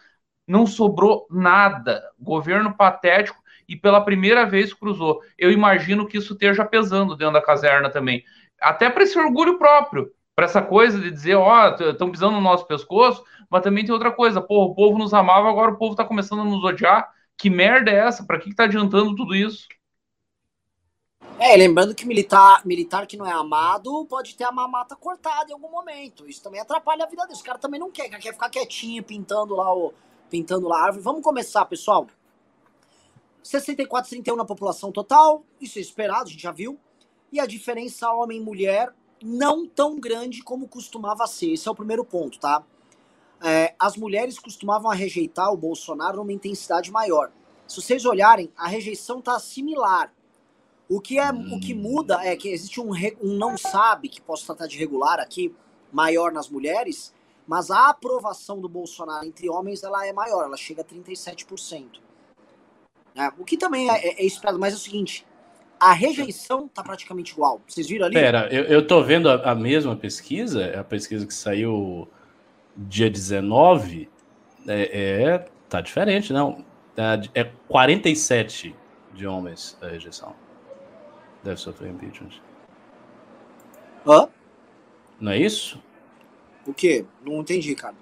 Não 0.47 0.65
sobrou 0.65 1.28
nada. 1.30 2.01
Governo 2.20 2.76
patético 2.76 3.41
e 3.67 3.76
pela 3.76 4.01
primeira 4.01 4.45
vez 4.45 4.74
cruzou. 4.74 5.22
Eu 5.38 5.51
imagino 5.51 6.07
que 6.07 6.17
isso 6.17 6.34
esteja 6.34 6.65
pesando 6.65 7.15
dentro 7.15 7.34
da 7.34 7.41
caserna 7.41 7.89
também. 7.89 8.24
Até 8.59 8.89
para 8.89 9.03
esse 9.03 9.17
orgulho 9.17 9.57
próprio, 9.57 10.11
para 10.36 10.45
essa 10.45 10.61
coisa 10.61 10.99
de 10.99 11.11
dizer, 11.11 11.36
ó, 11.36 11.76
oh, 11.80 11.89
estão 11.91 12.11
pisando 12.11 12.34
no 12.34 12.41
nosso 12.41 12.65
pescoço, 12.65 13.24
mas 13.49 13.61
também 13.61 13.86
tem 13.86 13.93
outra 13.93 14.11
coisa, 14.11 14.41
pô, 14.41 14.65
o 14.65 14.76
povo 14.76 14.97
nos 14.97 15.13
amava, 15.13 15.49
agora 15.49 15.72
o 15.72 15.78
povo 15.78 15.91
está 15.91 16.03
começando 16.03 16.41
a 16.41 16.45
nos 16.45 16.63
odiar. 16.63 17.09
Que 17.38 17.49
merda 17.49 17.91
é 17.91 17.95
essa? 17.95 18.26
Para 18.26 18.39
que, 18.39 18.49
que 18.49 18.55
tá 18.55 18.63
adiantando 18.63 19.15
tudo 19.15 19.36
isso? 19.36 19.67
É, 21.42 21.56
lembrando 21.56 21.96
que 21.96 22.06
militar, 22.06 22.66
militar 22.66 23.08
que 23.08 23.16
não 23.16 23.26
é 23.26 23.32
amado 23.32 24.06
pode 24.08 24.36
ter 24.36 24.44
a 24.44 24.52
mamata 24.52 24.94
cortada 24.94 25.50
em 25.50 25.54
algum 25.54 25.72
momento. 25.72 26.28
Isso 26.28 26.44
também 26.44 26.60
atrapalha 26.60 27.06
a 27.06 27.08
vida 27.08 27.24
deles. 27.24 27.38
Os 27.38 27.42
caras 27.42 27.62
também 27.62 27.80
não 27.80 27.90
quer, 27.90 28.10
quer 28.10 28.34
ficar 28.34 28.50
quietinho, 28.50 29.02
pintando 29.02 29.56
lá 29.56 29.74
o 29.74 29.94
pintando 30.30 30.68
lá 30.68 30.80
a 30.80 30.84
árvore. 30.84 31.02
Vamos 31.02 31.24
começar, 31.24 31.64
pessoal. 31.66 32.08
64, 33.42 34.10
31 34.10 34.36
na 34.36 34.44
população 34.44 34.92
total, 34.92 35.44
isso 35.62 35.80
é 35.80 35.82
esperado, 35.82 36.28
a 36.28 36.32
gente 36.32 36.44
já 36.44 36.52
viu. 36.52 36.78
E 37.32 37.40
a 37.40 37.46
diferença 37.46 38.12
homem-mulher 38.12 38.94
não 39.24 39.66
tão 39.66 39.98
grande 39.98 40.44
como 40.44 40.68
costumava 40.68 41.26
ser. 41.26 41.54
Esse 41.54 41.70
é 41.70 41.72
o 41.72 41.76
primeiro 41.76 42.04
ponto, 42.04 42.38
tá? 42.38 42.62
É, 43.42 43.74
as 43.80 43.96
mulheres 43.96 44.38
costumavam 44.38 44.92
rejeitar 44.92 45.54
o 45.54 45.58
Bolsonaro 45.58 46.18
numa 46.18 46.34
intensidade 46.34 46.92
maior. 46.92 47.32
Se 47.66 47.82
vocês 47.82 48.04
olharem, 48.04 48.52
a 48.58 48.68
rejeição 48.68 49.22
tá 49.22 49.40
similar. 49.40 50.14
O 50.90 51.00
que, 51.00 51.20
é, 51.20 51.32
hum. 51.32 51.54
o 51.54 51.60
que 51.60 51.76
muda 51.76 52.20
é 52.26 52.36
que 52.36 52.50
existe 52.50 52.82
um, 52.82 52.90
um 53.22 53.38
não 53.38 53.56
sabe, 53.56 54.10
que 54.10 54.20
posso 54.20 54.48
tratar 54.48 54.66
de 54.66 54.76
regular 54.76 55.20
aqui, 55.20 55.54
maior 55.94 56.32
nas 56.32 56.50
mulheres, 56.50 57.14
mas 57.48 57.70
a 57.70 57.90
aprovação 57.90 58.60
do 58.60 58.68
Bolsonaro 58.68 59.24
entre 59.24 59.48
homens 59.48 59.84
ela 59.84 60.06
é 60.06 60.12
maior, 60.12 60.46
ela 60.46 60.58
chega 60.58 60.82
a 60.82 60.86
37%. 60.86 62.00
É, 63.16 63.28
o 63.38 63.46
que 63.46 63.56
também 63.56 63.88
é, 63.88 63.94
é, 63.94 64.22
é, 64.22 64.26
esperado, 64.26 64.58
mas 64.58 64.74
é 64.74 64.78
o 64.78 64.80
seguinte, 64.80 65.26
a 65.80 65.94
rejeição 65.94 66.68
tá 66.68 66.82
praticamente 66.82 67.34
igual. 67.34 67.62
Vocês 67.68 67.88
viram 67.88 68.08
ali? 68.08 68.16
Pera, 68.16 68.48
eu, 68.52 68.64
eu 68.64 68.86
tô 68.86 69.04
vendo 69.04 69.30
a, 69.30 69.52
a 69.52 69.56
mesma 69.56 69.96
pesquisa, 69.96 70.64
é 70.64 70.80
a 70.80 70.84
pesquisa 70.84 71.26
que 71.26 71.34
saiu 71.34 72.08
dia 72.76 73.12
19, 73.12 74.10
é, 74.68 75.24
é 75.24 75.46
tá 75.68 75.82
diferente, 75.82 76.34
não. 76.34 76.66
É 77.34 77.44
47 77.68 78.76
de 79.14 79.28
homens 79.28 79.78
da 79.80 79.88
rejeição 79.88 80.36
deve 81.44 81.60
sofrer 81.60 81.90
impeachment. 81.92 82.42
Hã? 84.06 84.28
Não 85.20 85.32
é 85.32 85.38
isso? 85.38 85.82
O 86.66 86.74
quê? 86.74 87.06
Não 87.26 87.42
entendi, 87.42 87.76
cara. 87.76 87.96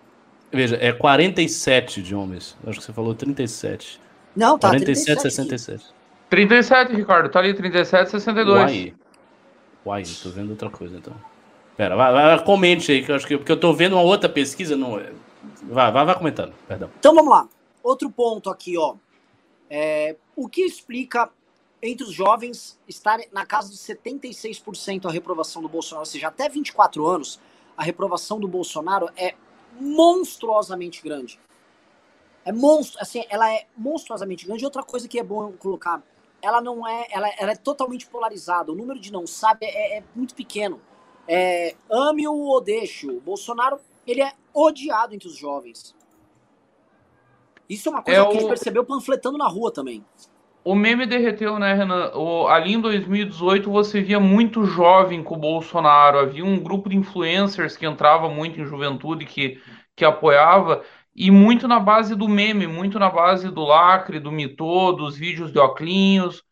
Veja, 0.51 0.77
é 0.79 0.91
47 0.91 2.01
de 2.01 2.15
homens. 2.15 2.57
Acho 2.65 2.79
que 2.79 2.85
você 2.85 2.93
falou 2.93 3.13
37. 3.13 3.99
Não, 4.35 4.57
tá 4.57 4.69
47, 4.69 5.21
67. 5.21 5.85
37, 6.29 6.93
Ricardo. 6.95 7.29
Tá 7.29 7.39
ali 7.39 7.53
37, 7.53 8.11
62. 8.11 8.57
Uai. 8.57 8.93
Uai, 9.85 10.03
tô 10.21 10.29
vendo 10.29 10.51
outra 10.51 10.69
coisa 10.69 10.97
então. 10.97 11.13
Pera, 11.75 11.95
vai, 11.95 12.11
vai, 12.11 12.43
comente 12.43 12.91
aí, 12.91 13.03
que 13.03 13.11
eu 13.11 13.15
acho 13.15 13.27
que 13.27 13.37
porque 13.37 13.51
eu 13.51 13.59
tô 13.59 13.73
vendo 13.73 13.93
uma 13.93 14.01
outra 14.01 14.27
pesquisa. 14.27 14.75
Não... 14.75 15.01
Vai, 15.63 15.91
vai, 15.91 16.05
vai 16.05 16.15
comentando, 16.15 16.53
perdão. 16.67 16.89
Então 16.99 17.13
vamos 17.13 17.31
lá. 17.31 17.47
Outro 17.83 18.09
ponto 18.09 18.49
aqui, 18.49 18.77
ó. 18.77 18.95
É, 19.69 20.15
o 20.35 20.47
que 20.47 20.61
explica 20.61 21.29
entre 21.81 22.05
os 22.05 22.11
jovens 22.11 22.79
estar 22.87 23.19
na 23.31 23.45
casa 23.45 23.69
dos 23.69 23.79
76% 23.79 25.05
a 25.05 25.11
reprovação 25.11 25.61
do 25.61 25.69
Bolsonaro, 25.69 26.01
ou 26.01 26.05
seja, 26.05 26.27
até 26.27 26.49
24 26.49 27.05
anos, 27.05 27.39
a 27.75 27.83
reprovação 27.83 28.39
do 28.39 28.47
Bolsonaro 28.47 29.09
é 29.15 29.35
monstruosamente 29.79 31.01
grande. 31.03 31.39
É 32.43 32.51
monstro, 32.51 32.99
assim, 33.01 33.23
ela 33.29 33.53
é 33.53 33.65
monstruosamente 33.77 34.45
grande. 34.45 34.65
Outra 34.65 34.81
coisa 34.81 35.07
que 35.07 35.19
é 35.19 35.23
bom 35.23 35.51
colocar, 35.53 36.01
ela 36.41 36.61
não 36.61 36.87
é, 36.87 37.05
ela, 37.11 37.29
ela 37.37 37.51
é 37.51 37.55
totalmente 37.55 38.07
polarizada. 38.07 38.71
O 38.71 38.75
número 38.75 38.99
de 38.99 39.11
não 39.11 39.27
sabe 39.27 39.65
é, 39.65 39.97
é 39.97 40.03
muito 40.15 40.33
pequeno. 40.33 40.81
É, 41.27 41.75
ame-o 41.91 42.33
ou 42.33 42.61
deixe 42.61 43.05
O 43.05 43.19
Bolsonaro, 43.19 43.79
ele 44.07 44.21
é 44.21 44.31
odiado 44.53 45.13
entre 45.13 45.27
os 45.27 45.35
jovens. 45.35 45.93
Isso 47.69 47.89
é 47.89 47.91
uma 47.91 48.01
coisa 48.01 48.21
é 48.21 48.23
que 48.23 48.29
a 48.29 48.39
gente 48.39 48.47
percebeu 48.47 48.85
panfletando 48.85 49.37
na 49.37 49.47
rua 49.47 49.71
também. 49.71 50.03
O 50.67 50.75
meme 50.75 51.05
derreteu, 51.05 51.57
né, 51.57 51.73
Renan? 51.73 52.11
O, 52.13 52.45
ali 52.49 52.73
em 52.73 52.81
2018 52.81 53.71
você 53.71 54.01
via 54.01 54.19
muito 54.19 54.65
jovem 54.65 55.23
com 55.23 55.35
o 55.35 55.39
Bolsonaro. 55.39 56.19
Havia 56.19 56.43
um 56.43 56.59
grupo 56.59 56.89
de 56.89 56.97
influencers 56.97 57.77
que 57.77 57.85
entrava 57.85 58.27
muito 58.27 58.59
em 58.59 58.65
juventude 58.65 59.25
que, 59.25 59.61
que 59.95 60.03
apoiava. 60.03 60.83
E 61.15 61.31
muito 61.31 61.69
na 61.69 61.79
base 61.79 62.15
do 62.15 62.27
meme, 62.27 62.67
muito 62.67 62.99
na 62.99 63.09
base 63.09 63.49
do 63.49 63.63
lacre, 63.63 64.19
do 64.19 64.29
mitô, 64.29 64.91
dos 64.91 65.15
vídeos 65.15 65.53
de 65.53 65.57
oclinhos. 65.57 66.43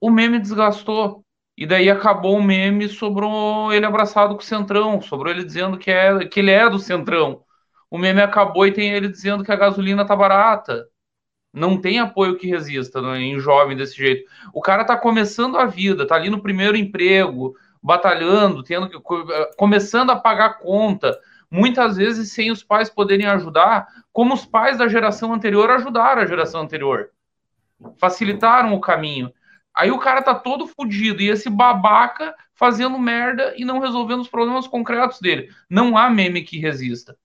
O 0.00 0.08
meme 0.08 0.38
desgastou. 0.38 1.24
E 1.58 1.66
daí 1.66 1.90
acabou 1.90 2.36
o 2.38 2.42
meme 2.44 2.88
sobre 2.88 3.26
ele 3.72 3.84
abraçado 3.84 4.36
com 4.36 4.40
o 4.40 4.44
Centrão, 4.44 5.00
sobre 5.00 5.30
ele 5.30 5.42
dizendo 5.42 5.76
que, 5.78 5.90
é, 5.90 6.24
que 6.26 6.38
ele 6.38 6.52
é 6.52 6.70
do 6.70 6.78
Centrão. 6.78 7.42
O 7.90 7.98
meme 7.98 8.22
acabou 8.22 8.68
e 8.68 8.72
tem 8.72 8.92
ele 8.92 9.08
dizendo 9.08 9.42
que 9.42 9.50
a 9.50 9.56
gasolina 9.56 10.06
tá 10.06 10.14
barata 10.14 10.86
não 11.54 11.80
tem 11.80 12.00
apoio 12.00 12.36
que 12.36 12.48
resista 12.48 13.00
né, 13.00 13.20
em 13.20 13.38
jovem 13.38 13.76
desse 13.76 13.96
jeito. 13.96 14.28
O 14.52 14.60
cara 14.60 14.84
tá 14.84 14.96
começando 14.96 15.56
a 15.56 15.64
vida, 15.64 16.06
tá 16.06 16.16
ali 16.16 16.28
no 16.28 16.42
primeiro 16.42 16.76
emprego, 16.76 17.54
batalhando, 17.80 18.62
tendo 18.64 18.90
que 18.90 18.98
começando 19.56 20.10
a 20.10 20.16
pagar 20.16 20.58
conta, 20.58 21.16
muitas 21.48 21.96
vezes 21.96 22.32
sem 22.32 22.50
os 22.50 22.64
pais 22.64 22.90
poderem 22.90 23.26
ajudar, 23.26 23.86
como 24.12 24.34
os 24.34 24.44
pais 24.44 24.78
da 24.78 24.88
geração 24.88 25.32
anterior 25.32 25.70
ajudaram 25.70 26.22
a 26.22 26.26
geração 26.26 26.62
anterior. 26.62 27.10
Facilitaram 27.98 28.74
o 28.74 28.80
caminho. 28.80 29.32
Aí 29.72 29.90
o 29.90 29.98
cara 29.98 30.22
tá 30.22 30.34
todo 30.34 30.66
fudido 30.66 31.22
e 31.22 31.28
esse 31.28 31.48
babaca 31.48 32.34
fazendo 32.54 32.98
merda 32.98 33.54
e 33.56 33.64
não 33.64 33.78
resolvendo 33.78 34.20
os 34.20 34.28
problemas 34.28 34.66
concretos 34.66 35.20
dele. 35.20 35.50
Não 35.68 35.96
há 35.96 36.10
meme 36.10 36.42
que 36.42 36.58
resista. 36.58 37.16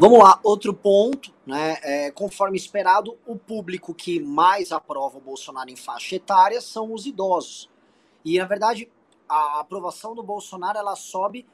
Vamos 0.00 0.20
lá, 0.20 0.38
outro 0.44 0.72
ponto, 0.72 1.34
né? 1.44 1.76
É, 1.82 2.10
conforme 2.12 2.56
esperado, 2.56 3.18
o 3.26 3.34
público 3.36 3.92
que 3.92 4.20
mais 4.20 4.70
aprova 4.70 5.18
o 5.18 5.20
Bolsonaro 5.20 5.70
em 5.70 5.74
faixa 5.74 6.14
etária 6.14 6.60
são 6.60 6.94
os 6.94 7.04
idosos. 7.04 7.68
E 8.24 8.38
na 8.38 8.44
verdade, 8.44 8.88
a 9.28 9.58
aprovação 9.58 10.14
do 10.14 10.22
Bolsonaro 10.22 10.78
ela 10.78 10.94
sobe 10.94 11.44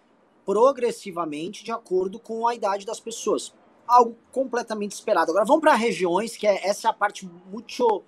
progressivamente 0.45 1.65
de 1.65 1.73
acordo 1.73 2.19
com 2.19 2.47
a 2.47 2.55
idade 2.55 2.85
das 2.85 3.01
pessoas. 3.01 3.55
Algo 3.87 4.15
completamente 4.31 4.93
esperado. 4.93 5.31
Agora 5.31 5.47
vamos 5.47 5.63
para 5.63 5.75
regiões, 5.75 6.37
que 6.37 6.47
é, 6.47 6.69
essa 6.69 6.89
é 6.89 6.91
a 6.91 6.95
parte 6.95 7.27
muito, 7.51 8.03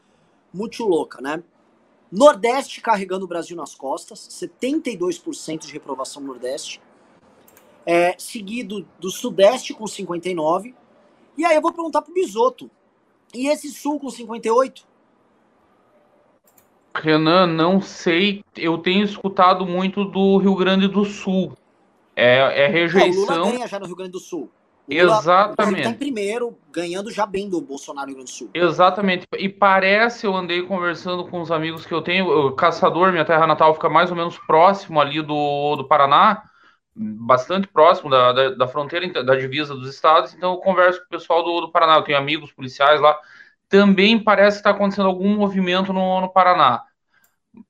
muito 0.52 0.84
louca, 0.84 1.18
né? 1.22 1.42
Nordeste 2.12 2.82
carregando 2.82 3.24
o 3.24 3.28
Brasil 3.28 3.56
nas 3.56 3.74
costas, 3.74 4.28
72% 4.28 5.60
de 5.60 5.72
reprovação 5.72 6.20
no 6.20 6.28
Nordeste. 6.28 6.82
É, 7.86 8.16
seguido 8.18 8.86
do 8.98 9.10
Sudeste 9.10 9.72
com 9.72 9.86
59. 9.86 10.74
E 11.38 11.44
aí 11.44 11.54
eu 11.54 11.62
vou 11.62 11.72
perguntar 11.72 12.02
pro 12.02 12.12
Bisoto. 12.12 12.68
E 13.32 13.48
esse 13.48 13.70
Sul 13.70 14.00
com 14.00 14.10
58? 14.10 14.84
Renan, 16.94 17.46
não 17.46 17.80
sei. 17.80 18.42
Eu 18.56 18.78
tenho 18.78 19.04
escutado 19.04 19.66
muito 19.66 20.04
do 20.04 20.38
Rio 20.38 20.54
Grande 20.54 20.88
do 20.88 21.04
Sul. 21.04 21.56
É, 22.14 22.64
é 22.64 22.66
rejeição. 22.66 23.24
o 23.24 23.38
Lula 23.38 23.52
ganha 23.52 23.66
já 23.68 23.78
no 23.78 23.86
Rio 23.86 23.96
Grande 23.96 24.12
do 24.12 24.20
Sul. 24.20 24.50
Lula, 24.88 25.18
Exatamente. 25.18 25.80
Ele 25.80 25.82
tá 25.82 25.90
em 25.90 25.94
primeiro, 25.94 26.56
ganhando 26.72 27.10
já 27.10 27.26
bem 27.26 27.48
do 27.50 27.60
Bolsonaro 27.60 28.06
no 28.06 28.12
Rio 28.12 28.16
Grande 28.16 28.32
do 28.32 28.34
Sul. 28.34 28.50
Exatamente. 28.54 29.26
E 29.36 29.48
parece, 29.48 30.26
eu 30.26 30.34
andei 30.34 30.62
conversando 30.62 31.26
com 31.26 31.40
os 31.40 31.50
amigos 31.50 31.84
que 31.84 31.92
eu 31.92 32.00
tenho, 32.00 32.26
o 32.26 32.52
Caçador, 32.52 33.10
minha 33.10 33.24
terra 33.24 33.46
natal, 33.46 33.74
fica 33.74 33.90
mais 33.90 34.10
ou 34.10 34.16
menos 34.16 34.38
próximo 34.38 35.00
ali 35.00 35.20
do, 35.20 35.76
do 35.76 35.84
Paraná, 35.84 36.44
bastante 36.96 37.68
próximo 37.68 38.08
da, 38.08 38.32
da, 38.32 38.50
da 38.50 38.68
fronteira, 38.68 39.22
da 39.22 39.36
divisa 39.36 39.74
dos 39.74 39.88
estados, 39.88 40.34
então 40.34 40.52
eu 40.52 40.58
converso 40.58 41.00
com 41.00 41.06
o 41.06 41.10
pessoal 41.10 41.44
do, 41.44 41.60
do 41.60 41.70
Paraná, 41.70 41.96
eu 41.96 42.02
tenho 42.02 42.18
amigos 42.18 42.50
policiais 42.52 43.00
lá, 43.00 43.18
também 43.68 44.22
parece 44.22 44.56
que 44.56 44.60
está 44.60 44.70
acontecendo 44.70 45.08
algum 45.08 45.36
movimento 45.36 45.92
no, 45.92 46.20
no 46.20 46.32
Paraná. 46.32 46.82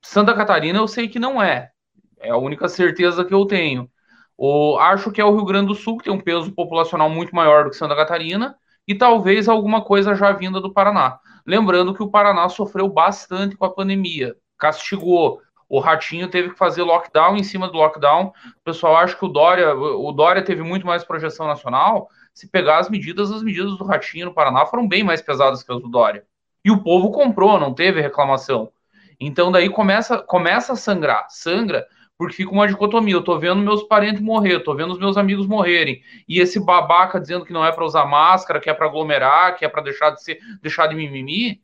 Santa 0.03 0.35
Catarina 0.35 0.79
eu 0.79 0.89
sei 0.89 1.09
que 1.09 1.19
não 1.19 1.43
é. 1.43 1.71
É 2.19 2.31
a 2.31 2.37
única 2.37 2.69
certeza 2.69 3.25
que 3.25 3.35
eu 3.35 3.45
tenho. 3.47 3.91
O, 4.37 4.79
acho 4.79 5.11
que 5.11 5.21
é 5.21 5.25
o 5.25 5.35
Rio 5.35 5.45
Grande 5.45 5.69
do 5.69 5.75
Sul, 5.75 5.97
que 5.97 6.05
tem 6.05 6.13
um 6.13 6.21
peso 6.21 6.53
populacional 6.53 7.09
muito 7.09 7.35
maior 7.35 7.65
do 7.65 7.71
que 7.71 7.77
Santa 7.77 7.97
Catarina, 7.97 8.57
e 8.87 8.95
talvez 8.95 9.49
alguma 9.49 9.83
coisa 9.83 10.15
já 10.15 10.33
vinda 10.33 10.61
do 10.61 10.73
Paraná. 10.73 11.19
Lembrando 11.47 11.95
que 11.95 12.03
o 12.03 12.11
Paraná 12.11 12.49
sofreu 12.49 12.89
bastante 12.89 13.57
com 13.57 13.65
a 13.65 13.73
pandemia, 13.73 14.37
castigou. 14.59 15.41
O 15.69 15.81
Ratinho 15.81 16.29
teve 16.29 16.51
que 16.51 16.59
fazer 16.59 16.83
lockdown 16.83 17.37
em 17.37 17.43
cima 17.43 17.69
do 17.69 17.77
lockdown. 17.77 18.27
O 18.27 18.65
pessoal 18.65 18.97
acha 18.97 19.17
que 19.17 19.25
o 19.25 19.29
Dória, 19.29 19.75
o 19.75 20.13
Dória 20.13 20.43
teve 20.43 20.63
muito 20.63 20.87
mais 20.87 21.05
projeção 21.05 21.47
nacional. 21.47 22.09
Se 22.33 22.49
pegar 22.49 22.79
as 22.79 22.89
medidas, 22.89 23.33
as 23.33 23.43
medidas 23.43 23.77
do 23.77 23.85
Ratinho 23.85 24.27
no 24.27 24.35
Paraná 24.35 24.65
foram 24.67 24.87
bem 24.87 25.03
mais 25.03 25.21
pesadas 25.21 25.63
que 25.63 25.73
as 25.73 25.81
do 25.81 25.89
Dória. 25.89 26.25
E 26.65 26.71
o 26.71 26.83
povo 26.83 27.11
comprou, 27.11 27.59
não 27.59 27.75
teve 27.75 28.01
reclamação. 28.01 28.71
Então 29.19 29.51
daí 29.51 29.69
começa, 29.69 30.19
começa 30.19 30.75
a 30.75 30.77
sangrar, 30.77 31.27
sangra, 31.31 31.87
porque 32.19 32.37
fica 32.37 32.53
uma 32.53 32.69
dicotomia. 32.69 33.15
Eu 33.15 33.25
tô 33.25 33.39
vendo 33.39 33.61
meus 33.61 33.83
parentes 33.83 34.21
morrer, 34.21 34.55
eu 34.55 34.65
tô 34.65 34.75
vendo 34.75 34.93
os 34.93 34.99
meus 34.99 35.17
amigos 35.17 35.47
morrerem. 35.47 36.03
E 36.29 36.41
esse 36.41 36.65
babaca 36.65 37.21
dizendo 37.21 37.45
que 37.45 37.53
não 37.53 37.65
é 37.65 37.73
para 37.73 37.85
usar 37.85 38.07
máscara, 38.07 38.61
que 38.61 38.71
é 38.71 38.75
para 38.75 38.87
aglomerar, 38.87 39.57
que 39.57 39.65
é 39.65 39.69
para 39.69 39.83
deixar 39.83 40.11
de 40.11 40.23
ser, 40.23 40.39
deixar 40.63 40.87
de 40.87 40.95
mimimi, 40.95 41.61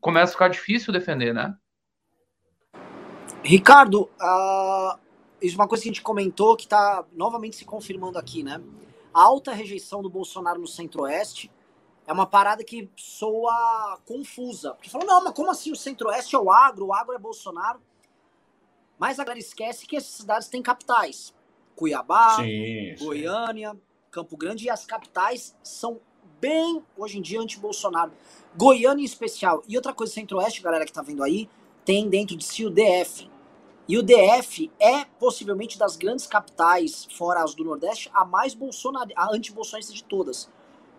começa 0.00 0.32
a 0.32 0.34
ficar 0.34 0.48
difícil 0.48 0.92
defender, 0.92 1.32
né? 1.32 1.54
Ricardo, 3.42 4.02
uh, 4.02 4.98
isso 5.40 5.56
é 5.56 5.58
uma 5.58 5.68
coisa 5.68 5.82
que 5.82 5.88
a 5.88 5.92
gente 5.92 6.02
comentou 6.02 6.56
que 6.56 6.64
está 6.64 7.04
novamente 7.12 7.56
se 7.56 7.64
confirmando 7.64 8.18
aqui, 8.18 8.42
né? 8.42 8.60
A 9.12 9.22
alta 9.22 9.52
rejeição 9.52 10.02
do 10.02 10.10
Bolsonaro 10.10 10.60
no 10.60 10.66
Centro-Oeste 10.66 11.50
é 12.06 12.12
uma 12.12 12.26
parada 12.26 12.62
que 12.62 12.88
soa 12.96 13.98
confusa. 14.04 14.74
Porque 14.74 14.90
falou, 14.90 15.06
não, 15.06 15.24
mas 15.24 15.32
como 15.32 15.50
assim 15.50 15.72
o 15.72 15.76
Centro-Oeste 15.76 16.34
é 16.34 16.38
o 16.38 16.50
agro, 16.50 16.86
o 16.86 16.94
agro 16.94 17.14
é 17.14 17.18
Bolsonaro? 17.18 17.80
Mas 18.98 19.18
a 19.18 19.24
galera 19.24 19.40
esquece 19.40 19.86
que 19.86 19.96
essas 19.96 20.10
cidades 20.10 20.48
têm 20.48 20.62
capitais. 20.62 21.34
Cuiabá, 21.74 22.36
sim, 22.36 22.94
Goiânia, 22.98 23.72
sim. 23.72 23.80
Campo 24.10 24.36
Grande, 24.36 24.66
e 24.66 24.70
as 24.70 24.84
capitais 24.84 25.56
são 25.62 25.98
bem, 26.38 26.84
hoje 26.96 27.18
em 27.18 27.22
dia, 27.22 27.40
anti-Bolsonaro. 27.40 28.12
Goiânia 28.54 29.02
em 29.02 29.06
especial. 29.06 29.62
E 29.66 29.76
outra 29.76 29.94
coisa, 29.94 30.12
Centro-Oeste, 30.12 30.62
galera 30.62 30.84
que 30.84 30.92
tá 30.92 31.00
vendo 31.00 31.22
aí, 31.22 31.48
tem 31.84 32.08
dentro 32.08 32.36
de 32.36 32.44
si 32.44 32.64
o 32.64 32.70
DF. 32.70 33.28
E 33.88 33.98
o 33.98 34.02
DF 34.02 34.70
é 34.78 35.04
possivelmente 35.18 35.78
das 35.78 35.96
grandes 35.96 36.26
capitais, 36.26 37.08
fora 37.10 37.42
as 37.42 37.54
do 37.54 37.64
Nordeste, 37.64 38.10
a 38.14 38.24
mais 38.24 38.54
bolsonar... 38.54 39.08
a 39.16 39.34
anti-bolsonarista 39.34 39.92
de 39.92 40.04
todas. 40.04 40.48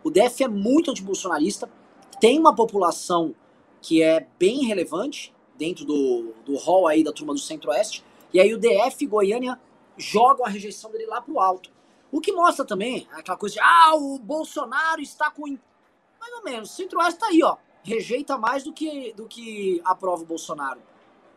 O 0.04 0.10
DF 0.10 0.44
é 0.44 0.48
muito 0.48 0.92
antibolsonarista, 0.92 1.72
tem 2.20 2.38
uma 2.38 2.54
população 2.56 3.34
que 3.82 4.02
é 4.02 4.28
bem 4.38 4.66
relevante 4.66 5.34
dentro 5.58 5.86
do, 5.86 6.34
do 6.46 6.58
hall 6.58 6.88
aí 6.88 7.04
da 7.04 7.14
turma 7.14 7.34
do 7.34 7.40
Centro-Oeste, 7.40 8.04
e 8.34 8.40
aí 8.40 8.54
o 8.54 8.60
DF 8.60 9.04
e 9.04 9.08
Goiânia 9.08 9.60
jogam 9.96 10.46
a 10.46 10.50
rejeição 10.50 10.92
dele 10.92 11.06
lá 11.06 11.22
pro 11.22 11.40
alto. 11.40 11.72
O 12.12 12.20
que 12.20 12.32
mostra 12.32 12.66
também 12.66 13.08
aquela 13.12 13.38
coisa 13.38 13.54
de, 13.54 13.62
ah, 13.62 13.96
o 13.96 14.20
Bolsonaro 14.20 15.02
está 15.02 15.32
com... 15.32 15.48
Mais 15.48 16.34
ou 16.34 16.44
menos, 16.44 16.72
o 16.72 16.74
Centro-Oeste 16.74 17.20
tá 17.20 17.28
aí, 17.28 17.42
ó, 17.44 17.56
rejeita 17.84 18.38
mais 18.38 18.64
do 18.64 18.74
que, 18.74 19.14
do 19.14 19.26
que 19.26 19.82
aprova 19.84 20.24
o 20.24 20.26
Bolsonaro. 20.26 20.80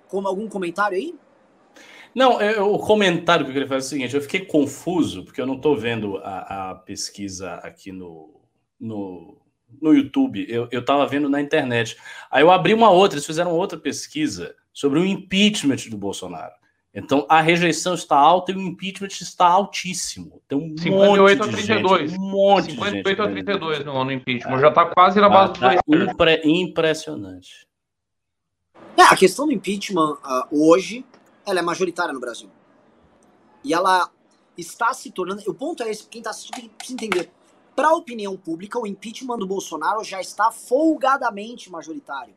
Como 0.08 0.28
algum 0.28 0.48
comentário 0.48 0.96
aí? 0.96 1.14
Não, 2.14 2.40
é, 2.40 2.60
o 2.60 2.78
comentário 2.78 3.44
que 3.44 3.50
eu 3.50 3.54
queria 3.54 3.68
fazer 3.68 3.78
é 3.78 3.86
o 3.86 3.88
seguinte: 3.88 4.14
eu 4.14 4.22
fiquei 4.22 4.40
confuso, 4.40 5.24
porque 5.24 5.40
eu 5.40 5.46
não 5.46 5.56
estou 5.56 5.76
vendo 5.76 6.18
a, 6.18 6.70
a, 6.70 6.74
pesquisa 6.76 7.54
aqui 7.54 7.90
no, 7.90 8.40
no, 8.78 9.36
no 9.82 9.92
YouTube, 9.92 10.46
eu, 10.48 10.68
estava 10.70 11.06
vendo 11.06 11.28
na 11.28 11.40
internet. 11.40 11.96
Aí 12.30 12.42
eu 12.42 12.50
abri 12.50 12.72
uma 12.72 12.90
outra, 12.90 13.16
eles 13.16 13.26
fizeram 13.26 13.52
outra 13.52 13.78
pesquisa 13.78 14.54
sobre 14.72 15.00
o 15.00 15.04
impeachment 15.04 15.88
do 15.90 15.96
Bolsonaro. 15.96 16.52
Então 16.94 17.26
a 17.28 17.40
rejeição 17.40 17.94
está 17.94 18.16
alta 18.16 18.52
e 18.52 18.54
o 18.54 18.60
impeachment 18.60 19.08
está 19.08 19.46
altíssimo. 19.46 20.40
Tem 20.46 20.56
um 20.56 20.76
58 20.78 21.38
monte 21.38 21.48
a 21.48 21.52
32. 21.52 22.10
Gente, 22.10 22.20
um 22.20 22.30
monte 22.30 22.70
58 22.70 23.02
de 23.02 23.08
gente 23.08 23.20
a 23.20 23.44
32 23.44 23.84
no, 23.84 24.04
no 24.04 24.12
impeachment. 24.12 24.56
É. 24.56 24.60
Já 24.60 24.68
está 24.68 24.86
quase 24.86 25.20
na 25.20 25.28
base 25.28 25.52
ah, 25.60 25.74
do 25.86 26.06
tá 26.06 26.12
impre, 26.12 26.40
Impressionante. 26.44 27.66
É, 28.96 29.02
a 29.02 29.16
questão 29.16 29.46
do 29.46 29.52
impeachment 29.52 30.12
uh, 30.24 30.46
hoje 30.52 31.04
ela 31.44 31.58
é 31.58 31.62
majoritária 31.62 32.14
no 32.14 32.20
Brasil. 32.20 32.48
E 33.64 33.74
ela 33.74 34.08
está 34.56 34.94
se 34.94 35.10
tornando. 35.10 35.42
O 35.48 35.54
ponto 35.54 35.82
é 35.82 35.90
esse, 35.90 36.06
quem 36.06 36.20
está 36.20 36.30
assistindo 36.30 36.70
precisa 36.70 36.94
entender. 36.94 37.30
Para 37.74 37.88
a 37.88 37.94
opinião 37.94 38.36
pública, 38.36 38.78
o 38.78 38.86
impeachment 38.86 39.38
do 39.38 39.46
Bolsonaro 39.48 40.04
já 40.04 40.20
está 40.20 40.52
folgadamente 40.52 41.70
majoritário. 41.70 42.34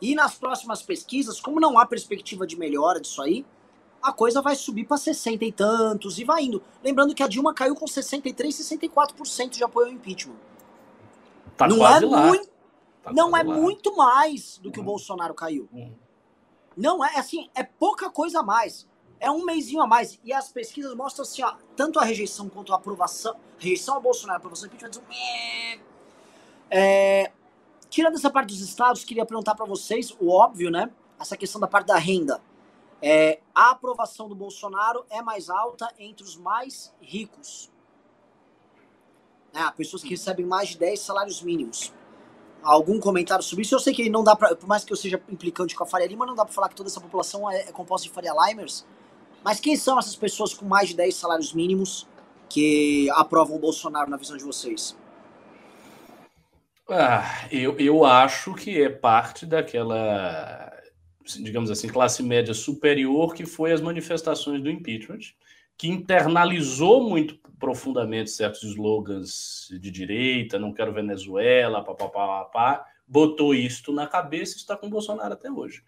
E 0.00 0.14
nas 0.14 0.34
próximas 0.34 0.82
pesquisas, 0.82 1.40
como 1.40 1.60
não 1.60 1.78
há 1.78 1.86
perspectiva 1.86 2.46
de 2.46 2.56
melhora 2.56 3.00
disso 3.00 3.20
aí, 3.20 3.44
a 4.02 4.12
coisa 4.12 4.40
vai 4.40 4.54
subir 4.54 4.84
para 4.84 4.96
60 4.96 5.44
e 5.44 5.52
tantos 5.52 6.18
e 6.18 6.24
vai 6.24 6.44
indo. 6.44 6.62
Lembrando 6.82 7.14
que 7.14 7.22
a 7.22 7.28
Dilma 7.28 7.52
caiu 7.52 7.74
com 7.74 7.86
63, 7.86 8.54
64% 8.54 9.50
de 9.50 9.64
apoio 9.64 9.88
ao 9.88 9.92
impeachment. 9.92 10.36
Tá 11.56 11.66
não 11.66 11.86
é 11.86 12.00
lá. 12.00 12.26
muito, 12.26 12.48
tá 13.02 13.12
não 13.12 13.36
é 13.36 13.42
lá. 13.42 13.54
muito 13.54 13.96
mais 13.96 14.58
do 14.58 14.70
que 14.70 14.78
o 14.78 14.84
Bolsonaro 14.84 15.34
caiu. 15.34 15.68
Uhum. 15.72 15.92
Não 16.76 17.04
é 17.04 17.18
assim, 17.18 17.50
é 17.56 17.64
pouca 17.64 18.08
coisa 18.08 18.38
a 18.38 18.42
mais 18.42 18.86
é 19.20 19.30
um 19.30 19.44
mêsinho 19.44 19.82
a 19.82 19.86
mais. 19.86 20.18
E 20.24 20.32
as 20.32 20.48
pesquisas 20.48 20.94
mostram 20.94 21.22
assim, 21.22 21.42
ó, 21.42 21.54
tanto 21.76 21.98
a 21.98 22.04
rejeição 22.04 22.48
quanto 22.48 22.72
a 22.72 22.76
aprovação. 22.76 23.36
Rejeição 23.58 23.96
ao 23.96 24.00
Bolsonaro, 24.00 24.38
aprovação 24.38 24.68
ao 24.68 24.74
impeachment. 24.74 25.02
É, 26.70 27.32
tirando 27.88 28.14
essa 28.14 28.30
parte 28.30 28.48
dos 28.48 28.60
estados, 28.60 29.04
queria 29.04 29.24
perguntar 29.24 29.54
para 29.54 29.66
vocês, 29.66 30.14
o 30.20 30.30
óbvio, 30.30 30.70
né? 30.70 30.90
Essa 31.18 31.36
questão 31.36 31.60
da 31.60 31.66
parte 31.66 31.86
da 31.86 31.98
renda. 31.98 32.40
É, 33.00 33.40
a 33.54 33.70
aprovação 33.70 34.28
do 34.28 34.34
Bolsonaro 34.34 35.04
é 35.08 35.22
mais 35.22 35.48
alta 35.48 35.88
entre 35.98 36.24
os 36.24 36.36
mais 36.36 36.92
ricos. 37.00 37.70
Né, 39.52 39.72
pessoas 39.76 40.02
que 40.02 40.10
recebem 40.10 40.44
mais 40.44 40.70
de 40.70 40.78
10 40.78 41.00
salários 41.00 41.42
mínimos. 41.42 41.92
Algum 42.62 42.98
comentário 42.98 43.42
sobre 43.42 43.62
isso? 43.62 43.74
Eu 43.74 43.78
sei 43.78 43.94
que 43.94 44.10
não 44.10 44.24
dá 44.24 44.34
pra, 44.34 44.54
por 44.54 44.68
mais 44.68 44.84
que 44.84 44.92
eu 44.92 44.96
seja 44.96 45.22
implicante 45.28 45.76
com 45.76 45.84
a 45.84 45.86
Faria 45.86 46.08
Lima, 46.08 46.26
não 46.26 46.34
dá 46.34 46.44
pra 46.44 46.52
falar 46.52 46.68
que 46.68 46.74
toda 46.74 46.88
essa 46.88 47.00
população 47.00 47.48
é, 47.50 47.68
é 47.68 47.72
composta 47.72 48.08
de 48.08 48.12
Faria 48.12 48.32
Limers. 48.32 48.84
Mas 49.44 49.60
quem 49.60 49.76
são 49.76 49.98
essas 49.98 50.16
pessoas 50.16 50.52
com 50.52 50.66
mais 50.66 50.88
de 50.88 50.96
10 50.96 51.14
salários 51.14 51.52
mínimos 51.52 52.06
que 52.48 53.08
aprovam 53.10 53.56
o 53.56 53.60
Bolsonaro 53.60 54.10
na 54.10 54.16
visão 54.16 54.36
de 54.36 54.44
vocês? 54.44 54.96
Ah, 56.90 57.46
eu, 57.50 57.78
eu 57.78 58.04
acho 58.04 58.54
que 58.54 58.80
é 58.82 58.88
parte 58.88 59.44
daquela 59.44 60.72
digamos 61.36 61.70
assim, 61.70 61.88
classe 61.88 62.22
média 62.22 62.54
superior, 62.54 63.34
que 63.34 63.44
foi 63.44 63.72
as 63.72 63.80
manifestações 63.80 64.62
do 64.62 64.70
impeachment, 64.70 65.34
que 65.76 65.88
internalizou 65.88 67.08
muito 67.08 67.38
profundamente 67.58 68.30
certos 68.30 68.62
slogans 68.62 69.68
de 69.70 69.90
direita, 69.90 70.58
não 70.58 70.72
quero 70.72 70.92
Venezuela, 70.92 71.84
papapá, 71.84 72.44
pá, 72.44 72.86
botou 73.06 73.54
isto 73.54 73.92
na 73.92 74.06
cabeça 74.06 74.54
e 74.54 74.56
está 74.56 74.76
com 74.76 74.88
Bolsonaro 74.88 75.34
até 75.34 75.50
hoje. 75.50 75.82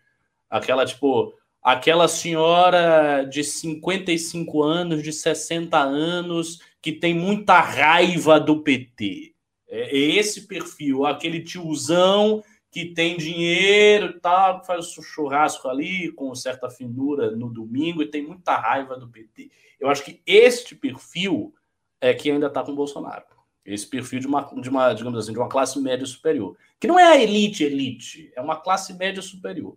Aquela, 0.48 0.84
tipo, 0.84 1.32
aquela 1.62 2.08
senhora 2.08 3.24
de 3.24 3.44
55 3.44 4.62
anos, 4.62 5.02
de 5.02 5.12
60 5.12 5.78
anos, 5.78 6.60
que 6.82 6.92
tem 6.92 7.14
muita 7.14 7.60
raiva 7.60 8.38
do 8.38 8.62
PT. 8.62 9.34
É, 9.70 9.96
é 9.96 9.96
esse 9.96 10.46
perfil, 10.46 11.06
aquele 11.06 11.40
tiozão 11.40 12.42
que 12.70 12.86
tem 12.86 13.16
dinheiro 13.16 14.06
e 14.06 14.20
tal, 14.20 14.64
faz 14.64 14.96
o 14.96 15.02
churrasco 15.02 15.68
ali 15.68 16.12
com 16.12 16.34
certa 16.34 16.68
finura 16.68 17.34
no 17.34 17.48
domingo 17.48 18.02
e 18.02 18.10
tem 18.10 18.26
muita 18.26 18.56
raiva 18.56 18.96
do 18.96 19.08
PT. 19.08 19.50
Eu 19.78 19.88
acho 19.88 20.04
que 20.04 20.20
este 20.26 20.74
perfil 20.74 21.54
é 22.00 22.14
que 22.14 22.30
ainda 22.30 22.46
está 22.46 22.62
com 22.62 22.72
o 22.72 22.76
Bolsonaro. 22.76 23.24
Esse 23.64 23.86
perfil 23.86 24.20
de 24.20 24.26
uma, 24.26 24.42
de 24.42 24.68
uma, 24.68 24.92
digamos 24.92 25.18
assim, 25.18 25.32
de 25.32 25.38
uma 25.38 25.48
classe 25.48 25.78
média 25.80 26.06
superior. 26.06 26.56
Que 26.78 26.86
não 26.86 26.98
é 26.98 27.04
a 27.04 27.20
elite, 27.20 27.64
elite, 27.64 28.32
é 28.34 28.40
uma 28.40 28.56
classe 28.56 28.92
média 28.94 29.20
superior. 29.20 29.76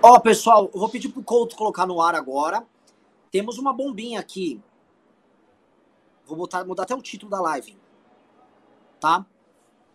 Ó, 0.00 0.14
oh, 0.14 0.20
pessoal, 0.20 0.70
eu 0.72 0.80
vou 0.80 0.88
pedir 0.88 1.08
pro 1.10 1.22
Couto 1.22 1.54
colocar 1.54 1.86
no 1.86 2.00
ar 2.00 2.14
agora. 2.14 2.64
Temos 3.30 3.58
uma 3.58 3.72
bombinha 3.72 4.18
aqui. 4.18 4.60
Vou 6.26 6.36
botar, 6.36 6.64
mudar 6.64 6.84
até 6.84 6.94
o 6.94 7.02
título 7.02 7.30
da 7.30 7.40
live. 7.40 7.76
Tá? 9.00 9.26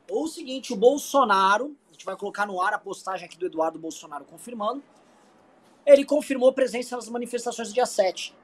Ou 0.10 0.24
o 0.24 0.28
seguinte, 0.28 0.74
o 0.74 0.76
Bolsonaro, 0.76 1.76
a 1.90 1.92
gente 1.92 2.06
vai 2.06 2.16
colocar 2.16 2.46
no 2.46 2.62
ar 2.62 2.74
a 2.74 2.80
postagem 2.80 3.26
aqui 3.26 3.38
do 3.38 3.46
Eduardo 3.46 3.80
Bolsonaro 3.80 4.26
confirmando. 4.26 4.84
Ele 5.86 6.04
confirmou 6.06 6.52
presença 6.54 6.96
nas 6.96 7.10
manifestações 7.10 7.70
do 7.70 7.74
dia 7.74 7.86
7. 7.86 8.36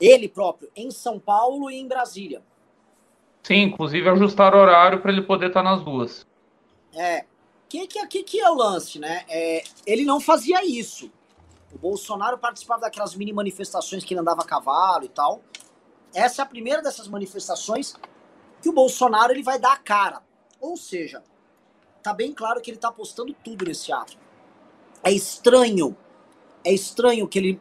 Ele 0.00 0.28
próprio, 0.28 0.70
em 0.76 0.90
São 0.90 1.18
Paulo 1.18 1.70
e 1.70 1.76
em 1.76 1.86
Brasília. 1.86 2.42
Sim, 3.42 3.62
inclusive 3.62 4.08
ajustar 4.08 4.54
o 4.54 4.58
horário 4.58 5.00
para 5.00 5.10
ele 5.10 5.22
poder 5.22 5.48
estar 5.48 5.62
nas 5.62 5.82
duas. 5.82 6.26
É, 6.94 7.24
que, 7.68 7.86
que, 7.86 8.06
que, 8.06 8.22
que 8.22 8.40
é 8.40 8.50
o 8.50 8.54
lance, 8.54 8.98
né? 8.98 9.24
É, 9.28 9.62
ele 9.86 10.04
não 10.04 10.20
fazia 10.20 10.64
isso. 10.64 11.10
O 11.72 11.78
Bolsonaro 11.78 12.38
participava 12.38 12.82
daquelas 12.82 13.14
mini 13.14 13.32
manifestações 13.32 14.04
que 14.04 14.14
ele 14.14 14.20
andava 14.20 14.42
a 14.42 14.44
cavalo 14.44 15.04
e 15.04 15.08
tal. 15.08 15.42
Essa 16.14 16.42
é 16.42 16.44
a 16.44 16.46
primeira 16.46 16.82
dessas 16.82 17.08
manifestações 17.08 17.94
que 18.60 18.68
o 18.68 18.72
Bolsonaro 18.72 19.32
ele 19.32 19.42
vai 19.42 19.58
dar 19.58 19.72
a 19.72 19.76
cara. 19.76 20.22
Ou 20.60 20.76
seja, 20.76 21.22
tá 22.02 22.12
bem 22.12 22.32
claro 22.32 22.60
que 22.60 22.70
ele 22.70 22.78
tá 22.78 22.88
apostando 22.88 23.34
tudo 23.44 23.64
nesse 23.64 23.92
ato. 23.92 24.16
É 25.02 25.12
estranho. 25.12 25.96
É 26.64 26.72
estranho 26.72 27.28
que 27.28 27.38
ele. 27.38 27.60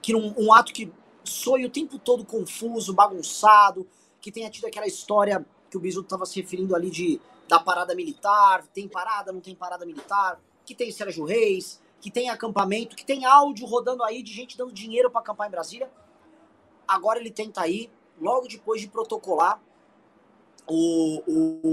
Que 0.00 0.14
um, 0.16 0.34
um 0.36 0.52
ato 0.52 0.72
que 0.72 0.92
soe 1.22 1.64
o 1.64 1.70
tempo 1.70 1.98
todo 1.98 2.24
confuso, 2.24 2.92
bagunçado, 2.92 3.88
que 4.20 4.32
tenha 4.32 4.50
tido 4.50 4.66
aquela 4.66 4.86
história 4.86 5.46
que 5.70 5.76
o 5.76 5.80
Bisu 5.80 6.00
estava 6.00 6.26
se 6.26 6.40
referindo 6.40 6.74
ali 6.74 6.90
de 6.90 7.20
da 7.48 7.58
parada 7.58 7.94
militar, 7.94 8.64
tem 8.72 8.88
parada, 8.88 9.30
não 9.30 9.40
tem 9.40 9.54
parada 9.54 9.84
militar, 9.84 10.40
que 10.64 10.74
tem 10.74 10.90
Sérgio 10.90 11.24
Reis, 11.24 11.82
que 12.00 12.10
tem 12.10 12.30
acampamento, 12.30 12.96
que 12.96 13.04
tem 13.04 13.24
áudio 13.24 13.66
rodando 13.66 14.02
aí 14.02 14.22
de 14.22 14.32
gente 14.32 14.56
dando 14.56 14.72
dinheiro 14.72 15.10
para 15.10 15.20
acampar 15.20 15.48
em 15.48 15.50
Brasília. 15.50 15.90
Agora 16.92 17.18
ele 17.18 17.30
tenta 17.30 17.62
aí, 17.62 17.90
logo 18.20 18.46
depois 18.46 18.82
de 18.82 18.86
protocolar 18.86 19.58
o, 20.68 21.22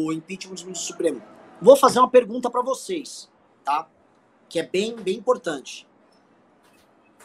o, 0.08 0.14
impeachment 0.14 0.56
do 0.56 0.64
ministro 0.64 0.94
Supremo. 0.94 1.22
Vou 1.62 1.76
fazer 1.76 2.00
uma 2.00 2.10
pergunta 2.10 2.50
para 2.50 2.62
vocês, 2.62 3.30
tá? 3.66 3.90
Que 4.48 4.60
é 4.60 4.64
bem, 4.66 4.96
bem 4.96 5.18
importante. 5.18 5.86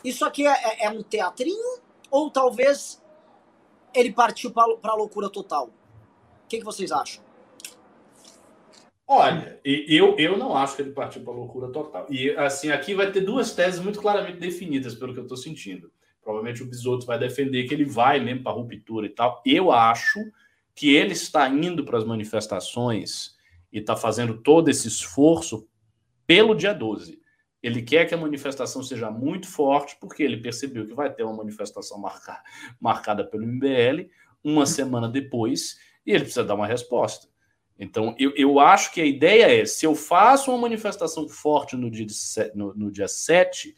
Isso 0.03 0.25
aqui 0.25 0.45
é, 0.45 0.51
é, 0.51 0.87
é 0.87 0.91
um 0.91 1.05
teatrinho 1.05 1.79
ou 2.11 2.29
talvez 2.33 3.01
ele 3.95 4.13
partiu 4.13 4.51
para 4.51 4.65
a 4.83 4.97
loucura 4.97 5.31
total? 5.31 5.67
O 5.67 6.49
que, 6.49 6.59
que 6.59 6.65
vocês 6.65 6.91
acham? 6.91 7.23
Olha, 9.07 9.61
eu, 9.65 10.19
eu 10.19 10.37
não 10.37 10.57
acho 10.57 10.75
que 10.75 10.83
ele 10.83 10.91
partiu 10.91 11.23
para 11.23 11.33
loucura 11.33 11.69
total. 11.69 12.07
E 12.11 12.31
assim, 12.31 12.73
aqui 12.73 12.93
vai 12.93 13.13
ter 13.13 13.21
duas 13.21 13.53
teses 13.53 13.79
muito 13.79 14.01
claramente 14.01 14.41
definidas, 14.41 14.97
pelo 14.97 15.13
que 15.13 15.21
eu 15.21 15.25
estou 15.25 15.37
sentindo. 15.37 15.93
Provavelmente 16.25 16.63
o 16.63 16.67
Bisotto 16.67 17.05
vai 17.05 17.19
defender 17.19 17.69
que 17.69 17.75
ele 17.75 17.85
vai 17.85 18.19
mesmo 18.19 18.43
para 18.43 18.53
a 18.53 18.55
ruptura 18.55 19.07
e 19.07 19.11
tal. 19.11 19.43
Eu 19.45 19.71
acho 19.71 20.19
que 20.75 20.95
ele 20.95 21.13
está 21.13 21.49
indo 21.49 21.85
para 21.85 21.99
as 21.99 22.05
manifestações 22.05 23.37
e 23.71 23.79
está 23.79 23.95
fazendo 23.95 24.39
todo 24.39 24.71
esse 24.71 24.89
esforço 24.89 25.69
pelo 26.27 26.55
dia 26.55 26.73
12. 26.73 27.21
Ele 27.63 27.83
quer 27.83 28.07
que 28.07 28.15
a 28.15 28.19
manifestação 28.19 28.83
seja 28.83 29.11
muito 29.11 29.47
forte, 29.47 29.97
porque 30.01 30.23
ele 30.23 30.39
percebeu 30.39 30.87
que 30.87 30.95
vai 30.95 31.13
ter 31.13 31.23
uma 31.23 31.37
manifestação 31.37 31.99
marcada, 31.99 32.43
marcada 32.81 33.25
pelo 33.25 33.47
MBL 33.47 34.09
uma 34.43 34.67
semana 34.67 35.09
depois, 35.09 35.79
e 36.05 36.11
ele 36.11 36.25
precisa 36.25 36.45
dar 36.45 36.55
uma 36.55 36.67
resposta. 36.67 37.27
Então, 37.79 38.15
eu, 38.19 38.33
eu 38.37 38.61
acho 38.61 38.93
que 38.93 39.01
a 39.01 39.07
ideia 39.07 39.63
é: 39.63 39.65
se 39.65 39.87
eu 39.87 39.95
faço 39.95 40.51
uma 40.51 40.59
manifestação 40.59 41.29
forte 41.29 41.77
no 41.77 41.91
dia, 41.91 42.07
de, 42.07 42.15
no, 42.55 42.75
no 42.75 42.91
dia 42.91 43.09
7, 43.09 43.75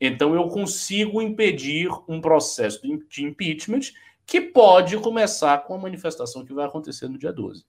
então 0.00 0.34
eu 0.34 0.48
consigo 0.48 1.20
impedir 1.20 1.90
um 2.08 2.20
processo 2.20 2.80
de 3.08 3.24
impeachment 3.24 3.92
que 4.24 4.40
pode 4.40 4.96
começar 4.98 5.64
com 5.64 5.74
a 5.74 5.78
manifestação 5.78 6.44
que 6.44 6.54
vai 6.54 6.64
acontecer 6.64 7.08
no 7.08 7.18
dia 7.18 7.32
12. 7.32 7.64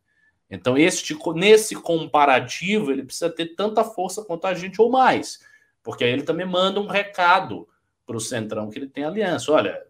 Então, 0.50 0.78
este, 0.78 1.18
nesse 1.34 1.76
comparativo, 1.76 2.92
ele 2.92 3.04
precisa 3.04 3.30
ter 3.30 3.56
tanta 3.56 3.84
força 3.84 4.24
quanto 4.24 4.46
a 4.46 4.54
gente 4.54 4.82
ou 4.82 4.90
mais, 4.90 5.40
porque 5.82 6.04
aí 6.04 6.12
ele 6.12 6.24
também 6.24 6.46
manda 6.46 6.80
um 6.80 6.88
recado 6.88 7.68
para 8.06 8.18
o 8.18 8.20
Centrão 8.20 8.70
que 8.70 8.78
ele 8.78 8.88
tem 8.88 9.04
aliança. 9.04 9.52
Olha, 9.52 9.82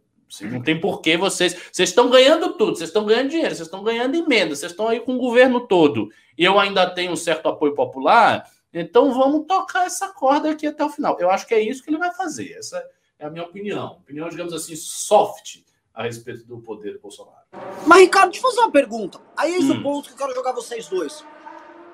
não 0.44 0.62
tem 0.62 0.80
porquê 0.80 1.18
vocês. 1.18 1.54
Vocês 1.72 1.90
estão 1.90 2.10
ganhando 2.10 2.54
tudo, 2.54 2.78
vocês 2.78 2.90
estão 2.90 3.06
ganhando 3.06 3.30
dinheiro, 3.30 3.56
vocês 3.56 3.68
estão 3.68 3.84
ganhando 3.84 4.16
emenda, 4.16 4.56
vocês 4.56 4.72
estão 4.72 4.88
aí 4.88 5.00
com 5.00 5.16
o 5.16 5.20
governo 5.20 5.68
todo. 5.68 6.10
E 6.38 6.46
eu 6.46 6.60
ainda 6.60 6.90
tenho 6.90 7.12
um 7.12 7.18
certo 7.18 7.50
apoio 7.50 7.74
popular, 7.74 8.50
então 8.74 9.14
vamos 9.14 9.46
tocar 9.46 9.86
essa 9.86 10.10
corda 10.10 10.52
aqui 10.52 10.68
até 10.68 10.84
o 10.84 10.90
final. 10.90 11.20
Eu 11.20 11.30
acho 11.30 11.46
que 11.46 11.54
é 11.54 11.62
isso 11.62 11.84
que 11.84 11.90
ele 11.90 11.98
vai 11.98 12.14
fazer. 12.14 12.54
Essa 12.54 12.84
é 13.20 13.26
a 13.26 13.30
minha 13.30 13.44
opinião. 13.44 13.94
Opinião, 13.94 14.30
digamos 14.30 14.54
assim, 14.54 14.76
soft 14.76 15.60
a 15.94 16.04
respeito 16.04 16.46
do 16.46 16.60
poder 16.60 16.94
do 16.94 17.00
Bolsonaro. 17.00 17.42
Mas, 17.86 18.00
Ricardo, 18.00 18.32
deixa 18.32 18.46
eu 18.46 18.50
fazer 18.50 18.62
uma 18.62 18.72
pergunta. 18.72 19.20
Aí 19.36 19.54
é 19.54 19.58
esse 19.58 19.72
hum. 19.72 19.80
o 19.80 19.84
ponto 19.84 20.08
que 20.08 20.14
eu 20.14 20.18
quero 20.18 20.34
jogar 20.34 20.54
vocês 20.54 20.88
dois. 20.88 21.26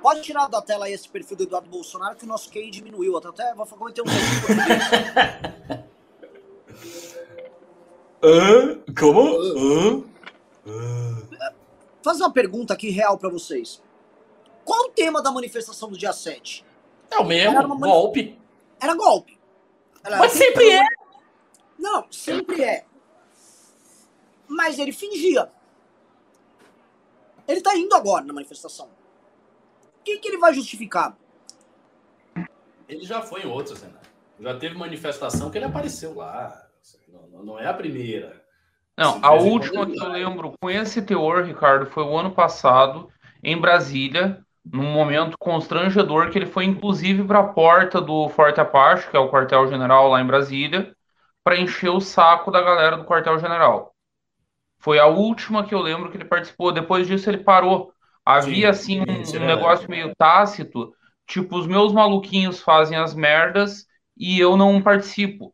Pode 0.02 0.22
tirar 0.22 0.48
da 0.48 0.62
tela 0.62 0.86
aí 0.86 0.94
esse 0.94 1.10
perfil 1.10 1.36
do 1.36 1.44
Eduardo 1.44 1.70
Bolsonaro, 1.70 2.16
que 2.16 2.24
o 2.24 2.28
nosso 2.28 2.52
QI 2.52 2.70
diminuiu. 2.70 3.18
Até, 3.18 3.30
até 3.30 3.56
vou 3.56 3.66
cometer 3.66 4.02
um 4.02 4.06
Hã? 8.24 8.80
Como? 8.98 10.06
Hã? 10.66 11.24
Fazer 12.04 12.24
uma 12.24 12.32
pergunta 12.32 12.74
aqui 12.74 12.90
real 12.90 13.18
para 13.18 13.30
vocês. 13.30 13.82
Qual 14.64 14.88
o 14.88 14.90
tema 14.90 15.22
da 15.22 15.32
manifestação 15.32 15.90
do 15.90 15.98
dia 15.98 16.14
7? 16.14 16.67
É 17.12 17.18
o 17.18 17.26
mesmo, 17.26 17.58
Era 17.58 17.68
golpe. 17.68 18.40
Era 18.80 18.96
golpe. 18.96 19.40
Era... 20.04 20.18
Mas 20.18 20.32
sempre 20.34 20.70
é. 20.70 20.84
Não, 21.78 22.06
sempre 22.12 22.64
é. 22.64 22.86
Mas 24.48 24.80
ele 24.80 24.92
fingia. 24.92 25.52
Ele 27.48 27.62
tá 27.62 27.76
indo 27.76 27.96
agora 27.96 28.26
na 28.26 28.34
manifestação. 28.34 28.88
O 30.00 30.04
que, 30.04 30.18
que 30.18 30.28
ele 30.28 30.38
vai 30.38 30.54
justificar? 30.54 31.18
Ele 32.88 33.06
já 33.06 33.22
foi 33.22 33.42
em 33.42 33.48
outros, 33.48 33.82
né? 33.82 33.90
Já 34.40 34.58
teve 34.58 34.78
manifestação 34.78 35.50
que 35.50 35.58
ele 35.58 35.66
apareceu 35.66 36.16
lá. 36.16 36.68
Não, 37.32 37.44
não 37.44 37.60
é 37.60 37.68
a 37.68 37.74
primeira. 37.74 38.46
Não, 38.96 39.20
a 39.24 39.34
última 39.34 39.86
que 39.86 40.00
eu 40.00 40.08
lembro 40.08 40.54
com 40.60 40.70
esse 40.70 41.02
teor, 41.02 41.44
Ricardo, 41.44 41.86
foi 41.86 42.04
o 42.04 42.18
ano 42.18 42.32
passado, 42.32 43.12
em 43.44 43.60
Brasília, 43.60 44.44
num 44.72 44.92
momento 44.92 45.38
constrangedor, 45.40 46.30
que 46.30 46.38
ele 46.38 46.46
foi 46.46 46.66
inclusive 46.66 47.24
para 47.24 47.40
a 47.40 47.48
porta 47.48 48.02
do 48.02 48.28
Forte 48.30 48.60
Apache, 48.60 49.10
que 49.10 49.18
é 49.18 49.20
o 49.20 49.30
quartel-general 49.30 50.10
lá 50.10 50.22
em 50.22 50.26
Brasília, 50.26 50.94
para 51.44 51.60
encher 51.60 51.90
o 51.90 52.02
saco 52.02 52.52
da 52.52 52.62
galera 52.62 52.98
do 52.98 53.06
quartel-general. 53.06 53.94
Foi 54.80 55.00
a 55.00 55.08
última 55.08 55.66
que 55.66 55.74
eu 55.74 55.80
lembro 55.80 56.12
que 56.12 56.18
ele 56.18 56.26
participou. 56.26 56.72
Depois 56.72 57.08
disso, 57.08 57.30
ele 57.30 57.40
parou. 57.40 57.92
Havia, 58.26 58.74
sim, 58.74 59.00
assim, 59.02 59.38
um, 59.40 59.44
um 59.44 59.48
negócio 59.48 59.90
meio 59.90 60.14
tácito, 60.16 60.94
tipo, 61.26 61.58
os 61.58 61.66
meus 61.66 61.94
maluquinhos 61.94 62.62
fazem 62.62 62.98
as 62.98 63.16
merdas 63.16 63.86
e 64.18 64.40
eu 64.40 64.58
não 64.58 64.82
participo. 64.82 65.54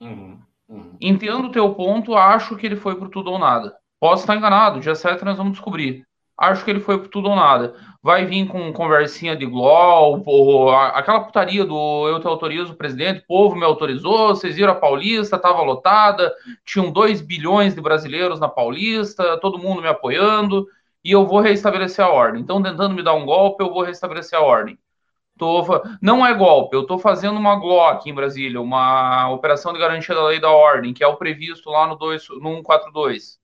Uhum. 0.00 0.40
Uhum. 0.68 0.96
Entendo 1.00 1.48
o 1.48 1.52
teu 1.52 1.74
ponto, 1.74 2.14
acho 2.14 2.56
que 2.56 2.66
ele 2.66 2.76
foi 2.76 2.96
pro 2.96 3.08
tudo 3.08 3.30
ou 3.30 3.38
nada. 3.38 3.76
Posso 4.00 4.22
estar 4.22 4.36
enganado, 4.36 4.80
dia 4.80 4.94
7 4.94 5.24
nós 5.24 5.36
vamos 5.36 5.52
descobrir. 5.52 6.06
Acho 6.38 6.64
que 6.64 6.70
ele 6.70 6.80
foi 6.80 7.08
tudo 7.08 7.30
ou 7.30 7.36
nada. 7.36 7.74
Vai 8.02 8.26
vir 8.26 8.46
com 8.46 8.72
conversinha 8.72 9.34
de 9.34 9.46
GLOL, 9.46 10.22
ou 10.26 10.70
aquela 10.70 11.20
putaria 11.20 11.64
do 11.64 12.08
eu 12.08 12.20
te 12.20 12.26
autorizo, 12.26 12.74
presidente, 12.74 13.20
o 13.20 13.26
povo 13.26 13.56
me 13.56 13.64
autorizou, 13.64 14.28
vocês 14.28 14.54
viram 14.54 14.72
a 14.72 14.76
Paulista, 14.76 15.36
estava 15.36 15.62
lotada, 15.62 16.32
tinham 16.64 16.92
2 16.92 17.20
bilhões 17.22 17.74
de 17.74 17.80
brasileiros 17.80 18.38
na 18.38 18.48
Paulista, 18.48 19.38
todo 19.40 19.58
mundo 19.58 19.82
me 19.82 19.88
apoiando, 19.88 20.66
e 21.02 21.10
eu 21.10 21.26
vou 21.26 21.40
restabelecer 21.40 22.04
a 22.04 22.10
ordem. 22.10 22.42
Então, 22.42 22.62
tentando 22.62 22.94
me 22.94 23.02
dar 23.02 23.14
um 23.14 23.24
golpe, 23.24 23.64
eu 23.64 23.72
vou 23.72 23.82
restabelecer 23.82 24.38
a 24.38 24.42
ordem. 24.42 24.78
Tô, 25.38 25.64
não 26.00 26.24
é 26.24 26.32
golpe, 26.32 26.74
eu 26.76 26.82
estou 26.82 26.98
fazendo 26.98 27.38
uma 27.38 27.56
Glock 27.56 28.08
em 28.08 28.14
Brasília, 28.14 28.60
uma 28.60 29.28
operação 29.30 29.72
de 29.72 29.78
garantia 29.78 30.14
da 30.14 30.24
lei 30.24 30.40
da 30.40 30.50
ordem, 30.50 30.94
que 30.94 31.04
é 31.04 31.06
o 31.06 31.16
previsto 31.16 31.68
lá 31.70 31.86
no, 31.86 31.96
2, 31.96 32.28
no 32.40 32.56
142. 32.56 33.38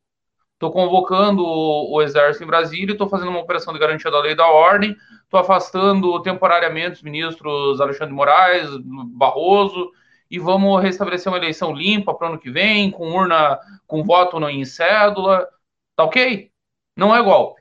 Estou 0.62 0.70
convocando 0.70 1.44
o, 1.44 1.97
o, 1.97 2.02
Exército 2.02 2.44
em 2.44 2.47
Brasília, 2.47 2.93
estou 2.93 3.09
fazendo 3.09 3.30
uma 3.30 3.40
operação 3.40 3.72
de 3.72 3.80
garantia 3.80 4.12
da 4.12 4.20
lei 4.20 4.36
da 4.36 4.47
ordem, 4.47 4.97
estou 5.24 5.40
afastando 5.40 6.22
temporariamente 6.22 6.98
os 6.98 7.02
ministros 7.02 7.80
Alexandre 7.80 8.14
Moraes, 8.14 8.68
Barroso, 9.09 9.90
e 10.30 10.39
vamos 10.39 10.80
restabelecer 10.80 11.32
uma 11.32 11.39
eleição 11.39 11.72
limpa 11.72 12.14
para 12.14 12.28
o 12.28 12.30
ano 12.30 12.39
que 12.39 12.48
vem, 12.48 12.93
com 12.93 13.10
urna, 13.10 13.59
com 13.89 14.05
voto 14.05 14.39
em 14.48 14.64
cédula. 14.64 15.48
Tá 15.97 16.05
ok? 16.05 16.52
Não 16.97 17.12
é 17.12 17.20
golpe. 17.20 17.60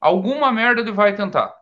Alguma 0.00 0.50
merda 0.50 0.80
ele 0.80 0.90
vai 0.90 1.14
tentar. 1.14 1.54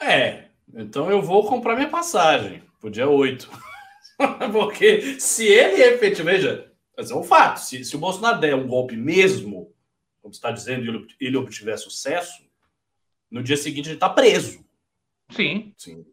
É, 0.00 0.44
então 0.72 1.10
eu 1.10 1.20
vou 1.20 1.48
comprar 1.48 1.74
minha 1.74 1.90
passagem 1.90 2.62
pro 2.80 2.88
dia 2.88 3.08
8. 3.08 3.50
Porque 4.52 5.18
se 5.18 5.48
ele 5.48 5.82
efetivamente. 5.82 6.71
É 6.96 7.14
um 7.14 7.22
fato. 7.22 7.58
Se, 7.58 7.84
se 7.84 7.96
o 7.96 7.98
Bolsonaro 7.98 8.40
der 8.40 8.54
um 8.54 8.66
golpe 8.66 8.96
mesmo, 8.96 9.72
como 10.20 10.32
está 10.32 10.50
dizendo, 10.50 10.88
ele, 10.88 11.06
ele 11.20 11.36
obtiver 11.36 11.78
sucesso, 11.78 12.42
no 13.30 13.42
dia 13.42 13.56
seguinte 13.56 13.88
ele 13.88 13.96
está 13.96 14.08
preso. 14.08 14.64
Sim. 15.30 15.72
Sim. 15.76 16.04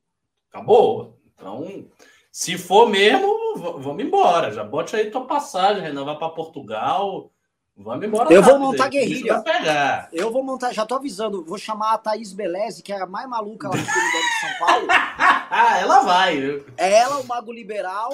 Acabou. 0.49 1.19
Então, 1.33 1.87
se 2.31 2.57
for 2.57 2.89
mesmo, 2.89 3.55
vamos 3.55 4.03
embora. 4.03 4.51
Já 4.51 4.63
bote 4.63 4.95
aí 4.95 5.11
tua 5.11 5.25
passagem, 5.25 5.83
renovar 5.83 6.17
para 6.17 6.29
Portugal. 6.29 7.31
Vamos 7.75 8.05
embora. 8.05 8.33
Eu 8.33 8.43
vou 8.43 8.59
montar 8.59 8.85
aí, 8.85 8.91
guerrilha. 8.91 9.41
Pegar. 9.41 10.09
Eu 10.11 10.31
vou 10.31 10.43
montar, 10.43 10.73
já 10.73 10.85
tô 10.85 10.95
avisando, 10.95 11.45
vou 11.45 11.57
chamar 11.57 11.93
a 11.93 11.97
Thaís 11.97 12.33
Beleze, 12.33 12.83
que 12.83 12.91
é 12.91 13.01
a 13.01 13.05
mais 13.05 13.27
maluca 13.29 13.69
lá 13.69 13.75
do 13.75 13.81
de 13.81 13.85
São 13.85 14.67
Paulo. 14.67 14.87
ah, 14.91 15.77
ela 15.79 16.01
vai. 16.01 16.63
É 16.75 16.93
ela, 16.93 17.19
o 17.19 17.25
Mago 17.25 17.53
Liberal. 17.53 18.09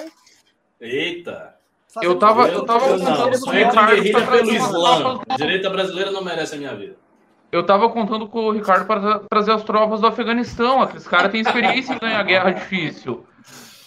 Eita. 0.80 1.56
Eu 2.02 2.18
tava, 2.18 2.48
eu 2.48 2.64
tava 2.64 2.86
eu 2.86 2.98
contando 2.98 3.40
com 3.40 3.50
o 3.50 3.52
Ricardo. 3.52 3.94
Guerrilha 3.94 4.26
pelo 4.26 4.50
Islã. 4.50 5.20
A 5.28 5.36
direita 5.36 5.70
brasileira 5.70 6.10
não 6.10 6.22
merece 6.22 6.54
a 6.54 6.58
minha 6.58 6.74
vida. 6.74 6.96
Eu 7.50 7.64
tava 7.64 7.88
contando 7.88 8.28
com 8.28 8.40
o 8.40 8.50
Ricardo 8.50 8.86
para 8.86 9.20
trazer 9.30 9.52
as 9.52 9.62
tropas 9.62 10.00
do 10.00 10.06
Afeganistão. 10.06 10.82
Aqueles 10.82 11.06
caras 11.06 11.30
têm 11.30 11.40
experiência 11.40 11.94
em 11.94 11.98
ganhar 11.98 12.22
guerra 12.22 12.50
difícil 12.50 13.26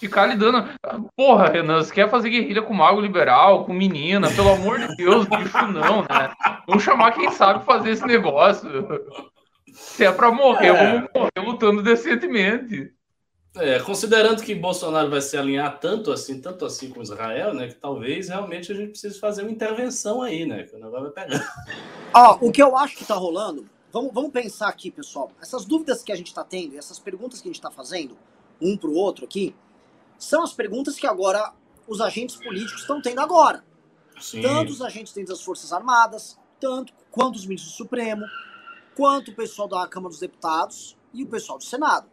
ficar 0.00 0.26
lidando. 0.26 0.66
Porra, 1.14 1.48
Renan, 1.48 1.82
você 1.82 1.92
quer 1.92 2.08
fazer 2.08 2.30
guerrilha 2.30 2.62
com 2.62 2.72
mago 2.72 3.00
liberal, 3.00 3.66
com 3.66 3.72
menina? 3.74 4.30
Pelo 4.30 4.54
amor 4.54 4.78
de 4.78 4.96
Deus, 4.96 5.26
bicho, 5.26 5.66
não, 5.68 6.00
né? 6.00 6.32
Vamos 6.66 6.82
chamar 6.82 7.12
quem 7.12 7.30
sabe 7.30 7.64
fazer 7.66 7.90
esse 7.90 8.06
negócio. 8.06 8.68
Se 9.72 10.04
é 10.04 10.10
pra 10.10 10.32
morrer, 10.32 10.68
é. 10.68 10.72
vamos 10.72 11.08
morrer 11.14 11.46
lutando 11.46 11.82
decentemente. 11.82 12.90
É, 13.56 13.80
considerando 13.80 14.42
que 14.42 14.54
Bolsonaro 14.54 15.10
vai 15.10 15.20
se 15.20 15.36
alinhar 15.36 15.80
tanto 15.80 16.12
assim, 16.12 16.40
tanto 16.40 16.64
assim 16.64 16.88
com 16.88 17.02
Israel, 17.02 17.52
né? 17.52 17.66
Que 17.68 17.74
talvez 17.74 18.28
realmente 18.28 18.70
a 18.70 18.74
gente 18.74 18.90
precise 18.90 19.18
fazer 19.18 19.42
uma 19.42 19.50
intervenção 19.50 20.22
aí, 20.22 20.46
né? 20.46 20.62
Que 20.62 20.76
o 20.76 20.78
negócio 20.78 21.12
vai 21.12 21.26
pegar. 21.26 21.66
Ó, 22.14 22.38
o 22.42 22.52
que 22.52 22.62
eu 22.62 22.76
acho 22.76 22.96
que 22.96 23.04
tá 23.04 23.14
rolando, 23.14 23.68
vamos, 23.92 24.14
vamos 24.14 24.30
pensar 24.30 24.68
aqui, 24.68 24.90
pessoal. 24.90 25.32
Essas 25.42 25.64
dúvidas 25.64 26.02
que 26.02 26.12
a 26.12 26.16
gente 26.16 26.32
tá 26.32 26.44
tendo, 26.44 26.78
essas 26.78 27.00
perguntas 27.00 27.40
que 27.40 27.48
a 27.48 27.52
gente 27.52 27.60
tá 27.60 27.72
fazendo, 27.72 28.16
um 28.60 28.76
pro 28.76 28.92
outro 28.92 29.24
aqui, 29.24 29.54
são 30.16 30.44
as 30.44 30.52
perguntas 30.52 30.96
que 30.96 31.06
agora 31.06 31.52
os 31.88 32.00
agentes 32.00 32.36
políticos 32.36 32.82
estão 32.82 33.02
tendo 33.02 33.20
agora. 33.20 33.64
Sim. 34.20 34.42
Tanto 34.42 34.70
os 34.70 34.80
agentes 34.80 35.12
dentro 35.12 35.32
das 35.32 35.42
Forças 35.42 35.72
Armadas, 35.72 36.38
tanto 36.60 36.92
quanto 37.10 37.34
os 37.34 37.46
ministros 37.46 37.72
do 37.72 37.76
Supremo, 37.78 38.24
quanto 38.94 39.32
o 39.32 39.34
pessoal 39.34 39.66
da 39.66 39.88
Câmara 39.88 40.10
dos 40.10 40.20
Deputados 40.20 40.96
e 41.12 41.24
o 41.24 41.26
pessoal 41.26 41.58
do 41.58 41.64
Senado. 41.64 42.08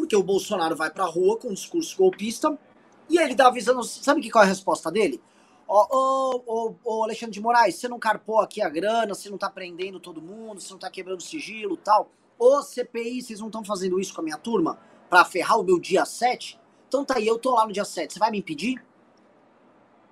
Porque 0.00 0.16
o 0.16 0.22
Bolsonaro 0.22 0.74
vai 0.74 0.90
pra 0.90 1.04
rua 1.04 1.36
com 1.36 1.48
um 1.48 1.52
discurso 1.52 1.94
golpista 1.94 2.58
e 3.06 3.18
ele 3.18 3.34
dá 3.34 3.48
avisando. 3.48 3.84
Sabe 3.84 4.22
que 4.22 4.30
qual 4.30 4.42
é 4.42 4.46
a 4.46 4.48
resposta 4.48 4.90
dele? 4.90 5.20
Ô, 5.68 5.86
oh, 5.90 6.42
oh, 6.46 6.74
oh, 6.82 7.04
Alexandre 7.04 7.34
de 7.34 7.40
Moraes, 7.40 7.74
você 7.74 7.86
não 7.86 7.98
carpou 7.98 8.40
aqui 8.40 8.62
a 8.62 8.68
grana, 8.68 9.14
você 9.14 9.28
não 9.28 9.36
tá 9.36 9.50
prendendo 9.50 10.00
todo 10.00 10.22
mundo, 10.22 10.58
você 10.58 10.72
não 10.72 10.80
tá 10.80 10.90
quebrando 10.90 11.22
sigilo 11.22 11.76
tal. 11.76 12.10
Ô 12.38 12.62
CPI, 12.62 13.20
vocês 13.20 13.40
não 13.40 13.48
estão 13.48 13.62
fazendo 13.62 14.00
isso 14.00 14.14
com 14.14 14.22
a 14.22 14.24
minha 14.24 14.38
turma 14.38 14.78
para 15.10 15.22
ferrar 15.22 15.60
o 15.60 15.62
meu 15.62 15.78
dia 15.78 16.06
7? 16.06 16.58
Então 16.88 17.04
tá 17.04 17.18
aí, 17.18 17.26
eu 17.26 17.38
tô 17.38 17.54
lá 17.54 17.66
no 17.66 17.72
dia 17.72 17.84
7, 17.84 18.14
você 18.14 18.18
vai 18.18 18.30
me 18.30 18.38
impedir? 18.38 18.82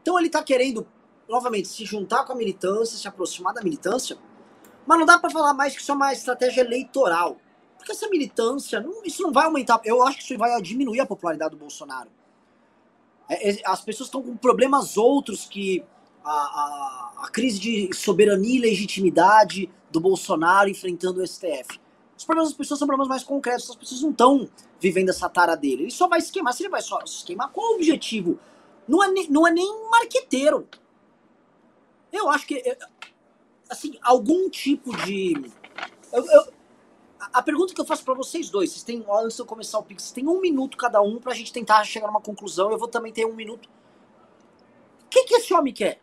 Então 0.02 0.18
ele 0.18 0.28
tá 0.28 0.42
querendo, 0.42 0.86
novamente, 1.26 1.66
se 1.66 1.86
juntar 1.86 2.24
com 2.24 2.34
a 2.34 2.36
militância, 2.36 2.98
se 2.98 3.08
aproximar 3.08 3.54
da 3.54 3.62
militância, 3.62 4.18
mas 4.86 4.98
não 4.98 5.06
dá 5.06 5.18
para 5.18 5.30
falar 5.30 5.54
mais 5.54 5.74
que 5.74 5.80
isso 5.80 5.90
é 5.90 5.94
uma 5.94 6.12
estratégia 6.12 6.60
eleitoral. 6.60 7.38
Porque 7.78 7.92
essa 7.92 8.08
militância, 8.08 8.80
não, 8.80 9.02
isso 9.04 9.22
não 9.22 9.32
vai 9.32 9.46
aumentar, 9.46 9.80
eu 9.84 10.02
acho 10.02 10.18
que 10.18 10.24
isso 10.24 10.36
vai 10.36 10.60
diminuir 10.60 11.00
a 11.00 11.06
popularidade 11.06 11.52
do 11.52 11.56
Bolsonaro. 11.56 12.10
É, 13.28 13.50
é, 13.50 13.60
as 13.64 13.80
pessoas 13.80 14.08
estão 14.08 14.22
com 14.22 14.36
problemas 14.36 14.96
outros 14.96 15.46
que 15.46 15.84
a, 16.24 16.30
a, 16.30 17.12
a 17.24 17.28
crise 17.30 17.58
de 17.58 17.90
soberania 17.94 18.56
e 18.56 18.60
legitimidade 18.60 19.70
do 19.90 20.00
Bolsonaro 20.00 20.68
enfrentando 20.68 21.22
o 21.22 21.26
STF. 21.26 21.80
Os 22.16 22.24
problemas 22.24 22.50
das 22.50 22.58
pessoas 22.58 22.78
são 22.78 22.88
problemas 22.88 23.08
mais 23.08 23.22
concretos, 23.22 23.70
as 23.70 23.76
pessoas 23.76 24.02
não 24.02 24.10
estão 24.10 24.48
vivendo 24.80 25.10
essa 25.10 25.28
tara 25.28 25.54
dele. 25.54 25.84
Ele 25.84 25.90
só 25.90 26.08
vai 26.08 26.20
se 26.20 26.32
queimar 26.32 26.52
se 26.52 26.62
ele 26.62 26.70
vai 26.70 26.82
só 26.82 27.04
se 27.06 27.24
queimar. 27.24 27.50
Qual 27.50 27.72
o 27.72 27.74
objetivo? 27.76 28.38
Não 28.86 29.04
é, 29.04 29.08
não 29.28 29.46
é 29.46 29.52
nem 29.52 29.88
marqueteiro. 29.90 30.66
Eu 32.12 32.28
acho 32.28 32.46
que, 32.46 32.56
é, 32.56 32.76
assim, 33.70 33.98
algum 34.02 34.48
tipo 34.48 34.96
de. 35.04 35.52
Eu, 36.12 36.24
eu, 36.24 36.52
a 37.20 37.42
pergunta 37.42 37.74
que 37.74 37.80
eu 37.80 37.84
faço 37.84 38.04
para 38.04 38.14
vocês 38.14 38.50
dois, 38.50 38.70
vocês 38.70 38.82
têm, 38.82 39.04
antes 39.10 39.36
de 39.36 39.42
eu 39.42 39.46
começar 39.46 39.78
o 39.78 39.82
Pix, 39.82 40.02
vocês 40.02 40.12
têm 40.12 40.26
um 40.28 40.40
minuto 40.40 40.76
cada 40.76 41.00
um 41.00 41.18
pra 41.18 41.34
gente 41.34 41.52
tentar 41.52 41.84
chegar 41.84 42.06
numa 42.06 42.20
conclusão. 42.20 42.70
Eu 42.70 42.78
vou 42.78 42.88
também 42.88 43.12
ter 43.12 43.26
um 43.26 43.34
minuto. 43.34 43.68
O 45.04 45.08
que, 45.08 45.24
que 45.24 45.34
esse 45.34 45.52
homem 45.54 45.72
quer? 45.72 46.00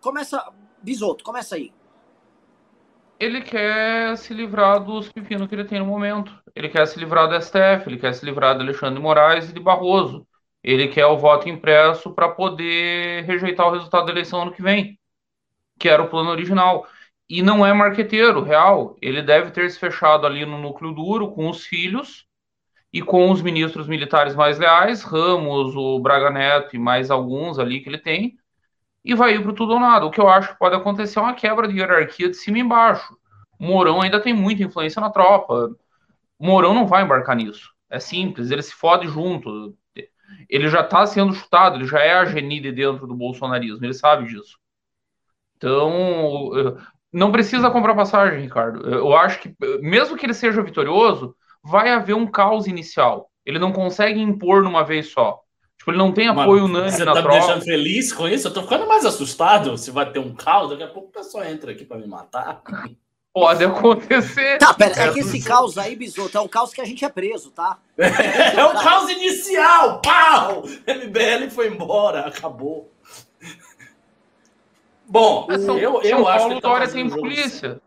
Começa. 0.00 0.52
Bisoto, 0.80 1.24
começa 1.24 1.56
aí 1.56 1.72
ele 3.18 3.40
quer 3.42 4.16
se 4.16 4.32
livrar 4.32 4.82
dos 4.82 5.10
pepinos 5.10 5.48
que 5.48 5.54
ele 5.54 5.64
tem 5.64 5.78
no 5.80 5.86
momento. 5.86 6.32
Ele 6.54 6.68
quer 6.68 6.86
se 6.86 6.98
livrar 6.98 7.28
do 7.28 7.40
STF, 7.40 7.84
ele 7.86 7.98
quer 7.98 8.14
se 8.14 8.24
livrar 8.24 8.56
de 8.56 8.62
Alexandre 8.62 9.00
Moraes 9.00 9.50
e 9.50 9.52
de 9.52 9.60
Barroso. 9.60 10.26
Ele 10.62 10.88
quer 10.88 11.06
o 11.06 11.18
voto 11.18 11.48
impresso 11.48 12.12
para 12.12 12.28
poder 12.28 13.24
rejeitar 13.24 13.66
o 13.66 13.72
resultado 13.72 14.06
da 14.06 14.12
eleição 14.12 14.42
ano 14.42 14.52
que 14.52 14.62
vem, 14.62 14.98
que 15.78 15.88
era 15.88 16.02
o 16.02 16.08
plano 16.08 16.30
original. 16.30 16.86
E 17.28 17.42
não 17.42 17.64
é 17.64 17.72
marqueteiro, 17.72 18.42
real. 18.42 18.96
Ele 19.02 19.22
deve 19.22 19.50
ter 19.50 19.70
se 19.70 19.78
fechado 19.78 20.26
ali 20.26 20.46
no 20.46 20.58
núcleo 20.58 20.92
duro 20.92 21.30
com 21.32 21.48
os 21.50 21.64
filhos 21.64 22.26
e 22.92 23.02
com 23.02 23.30
os 23.30 23.42
ministros 23.42 23.86
militares 23.86 24.34
mais 24.34 24.58
leais, 24.58 25.02
Ramos, 25.02 25.76
o 25.76 25.98
Braga 26.00 26.30
Neto 26.30 26.74
e 26.74 26.78
mais 26.78 27.10
alguns 27.10 27.58
ali 27.58 27.80
que 27.80 27.88
ele 27.88 27.98
tem, 27.98 28.38
e 29.04 29.14
vai 29.14 29.34
ir 29.34 29.42
para 29.42 29.52
tudo 29.52 29.74
ou 29.74 29.80
nada. 29.80 30.06
O 30.06 30.10
que 30.10 30.20
eu 30.20 30.28
acho 30.28 30.52
que 30.52 30.58
pode 30.58 30.74
acontecer 30.74 31.18
é 31.18 31.22
uma 31.22 31.34
quebra 31.34 31.68
de 31.68 31.76
hierarquia 31.78 32.30
de 32.30 32.36
cima 32.36 32.58
e 32.58 32.60
embaixo. 32.62 33.16
Mourão 33.58 34.00
ainda 34.00 34.20
tem 34.20 34.32
muita 34.32 34.62
influência 34.62 35.00
na 35.00 35.10
tropa. 35.10 35.70
Mourão 36.38 36.72
não 36.72 36.86
vai 36.86 37.02
embarcar 37.02 37.36
nisso. 37.36 37.70
É 37.90 37.98
simples, 38.00 38.50
ele 38.50 38.62
se 38.62 38.72
fode 38.72 39.06
junto. 39.08 39.76
Ele 40.48 40.68
já 40.68 40.80
está 40.80 41.06
sendo 41.06 41.34
chutado, 41.34 41.76
ele 41.76 41.86
já 41.86 42.00
é 42.00 42.12
a 42.14 42.24
genide 42.24 42.70
dentro 42.72 43.06
do 43.06 43.14
bolsonarismo, 43.14 43.84
ele 43.84 43.94
sabe 43.94 44.28
disso. 44.28 44.58
Então, 45.56 46.50
não 47.12 47.32
precisa 47.32 47.70
comprar 47.70 47.94
passagem, 47.94 48.40
Ricardo. 48.40 48.88
Eu 48.88 49.16
acho 49.16 49.40
que, 49.40 49.54
mesmo 49.80 50.16
que 50.16 50.26
ele 50.26 50.34
seja 50.34 50.62
vitorioso, 50.62 51.34
vai 51.62 51.90
haver 51.90 52.14
um 52.14 52.26
caos 52.26 52.66
inicial. 52.66 53.30
Ele 53.44 53.58
não 53.58 53.72
consegue 53.72 54.20
impor 54.20 54.62
numa 54.62 54.84
vez 54.84 55.10
só. 55.10 55.40
Tipo, 55.78 55.92
ele 55.92 55.98
não 55.98 56.12
tem 56.12 56.28
apoio 56.28 56.64
unânime 56.64 56.92
Você 56.92 57.04
na 57.04 57.14
tá 57.14 57.22
tropa. 57.22 57.36
me 57.36 57.40
deixando 57.40 57.64
feliz 57.64 58.12
com 58.12 58.28
isso? 58.28 58.48
Eu 58.48 58.52
tô 58.52 58.62
ficando 58.62 58.86
mais 58.86 59.06
assustado 59.06 59.78
se 59.78 59.90
vai 59.90 60.10
ter 60.10 60.18
um 60.18 60.34
caos. 60.34 60.70
Daqui 60.70 60.82
a 60.82 60.88
pouco 60.88 61.08
o 61.08 61.12
pessoal 61.12 61.44
entra 61.44 61.72
aqui 61.72 61.84
para 61.84 61.98
me 61.98 62.06
matar. 62.06 62.62
Pode 63.32 63.64
acontecer. 63.64 64.58
Tá, 64.58 64.74
pera, 64.74 65.00
é 65.00 65.12
que 65.12 65.20
esse 65.20 65.40
caos 65.42 65.78
aí, 65.78 65.94
Bisoto, 65.94 66.36
é 66.36 66.40
o 66.40 66.48
caos 66.48 66.72
que 66.72 66.80
a 66.80 66.84
gente 66.84 67.04
é 67.04 67.08
preso, 67.08 67.50
tá? 67.52 67.78
É, 67.96 68.58
é 68.58 68.64
o 68.64 68.72
caos 68.72 69.08
inicial! 69.10 70.02
Pau! 70.02 70.64
MBL 70.86 71.48
foi 71.50 71.68
embora, 71.68 72.20
acabou. 72.20 72.92
Bom, 75.08 75.48
São, 75.58 75.78
eu, 75.78 76.02
eu 76.02 76.02
São 76.02 76.28
acho 76.28 76.38
Paulo 76.38 76.54
que. 76.56 76.62
Tá 76.62 76.68
Dória 76.68 76.88
tem 76.88 77.08
polícia. 77.08 77.80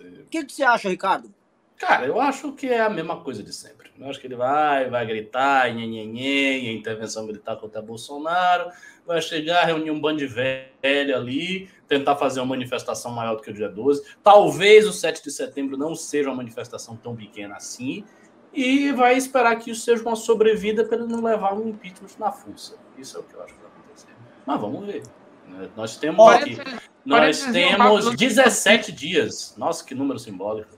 O 0.00 0.28
que, 0.28 0.44
que 0.44 0.52
você 0.52 0.64
acha, 0.64 0.88
Ricardo? 0.88 1.32
Cara, 1.76 2.06
eu 2.06 2.20
acho 2.20 2.52
que 2.52 2.68
é 2.68 2.80
a 2.80 2.90
mesma 2.90 3.20
coisa 3.20 3.42
de 3.42 3.52
sempre. 3.52 3.90
Eu 3.98 4.08
acho 4.08 4.20
que 4.20 4.26
ele 4.26 4.36
vai, 4.36 4.88
vai 4.88 5.06
gritar, 5.06 5.72
nhenhenhen, 5.72 6.68
a 6.68 6.72
intervenção 6.72 7.26
gritar 7.26 7.56
contra 7.56 7.80
Bolsonaro, 7.80 8.70
vai 9.06 9.20
chegar, 9.20 9.64
reunir 9.64 9.90
um 9.90 10.00
bando 10.00 10.18
de 10.18 10.26
velho 10.26 11.16
ali, 11.16 11.68
tentar 11.86 12.16
fazer 12.16 12.40
uma 12.40 12.46
manifestação 12.46 13.12
maior 13.12 13.36
do 13.36 13.42
que 13.42 13.50
o 13.50 13.54
dia 13.54 13.68
12. 13.68 14.02
Talvez 14.22 14.86
o 14.86 14.92
7 14.92 15.22
de 15.22 15.30
setembro 15.30 15.76
não 15.76 15.94
seja 15.94 16.28
uma 16.28 16.36
manifestação 16.36 16.96
tão 16.96 17.14
pequena 17.14 17.56
assim, 17.56 18.04
e 18.52 18.92
vai 18.92 19.16
esperar 19.16 19.56
que 19.56 19.70
isso 19.70 19.82
seja 19.82 20.02
uma 20.02 20.16
sobrevida 20.16 20.84
para 20.84 20.96
ele 20.96 21.06
não 21.06 21.22
levar 21.22 21.54
um 21.54 21.68
impeachment 21.68 22.18
na 22.18 22.30
fuça. 22.30 22.76
Isso 22.96 23.16
é 23.16 23.20
o 23.20 23.22
que 23.24 23.34
eu 23.34 23.42
acho 23.42 23.54
que 23.54 23.60
vai 23.60 23.70
acontecer. 23.70 24.14
Mas 24.46 24.60
vamos 24.60 24.86
ver. 24.86 25.02
Nós 25.76 25.96
temos 25.96 26.26
aqui, 26.28 26.58
nós 27.04 27.44
temos 27.46 28.16
17 28.16 28.92
dias. 28.92 29.54
Nossa, 29.56 29.84
que 29.84 29.94
número 29.94 30.18
simbólico. 30.18 30.76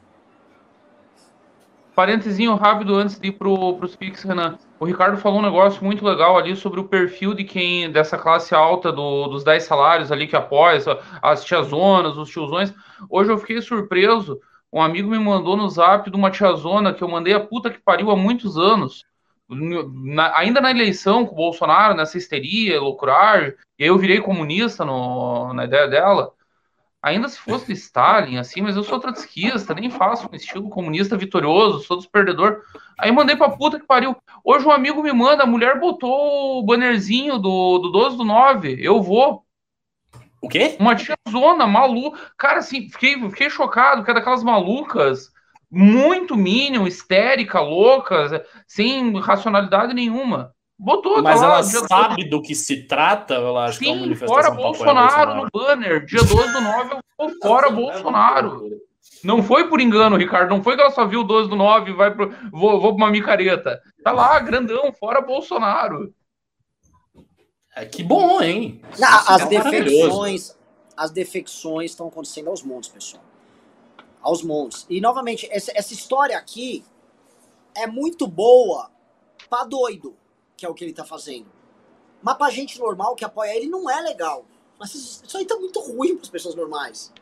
parentezinho 1.94 2.55
rápido 2.56 2.94
antes 2.94 3.18
de 3.18 3.28
ir 3.28 3.32
pro, 3.32 3.76
pros 3.76 3.97
Pix, 3.97 4.22
Renan. 4.22 4.59
O 4.78 4.84
Ricardo 4.84 5.16
falou 5.16 5.38
um 5.38 5.43
negócio 5.43 5.82
muito 5.82 6.05
legal 6.05 6.36
ali 6.36 6.55
sobre 6.55 6.78
o 6.78 6.84
perfil 6.84 7.32
de 7.32 7.44
quem, 7.44 7.90
dessa 7.90 8.18
classe 8.18 8.55
alta 8.55 8.93
do, 8.93 9.28
dos 9.28 9.43
10 9.43 9.64
salários 9.64 10.12
ali 10.12 10.26
que 10.26 10.36
apoia, 10.36 10.78
as 11.22 11.44
tiazonas, 11.44 12.18
os 12.18 12.28
tiozões. 12.28 12.74
Hoje 13.09 13.30
eu 13.30 13.38
fiquei 13.38 13.62
surpreso. 13.62 14.38
Um 14.72 14.82
amigo 14.82 15.09
me 15.09 15.18
mandou 15.18 15.56
no 15.56 15.68
zap 15.70 16.10
de 16.10 16.16
uma 16.16 16.30
tiazona 16.30 16.93
que 16.93 17.02
eu 17.02 17.09
mandei 17.09 17.32
a 17.32 17.40
puta 17.40 17.70
que 17.70 17.78
pariu 17.78 18.10
há 18.10 18.16
muitos 18.16 18.59
anos. 18.59 19.06
Na, 19.48 20.36
ainda 20.36 20.60
na 20.60 20.70
eleição 20.70 21.24
com 21.24 21.32
o 21.32 21.36
Bolsonaro, 21.36 21.94
nessa 21.94 22.18
histeria, 22.18 22.81
loucurar, 22.81 23.55
e 23.78 23.85
aí 23.85 23.89
eu 23.89 23.98
virei 23.98 24.20
comunista 24.20 24.85
no, 24.85 25.52
na 25.52 25.64
ideia 25.64 25.86
dela. 25.86 26.32
Ainda 27.06 27.28
se 27.28 27.39
fosse 27.39 27.66
de 27.66 27.73
Stalin, 27.74 28.36
assim, 28.39 28.60
mas 28.60 28.74
eu 28.74 28.82
sou 28.82 28.98
trotskista, 28.98 29.74
nem 29.74 29.89
faço 29.89 30.28
um 30.28 30.35
estilo 30.35 30.68
comunista 30.68 31.16
vitorioso, 31.16 31.85
sou 31.85 31.97
dos 31.97 32.06
perdedor. 32.06 32.62
Aí 32.98 33.12
mandei 33.12 33.36
pra 33.36 33.51
puta 33.51 33.78
que 33.78 33.86
pariu. 33.86 34.16
Hoje 34.43 34.66
um 34.66 34.73
amigo 34.73 35.01
me 35.02 35.12
manda, 35.12 35.44
a 35.44 35.47
mulher 35.47 35.78
botou 35.78 36.59
o 36.59 36.64
bannerzinho 36.64 37.39
do, 37.39 37.78
do 37.78 37.90
12 37.93 38.16
do 38.16 38.24
9, 38.24 38.77
eu 38.81 39.01
vou. 39.01 39.44
O 40.43 40.48
quê? 40.48 40.77
Uma 40.81 40.97
tiazona 40.97 41.64
maluca. 41.64 42.18
Cara, 42.36 42.59
assim, 42.59 42.89
fiquei, 42.89 43.14
fiquei 43.31 43.51
chocado, 43.51 44.02
que 44.02 44.10
é 44.10 44.14
daquelas 44.14 44.43
malucas, 44.43 45.32
muito 45.70 46.36
mínimo, 46.36 46.86
histérica, 46.86 47.60
louca, 47.60 48.44
sem 48.66 49.18
racionalidade 49.18 49.94
nenhuma. 49.94 50.55
Botou, 50.78 51.22
Mas 51.22 51.40
tá 51.40 51.47
ela 51.47 51.56
lá, 51.56 51.62
sabe 51.62 52.28
do 52.28 52.43
que 52.43 52.55
se 52.55 52.86
trata? 52.86 53.34
Ela 53.34 53.64
acha 53.64 53.78
que 53.78 53.88
é 53.88 53.94
Sim, 53.94 54.14
fora 54.14 54.51
Bolsonaro, 54.51 55.34
no 55.34 55.48
banner. 55.51 56.05
Dia 56.05 56.22
12 56.22 56.52
do 56.52 56.60
9, 56.60 56.94
eu 56.94 56.98
vou 57.18 57.32
fora 57.40 57.70
Bolsonaro. 57.70 58.68
Não 59.24 59.43
foi 59.43 59.68
por 59.68 59.80
engano, 59.80 60.16
Ricardo. 60.16 60.51
Não 60.51 60.62
foi 60.62 60.76
que 60.76 60.82
ela 60.82 60.90
só 60.90 61.06
viu 61.06 61.20
o 61.20 61.24
12 61.24 61.48
do 61.48 61.56
9 61.56 61.90
e 61.90 61.94
vai 61.94 62.14
pro, 62.14 62.30
vou, 62.52 62.78
vou 62.78 62.94
pra 62.94 63.05
uma 63.05 63.10
micareta. 63.10 63.80
Tá 64.05 64.12
lá, 64.12 64.38
grandão, 64.38 64.93
fora 64.93 65.22
Bolsonaro. 65.22 66.12
É, 67.74 67.86
que 67.86 68.02
bom, 68.02 68.43
hein? 68.43 68.82
Não, 68.98 69.09
as 69.09 69.43
é 69.43 69.47
defecções, 69.47 70.56
as 70.97 71.10
defecções 71.10 71.90
estão 71.90 72.09
acontecendo 72.09 72.51
aos 72.51 72.62
montes, 72.62 72.90
pessoal. 72.90 73.22
Aos 74.26 74.42
montes. 74.42 74.84
E 74.90 75.00
novamente, 75.00 75.46
essa, 75.52 75.70
essa 75.72 75.92
história 75.94 76.36
aqui 76.36 76.84
é 77.76 77.86
muito 77.86 78.26
boa 78.26 78.90
pra 79.48 79.62
doido, 79.62 80.16
que 80.56 80.66
é 80.66 80.68
o 80.68 80.74
que 80.74 80.82
ele 80.82 80.92
tá 80.92 81.04
fazendo. 81.04 81.46
Mas 82.20 82.36
pra 82.36 82.50
gente 82.50 82.76
normal 82.80 83.14
que 83.14 83.24
apoia 83.24 83.54
ele 83.56 83.68
não 83.68 83.88
é 83.88 84.00
legal. 84.00 84.44
Mas 84.80 84.92
isso 84.96 85.36
aí 85.38 85.44
tá 85.44 85.54
muito 85.56 85.78
ruim 85.80 86.16
pras 86.16 86.28
pessoas 86.28 86.56
normais. 86.56 87.12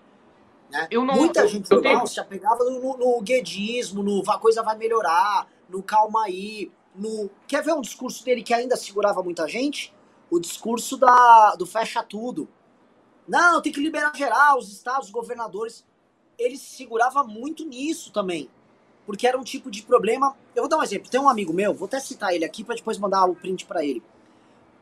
né? 0.70 0.88
Eu 0.90 1.04
não- 1.04 1.14
Muita 1.14 1.40
eu- 1.42 1.48
gente 1.48 1.70
eu 1.70 1.76
normal 1.76 1.96
tenho- 1.98 2.06
se 2.06 2.18
apegava 2.18 2.64
no, 2.64 2.80
no, 2.80 2.96
no 2.96 3.20
guedismo, 3.20 4.02
no 4.02 4.22
a 4.28 4.38
coisa 4.38 4.62
vai 4.62 4.76
melhorar, 4.78 5.46
no 5.68 5.82
calma 5.82 6.24
aí, 6.24 6.72
no. 6.94 7.28
Quer 7.46 7.62
ver 7.62 7.74
um 7.74 7.82
discurso 7.82 8.24
dele 8.24 8.42
que 8.42 8.54
ainda 8.54 8.76
segurava 8.76 9.22
muita 9.22 9.46
gente? 9.46 9.94
O 10.30 10.40
discurso 10.40 10.96
da, 10.96 11.54
do 11.56 11.66
fecha 11.66 12.02
tudo. 12.02 12.48
Não, 13.28 13.60
tem 13.60 13.70
que 13.72 13.78
liberar 13.80 14.16
geral, 14.16 14.56
os 14.58 14.72
estados, 14.72 15.06
os 15.08 15.12
governadores. 15.12 15.84
Ele 16.38 16.56
se 16.56 16.76
segurava 16.76 17.22
muito 17.24 17.64
nisso 17.64 18.12
também. 18.12 18.48
Porque 19.06 19.26
era 19.26 19.38
um 19.38 19.44
tipo 19.44 19.70
de 19.70 19.82
problema. 19.82 20.34
Eu 20.54 20.62
vou 20.62 20.68
dar 20.68 20.78
um 20.78 20.82
exemplo. 20.82 21.10
Tem 21.10 21.20
um 21.20 21.28
amigo 21.28 21.52
meu, 21.52 21.74
vou 21.74 21.86
até 21.86 22.00
citar 22.00 22.34
ele 22.34 22.44
aqui 22.44 22.64
para 22.64 22.74
depois 22.74 22.98
mandar 22.98 23.26
o 23.26 23.34
print 23.34 23.66
para 23.66 23.84
ele. 23.84 24.02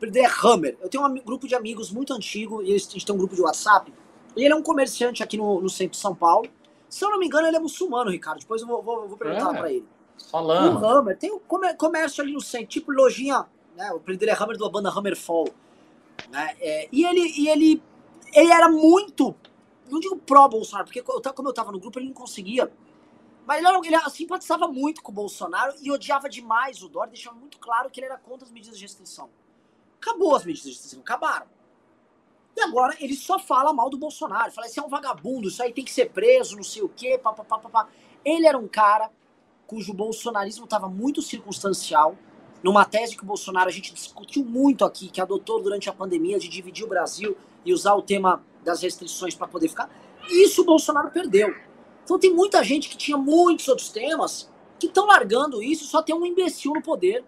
Ele 0.01 0.19
é 0.19 0.27
Hammer. 0.43 0.77
Eu 0.81 0.89
tenho 0.89 1.05
um 1.05 1.15
grupo 1.15 1.47
de 1.47 1.55
amigos 1.55 1.91
muito 1.91 2.13
antigo 2.13 2.61
e 2.61 2.73
a 2.73 2.77
gente 2.77 3.05
tem 3.05 3.15
um 3.15 3.17
grupo 3.17 3.35
de 3.35 3.41
WhatsApp. 3.41 3.93
E 4.35 4.43
ele 4.43 4.53
é 4.53 4.55
um 4.55 4.63
comerciante 4.63 5.21
aqui 5.23 5.37
no, 5.37 5.61
no 5.61 5.69
centro 5.69 5.91
de 5.91 5.97
São 5.97 6.15
Paulo. 6.15 6.49
Se 6.89 7.03
eu 7.03 7.09
não 7.09 7.19
me 7.19 7.25
engano, 7.25 7.47
ele 7.47 7.55
é 7.55 7.59
muçulmano, 7.59 8.11
Ricardo. 8.11 8.39
Depois 8.39 8.61
eu 8.61 8.67
vou, 8.67 8.81
vou, 8.81 9.07
vou 9.07 9.17
perguntar 9.17 9.53
É. 9.55 9.57
para 9.57 9.71
ele. 9.71 9.85
Falando. 10.29 10.81
O 10.81 10.85
Hammer 10.85 11.17
tem 11.17 11.31
um 11.31 11.39
comércio 11.39 12.23
ali 12.23 12.33
no 12.33 12.41
centro, 12.41 12.67
tipo 12.67 12.91
lojinha, 12.91 13.45
né? 13.75 13.91
O 13.91 13.97
apelido 13.97 14.19
dele 14.19 14.31
é 14.31 14.35
Hammer 14.35 14.57
da 14.57 14.69
banda 14.69 14.89
Hammerfall. 14.89 15.49
Né? 16.29 16.55
É, 16.59 16.87
e 16.91 17.03
ele, 17.05 17.33
e 17.37 17.49
ele, 17.49 17.83
ele 18.33 18.51
era 18.51 18.69
muito, 18.69 19.33
não 19.93 19.99
digo 19.99 20.17
pró-Bolsonaro, 20.17 20.85
porque 20.85 21.01
como 21.01 21.49
eu 21.49 21.53
tava 21.53 21.71
no 21.71 21.79
grupo, 21.79 21.99
ele 21.99 22.07
não 22.07 22.13
conseguia. 22.13 22.71
Mas 23.45 23.63
ele, 23.63 23.87
ele 23.87 24.09
simpatizava 24.09 24.67
muito 24.67 25.01
com 25.01 25.11
o 25.11 25.15
Bolsonaro 25.15 25.75
e 25.81 25.91
odiava 25.91 26.29
demais 26.29 26.81
o 26.81 26.89
Dória, 26.89 27.11
deixava 27.11 27.37
muito 27.37 27.59
claro 27.59 27.89
que 27.89 27.99
ele 27.99 28.07
era 28.07 28.17
contra 28.17 28.45
as 28.45 28.51
medidas 28.51 28.77
de 28.77 28.83
restrição. 28.83 29.29
Acabou 30.01 30.35
as 30.35 30.45
medidas 30.45 30.63
de 30.63 30.69
restrição, 30.69 31.01
acabaram. 31.01 31.47
E 32.55 32.61
agora 32.61 32.95
ele 32.99 33.15
só 33.15 33.39
fala 33.39 33.73
mal 33.73 33.89
do 33.89 33.97
Bolsonaro. 33.97 34.51
Fala, 34.51 34.67
esse 34.67 34.79
é 34.79 34.83
um 34.83 34.87
vagabundo, 34.87 35.47
isso 35.47 35.61
aí 35.61 35.73
tem 35.73 35.83
que 35.83 35.91
ser 35.91 36.11
preso, 36.11 36.55
não 36.55 36.63
sei 36.63 36.83
o 36.83 36.89
quê, 36.89 37.17
papapá, 37.17 37.57
papá. 37.57 37.89
Ele 38.23 38.45
era 38.45 38.57
um 38.57 38.67
cara 38.67 39.11
cujo 39.67 39.93
bolsonarismo 39.93 40.65
estava 40.65 40.87
muito 40.87 41.21
circunstancial, 41.21 42.15
numa 42.61 42.85
tese 42.85 43.17
que 43.17 43.23
o 43.23 43.25
Bolsonaro 43.25 43.69
a 43.69 43.71
gente 43.71 43.93
discutiu 43.93 44.45
muito 44.45 44.85
aqui, 44.85 45.09
que 45.09 45.19
adotou 45.19 45.61
durante 45.61 45.89
a 45.89 45.93
pandemia 45.93 46.39
de 46.39 46.47
dividir 46.47 46.85
o 46.85 46.87
Brasil 46.87 47.35
e 47.65 47.73
usar 47.73 47.95
o 47.95 48.01
tema 48.01 48.43
das 48.63 48.81
restrições 48.81 49.35
para 49.35 49.47
poder 49.47 49.67
ficar. 49.67 49.89
Isso 50.29 50.61
o 50.61 50.65
Bolsonaro 50.65 51.11
perdeu. 51.11 51.53
Então 52.03 52.17
tem 52.19 52.33
muita 52.33 52.63
gente 52.63 52.89
que 52.89 52.97
tinha 52.97 53.17
muitos 53.17 53.67
outros 53.67 53.89
temas 53.89 54.49
que 54.79 54.87
estão 54.87 55.05
largando 55.05 55.61
isso, 55.63 55.85
só 55.85 56.01
tem 56.01 56.13
um 56.15 56.25
imbecil 56.25 56.73
no 56.73 56.81
poder. 56.81 57.23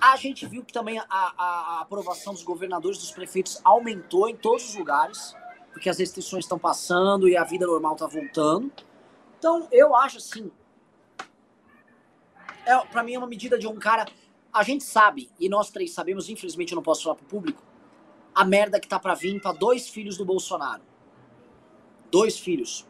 A 0.00 0.16
gente 0.16 0.44
viu 0.46 0.64
que 0.64 0.72
também 0.72 0.98
a, 0.98 1.06
a- 1.08 1.34
a 1.38 1.80
aprovação 1.82 2.32
dos 2.32 2.42
governadores, 2.42 2.98
dos 2.98 3.12
prefeitos 3.12 3.60
aumentou 3.62 4.28
em 4.28 4.34
todos 4.36 4.70
os 4.70 4.74
lugares, 4.74 5.36
porque 5.72 5.88
as 5.88 5.98
restrições 5.98 6.44
estão 6.44 6.58
passando 6.58 7.28
e 7.28 7.36
a 7.36 7.44
vida 7.44 7.66
normal 7.66 7.92
está 7.92 8.06
voltando. 8.06 8.72
Então, 9.38 9.68
eu 9.70 9.94
acho 9.94 10.18
assim. 10.18 10.50
É, 12.66 12.76
para 12.86 13.02
mim 13.02 13.14
é 13.14 13.18
uma 13.18 13.26
medida 13.28 13.58
de 13.58 13.66
um 13.68 13.76
cara. 13.76 14.06
A 14.52 14.62
gente 14.62 14.84
sabe, 14.84 15.30
e 15.40 15.48
nós 15.48 15.70
três 15.70 15.92
sabemos, 15.92 16.28
infelizmente 16.28 16.72
eu 16.72 16.76
não 16.76 16.82
posso 16.82 17.04
falar 17.04 17.14
pro 17.14 17.24
público, 17.24 17.62
a 18.34 18.44
merda 18.44 18.80
que 18.80 18.88
tá 18.88 18.98
pra 18.98 19.14
vir 19.14 19.40
pra 19.40 19.52
dois 19.52 19.88
filhos 19.88 20.16
do 20.16 20.24
Bolsonaro. 20.24 20.82
Dois 22.10 22.38
filhos. 22.38 22.86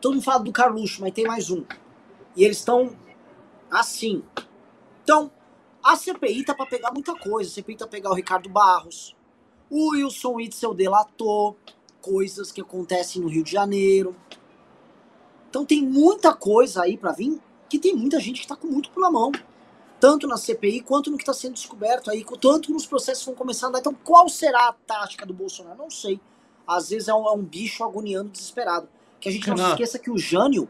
Todo 0.00 0.14
mundo 0.14 0.24
fala 0.24 0.42
do 0.42 0.52
Carluxo, 0.52 1.00
mas 1.00 1.12
tem 1.12 1.26
mais 1.26 1.50
um. 1.50 1.64
E 2.36 2.44
eles 2.44 2.58
estão 2.58 2.96
assim. 3.70 4.22
Então, 5.02 5.30
a 5.82 5.96
CPI 5.96 6.44
tá 6.44 6.54
pra 6.54 6.66
pegar 6.66 6.92
muita 6.92 7.14
coisa. 7.14 7.50
A 7.50 7.52
CPI 7.54 7.76
tá 7.76 7.86
pra 7.86 7.92
pegar 7.92 8.10
o 8.10 8.14
Ricardo 8.14 8.48
Barros. 8.48 9.16
O 9.70 9.90
Wilson 9.90 10.34
Witzel 10.34 10.74
delatou 10.74 11.56
coisas 12.00 12.52
que 12.52 12.60
acontecem 12.60 13.22
no 13.22 13.28
Rio 13.28 13.42
de 13.42 13.50
Janeiro. 13.50 14.14
Então 15.48 15.64
tem 15.64 15.82
muita 15.82 16.34
coisa 16.34 16.82
aí 16.82 16.96
pra 16.98 17.12
vir 17.12 17.40
que 17.68 17.78
tem 17.78 17.94
muita 17.94 18.20
gente 18.20 18.40
que 18.40 18.46
tá 18.46 18.56
com 18.56 18.66
muito 18.66 18.90
pela 18.90 19.10
mão. 19.10 19.32
Tanto 20.04 20.26
na 20.26 20.36
CPI 20.36 20.82
quanto 20.82 21.10
no 21.10 21.16
que 21.16 21.22
está 21.22 21.32
sendo 21.32 21.54
descoberto 21.54 22.10
aí, 22.10 22.22
tanto 22.38 22.70
nos 22.70 22.84
processos 22.84 23.20
que 23.24 23.30
vão 23.30 23.34
começar 23.34 23.64
a 23.64 23.68
andar. 23.70 23.78
Então, 23.78 23.94
qual 23.94 24.28
será 24.28 24.68
a 24.68 24.72
tática 24.74 25.24
do 25.24 25.32
Bolsonaro? 25.32 25.78
Não 25.78 25.88
sei. 25.88 26.20
Às 26.68 26.90
vezes 26.90 27.08
é 27.08 27.14
um, 27.14 27.26
é 27.26 27.32
um 27.32 27.42
bicho 27.42 27.82
agoniando 27.82 28.28
desesperado. 28.28 28.86
Que 29.18 29.30
a 29.30 29.32
gente 29.32 29.48
não 29.48 29.56
se 29.56 29.62
Renan. 29.62 29.72
esqueça 29.72 29.98
que 29.98 30.10
o 30.10 30.18
Jânio 30.18 30.68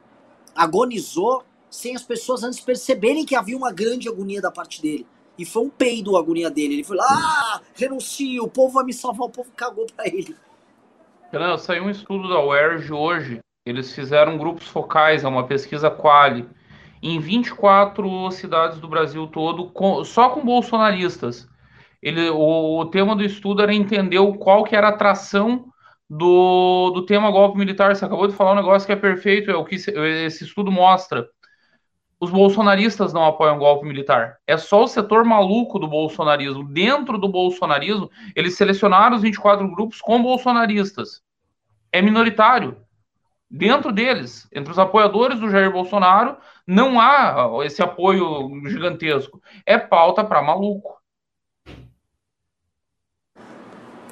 agonizou 0.55 1.43
sem 1.69 1.97
as 1.97 2.05
pessoas 2.05 2.45
antes 2.45 2.61
perceberem 2.61 3.27
que 3.27 3.35
havia 3.35 3.57
uma 3.57 3.73
grande 3.73 4.09
agonia 4.09 4.41
da 4.41 4.53
parte 4.53 4.81
dele. 4.81 5.05
E 5.37 5.45
foi 5.45 5.65
um 5.65 5.69
peido 5.69 6.17
a 6.17 6.21
agonia 6.21 6.49
dele. 6.49 6.75
Ele 6.75 6.85
foi 6.85 6.97
lá, 6.97 7.05
ah, 7.11 7.61
renuncio, 7.75 8.45
o 8.45 8.49
povo 8.49 8.75
vai 8.75 8.85
me 8.85 8.93
salvar, 8.93 9.27
o 9.27 9.31
povo 9.31 9.51
cagou 9.57 9.85
pra 9.97 10.07
ele. 10.07 10.37
Renan, 11.33 11.59
saiu 11.59 11.83
um 11.83 11.91
estudo 11.91 12.29
da 12.29 12.41
UERJ 12.41 12.93
hoje. 12.93 13.41
Eles 13.67 13.93
fizeram 13.93 14.39
grupos 14.39 14.69
focais, 14.69 15.25
é 15.25 15.27
uma 15.27 15.45
pesquisa 15.45 15.91
quali, 15.91 16.49
em 17.05 17.21
24 17.21 18.31
cidades 18.31 18.79
do 18.81 18.89
Brasil 18.89 19.27
todo, 19.27 19.71
com- 19.71 20.05
só 20.05 20.31
com 20.31 20.45
bolsonaristas. 20.45 21.47
Ele, 22.03 22.31
o, 22.31 22.81
o 22.81 22.87
tema 22.87 23.15
do 23.15 23.23
estudo 23.25 23.63
era 23.63 23.75
entender 23.75 24.19
qual 24.39 24.65
que 24.65 24.75
era 24.75 24.89
a 24.89 24.91
atração 24.91 25.67
do, 26.09 26.91
do 26.91 27.05
tema 27.07 27.31
golpe 27.31 27.59
militar. 27.59 27.95
Você 27.95 28.05
acabou 28.05 28.27
de 28.27 28.35
falar 28.35 28.53
um 28.53 28.57
negócio 28.57 28.87
que 28.87 28.93
é 28.93 28.97
perfeito, 28.97 29.51
é 29.51 29.57
o 29.57 29.65
que 29.65 29.75
esse 29.75 30.45
estudo 30.45 30.73
mostra. 30.73 31.29
Os 32.19 32.31
bolsonaristas 32.31 33.13
não 33.13 33.25
apoiam 33.27 33.59
golpe 33.59 33.87
militar. 33.87 34.37
É 34.47 34.57
só 34.57 34.85
o 34.85 34.89
setor 34.89 35.25
maluco 35.25 35.79
do 35.79 35.87
bolsonarismo. 35.87 36.65
Dentro 36.65 37.19
do 37.19 37.29
bolsonarismo, 37.29 38.11
eles 38.35 38.57
selecionaram 38.57 39.17
os 39.17 39.23
24 39.23 39.69
grupos 39.75 40.01
com 40.01 40.23
bolsonaristas. 40.23 41.23
É 41.93 42.01
minoritário. 42.01 42.84
Dentro 43.57 43.93
deles, 43.93 44.49
entre 44.53 44.73
os 44.73 44.81
apoiadores 44.81 45.39
do 45.39 45.49
Jair 45.49 45.71
Bolsonaro, 45.71 46.37
não 46.67 46.99
há 46.99 47.49
esse 47.65 47.81
apoio 47.81 48.51
gigantesco. 48.69 49.41
É 49.65 49.79
pauta 49.79 50.25
para 50.25 50.43
maluco. 50.43 51.01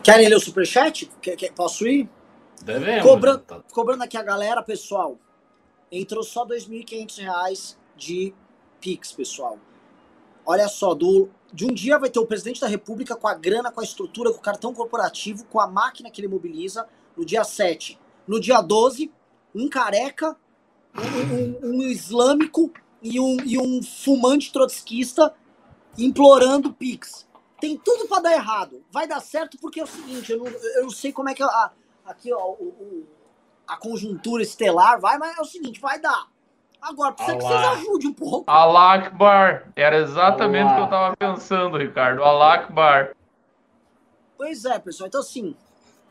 Querem 0.01 0.29
ler 0.29 0.37
o 0.37 0.41
superchat? 0.41 1.11
Quer, 1.21 1.35
quer, 1.35 1.53
posso 1.53 1.89
ir? 1.89 2.09
Devemos. 2.63 3.03
Cobrando, 3.03 3.41
Tá- 3.41 3.65
cobrando 3.73 4.05
aqui 4.05 4.17
a 4.17 4.23
galera, 4.23 4.63
pessoal. 4.63 5.19
Entrou 5.91 6.23
só 6.23 6.47
2.500 6.47 7.19
reais 7.19 7.79
de 7.97 8.33
Pix, 8.81 9.11
pessoal. 9.11 9.59
Olha 10.47 10.69
só, 10.69 10.95
do, 10.95 11.29
de 11.53 11.65
um 11.65 11.75
dia 11.75 11.99
vai 11.99 12.11
ter 12.11 12.21
o 12.21 12.27
presidente 12.27 12.61
da 12.61 12.69
República 12.69 13.17
com 13.17 13.27
a 13.27 13.35
grana, 13.35 13.73
com 13.73 13.81
a 13.81 13.85
estrutura, 13.85 14.31
com 14.31 14.39
o 14.39 14.43
cartão 14.43 14.73
corporativo, 14.73 15.45
com 15.47 15.59
a 15.59 15.67
máquina 15.67 16.13
que 16.13 16.21
ele 16.21 16.29
mobiliza, 16.29 16.87
no 17.17 17.25
dia 17.25 17.43
7. 17.43 17.99
No 18.25 18.39
dia 18.39 18.61
12, 18.61 19.11
um 19.55 19.69
careca 19.69 20.37
um, 20.97 21.69
um, 21.69 21.77
um 21.77 21.83
islâmico 21.83 22.73
e 23.03 23.19
um, 23.19 23.37
e 23.45 23.59
um 23.59 23.83
fumante 23.83 24.53
trotskista 24.53 25.35
implorando 25.99 26.73
Pix. 26.73 27.29
Tem 27.61 27.77
tudo 27.77 28.09
para 28.09 28.23
dar 28.23 28.33
errado. 28.33 28.85
Vai 28.91 29.07
dar 29.07 29.21
certo 29.21 29.57
porque 29.61 29.81
é 29.81 29.85
o 29.85 29.87
seguinte, 29.87 30.33
eu 30.33 30.39
não, 30.39 30.47
eu 30.47 30.83
não 30.83 30.91
sei 30.91 31.13
como 31.13 31.29
é 31.29 31.35
que 31.35 31.43
a, 31.43 31.71
aqui 32.05 32.33
ó, 32.33 32.53
o, 32.53 32.65
o, 32.65 33.07
a 33.67 33.77
conjuntura 33.77 34.43
estelar 34.43 35.01
vai, 35.01 35.19
mas 35.19 35.37
é 35.39 35.41
o 35.41 35.45
seguinte, 35.45 35.81
vai 35.81 36.01
dar. 36.01 36.31
Agora, 36.81 37.13
precisa 37.13 37.37
que 37.37 37.45
vocês 37.45 37.65
ajudem 37.65 38.09
um 38.09 38.13
pouco. 38.13 38.51
Allah 38.51 38.95
Akbar. 38.95 39.73
Era 39.77 39.99
exatamente 39.99 40.73
o 40.73 40.75
que 40.75 40.81
eu 40.81 40.89
tava 40.89 41.17
pensando, 41.17 41.79
Ricardo. 41.79 42.25
Allah 42.25 42.55
Akbar. 42.55 43.15
Pois 44.37 44.65
é, 44.65 44.81
pessoal. 44.81 45.07
Então, 45.07 45.21
assim, 45.21 45.55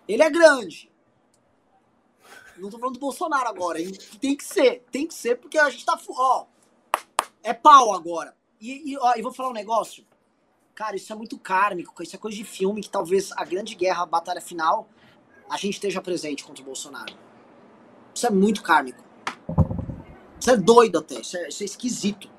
ele 0.07 0.23
é 0.23 0.29
grande. 0.29 0.90
Não 2.61 2.69
tô 2.69 2.77
falando 2.77 2.93
do 2.93 2.99
Bolsonaro 2.99 3.49
agora, 3.49 3.81
hein? 3.81 3.91
Tem 4.19 4.35
que 4.35 4.43
ser, 4.43 4.85
tem 4.91 5.07
que 5.07 5.13
ser, 5.13 5.35
porque 5.37 5.57
a 5.57 5.69
gente 5.69 5.83
tá. 5.83 5.99
Ó, 6.09 6.45
é 7.41 7.53
pau 7.53 7.91
agora. 7.91 8.35
E, 8.59 8.91
e, 8.93 8.97
ó, 8.97 9.15
e 9.15 9.21
vou 9.21 9.33
falar 9.33 9.49
um 9.49 9.53
negócio. 9.53 10.05
Cara, 10.75 10.95
isso 10.95 11.11
é 11.11 11.15
muito 11.15 11.37
kármico, 11.39 12.01
isso 12.03 12.15
é 12.15 12.19
coisa 12.19 12.37
de 12.37 12.43
filme 12.43 12.81
que 12.81 12.89
talvez 12.89 13.31
a 13.33 13.43
grande 13.43 13.75
guerra, 13.75 14.03
a 14.03 14.05
batalha 14.05 14.39
final, 14.39 14.87
a 15.49 15.57
gente 15.57 15.73
esteja 15.73 16.01
presente 16.01 16.43
contra 16.43 16.61
o 16.61 16.65
Bolsonaro. 16.65 17.13
Isso 18.13 18.27
é 18.27 18.29
muito 18.29 18.61
kármico. 18.61 19.03
Isso 20.39 20.49
é 20.49 20.57
doido 20.57 20.99
até, 20.99 21.19
isso 21.19 21.37
é, 21.37 21.49
isso 21.49 21.63
é 21.63 21.65
esquisito. 21.65 22.29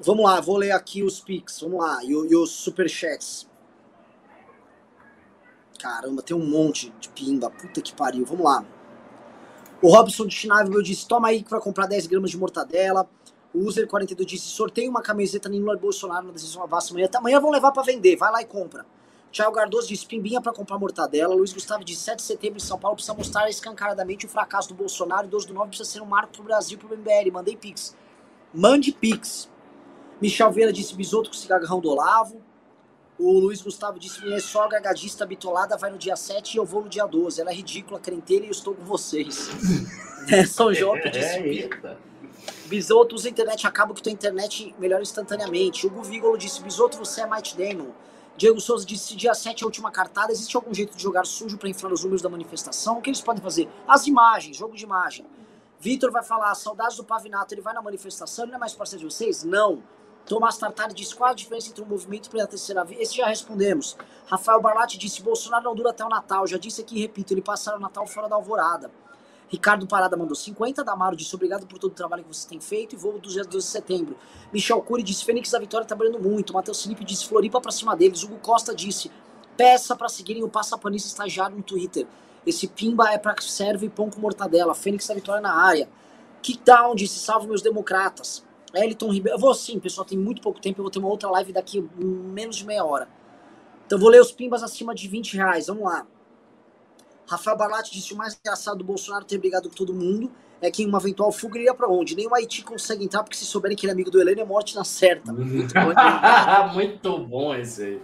Vamos 0.00 0.24
lá, 0.24 0.40
vou 0.40 0.56
ler 0.56 0.72
aqui 0.72 1.02
os 1.02 1.20
pics, 1.20 1.60
vamos 1.60 1.78
lá, 1.78 2.02
e, 2.04 2.10
e 2.10 2.36
os 2.36 2.50
superchats. 2.50 3.48
Caramba, 5.84 6.22
tem 6.22 6.34
um 6.34 6.46
monte 6.46 6.90
de 6.98 7.10
pimba, 7.10 7.50
puta 7.50 7.82
que 7.82 7.94
pariu, 7.94 8.24
vamos 8.24 8.42
lá. 8.42 8.64
O 9.82 9.90
Robson 9.90 10.24
de 10.26 10.34
Schneider 10.34 10.80
disse, 10.80 11.06
toma 11.06 11.28
aí 11.28 11.44
para 11.44 11.60
comprar 11.60 11.86
10 11.86 12.06
gramas 12.06 12.30
de 12.30 12.38
mortadela. 12.38 13.06
O 13.52 13.58
User42 13.58 14.24
disse, 14.24 14.46
sorteio 14.46 14.88
uma 14.88 15.02
camiseta 15.02 15.46
Lula 15.46 15.76
Bolsonaro 15.76 16.28
na 16.28 16.32
decisão 16.32 16.62
Avassa 16.62 16.90
amanhã. 16.90 17.04
Até 17.04 17.18
amanhã 17.18 17.38
vão 17.38 17.50
levar 17.50 17.70
para 17.70 17.82
vender, 17.82 18.16
vai 18.16 18.32
lá 18.32 18.40
e 18.40 18.46
compra. 18.46 18.86
Thiago 19.30 19.52
Gardoso 19.52 19.88
disse, 19.88 20.06
pimbinha 20.06 20.40
para 20.40 20.54
comprar 20.54 20.78
mortadela. 20.78 21.34
Luiz 21.34 21.52
Gustavo 21.52 21.84
disse, 21.84 22.00
7 22.00 22.16
de 22.16 22.22
setembro 22.22 22.56
em 22.56 22.64
São 22.64 22.78
Paulo 22.78 22.96
precisa 22.96 23.12
mostrar 23.12 23.50
escancaradamente 23.50 24.24
o 24.24 24.28
fracasso 24.30 24.70
do 24.70 24.74
Bolsonaro 24.74 25.26
e 25.26 25.28
12 25.28 25.48
do 25.48 25.52
9 25.52 25.68
precisa 25.68 25.90
ser 25.90 26.00
um 26.00 26.06
marco 26.06 26.32
pro 26.32 26.44
Brasil, 26.44 26.78
pro 26.78 26.96
MBL. 26.96 27.30
Mandei 27.30 27.58
pix. 27.58 27.94
Mande 28.54 28.90
pix. 28.90 29.50
Michel 30.18 30.50
Vieira 30.50 30.72
disse, 30.72 30.94
bisoto 30.94 31.28
com 31.28 31.36
cigarrão 31.36 31.78
do 31.78 31.90
Olavo. 31.90 32.40
O 33.18 33.38
Luiz 33.38 33.62
Gustavo 33.62 33.98
disse: 33.98 34.20
Minha 34.24 34.40
sogra 34.40 34.80
gadista 34.80 35.24
bitolada 35.24 35.76
vai 35.76 35.90
no 35.90 35.98
dia 35.98 36.16
7 36.16 36.54
e 36.54 36.56
eu 36.58 36.64
vou 36.64 36.82
no 36.82 36.88
dia 36.88 37.06
12. 37.06 37.40
Ela 37.40 37.50
é 37.50 37.54
ridícula, 37.54 38.00
crenteira 38.00 38.44
e 38.44 38.48
eu 38.48 38.52
estou 38.52 38.74
com 38.74 38.84
vocês. 38.84 39.50
é, 40.28 40.44
São 40.44 40.74
João 40.74 40.96
disse: 40.98 41.38
é, 41.38 41.96
Bisoto 42.66 43.14
usa 43.14 43.28
a 43.28 43.30
internet, 43.30 43.66
acaba 43.66 43.94
que 43.94 44.02
tua 44.02 44.10
internet 44.10 44.74
melhora 44.78 45.02
instantaneamente. 45.02 45.86
Hugo 45.86 46.02
Vigolo 46.02 46.36
disse: 46.36 46.60
Bisoto, 46.60 46.98
você 46.98 47.22
é 47.22 47.26
Mike 47.26 47.56
Damon. 47.56 47.92
Diego 48.36 48.60
Souza 48.60 48.84
disse: 48.84 49.14
dia 49.14 49.32
7 49.32 49.62
é 49.62 49.64
a 49.64 49.66
última 49.66 49.92
cartada. 49.92 50.32
Existe 50.32 50.56
algum 50.56 50.74
jeito 50.74 50.96
de 50.96 51.02
jogar 51.02 51.24
sujo 51.24 51.56
para 51.56 51.68
inflar 51.68 51.92
os 51.92 52.02
números 52.02 52.20
da 52.20 52.28
manifestação? 52.28 52.98
O 52.98 53.00
que 53.00 53.10
eles 53.10 53.20
podem 53.20 53.42
fazer? 53.42 53.68
As 53.86 54.08
imagens, 54.08 54.56
jogo 54.56 54.74
de 54.74 54.82
imagem. 54.82 55.24
Vitor 55.78 56.10
vai 56.10 56.24
falar: 56.24 56.52
saudades 56.56 56.96
do 56.96 57.04
Pavinato, 57.04 57.54
ele 57.54 57.60
vai 57.60 57.74
na 57.74 57.82
manifestação, 57.82 58.44
ele 58.44 58.52
não 58.52 58.56
é 58.56 58.60
mais 58.60 58.74
parceiro 58.74 59.06
de 59.06 59.14
vocês? 59.14 59.44
Não. 59.44 59.82
Tomás 60.26 60.56
Tartari 60.56 60.94
disse 60.94 61.14
qual 61.14 61.30
a 61.30 61.34
diferença 61.34 61.68
entre 61.68 61.82
o 61.82 61.86
movimento 61.86 62.34
e 62.34 62.40
a 62.40 62.46
terceira 62.46 62.82
via. 62.82 63.02
Esse 63.02 63.16
já 63.16 63.26
respondemos. 63.26 63.96
Rafael 64.26 64.60
Barlatti 64.60 64.96
disse: 64.96 65.22
Bolsonaro 65.22 65.64
não 65.64 65.74
dura 65.74 65.90
até 65.90 66.04
o 66.04 66.08
Natal. 66.08 66.46
Já 66.46 66.56
disse 66.56 66.80
aqui, 66.80 66.98
repito, 66.98 67.34
ele 67.34 67.42
passará 67.42 67.76
o 67.76 67.80
Natal 67.80 68.06
fora 68.06 68.28
da 68.28 68.34
alvorada. 68.34 68.90
Ricardo 69.48 69.86
Parada 69.86 70.16
mandou 70.16 70.34
50. 70.34 70.82
Damaro 70.82 71.14
disse: 71.14 71.34
Obrigado 71.34 71.66
por 71.66 71.78
todo 71.78 71.92
o 71.92 71.94
trabalho 71.94 72.24
que 72.24 72.34
você 72.34 72.48
tem 72.48 72.58
feito. 72.58 72.94
E 72.94 72.98
voo 72.98 73.18
do 73.18 73.28
dia 73.28 73.44
12 73.44 73.66
de 73.66 73.70
setembro. 73.70 74.16
Michel 74.52 74.80
Cury 74.80 75.02
disse: 75.02 75.24
Fênix 75.24 75.50
da 75.50 75.58
Vitória 75.58 75.86
trabalhando 75.86 76.18
muito. 76.18 76.54
Matheus 76.54 76.82
Felipe 76.82 77.04
disse: 77.04 77.26
Floripa 77.26 77.60
pra 77.60 77.70
cima 77.70 77.94
deles. 77.94 78.22
Hugo 78.22 78.38
Costa 78.38 78.74
disse: 78.74 79.10
Peça 79.56 79.94
para 79.94 80.08
seguirem 80.08 80.42
o 80.42 80.48
Passapanista 80.48 81.08
Estagiário 81.08 81.56
no 81.56 81.62
Twitter. 81.62 82.06
Esse 82.46 82.66
pimba 82.66 83.10
é 83.10 83.18
para 83.18 83.40
serve 83.40 83.88
pão 83.90 84.10
com 84.10 84.20
mortadela. 84.20 84.74
Fênix 84.74 85.06
da 85.06 85.14
Vitória 85.14 85.40
na 85.42 85.52
área. 85.52 85.88
Kickdown 86.42 86.94
disse: 86.94 87.18
Salve 87.18 87.46
meus 87.46 87.60
democratas. 87.60 88.42
Eliton 88.82 89.12
Ribeiro. 89.12 89.36
Eu 89.36 89.40
vou 89.40 89.54
sim, 89.54 89.78
pessoal, 89.78 90.04
tem 90.04 90.18
muito 90.18 90.40
pouco 90.40 90.60
tempo. 90.60 90.80
Eu 90.80 90.84
vou 90.84 90.90
ter 90.90 90.98
uma 90.98 91.08
outra 91.08 91.30
live 91.30 91.52
daqui 91.52 91.86
menos 91.96 92.56
de 92.56 92.66
meia 92.66 92.84
hora. 92.84 93.08
Então 93.86 93.98
vou 93.98 94.08
ler 94.08 94.20
os 94.20 94.32
pimbas 94.32 94.62
acima 94.62 94.94
de 94.94 95.06
20 95.06 95.36
reais. 95.36 95.66
Vamos 95.66 95.84
lá. 95.84 96.06
Rafael 97.26 97.56
Barlatti 97.56 97.92
disse: 97.92 98.12
o 98.12 98.16
mais 98.16 98.38
engraçado 98.38 98.78
do 98.78 98.84
Bolsonaro 98.84 99.24
ter 99.24 99.38
brigado 99.38 99.68
com 99.68 99.74
todo 99.74 99.94
mundo 99.94 100.30
é 100.60 100.70
que 100.70 100.82
em 100.82 100.86
uma 100.86 100.98
eventual 100.98 101.30
fuga 101.30 101.58
iria 101.58 101.74
para 101.74 101.88
onde? 101.88 102.16
Nem 102.16 102.26
o 102.26 102.34
Haiti 102.34 102.62
consegue 102.62 103.04
entrar, 103.04 103.22
porque 103.22 103.36
se 103.36 103.44
souberem 103.44 103.76
que 103.76 103.84
ele 103.84 103.90
é 103.90 103.94
amigo 103.94 104.10
do 104.10 104.20
Heleno, 104.20 104.40
é 104.40 104.44
morte 104.44 104.74
na 104.74 104.84
certa. 104.84 105.32
Muito 105.34 105.74
bom, 105.74 106.74
muito 106.74 107.18
bom 107.18 107.54
esse 107.54 107.82
aí. 107.82 108.02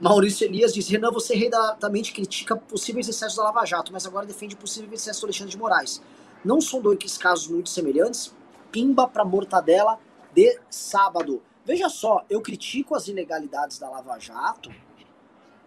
Maurício 0.00 0.46
Elias 0.46 0.72
diz: 0.72 0.88
Renan, 0.88 1.10
você 1.10 1.34
redatamente 1.34 2.12
critica 2.12 2.56
possíveis 2.56 3.08
excessos 3.08 3.36
da 3.36 3.44
Lava 3.44 3.64
Jato, 3.64 3.92
mas 3.92 4.06
agora 4.06 4.26
defende 4.26 4.56
possíveis 4.56 5.00
excessos 5.00 5.20
do 5.20 5.26
Alexandre 5.26 5.52
de 5.52 5.58
Moraes. 5.58 6.02
Não 6.44 6.60
são 6.60 6.80
dois 6.80 7.16
casos 7.18 7.46
muito 7.48 7.68
semelhantes? 7.68 8.34
Pimba 8.72 9.06
para 9.06 9.24
mortadela 9.24 10.00
de 10.34 10.58
sábado. 10.70 11.42
Veja 11.64 11.88
só, 11.88 12.24
eu 12.28 12.40
critico 12.40 12.96
as 12.96 13.06
ilegalidades 13.06 13.78
da 13.78 13.88
Lava 13.88 14.18
Jato 14.18 14.72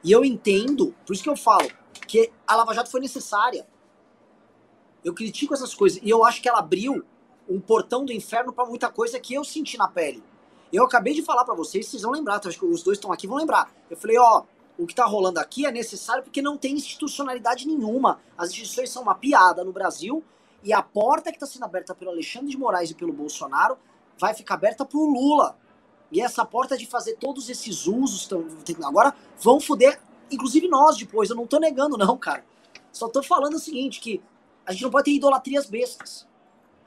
e 0.03 0.11
eu 0.11 0.25
entendo, 0.25 0.93
por 1.05 1.13
isso 1.13 1.23
que 1.23 1.29
eu 1.29 1.37
falo, 1.37 1.69
que 2.07 2.31
a 2.45 2.55
Lava 2.55 2.73
Jato 2.73 2.91
foi 2.91 2.99
necessária. 2.99 3.65
Eu 5.03 5.13
critico 5.13 5.53
essas 5.53 5.73
coisas 5.73 6.01
e 6.03 6.09
eu 6.09 6.25
acho 6.25 6.41
que 6.41 6.49
ela 6.49 6.59
abriu 6.59 7.05
um 7.47 7.61
portão 7.61 8.03
do 8.03 8.11
inferno 8.11 8.51
para 8.51 8.65
muita 8.65 8.91
coisa 8.91 9.19
que 9.19 9.35
eu 9.35 9.43
senti 9.43 9.77
na 9.77 9.87
pele. 9.87 10.23
Eu 10.73 10.83
acabei 10.83 11.13
de 11.13 11.21
falar 11.21 11.45
para 11.45 11.53
vocês, 11.53 11.87
vocês 11.87 12.01
vão 12.01 12.11
lembrar, 12.11 12.41
acho 12.43 12.59
que 12.59 12.65
os 12.65 12.83
dois 12.83 12.97
estão 12.97 13.11
aqui 13.11 13.27
vão 13.27 13.37
lembrar. 13.37 13.71
Eu 13.89 13.95
falei, 13.95 14.17
ó, 14.17 14.43
o 14.77 14.85
que 14.85 14.95
tá 14.95 15.05
rolando 15.05 15.39
aqui 15.39 15.65
é 15.65 15.71
necessário 15.71 16.23
porque 16.23 16.41
não 16.41 16.57
tem 16.57 16.73
institucionalidade 16.73 17.67
nenhuma. 17.67 18.19
As 18.37 18.49
instituições 18.49 18.89
são 18.89 19.03
uma 19.03 19.15
piada 19.15 19.63
no 19.63 19.71
Brasil 19.71 20.23
e 20.65 20.73
a 20.73 20.81
porta 20.81 21.31
que 21.31 21.37
está 21.37 21.45
sendo 21.45 21.63
aberta 21.63 21.93
pelo 21.93 22.09
Alexandre 22.09 22.49
de 22.49 22.57
Moraes 22.57 22.89
e 22.89 22.95
pelo 22.95 23.13
Bolsonaro 23.13 23.77
vai 24.17 24.33
ficar 24.33 24.55
aberta 24.55 24.83
para 24.83 24.97
o 24.97 25.05
Lula. 25.05 25.55
E 26.11 26.19
essa 26.19 26.43
porta 26.43 26.75
de 26.75 26.87
fazer 26.87 27.17
todos 27.17 27.49
esses 27.49 27.85
usos 27.85 28.27
agora 28.83 29.15
vão 29.39 29.59
foder, 29.59 30.01
inclusive 30.31 30.67
nós 30.67 30.97
depois. 30.97 31.29
Eu 31.29 31.35
não 31.35 31.43
estou 31.43 31.59
negando, 31.59 31.97
não, 31.97 32.17
cara. 32.17 32.43
Só 32.91 33.05
estou 33.05 33.21
falando 33.21 33.53
o 33.53 33.59
seguinte: 33.59 33.99
que 33.99 34.23
a 34.65 34.71
gente 34.71 34.81
não 34.81 34.89
pode 34.89 35.05
ter 35.05 35.11
idolatrias 35.11 35.67
bestas. 35.67 36.27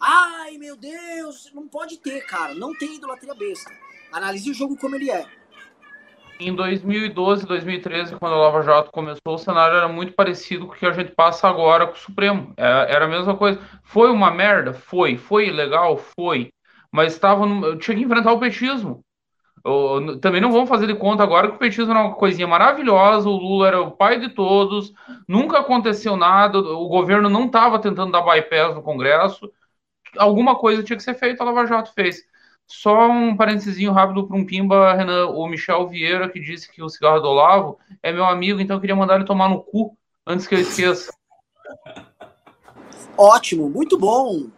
Ai, 0.01 0.59
meu 0.59 0.77
Deus, 0.77 1.51
não 1.55 1.69
pode 1.69 1.99
ter, 1.99 2.27
cara. 2.27 2.55
Não 2.55 2.77
tem 2.77 2.97
idolatria 2.97 3.35
besta. 3.35 3.71
Analise 4.11 4.51
o 4.51 4.55
jogo 4.55 4.77
como 4.77 4.97
ele 4.97 5.11
é. 5.11 5.25
Em 6.41 6.55
2012, 6.55 7.47
2013, 7.47 8.17
quando 8.17 8.35
a 8.35 8.39
Lava 8.39 8.63
Jato 8.63 8.93
começou, 8.93 9.35
o 9.35 9.39
cenário 9.39 9.77
era 9.77 9.89
muito 9.89 10.13
parecido 10.13 10.67
com 10.67 10.73
o 10.73 10.77
que 10.77 10.87
a 10.87 10.93
gente 10.93 11.13
passa 11.13 11.49
agora 11.49 11.87
com 11.87 11.95
o 11.95 11.99
Supremo. 11.99 12.55
É, 12.57 12.95
era 12.95 13.07
a 13.07 13.09
mesma 13.09 13.37
coisa. 13.37 13.61
Foi 13.83 14.11
uma 14.11 14.31
merda? 14.31 14.73
Foi. 14.73 15.17
Foi 15.17 15.49
ilegal? 15.49 15.97
Foi. 15.97 16.53
Mas 16.93 17.15
estava 17.15 17.45
no... 17.45 17.77
tinha 17.77 17.97
que 17.97 18.05
enfrentar 18.05 18.33
o 18.33 18.39
petismo. 18.39 19.05
Eu, 19.65 20.19
também 20.21 20.41
não 20.41 20.53
vamos 20.53 20.69
fazer 20.69 20.87
de 20.87 20.95
conta 20.95 21.23
agora 21.23 21.49
que 21.49 21.57
o 21.57 21.59
petismo 21.59 21.91
era 21.91 22.01
uma 22.03 22.15
coisinha 22.15 22.47
maravilhosa, 22.47 23.29
o 23.29 23.37
Lula 23.37 23.69
era 23.69 23.81
o 23.81 23.91
pai 23.91 24.21
de 24.21 24.29
todos, 24.31 24.93
nunca 25.27 25.59
aconteceu 25.59 26.17
nada, 26.17 26.59
o 26.59 26.89
governo 26.89 27.29
não 27.29 27.47
estava 27.47 27.79
tentando 27.81 28.13
dar 28.13 28.23
bypass 28.23 28.75
no 28.77 28.83
Congresso, 28.83 29.51
alguma 30.17 30.57
coisa 30.57 30.83
tinha 30.83 30.97
que 30.97 31.03
ser 31.03 31.15
feita, 31.15 31.43
a 31.43 31.47
Lava 31.47 31.67
Jato 31.67 31.93
fez. 31.93 32.23
Só 32.69 33.11
um 33.11 33.35
parênteses 33.35 33.83
rápido 33.89 34.27
para 34.27 34.37
um 34.37 34.45
pimba, 34.45 34.93
Renan, 34.93 35.29
o 35.29 35.49
Michel 35.49 35.89
Vieira, 35.89 36.29
que 36.29 36.39
disse 36.39 36.71
que 36.71 36.83
o 36.83 36.89
cigarro 36.91 37.19
do 37.19 37.29
Olavo 37.29 37.79
é 38.03 38.13
meu 38.13 38.27
amigo, 38.27 38.61
então 38.61 38.77
eu 38.77 38.81
queria 38.81 38.95
mandar 38.95 39.17
ele 39.17 39.25
tomar 39.25 39.49
no 39.49 39.63
cu 39.63 39.97
antes 40.27 40.47
que 40.47 40.55
eu 40.55 40.61
esqueça. 40.61 41.11
Ótimo, 43.17 43.71
muito 43.71 43.99
bom. 43.99 44.49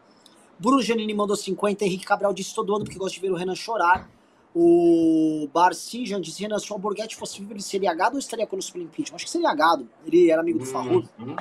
Bruno 0.59 0.83
Janini 0.83 1.15
mandou 1.15 1.37
50, 1.37 1.85
Henrique 1.85 2.05
Cabral 2.05 2.35
disse 2.35 2.55
todo 2.55 2.75
ano 2.75 2.85
porque 2.85 2.99
gosta 2.99 3.15
de 3.15 3.21
ver 3.21 3.31
o 3.31 3.37
Renan 3.37 3.55
chorar. 3.55 4.11
O 4.53 5.49
Barcijan 5.55 6.21
disse, 6.21 6.43
Renan, 6.43 6.59
se 6.59 6.71
o 6.71 6.75
Alborguete 6.75 7.17
fosse 7.17 7.39
vivo, 7.39 7.53
ele 7.53 7.63
seria 7.63 7.95
gado 7.95 8.17
ou 8.17 8.19
estaria 8.19 8.47
conosco 8.47 8.73
pelo 8.73 8.85
impeachment? 8.85 9.15
Acho 9.15 9.25
que 9.25 9.31
seria 9.31 9.55
gado. 9.55 9.89
Ele 10.05 10.29
era 10.29 10.41
amigo 10.41 10.59
do 10.59 10.67
Farrudo. 10.67 11.09
Uhum. 11.17 11.37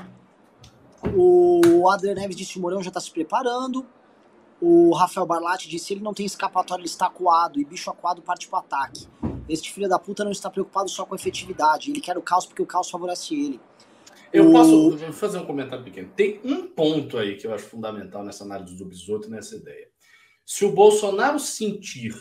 O 1.16 1.90
Adler 1.90 2.16
Neves 2.16 2.36
disse 2.36 2.60
o 2.60 2.62
Morão 2.62 2.84
já 2.84 2.90
está 2.90 3.02
se 3.02 3.12
preparando. 3.12 3.86
O 4.62 4.94
Rafael 4.94 5.26
Barlatti 5.26 5.70
disse: 5.70 5.94
ele 5.94 6.02
não 6.02 6.14
tem 6.14 6.26
escapatória, 6.26 6.82
ele 6.82 6.90
está 6.90 7.08
acuado, 7.08 7.60
e 7.60 7.66
bicho 7.66 7.90
acuado 7.90 8.22
parte 8.22 8.48
pro 8.48 8.58
ataque. 8.58 9.08
Este 9.48 9.72
filho 9.72 9.90
da 9.90 9.98
puta 9.98 10.24
não 10.24 10.32
está 10.32 10.50
preocupado 10.50 10.90
só 10.90 11.06
com 11.06 11.16
a 11.16 11.18
efetividade, 11.18 11.90
ele 11.90 12.02
quer 12.02 12.18
o 12.18 12.22
caos 12.22 12.46
porque 12.46 12.62
o 12.62 12.68
caos 12.68 12.90
favorece 12.90 13.34
ele. 13.34 13.60
Eu 14.32 14.50
o... 14.50 14.52
posso 14.52 14.98
fazer 15.14 15.40
um 15.40 15.46
comentário 15.46 15.84
pequeno. 15.84 16.12
Tem 16.16 16.40
um 16.44 16.68
ponto 16.68 17.18
aí 17.18 17.36
que 17.36 17.48
eu 17.48 17.54
acho 17.54 17.66
fundamental 17.66 18.24
nessa 18.24 18.44
análise 18.44 18.76
do 18.76 18.86
Bisoto 18.86 19.28
e 19.28 19.32
nessa 19.32 19.56
ideia. 19.56 19.88
Se 20.46 20.66
o 20.66 20.72
Bolsonaro 20.72 21.40
sentir 21.40 22.14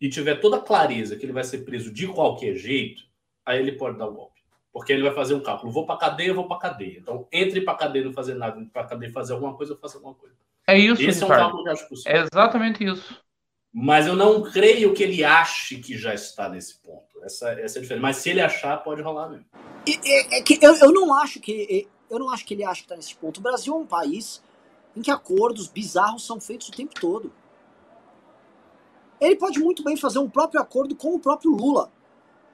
e 0.00 0.08
tiver 0.08 0.36
toda 0.36 0.56
a 0.56 0.60
clareza 0.60 1.16
que 1.16 1.24
ele 1.24 1.32
vai 1.32 1.44
ser 1.44 1.58
preso 1.64 1.92
de 1.92 2.06
qualquer 2.06 2.54
jeito, 2.54 3.02
aí 3.44 3.58
ele 3.58 3.72
pode 3.72 3.98
dar 3.98 4.08
o 4.08 4.14
golpe. 4.14 4.40
Porque 4.72 4.92
ele 4.92 5.02
vai 5.02 5.14
fazer 5.14 5.34
um 5.34 5.40
cálculo. 5.40 5.72
Vou 5.72 5.86
para 5.86 5.98
cadeia, 5.98 6.34
vou 6.34 6.46
para 6.46 6.58
cadeia. 6.58 6.98
Então, 6.98 7.26
entre 7.32 7.62
para 7.62 7.78
cadeia 7.78 8.04
não 8.04 8.12
fazer 8.12 8.34
nada, 8.34 8.58
entre 8.58 8.70
para 8.70 8.86
cadeia 8.86 9.10
fazer 9.10 9.32
alguma 9.32 9.54
coisa, 9.54 9.72
eu 9.72 9.78
faço 9.78 9.96
alguma 9.96 10.14
coisa. 10.14 10.36
É 10.68 10.78
isso, 10.78 11.00
Esse 11.02 11.22
Ricardo. 11.22 11.32
é 11.32 11.34
um 11.34 11.38
cálculo 11.38 11.62
que 11.62 11.68
eu 11.70 11.72
acho 11.72 11.88
possível. 11.88 12.12
É 12.12 12.28
exatamente 12.30 12.84
isso. 12.84 13.18
Mas 13.72 14.06
eu 14.06 14.14
não 14.14 14.42
creio 14.42 14.92
que 14.92 15.02
ele 15.02 15.24
ache 15.24 15.78
que 15.78 15.96
já 15.96 16.12
está 16.12 16.46
nesse 16.46 16.82
ponto. 16.82 17.24
Essa, 17.24 17.52
essa 17.52 17.78
é 17.78 17.80
a 17.80 17.82
diferença. 17.82 18.02
Mas 18.02 18.16
se 18.18 18.28
ele 18.28 18.42
achar, 18.42 18.76
pode 18.78 19.00
rolar 19.00 19.30
mesmo. 19.30 19.46
É, 20.04 20.38
é 20.38 20.42
que 20.42 20.58
eu, 20.60 20.74
eu 20.74 20.92
não 20.92 21.14
acho 21.14 21.40
que 21.40 21.88
eu 22.10 22.18
não 22.18 22.28
acho 22.28 22.44
que 22.44 22.52
ele 22.52 22.64
acha 22.64 22.80
que 22.80 22.84
está 22.84 22.96
nesse 22.96 23.14
ponto. 23.14 23.38
O 23.38 23.42
Brasil 23.42 23.72
é 23.72 23.76
um 23.78 23.86
país 23.86 24.42
em 24.94 25.00
que 25.00 25.10
acordos 25.10 25.68
bizarros 25.68 26.26
são 26.26 26.38
feitos 26.38 26.68
o 26.68 26.72
tempo 26.72 26.94
todo. 27.00 27.32
Ele 29.18 29.36
pode 29.36 29.58
muito 29.58 29.82
bem 29.82 29.96
fazer 29.96 30.18
um 30.18 30.28
próprio 30.28 30.60
acordo 30.60 30.94
com 30.94 31.14
o 31.14 31.18
próprio 31.18 31.50
Lula. 31.50 31.90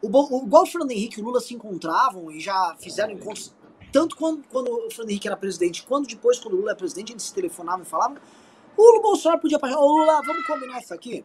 O, 0.01 0.09
o, 0.09 0.47
igual 0.47 0.63
o 0.63 0.67
Fernando 0.67 0.93
Henrique 0.93 1.19
e 1.19 1.23
o 1.23 1.27
Lula 1.27 1.41
se 1.41 1.53
encontravam 1.53 2.31
e 2.31 2.39
já 2.39 2.77
fizeram 2.79 3.13
encontros, 3.13 3.55
tanto 3.95 4.17
quando, 4.17 4.43
quando 4.49 4.73
o 4.73 4.91
Fernando 4.91 5.11
Henrique 5.11 5.29
era 5.29 5.37
presidente, 5.37 5.87
quanto 5.87 6.09
depois, 6.09 6.41
quando 6.41 6.55
o 6.55 6.57
Lula 6.57 6.71
era 6.71 6.77
presidente, 6.77 7.13
eles 7.13 7.23
se 7.23 7.33
telefonavam 7.33 7.83
e 7.83 7.89
falavam. 7.89 8.19
O 8.77 9.01
Bolsonaro 9.01 9.41
podia 9.41 9.57
falar, 9.57 9.79
ô 9.79 9.87
Lula, 9.87 10.21
vamos 10.27 10.45
combinar 10.45 10.81
isso 10.81 10.93
aqui? 10.93 11.25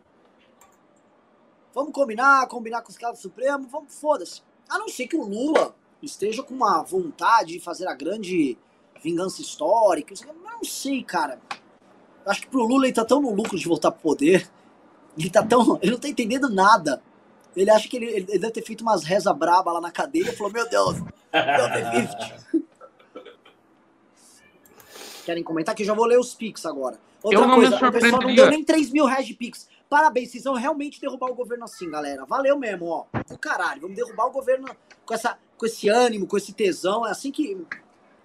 Vamos 1.73 1.91
combinar, 1.91 2.47
combinar 2.47 2.83
com 2.83 2.91
os 2.91 2.97
caras 2.97 3.17
do 3.17 3.21
Supremo, 3.23 3.67
vamos, 3.67 3.95
foda-se. 3.99 4.43
A 4.69 4.77
não 4.77 4.87
ser 4.87 5.07
que 5.07 5.15
o 5.17 5.23
Lula 5.23 5.73
esteja 5.99 6.43
com 6.43 6.53
uma 6.53 6.83
vontade 6.83 7.53
de 7.53 7.59
fazer 7.59 7.87
a 7.87 7.95
grande 7.95 8.55
vingança 9.01 9.41
histórica. 9.41 10.13
Não 10.43 10.63
sei, 10.63 11.03
cara. 11.03 11.41
Acho 12.23 12.41
que 12.41 12.49
pro 12.49 12.67
Lula 12.67 12.85
ele 12.85 12.93
tá 12.93 13.03
tão 13.03 13.19
no 13.19 13.33
lucro 13.33 13.57
de 13.57 13.67
voltar 13.67 13.89
pro 13.89 14.01
poder. 14.01 14.47
Ele 15.17 15.31
tá 15.31 15.41
tão. 15.41 15.79
Ele 15.81 15.93
não 15.93 15.99
tá 15.99 16.07
entendendo 16.07 16.47
nada. 16.47 17.01
Ele 17.55 17.71
acha 17.71 17.89
que 17.89 17.97
ele, 17.97 18.05
ele 18.05 18.37
deve 18.37 18.51
ter 18.51 18.61
feito 18.61 18.81
umas 18.81 19.03
reza 19.03 19.33
braba 19.33 19.71
lá 19.71 19.81
na 19.81 19.89
cadeia 19.89 20.29
e 20.29 20.35
falou: 20.35 20.53
Meu 20.53 20.69
Deus, 20.69 20.97
Querem 25.25 25.43
comentar 25.43 25.75
que 25.75 25.83
eu 25.83 25.87
já 25.87 25.93
vou 25.93 26.05
ler 26.05 26.17
os 26.19 26.33
Pix 26.33 26.65
agora. 26.65 26.97
Outra 27.21 27.39
eu 27.39 27.47
não 27.47 27.55
coisa, 27.55 27.79
me 27.79 27.87
o 27.87 27.91
pessoal 27.91 28.21
não 28.21 28.33
deu 28.33 28.49
nem 28.49 28.63
3 28.63 28.91
mil 28.91 29.05
reais 29.05 29.27
de 29.27 29.33
Pix. 29.33 29.69
Parabéns, 29.89 30.31
vocês 30.31 30.43
vão 30.43 30.53
realmente 30.53 31.01
derrubar 31.01 31.29
o 31.29 31.35
governo 31.35 31.65
assim, 31.65 31.89
galera. 31.89 32.25
Valeu 32.25 32.57
mesmo, 32.57 32.87
ó. 32.87 33.05
Do 33.27 33.37
caralho, 33.37 33.81
vamos 33.81 33.95
derrubar 33.95 34.27
o 34.27 34.31
governo 34.31 34.67
com, 35.05 35.13
essa, 35.13 35.37
com 35.57 35.65
esse 35.65 35.89
ânimo, 35.89 36.27
com 36.27 36.37
esse 36.37 36.53
tesão. 36.53 37.05
É 37.05 37.11
assim 37.11 37.31
que. 37.31 37.57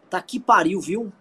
Tá 0.08 0.20
que 0.22 0.38
pariu, 0.38 0.80
viu? 0.80 1.12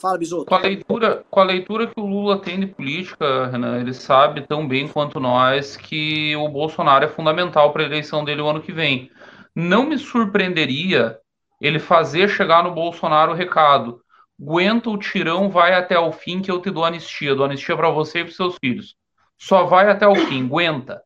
Fala, 0.00 0.18
Bisoto. 0.18 0.46
Com 0.46 0.54
a, 0.54 0.60
leitura, 0.60 1.24
com 1.30 1.40
a 1.40 1.44
leitura 1.44 1.86
que 1.86 2.00
o 2.00 2.06
Lula 2.06 2.40
tem 2.40 2.58
de 2.58 2.66
política, 2.66 3.48
Renan, 3.48 3.80
ele 3.80 3.92
sabe 3.92 4.40
tão 4.46 4.66
bem 4.66 4.88
quanto 4.88 5.20
nós 5.20 5.76
que 5.76 6.34
o 6.36 6.48
Bolsonaro 6.48 7.04
é 7.04 7.08
fundamental 7.08 7.70
para 7.72 7.82
a 7.82 7.86
eleição 7.86 8.24
dele 8.24 8.40
o 8.40 8.48
ano 8.48 8.62
que 8.62 8.72
vem. 8.72 9.10
Não 9.54 9.84
me 9.84 9.98
surpreenderia 9.98 11.18
ele 11.60 11.78
fazer 11.78 12.28
chegar 12.28 12.64
no 12.64 12.72
Bolsonaro 12.72 13.32
o 13.32 13.34
recado. 13.34 14.02
Aguenta 14.40 14.88
o 14.88 14.98
tirão, 14.98 15.50
vai 15.50 15.74
até 15.74 15.98
o 15.98 16.12
fim 16.12 16.40
que 16.40 16.50
eu 16.50 16.60
te 16.60 16.70
dou 16.70 16.84
anistia. 16.84 17.34
Dou 17.34 17.44
anistia 17.44 17.76
para 17.76 17.90
você 17.90 18.20
e 18.20 18.24
para 18.24 18.34
seus 18.34 18.56
filhos. 18.58 18.96
Só 19.36 19.64
vai 19.64 19.90
até 19.90 20.06
o 20.06 20.14
fim, 20.14 20.44
aguenta. 20.44 21.02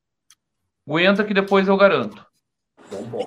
Aguenta 0.87 1.25
que 1.25 1.35
depois 1.35 1.67
eu 1.67 1.77
garanto. 1.77 2.25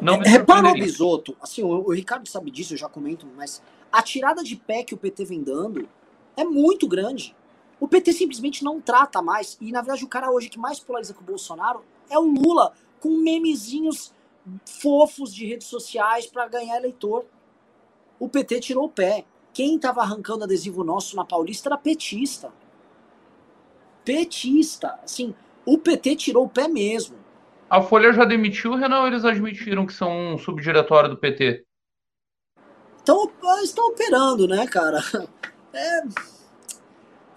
Não 0.01 0.19
me 0.19 0.27
Reparou, 0.27 0.73
Bisoto, 0.73 1.35
assim, 1.41 1.63
o, 1.63 1.67
o 1.67 1.93
Ricardo 1.93 2.27
sabe 2.29 2.51
disso, 2.51 2.73
eu 2.73 2.77
já 2.77 2.87
comento, 2.87 3.27
mas 3.35 3.61
a 3.91 4.01
tirada 4.01 4.43
de 4.43 4.55
pé 4.55 4.83
que 4.83 4.93
o 4.93 4.97
PT 4.97 5.25
vem 5.25 5.41
dando 5.41 5.89
é 6.35 6.43
muito 6.43 6.87
grande. 6.87 7.35
O 7.79 7.87
PT 7.87 8.13
simplesmente 8.13 8.63
não 8.63 8.79
trata 8.79 9.21
mais. 9.21 9.57
E 9.59 9.71
na 9.71 9.81
verdade 9.81 10.05
o 10.05 10.07
cara 10.07 10.31
hoje 10.31 10.49
que 10.49 10.59
mais 10.59 10.79
polariza 10.79 11.13
com 11.13 11.21
o 11.21 11.25
Bolsonaro 11.25 11.83
é 12.09 12.17
o 12.17 12.23
Lula, 12.23 12.73
com 12.99 13.09
memezinhos 13.09 14.13
fofos 14.65 15.33
de 15.33 15.45
redes 15.45 15.67
sociais 15.67 16.25
para 16.25 16.47
ganhar 16.47 16.77
eleitor. 16.77 17.25
O 18.19 18.29
PT 18.29 18.59
tirou 18.59 18.85
o 18.85 18.89
pé. 18.89 19.25
Quem 19.53 19.77
tava 19.79 20.01
arrancando 20.01 20.43
adesivo 20.43 20.83
nosso 20.83 21.15
na 21.15 21.25
Paulista 21.25 21.69
era 21.69 21.77
petista. 21.77 22.51
Petista. 24.05 24.99
Assim, 25.03 25.33
o 25.65 25.77
PT 25.77 26.15
tirou 26.15 26.45
o 26.45 26.49
pé 26.49 26.67
mesmo. 26.67 27.17
A 27.69 27.81
Folha 27.81 28.13
já 28.13 28.23
demitiu, 28.23 28.75
Renan, 28.75 29.01
ou 29.01 29.07
eles 29.07 29.25
admitiram 29.25 29.85
que 29.85 29.93
são 29.93 30.33
um 30.33 30.37
subdiretório 30.37 31.09
do 31.09 31.17
PT? 31.17 31.65
Então, 33.03 33.31
estão 33.61 33.87
operando, 33.87 34.47
né, 34.47 34.65
cara? 34.67 34.99
É, 35.73 36.01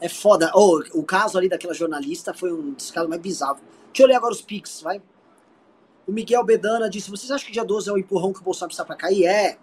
é 0.00 0.08
foda. 0.08 0.50
Oh, 0.54 0.82
o 0.94 1.04
caso 1.04 1.36
ali 1.36 1.46
daquela 1.46 1.74
jornalista 1.74 2.32
foi 2.32 2.50
um 2.50 2.72
dos 2.72 2.90
casos 2.90 3.10
mais 3.10 3.20
bizarros. 3.20 3.60
Deixa 3.88 4.02
eu 4.02 4.06
ler 4.06 4.14
agora 4.14 4.32
os 4.32 4.40
pics, 4.40 4.80
vai. 4.80 5.02
O 6.06 6.12
Miguel 6.12 6.44
Bedana 6.44 6.88
disse: 6.88 7.10
Vocês 7.10 7.30
acham 7.30 7.46
que 7.46 7.52
dia 7.52 7.64
12 7.64 7.88
é 7.88 7.92
o 7.92 7.98
empurrão 7.98 8.32
que 8.32 8.40
o 8.40 8.42
Bolsonaro 8.42 8.68
precisa 8.68 8.84
pra 8.84 8.96
cair? 8.96 9.26
É. 9.26 9.58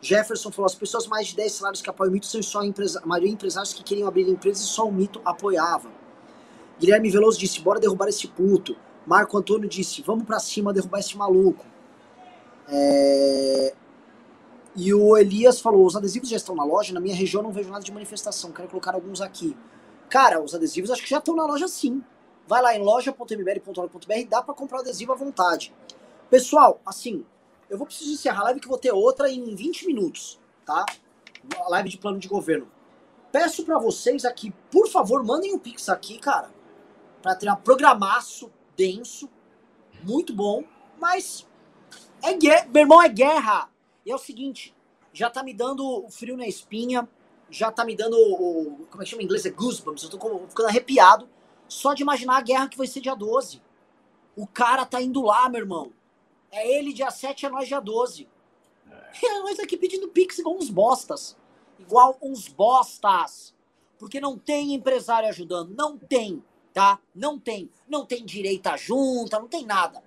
Jefferson 0.00 0.50
falou: 0.50 0.66
As 0.66 0.74
pessoas 0.74 1.06
mais 1.06 1.28
de 1.28 1.36
10 1.36 1.52
salários 1.52 1.82
que 1.82 1.90
apoiam 1.90 2.10
o 2.10 2.12
mito 2.12 2.26
são 2.26 2.42
só 2.42 2.62
empresa... 2.62 3.02
maioria 3.04 3.32
empresários 3.32 3.72
que 3.72 3.82
queriam 3.82 4.06
abrir 4.06 4.28
empresas 4.28 4.62
e 4.62 4.66
só 4.66 4.86
o 4.86 4.92
mito 4.92 5.20
apoiava. 5.24 5.90
Guilherme 6.78 7.10
Veloso 7.10 7.38
disse: 7.38 7.60
Bora 7.60 7.80
derrubar 7.80 8.08
esse 8.08 8.28
puto. 8.28 8.76
Marco 9.06 9.36
Antônio 9.36 9.68
disse: 9.68 10.02
Vamos 10.02 10.24
para 10.24 10.38
cima 10.38 10.72
derrubar 10.72 11.00
esse 11.00 11.16
maluco. 11.16 11.64
É... 12.68 13.74
E 14.76 14.94
o 14.94 15.16
Elias 15.16 15.60
falou: 15.60 15.84
Os 15.84 15.96
adesivos 15.96 16.28
já 16.28 16.36
estão 16.36 16.54
na 16.54 16.64
loja. 16.64 16.92
Na 16.92 17.00
minha 17.00 17.16
região 17.16 17.42
não 17.42 17.50
vejo 17.50 17.70
nada 17.70 17.82
de 17.82 17.92
manifestação. 17.92 18.52
Quero 18.52 18.68
colocar 18.68 18.94
alguns 18.94 19.20
aqui. 19.20 19.56
Cara, 20.08 20.40
os 20.40 20.54
adesivos 20.54 20.90
acho 20.90 21.02
que 21.02 21.10
já 21.10 21.18
estão 21.18 21.34
na 21.34 21.44
loja 21.44 21.66
sim. 21.66 22.02
Vai 22.48 22.62
lá 22.62 22.74
em 22.74 22.82
loja.mbl.org.br 22.82 24.26
dá 24.26 24.40
para 24.40 24.54
comprar 24.54 24.80
adesivo 24.80 25.12
à 25.12 25.14
vontade. 25.14 25.70
Pessoal, 26.30 26.80
assim, 26.86 27.26
eu 27.68 27.76
vou 27.76 27.86
precisar 27.86 28.10
encerrar 28.10 28.40
a 28.40 28.44
live 28.44 28.60
que 28.60 28.66
vou 28.66 28.78
ter 28.78 28.90
outra 28.90 29.30
em 29.30 29.54
20 29.54 29.86
minutos, 29.86 30.40
tá? 30.64 30.86
A 31.58 31.68
live 31.68 31.90
de 31.90 31.98
plano 31.98 32.18
de 32.18 32.26
governo. 32.26 32.66
Peço 33.30 33.66
para 33.66 33.78
vocês 33.78 34.24
aqui, 34.24 34.50
por 34.70 34.88
favor, 34.88 35.22
mandem 35.22 35.54
um 35.54 35.58
pix 35.58 35.90
aqui, 35.90 36.18
cara, 36.18 36.50
para 37.20 37.34
ter 37.34 37.52
um 37.52 37.56
programaço 37.56 38.50
denso, 38.74 39.28
muito 40.02 40.34
bom, 40.34 40.64
mas 40.98 41.46
é 42.22 42.32
guerra, 42.32 42.66
meu 42.72 42.80
irmão, 42.80 43.02
é 43.02 43.10
guerra. 43.10 43.68
E 44.06 44.10
é 44.10 44.14
o 44.14 44.18
seguinte, 44.18 44.74
já 45.12 45.28
tá 45.28 45.42
me 45.42 45.52
dando 45.52 46.06
frio 46.08 46.34
na 46.34 46.46
espinha, 46.46 47.06
já 47.50 47.70
tá 47.70 47.84
me 47.84 47.94
dando 47.94 48.16
o, 48.16 48.86
como 48.90 49.02
é 49.02 49.04
que 49.04 49.10
chama 49.10 49.20
em 49.20 49.26
inglês? 49.26 49.44
É 49.44 49.50
goosebumps, 49.50 50.02
eu 50.04 50.08
tô 50.08 50.18
ficando 50.48 50.68
arrepiado 50.68 51.28
só 51.68 51.94
de 51.94 52.02
imaginar 52.02 52.38
a 52.38 52.42
guerra 52.42 52.68
que 52.68 52.78
vai 52.78 52.86
ser 52.86 53.00
dia 53.00 53.14
12. 53.14 53.62
O 54.36 54.46
cara 54.46 54.84
tá 54.86 55.00
indo 55.00 55.22
lá, 55.22 55.48
meu 55.48 55.60
irmão. 55.60 55.92
É 56.50 56.78
ele 56.78 56.92
dia 56.92 57.10
7, 57.10 57.46
é 57.46 57.48
nós 57.48 57.68
dia 57.68 57.80
12. 57.80 58.28
E 59.22 59.26
é 59.26 59.38
nós 59.40 59.58
aqui 59.58 59.76
pedindo 59.76 60.08
pix 60.08 60.38
igual 60.38 60.56
uns 60.56 60.70
bostas. 60.70 61.36
Igual 61.78 62.16
uns 62.22 62.48
bostas. 62.48 63.54
Porque 63.98 64.20
não 64.20 64.38
tem 64.38 64.74
empresário 64.74 65.28
ajudando. 65.28 65.74
Não 65.74 65.98
tem 65.98 66.42
tá? 66.78 67.00
Não 67.12 67.38
tem, 67.38 67.68
não 67.88 68.06
tem 68.06 68.24
direita 68.24 68.76
junta, 68.76 69.38
não 69.40 69.48
tem 69.48 69.66
nada. 69.66 70.00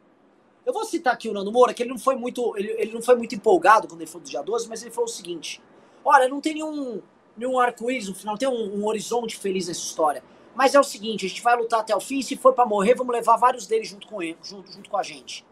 Eu 0.65 0.71
vou 0.71 0.85
citar 0.85 1.13
aqui 1.13 1.27
o 1.27 1.33
Nando 1.33 1.51
Moura, 1.51 1.73
que 1.73 1.83
ele 1.83 1.89
não 1.89 1.99
foi 1.99 2.15
muito, 2.15 2.55
ele, 2.55 2.71
ele 2.79 2.93
não 2.93 3.01
foi 3.01 3.15
muito 3.15 3.35
empolgado 3.35 3.89
quando 3.89 3.99
ele 3.99 4.09
falou 4.09 4.23
do 4.23 4.29
dia 4.29 4.41
12, 4.41 4.69
mas 4.69 4.81
ele 4.81 4.91
falou 4.91 5.09
o 5.09 5.11
seguinte: 5.11 5.61
olha, 6.05 6.29
não 6.29 6.39
tem 6.39 6.53
nenhum, 6.53 7.01
nenhum 7.35 7.59
arco-íris 7.59 8.07
no 8.07 8.15
final, 8.15 8.35
não 8.35 8.39
tem 8.39 8.47
um, 8.47 8.79
um, 8.79 8.85
horizonte 8.85 9.37
feliz 9.37 9.67
nessa 9.67 9.81
história. 9.81 10.23
Mas 10.55 10.75
é 10.75 10.79
o 10.79 10.83
seguinte, 10.83 11.25
a 11.25 11.29
gente 11.29 11.41
vai 11.41 11.55
lutar 11.55 11.79
até 11.79 11.95
o 11.95 11.99
fim, 11.99 12.21
se 12.21 12.35
for 12.35 12.53
para 12.53 12.65
morrer, 12.65 12.95
vamos 12.95 13.13
levar 13.13 13.37
vários 13.37 13.67
deles 13.67 13.87
junto 13.87 14.07
com 14.07 14.21
ele, 14.21 14.37
junto, 14.43 14.71
junto 14.71 14.89
com 14.89 14.97
a 14.97 15.03
gente. 15.03 15.45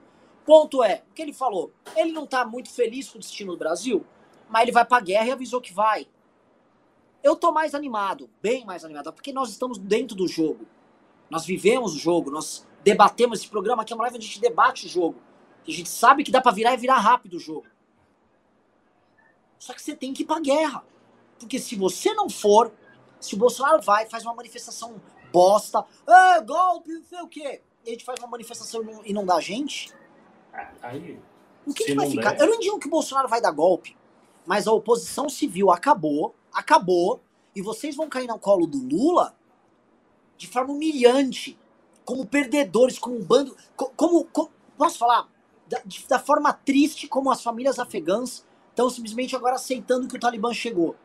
Ponto 0.46 0.84
é, 0.84 1.04
o 1.10 1.14
que 1.14 1.22
ele 1.22 1.34
falou? 1.34 1.72
Ele 1.96 2.12
não 2.12 2.26
tá 2.26 2.46
muito 2.46 2.70
feliz 2.70 3.10
com 3.10 3.18
o 3.18 3.22
destino 3.22 3.54
do 3.54 3.58
Brasil, 3.58 4.06
mas 4.50 4.64
ele 4.64 4.72
vai 4.72 4.84
pra 4.84 5.00
guerra 5.00 5.28
e 5.28 5.32
avisou 5.32 5.62
que 5.62 5.74
vai. 5.74 6.08
Eu 7.24 7.36
tô 7.36 7.52
mais 7.52 7.76
animado, 7.76 8.30
bem 8.42 8.66
mais 8.66 8.84
animado, 8.84 9.14
porque 9.14 9.32
nós 9.32 9.50
estamos 9.50 9.78
dentro 9.78 10.16
do 10.16 10.28
jogo. 10.28 10.66
Nós 11.30 11.46
vivemos 11.46 11.94
o 11.94 12.00
jogo, 12.00 12.32
nós 12.32 12.68
debatemos 12.84 13.40
esse 13.40 13.48
programa 13.48 13.84
aqui, 13.84 13.94
é 13.94 13.96
uma 13.96 14.04
live 14.04 14.18
onde 14.18 14.26
a 14.26 14.30
gente 14.30 14.42
debate 14.42 14.86
o 14.86 14.90
jogo. 14.90 15.22
A 15.68 15.72
gente 15.72 15.90
sabe 15.90 16.24
que 16.24 16.32
dá 16.32 16.42
para 16.42 16.52
virar 16.52 16.74
e 16.74 16.78
virar 16.78 16.98
rápido 16.98 17.36
o 17.36 17.40
jogo. 17.40 17.68
Só 19.60 19.74
que 19.74 19.82
você 19.82 19.96
tem 19.96 20.14
que 20.14 20.24
ir 20.24 20.26
pra 20.26 20.40
guerra. 20.40 20.84
Porque 21.38 21.60
se 21.60 21.76
você 21.76 22.14
não 22.14 22.30
for, 22.30 22.72
se 23.20 23.36
o 23.36 23.38
Bolsonaro 23.38 23.82
vai, 23.82 24.08
faz 24.08 24.24
uma 24.24 24.34
manifestação 24.34 25.02
bosta, 25.32 25.86
ah, 26.08 26.40
golpe, 26.42 26.94
não 26.94 27.04
sei 27.04 27.22
o 27.22 27.28
quê, 27.28 27.62
e 27.86 27.90
a 27.90 27.92
gente 27.92 28.06
faz 28.06 28.20
uma 28.20 28.28
manifestação 28.28 28.82
e 29.04 29.14
não 29.14 29.26
dá 29.26 29.36
a 29.36 29.42
gente, 29.42 29.94
aí, 30.82 31.20
o 31.66 31.74
que, 31.74 31.86
que 31.86 31.96
vai 31.96 32.10
ficar? 32.10 32.32
Der. 32.32 32.42
Eu 32.42 32.52
não 32.52 32.60
digo 32.60 32.80
que 32.80 32.88
o 32.88 32.92
Bolsonaro 32.92 33.28
vai 33.28 33.42
dar 33.42 33.52
golpe, 33.52 33.96
mas 34.46 34.68
a 34.68 34.72
oposição 34.72 35.30
civil 35.30 35.72
acabou, 35.72 36.36
acabou, 36.52 37.22
e 37.56 37.62
vocês 37.62 37.96
vão 37.96 38.10
cair 38.10 38.28
no 38.28 38.40
colo 38.40 38.66
do 38.66 38.78
Lula 38.78 39.36
de 40.38 40.48
forma 40.48 40.74
humilhante, 40.74 41.60
como 42.06 42.26
perdedores, 42.26 42.98
como 42.98 43.18
um 43.18 43.24
bando. 43.24 43.56
Como. 43.76 44.26
como 44.26 44.52
posso 44.78 44.98
falar? 44.98 45.28
Da, 45.68 45.82
da 46.08 46.18
forma 46.18 46.52
triste 46.52 47.08
como 47.08 47.30
as 47.30 47.44
famílias 47.44 47.78
afegãs 47.78 48.48
estão 48.70 48.90
simplesmente 48.90 49.36
agora 49.36 49.56
aceitando 49.56 50.08
que 50.08 50.16
o 50.16 50.20
Talibã 50.20 50.52
chegou. 50.54 50.96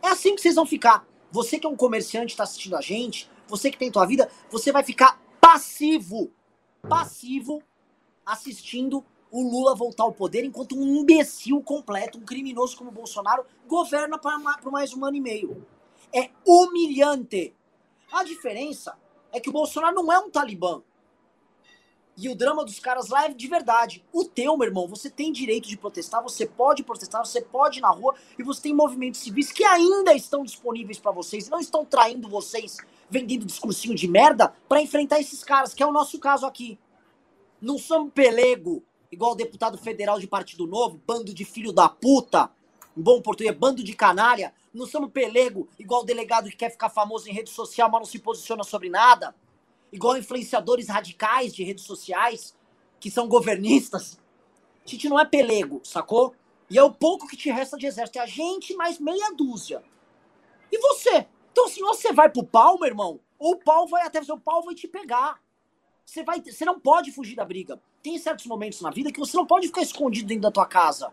É 0.00 0.08
assim 0.08 0.34
que 0.34 0.40
vocês 0.40 0.54
vão 0.54 0.64
ficar. 0.64 1.04
Você 1.34 1.58
que 1.58 1.66
é 1.66 1.68
um 1.68 1.74
comerciante 1.74 2.32
está 2.32 2.44
assistindo 2.44 2.76
a 2.76 2.80
gente, 2.80 3.28
você 3.48 3.68
que 3.68 3.76
tem 3.76 3.90
tua 3.90 4.06
vida, 4.06 4.30
você 4.52 4.70
vai 4.70 4.84
ficar 4.84 5.20
passivo. 5.40 6.30
Passivo 6.88 7.60
assistindo 8.24 9.04
o 9.32 9.42
Lula 9.42 9.74
voltar 9.74 10.04
ao 10.04 10.12
poder 10.12 10.44
enquanto 10.44 10.78
um 10.78 11.00
imbecil 11.00 11.60
completo, 11.60 12.18
um 12.18 12.24
criminoso 12.24 12.76
como 12.76 12.90
o 12.90 12.92
Bolsonaro, 12.92 13.44
governa 13.66 14.16
por 14.16 14.70
mais 14.70 14.94
um 14.94 15.04
ano 15.04 15.16
e 15.16 15.20
meio. 15.20 15.66
É 16.14 16.30
humilhante. 16.46 17.52
A 18.12 18.22
diferença 18.22 18.96
é 19.32 19.40
que 19.40 19.50
o 19.50 19.52
Bolsonaro 19.52 19.96
não 19.96 20.12
é 20.12 20.18
um 20.20 20.30
talibã. 20.30 20.82
E 22.16 22.28
o 22.28 22.34
drama 22.34 22.64
dos 22.64 22.78
caras 22.78 23.08
lá 23.08 23.26
é 23.26 23.28
de 23.30 23.48
verdade. 23.48 24.04
O 24.12 24.24
teu, 24.24 24.56
meu 24.56 24.68
irmão, 24.68 24.86
você 24.86 25.10
tem 25.10 25.32
direito 25.32 25.68
de 25.68 25.76
protestar, 25.76 26.22
você 26.22 26.46
pode 26.46 26.84
protestar, 26.84 27.24
você 27.24 27.40
pode 27.40 27.78
ir 27.78 27.82
na 27.82 27.90
rua 27.90 28.14
e 28.38 28.42
você 28.42 28.62
tem 28.62 28.74
movimentos 28.74 29.20
civis 29.20 29.50
que 29.50 29.64
ainda 29.64 30.14
estão 30.14 30.44
disponíveis 30.44 30.98
para 30.98 31.10
vocês, 31.10 31.48
não 31.48 31.58
estão 31.58 31.84
traindo 31.84 32.28
vocês, 32.28 32.76
vendendo 33.10 33.44
discursinho 33.44 33.96
de 33.96 34.06
merda 34.06 34.54
para 34.68 34.80
enfrentar 34.80 35.18
esses 35.18 35.42
caras, 35.42 35.74
que 35.74 35.82
é 35.82 35.86
o 35.86 35.92
nosso 35.92 36.20
caso 36.20 36.46
aqui. 36.46 36.78
Não 37.60 37.78
somos 37.78 38.12
pelego, 38.12 38.84
igual 39.10 39.34
deputado 39.34 39.76
federal 39.76 40.20
de 40.20 40.28
Partido 40.28 40.68
Novo, 40.68 41.00
bando 41.04 41.34
de 41.34 41.44
filho 41.44 41.72
da 41.72 41.88
puta, 41.88 42.48
em 42.96 43.02
bom 43.02 43.20
português, 43.20 43.56
bando 43.56 43.82
de 43.82 43.92
canalha. 43.92 44.54
Não 44.72 44.86
somos 44.86 45.10
pelego, 45.10 45.68
igual 45.78 46.02
o 46.02 46.04
delegado 46.04 46.48
que 46.48 46.56
quer 46.56 46.70
ficar 46.70 46.90
famoso 46.90 47.28
em 47.28 47.32
rede 47.32 47.50
social, 47.50 47.90
mas 47.90 48.00
não 48.00 48.06
se 48.06 48.20
posiciona 48.20 48.62
sobre 48.62 48.88
nada 48.88 49.34
igual 49.94 50.18
influenciadores 50.18 50.88
radicais 50.88 51.54
de 51.54 51.62
redes 51.62 51.84
sociais, 51.84 52.54
que 52.98 53.10
são 53.10 53.28
governistas. 53.28 54.20
A 54.84 54.88
gente 54.88 55.08
não 55.08 55.18
é 55.18 55.24
pelego, 55.24 55.80
sacou? 55.84 56.34
E 56.68 56.76
é 56.76 56.82
o 56.82 56.92
pouco 56.92 57.28
que 57.28 57.36
te 57.36 57.50
resta 57.50 57.76
de 57.76 57.86
exército. 57.86 58.18
É 58.18 58.22
a 58.22 58.26
gente 58.26 58.74
mais 58.74 58.98
meia 58.98 59.32
dúzia. 59.34 59.82
E 60.70 60.78
você? 60.78 61.26
Então, 61.52 61.68
se 61.68 61.80
você 61.80 62.12
vai 62.12 62.28
pro 62.28 62.44
pau, 62.44 62.76
meu 62.78 62.88
irmão, 62.88 63.20
ou 63.38 63.52
o 63.52 63.58
pau 63.58 63.86
vai 63.86 64.02
até 64.02 64.20
o 64.20 64.40
pau 64.40 64.62
vai 64.64 64.74
te 64.74 64.88
pegar. 64.88 65.40
Você, 66.04 66.24
vai, 66.24 66.42
você 66.42 66.64
não 66.64 66.80
pode 66.80 67.12
fugir 67.12 67.36
da 67.36 67.44
briga. 67.44 67.80
Tem 68.02 68.18
certos 68.18 68.46
momentos 68.46 68.80
na 68.80 68.90
vida 68.90 69.12
que 69.12 69.20
você 69.20 69.36
não 69.36 69.46
pode 69.46 69.68
ficar 69.68 69.82
escondido 69.82 70.26
dentro 70.26 70.42
da 70.42 70.50
tua 70.50 70.66
casa. 70.66 71.12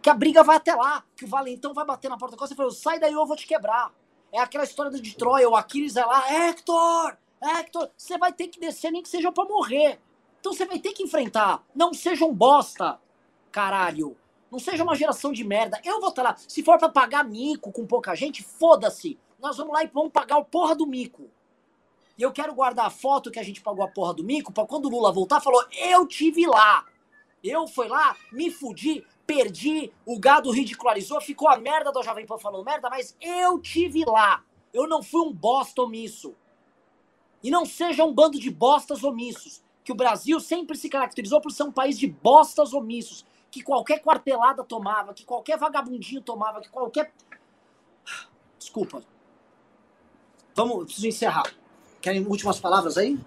Que 0.00 0.08
a 0.08 0.14
briga 0.14 0.42
vai 0.42 0.56
até 0.56 0.74
lá, 0.74 1.04
que 1.14 1.26
o 1.26 1.28
valentão 1.28 1.74
vai 1.74 1.84
bater 1.84 2.08
na 2.08 2.16
porta 2.16 2.34
da 2.34 2.40
casa 2.40 2.54
e 2.54 2.56
fala, 2.56 2.70
sai 2.70 2.98
daí 2.98 3.14
ou 3.14 3.22
eu 3.22 3.26
vou 3.26 3.36
te 3.36 3.46
quebrar. 3.46 3.92
É 4.32 4.40
aquela 4.40 4.64
história 4.64 4.90
de 4.90 5.16
Troia, 5.16 5.48
o 5.48 5.56
Aquiles 5.56 5.94
vai 5.94 6.06
lá, 6.06 6.48
Hector, 6.48 7.16
Hector, 7.42 7.90
você 7.96 8.18
vai 8.18 8.32
ter 8.32 8.48
que 8.48 8.60
descer 8.60 8.90
nem 8.90 9.02
que 9.02 9.08
seja 9.08 9.30
para 9.30 9.48
morrer. 9.48 10.00
Então 10.40 10.52
você 10.52 10.64
vai 10.64 10.78
ter 10.78 10.92
que 10.92 11.02
enfrentar. 11.02 11.64
Não 11.74 11.92
seja 11.92 12.24
um 12.24 12.34
bosta, 12.34 13.00
caralho. 13.50 14.16
Não 14.50 14.58
seja 14.58 14.82
uma 14.82 14.94
geração 14.94 15.32
de 15.32 15.44
merda. 15.44 15.80
Eu 15.84 16.00
vou 16.00 16.08
estar 16.08 16.22
lá. 16.22 16.36
Se 16.36 16.62
for 16.62 16.78
para 16.78 16.88
pagar 16.88 17.24
mico 17.24 17.70
com 17.70 17.86
pouca 17.86 18.14
gente, 18.14 18.42
foda-se. 18.42 19.18
Nós 19.38 19.56
vamos 19.56 19.72
lá 19.72 19.84
e 19.84 19.86
vamos 19.88 20.10
pagar 20.10 20.38
o 20.38 20.44
porra 20.44 20.74
do 20.74 20.86
mico. 20.86 21.30
E 22.16 22.22
eu 22.22 22.32
quero 22.32 22.54
guardar 22.54 22.86
a 22.86 22.90
foto 22.90 23.30
que 23.30 23.38
a 23.38 23.42
gente 23.42 23.60
pagou 23.60 23.84
a 23.84 23.88
porra 23.88 24.14
do 24.14 24.24
mico 24.24 24.52
para 24.52 24.66
quando 24.66 24.86
o 24.86 24.88
Lula 24.88 25.12
voltar, 25.12 25.40
falou: 25.40 25.64
"Eu 25.70 26.06
tive 26.06 26.46
lá. 26.46 26.84
Eu 27.42 27.68
fui 27.68 27.86
lá, 27.86 28.16
me 28.32 28.50
fudi, 28.50 29.06
perdi, 29.24 29.92
o 30.04 30.18
gado 30.18 30.50
ridicularizou, 30.50 31.20
ficou 31.20 31.48
a 31.48 31.56
merda 31.56 31.92
do 31.92 32.02
Jovem 32.02 32.26
Pan 32.26 32.38
falando 32.38 32.64
merda, 32.64 32.90
mas 32.90 33.16
eu 33.20 33.60
tive 33.60 34.04
lá. 34.04 34.42
Eu 34.72 34.88
não 34.88 35.02
fui 35.02 35.20
um 35.20 35.32
bosta 35.32 35.82
omisso. 35.82 36.34
E 37.42 37.50
não 37.50 37.64
seja 37.64 38.04
um 38.04 38.12
bando 38.12 38.38
de 38.38 38.50
bostas 38.50 39.04
omissos. 39.04 39.62
Que 39.84 39.92
o 39.92 39.94
Brasil 39.94 40.38
sempre 40.40 40.76
se 40.76 40.88
caracterizou 40.88 41.40
por 41.40 41.50
ser 41.50 41.62
um 41.62 41.72
país 41.72 41.98
de 41.98 42.06
bostas 42.06 42.72
omissos. 42.72 43.24
Que 43.50 43.62
qualquer 43.62 44.00
quartelada 44.00 44.62
tomava, 44.62 45.14
que 45.14 45.24
qualquer 45.24 45.58
vagabundinho 45.58 46.20
tomava, 46.20 46.60
que 46.60 46.68
qualquer. 46.68 47.12
Desculpa. 48.58 49.02
Vamos, 50.54 50.84
preciso 50.84 51.06
encerrar. 51.06 51.54
Querem 52.00 52.26
últimas 52.26 52.60
palavras 52.60 52.98
aí? 52.98 53.18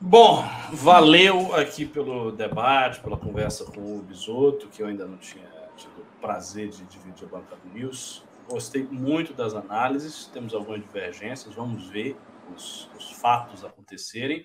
Bom, 0.00 0.44
valeu 0.72 1.54
aqui 1.54 1.86
pelo 1.86 2.32
debate, 2.32 3.00
pela 3.00 3.16
conversa 3.16 3.64
com 3.64 3.98
o 3.98 4.02
Bisoto, 4.02 4.68
que 4.68 4.82
eu 4.82 4.88
ainda 4.88 5.06
não 5.06 5.16
tinha 5.16 5.46
tido 5.76 5.92
o 6.00 6.20
prazer 6.20 6.70
de 6.70 6.82
dividir 6.84 7.24
a 7.24 7.28
banca 7.28 7.56
do 7.56 7.72
News. 7.72 8.24
Gostei 8.48 8.82
muito 8.82 9.32
das 9.32 9.54
análises, 9.54 10.26
temos 10.26 10.54
algumas 10.54 10.80
divergências, 10.80 11.54
vamos 11.54 11.86
ver 11.86 12.16
os, 12.54 12.88
os 12.96 13.10
fatos 13.12 13.64
acontecerem. 13.64 14.44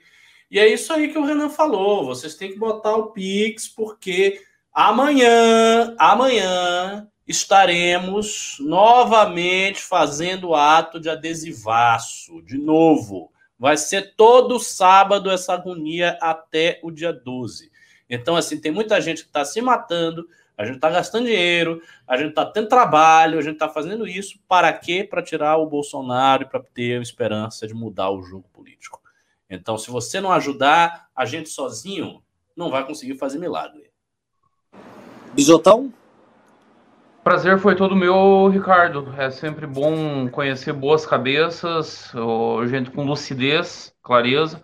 E 0.50 0.60
é 0.60 0.68
isso 0.68 0.94
aí 0.94 1.10
que 1.10 1.18
o 1.18 1.26
Renan 1.26 1.50
falou. 1.50 2.06
Vocês 2.06 2.36
têm 2.36 2.52
que 2.52 2.58
botar 2.58 2.96
o 2.96 3.12
Pix, 3.12 3.68
porque 3.68 4.42
amanhã, 4.74 5.96
amanhã, 6.00 7.08
estaremos 7.28 8.58
novamente 8.60 9.82
fazendo 9.82 10.56
ato 10.56 11.00
de 11.00 11.10
adesivaço, 11.10 12.42
de 12.44 12.58
novo. 12.58 13.32
Vai 13.60 13.76
ser 13.76 14.16
todo 14.16 14.60
sábado 14.60 15.30
essa 15.30 15.54
agonia 15.54 16.18
até 16.22 16.80
o 16.82 16.92
dia 16.92 17.12
12. 17.12 17.70
Então, 18.10 18.38
assim, 18.38 18.62
tem 18.62 18.72
muita 18.72 19.02
gente 19.02 19.24
que 19.24 19.30
está 19.30 19.44
se 19.44 19.60
matando, 19.60 20.26
a 20.58 20.66
gente 20.66 20.78
está 20.78 20.90
gastando 20.90 21.26
dinheiro, 21.26 21.82
a 22.08 22.18
gente 22.18 22.30
está 22.30 22.46
tendo 22.46 22.68
trabalho, 22.68 23.38
a 23.38 23.42
gente 23.42 23.54
está 23.54 23.70
fazendo 23.70 24.08
isso 24.08 24.40
para 24.48 24.74
quê? 24.74 25.04
Para 25.04 25.22
tirar 25.22 25.58
o 25.58 25.68
Bolsonaro 25.68 26.44
e 26.44 26.46
para 26.48 26.62
ter 26.62 26.98
a 26.98 27.02
esperança 27.02 27.68
de 27.68 27.76
mudar 27.76 28.10
o 28.10 28.24
jogo 28.24 28.50
político. 28.52 29.00
Então, 29.50 29.78
se 29.78 29.92
você 29.92 30.20
não 30.20 30.32
ajudar, 30.32 31.08
a 31.16 31.26
gente 31.26 31.50
sozinho 31.50 32.22
não 32.56 32.72
vai 32.72 32.86
conseguir 32.86 33.16
fazer 33.16 33.38
milagre. 33.38 33.92
Bisotão? 35.34 35.94
Prazer 37.24 37.60
foi 37.60 37.76
todo 37.76 37.96
meu, 37.96 38.48
Ricardo. 38.48 39.14
É 39.18 39.30
sempre 39.30 39.68
bom 39.68 40.28
conhecer 40.30 40.74
boas 40.74 41.06
cabeças, 41.06 42.12
gente 42.70 42.90
com 42.90 43.04
lucidez, 43.04 43.94
clareza. 44.02 44.64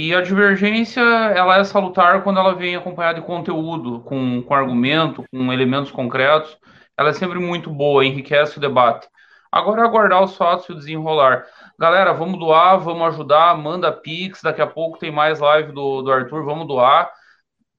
E 0.00 0.14
a 0.14 0.20
divergência, 0.20 1.00
ela 1.00 1.58
é 1.58 1.64
salutar 1.64 2.22
quando 2.22 2.38
ela 2.38 2.54
vem 2.54 2.76
acompanhada 2.76 3.20
de 3.20 3.26
conteúdo, 3.26 4.00
com, 4.02 4.40
com 4.44 4.54
argumento, 4.54 5.24
com 5.28 5.52
elementos 5.52 5.90
concretos. 5.90 6.56
Ela 6.96 7.08
é 7.08 7.12
sempre 7.12 7.40
muito 7.40 7.68
boa, 7.68 8.06
enriquece 8.06 8.58
o 8.58 8.60
debate. 8.60 9.08
Agora 9.50 9.82
é 9.82 9.84
aguardar 9.84 10.22
os 10.22 10.36
fatos 10.36 10.68
e 10.68 10.72
o 10.72 10.76
desenrolar. 10.76 11.46
Galera, 11.76 12.12
vamos 12.12 12.38
doar, 12.38 12.78
vamos 12.78 13.08
ajudar, 13.08 13.58
manda 13.58 13.90
pix, 13.90 14.40
daqui 14.40 14.62
a 14.62 14.68
pouco 14.68 15.00
tem 15.00 15.10
mais 15.10 15.40
live 15.40 15.72
do, 15.72 16.00
do 16.00 16.12
Arthur, 16.12 16.44
vamos 16.44 16.68
doar. 16.68 17.10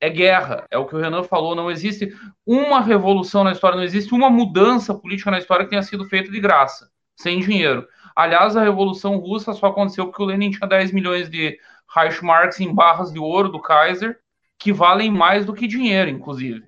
É 0.02 0.10
guerra, 0.10 0.66
é 0.70 0.78
o 0.78 0.86
que 0.86 0.98
o 0.98 1.00
Renan 1.00 1.24
falou, 1.24 1.56
não 1.56 1.72
existe 1.72 2.14
uma 2.46 2.82
revolução 2.82 3.46
na 3.46 3.54
história, 3.54 3.78
não 3.78 3.84
existe 3.84 4.14
uma 4.14 4.30
mudança 4.30 4.94
política 4.94 5.32
na 5.32 5.40
história 5.40 5.64
que 5.64 5.70
tenha 5.70 5.84
sido 5.84 6.04
feita 6.04 6.30
de 6.30 6.42
graça, 6.42 6.90
sem 7.16 7.40
dinheiro. 7.40 7.88
Aliás, 8.14 8.58
a 8.58 8.64
Revolução 8.64 9.16
Russa 9.16 9.54
só 9.54 9.68
aconteceu 9.68 10.08
porque 10.08 10.22
o 10.22 10.26
Lenin 10.26 10.52
tinha 10.52 10.68
10 10.68 10.92
milhões 10.92 11.30
de 11.30 11.58
Reichsmarks 11.96 12.60
em 12.60 12.74
barras 12.74 13.12
de 13.12 13.20
ouro 13.20 13.50
do 13.50 13.62
Kaiser, 13.62 14.20
que 14.58 14.72
valem 14.72 15.10
mais 15.10 15.46
do 15.46 15.54
que 15.54 15.68
dinheiro, 15.68 16.10
inclusive. 16.10 16.66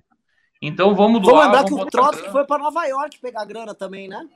Então 0.60 0.94
vamos 0.94 1.20
doar. 1.20 1.34
Vou 1.34 1.44
lembrar 1.44 1.64
que 1.64 1.74
o 1.74 1.86
Trotsky 1.86 2.30
foi 2.30 2.44
para 2.44 2.62
Nova 2.62 2.84
York 2.84 3.18
pegar 3.20 3.44
grana 3.44 3.74
também, 3.74 4.08
né? 4.08 4.26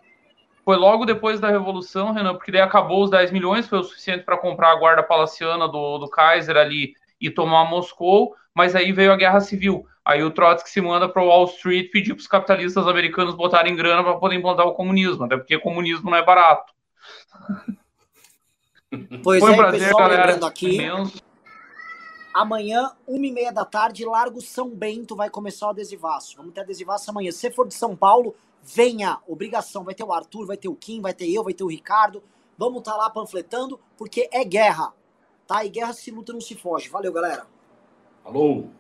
Foi 0.65 0.77
logo 0.77 1.05
depois 1.05 1.39
da 1.39 1.49
Revolução, 1.49 2.13
Renan, 2.13 2.35
porque 2.35 2.51
daí 2.51 2.61
acabou 2.61 3.05
os 3.05 3.11
10 3.11 3.31
milhões, 3.31 3.69
foi 3.69 3.79
o 3.79 3.85
suficiente 3.85 4.25
para 4.25 4.37
comprar 4.37 4.73
a 4.73 4.77
guarda 4.77 5.03
palaciana 5.03 5.69
do, 5.69 5.99
do 5.99 6.11
Kaiser 6.11 6.57
ali 6.57 6.95
e 7.21 7.31
tomar 7.31 7.65
Moscou, 7.71 8.35
mas 8.53 8.75
aí 8.75 8.91
veio 8.91 9.13
a 9.13 9.17
Guerra 9.17 9.41
Civil. 9.41 9.87
Aí 10.05 10.25
o 10.25 10.31
Trotsky 10.31 10.69
se 10.69 10.81
manda 10.81 11.09
para 11.09 11.23
Wall 11.23 11.45
Street 11.45 11.91
pedir 11.93 12.15
para 12.15 12.21
os 12.21 12.27
capitalistas 12.27 12.87
americanos 12.89 13.35
botarem 13.35 13.77
grana 13.77 14.03
para 14.03 14.17
poder 14.17 14.35
implantar 14.35 14.67
o 14.67 14.75
comunismo, 14.75 15.25
até 15.25 15.37
porque 15.37 15.59
comunismo 15.59 16.11
não 16.11 16.19
é 16.19 16.25
barato. 16.25 16.73
Pois 19.23 19.41
Foi 19.41 19.51
um 19.51 19.55
é, 19.55 19.57
prazer, 19.57 19.81
pessoal, 19.81 20.03
galera, 20.03 20.23
lembrando 20.27 20.47
aqui. 20.47 20.75
Imenso. 20.75 21.23
Amanhã, 22.33 22.93
uma 23.07 23.27
e 23.27 23.33
meia 23.33 23.51
da 23.51 23.65
tarde, 23.65 24.05
Largo 24.05 24.41
São 24.41 24.69
Bento 24.69 25.17
vai 25.17 25.31
começar 25.31 25.67
o 25.67 25.71
adesivaço. 25.71 26.37
Vamos 26.37 26.53
ter 26.53 26.61
adesivaço 26.61 27.11
amanhã. 27.11 27.33
Se 27.33 27.51
for 27.51 27.67
de 27.67 27.75
São 27.75 27.97
Paulo, 27.97 28.35
venha. 28.63 29.19
Obrigação. 29.27 29.83
Vai 29.83 29.95
ter 29.95 30.05
o 30.05 30.13
Arthur, 30.13 30.47
vai 30.47 30.57
ter 30.57 30.69
o 30.69 30.77
Kim, 30.77 31.01
vai 31.01 31.15
ter 31.15 31.29
eu, 31.31 31.43
vai 31.43 31.55
ter 31.55 31.65
o 31.65 31.69
Ricardo. 31.69 32.23
Vamos 32.59 32.79
estar 32.79 32.93
tá 32.93 32.99
lá 32.99 33.11
panfletando, 33.11 33.81
porque 33.97 34.29
é 34.33 34.45
guerra. 34.45 34.93
Tá? 35.47 35.65
E 35.65 35.69
guerra 35.69 35.93
se 35.93 36.11
luta, 36.11 36.33
não 36.33 36.41
se 36.41 36.55
foge. 36.55 36.89
Valeu, 36.89 37.13
galera. 37.13 37.47
Falou! 38.23 38.71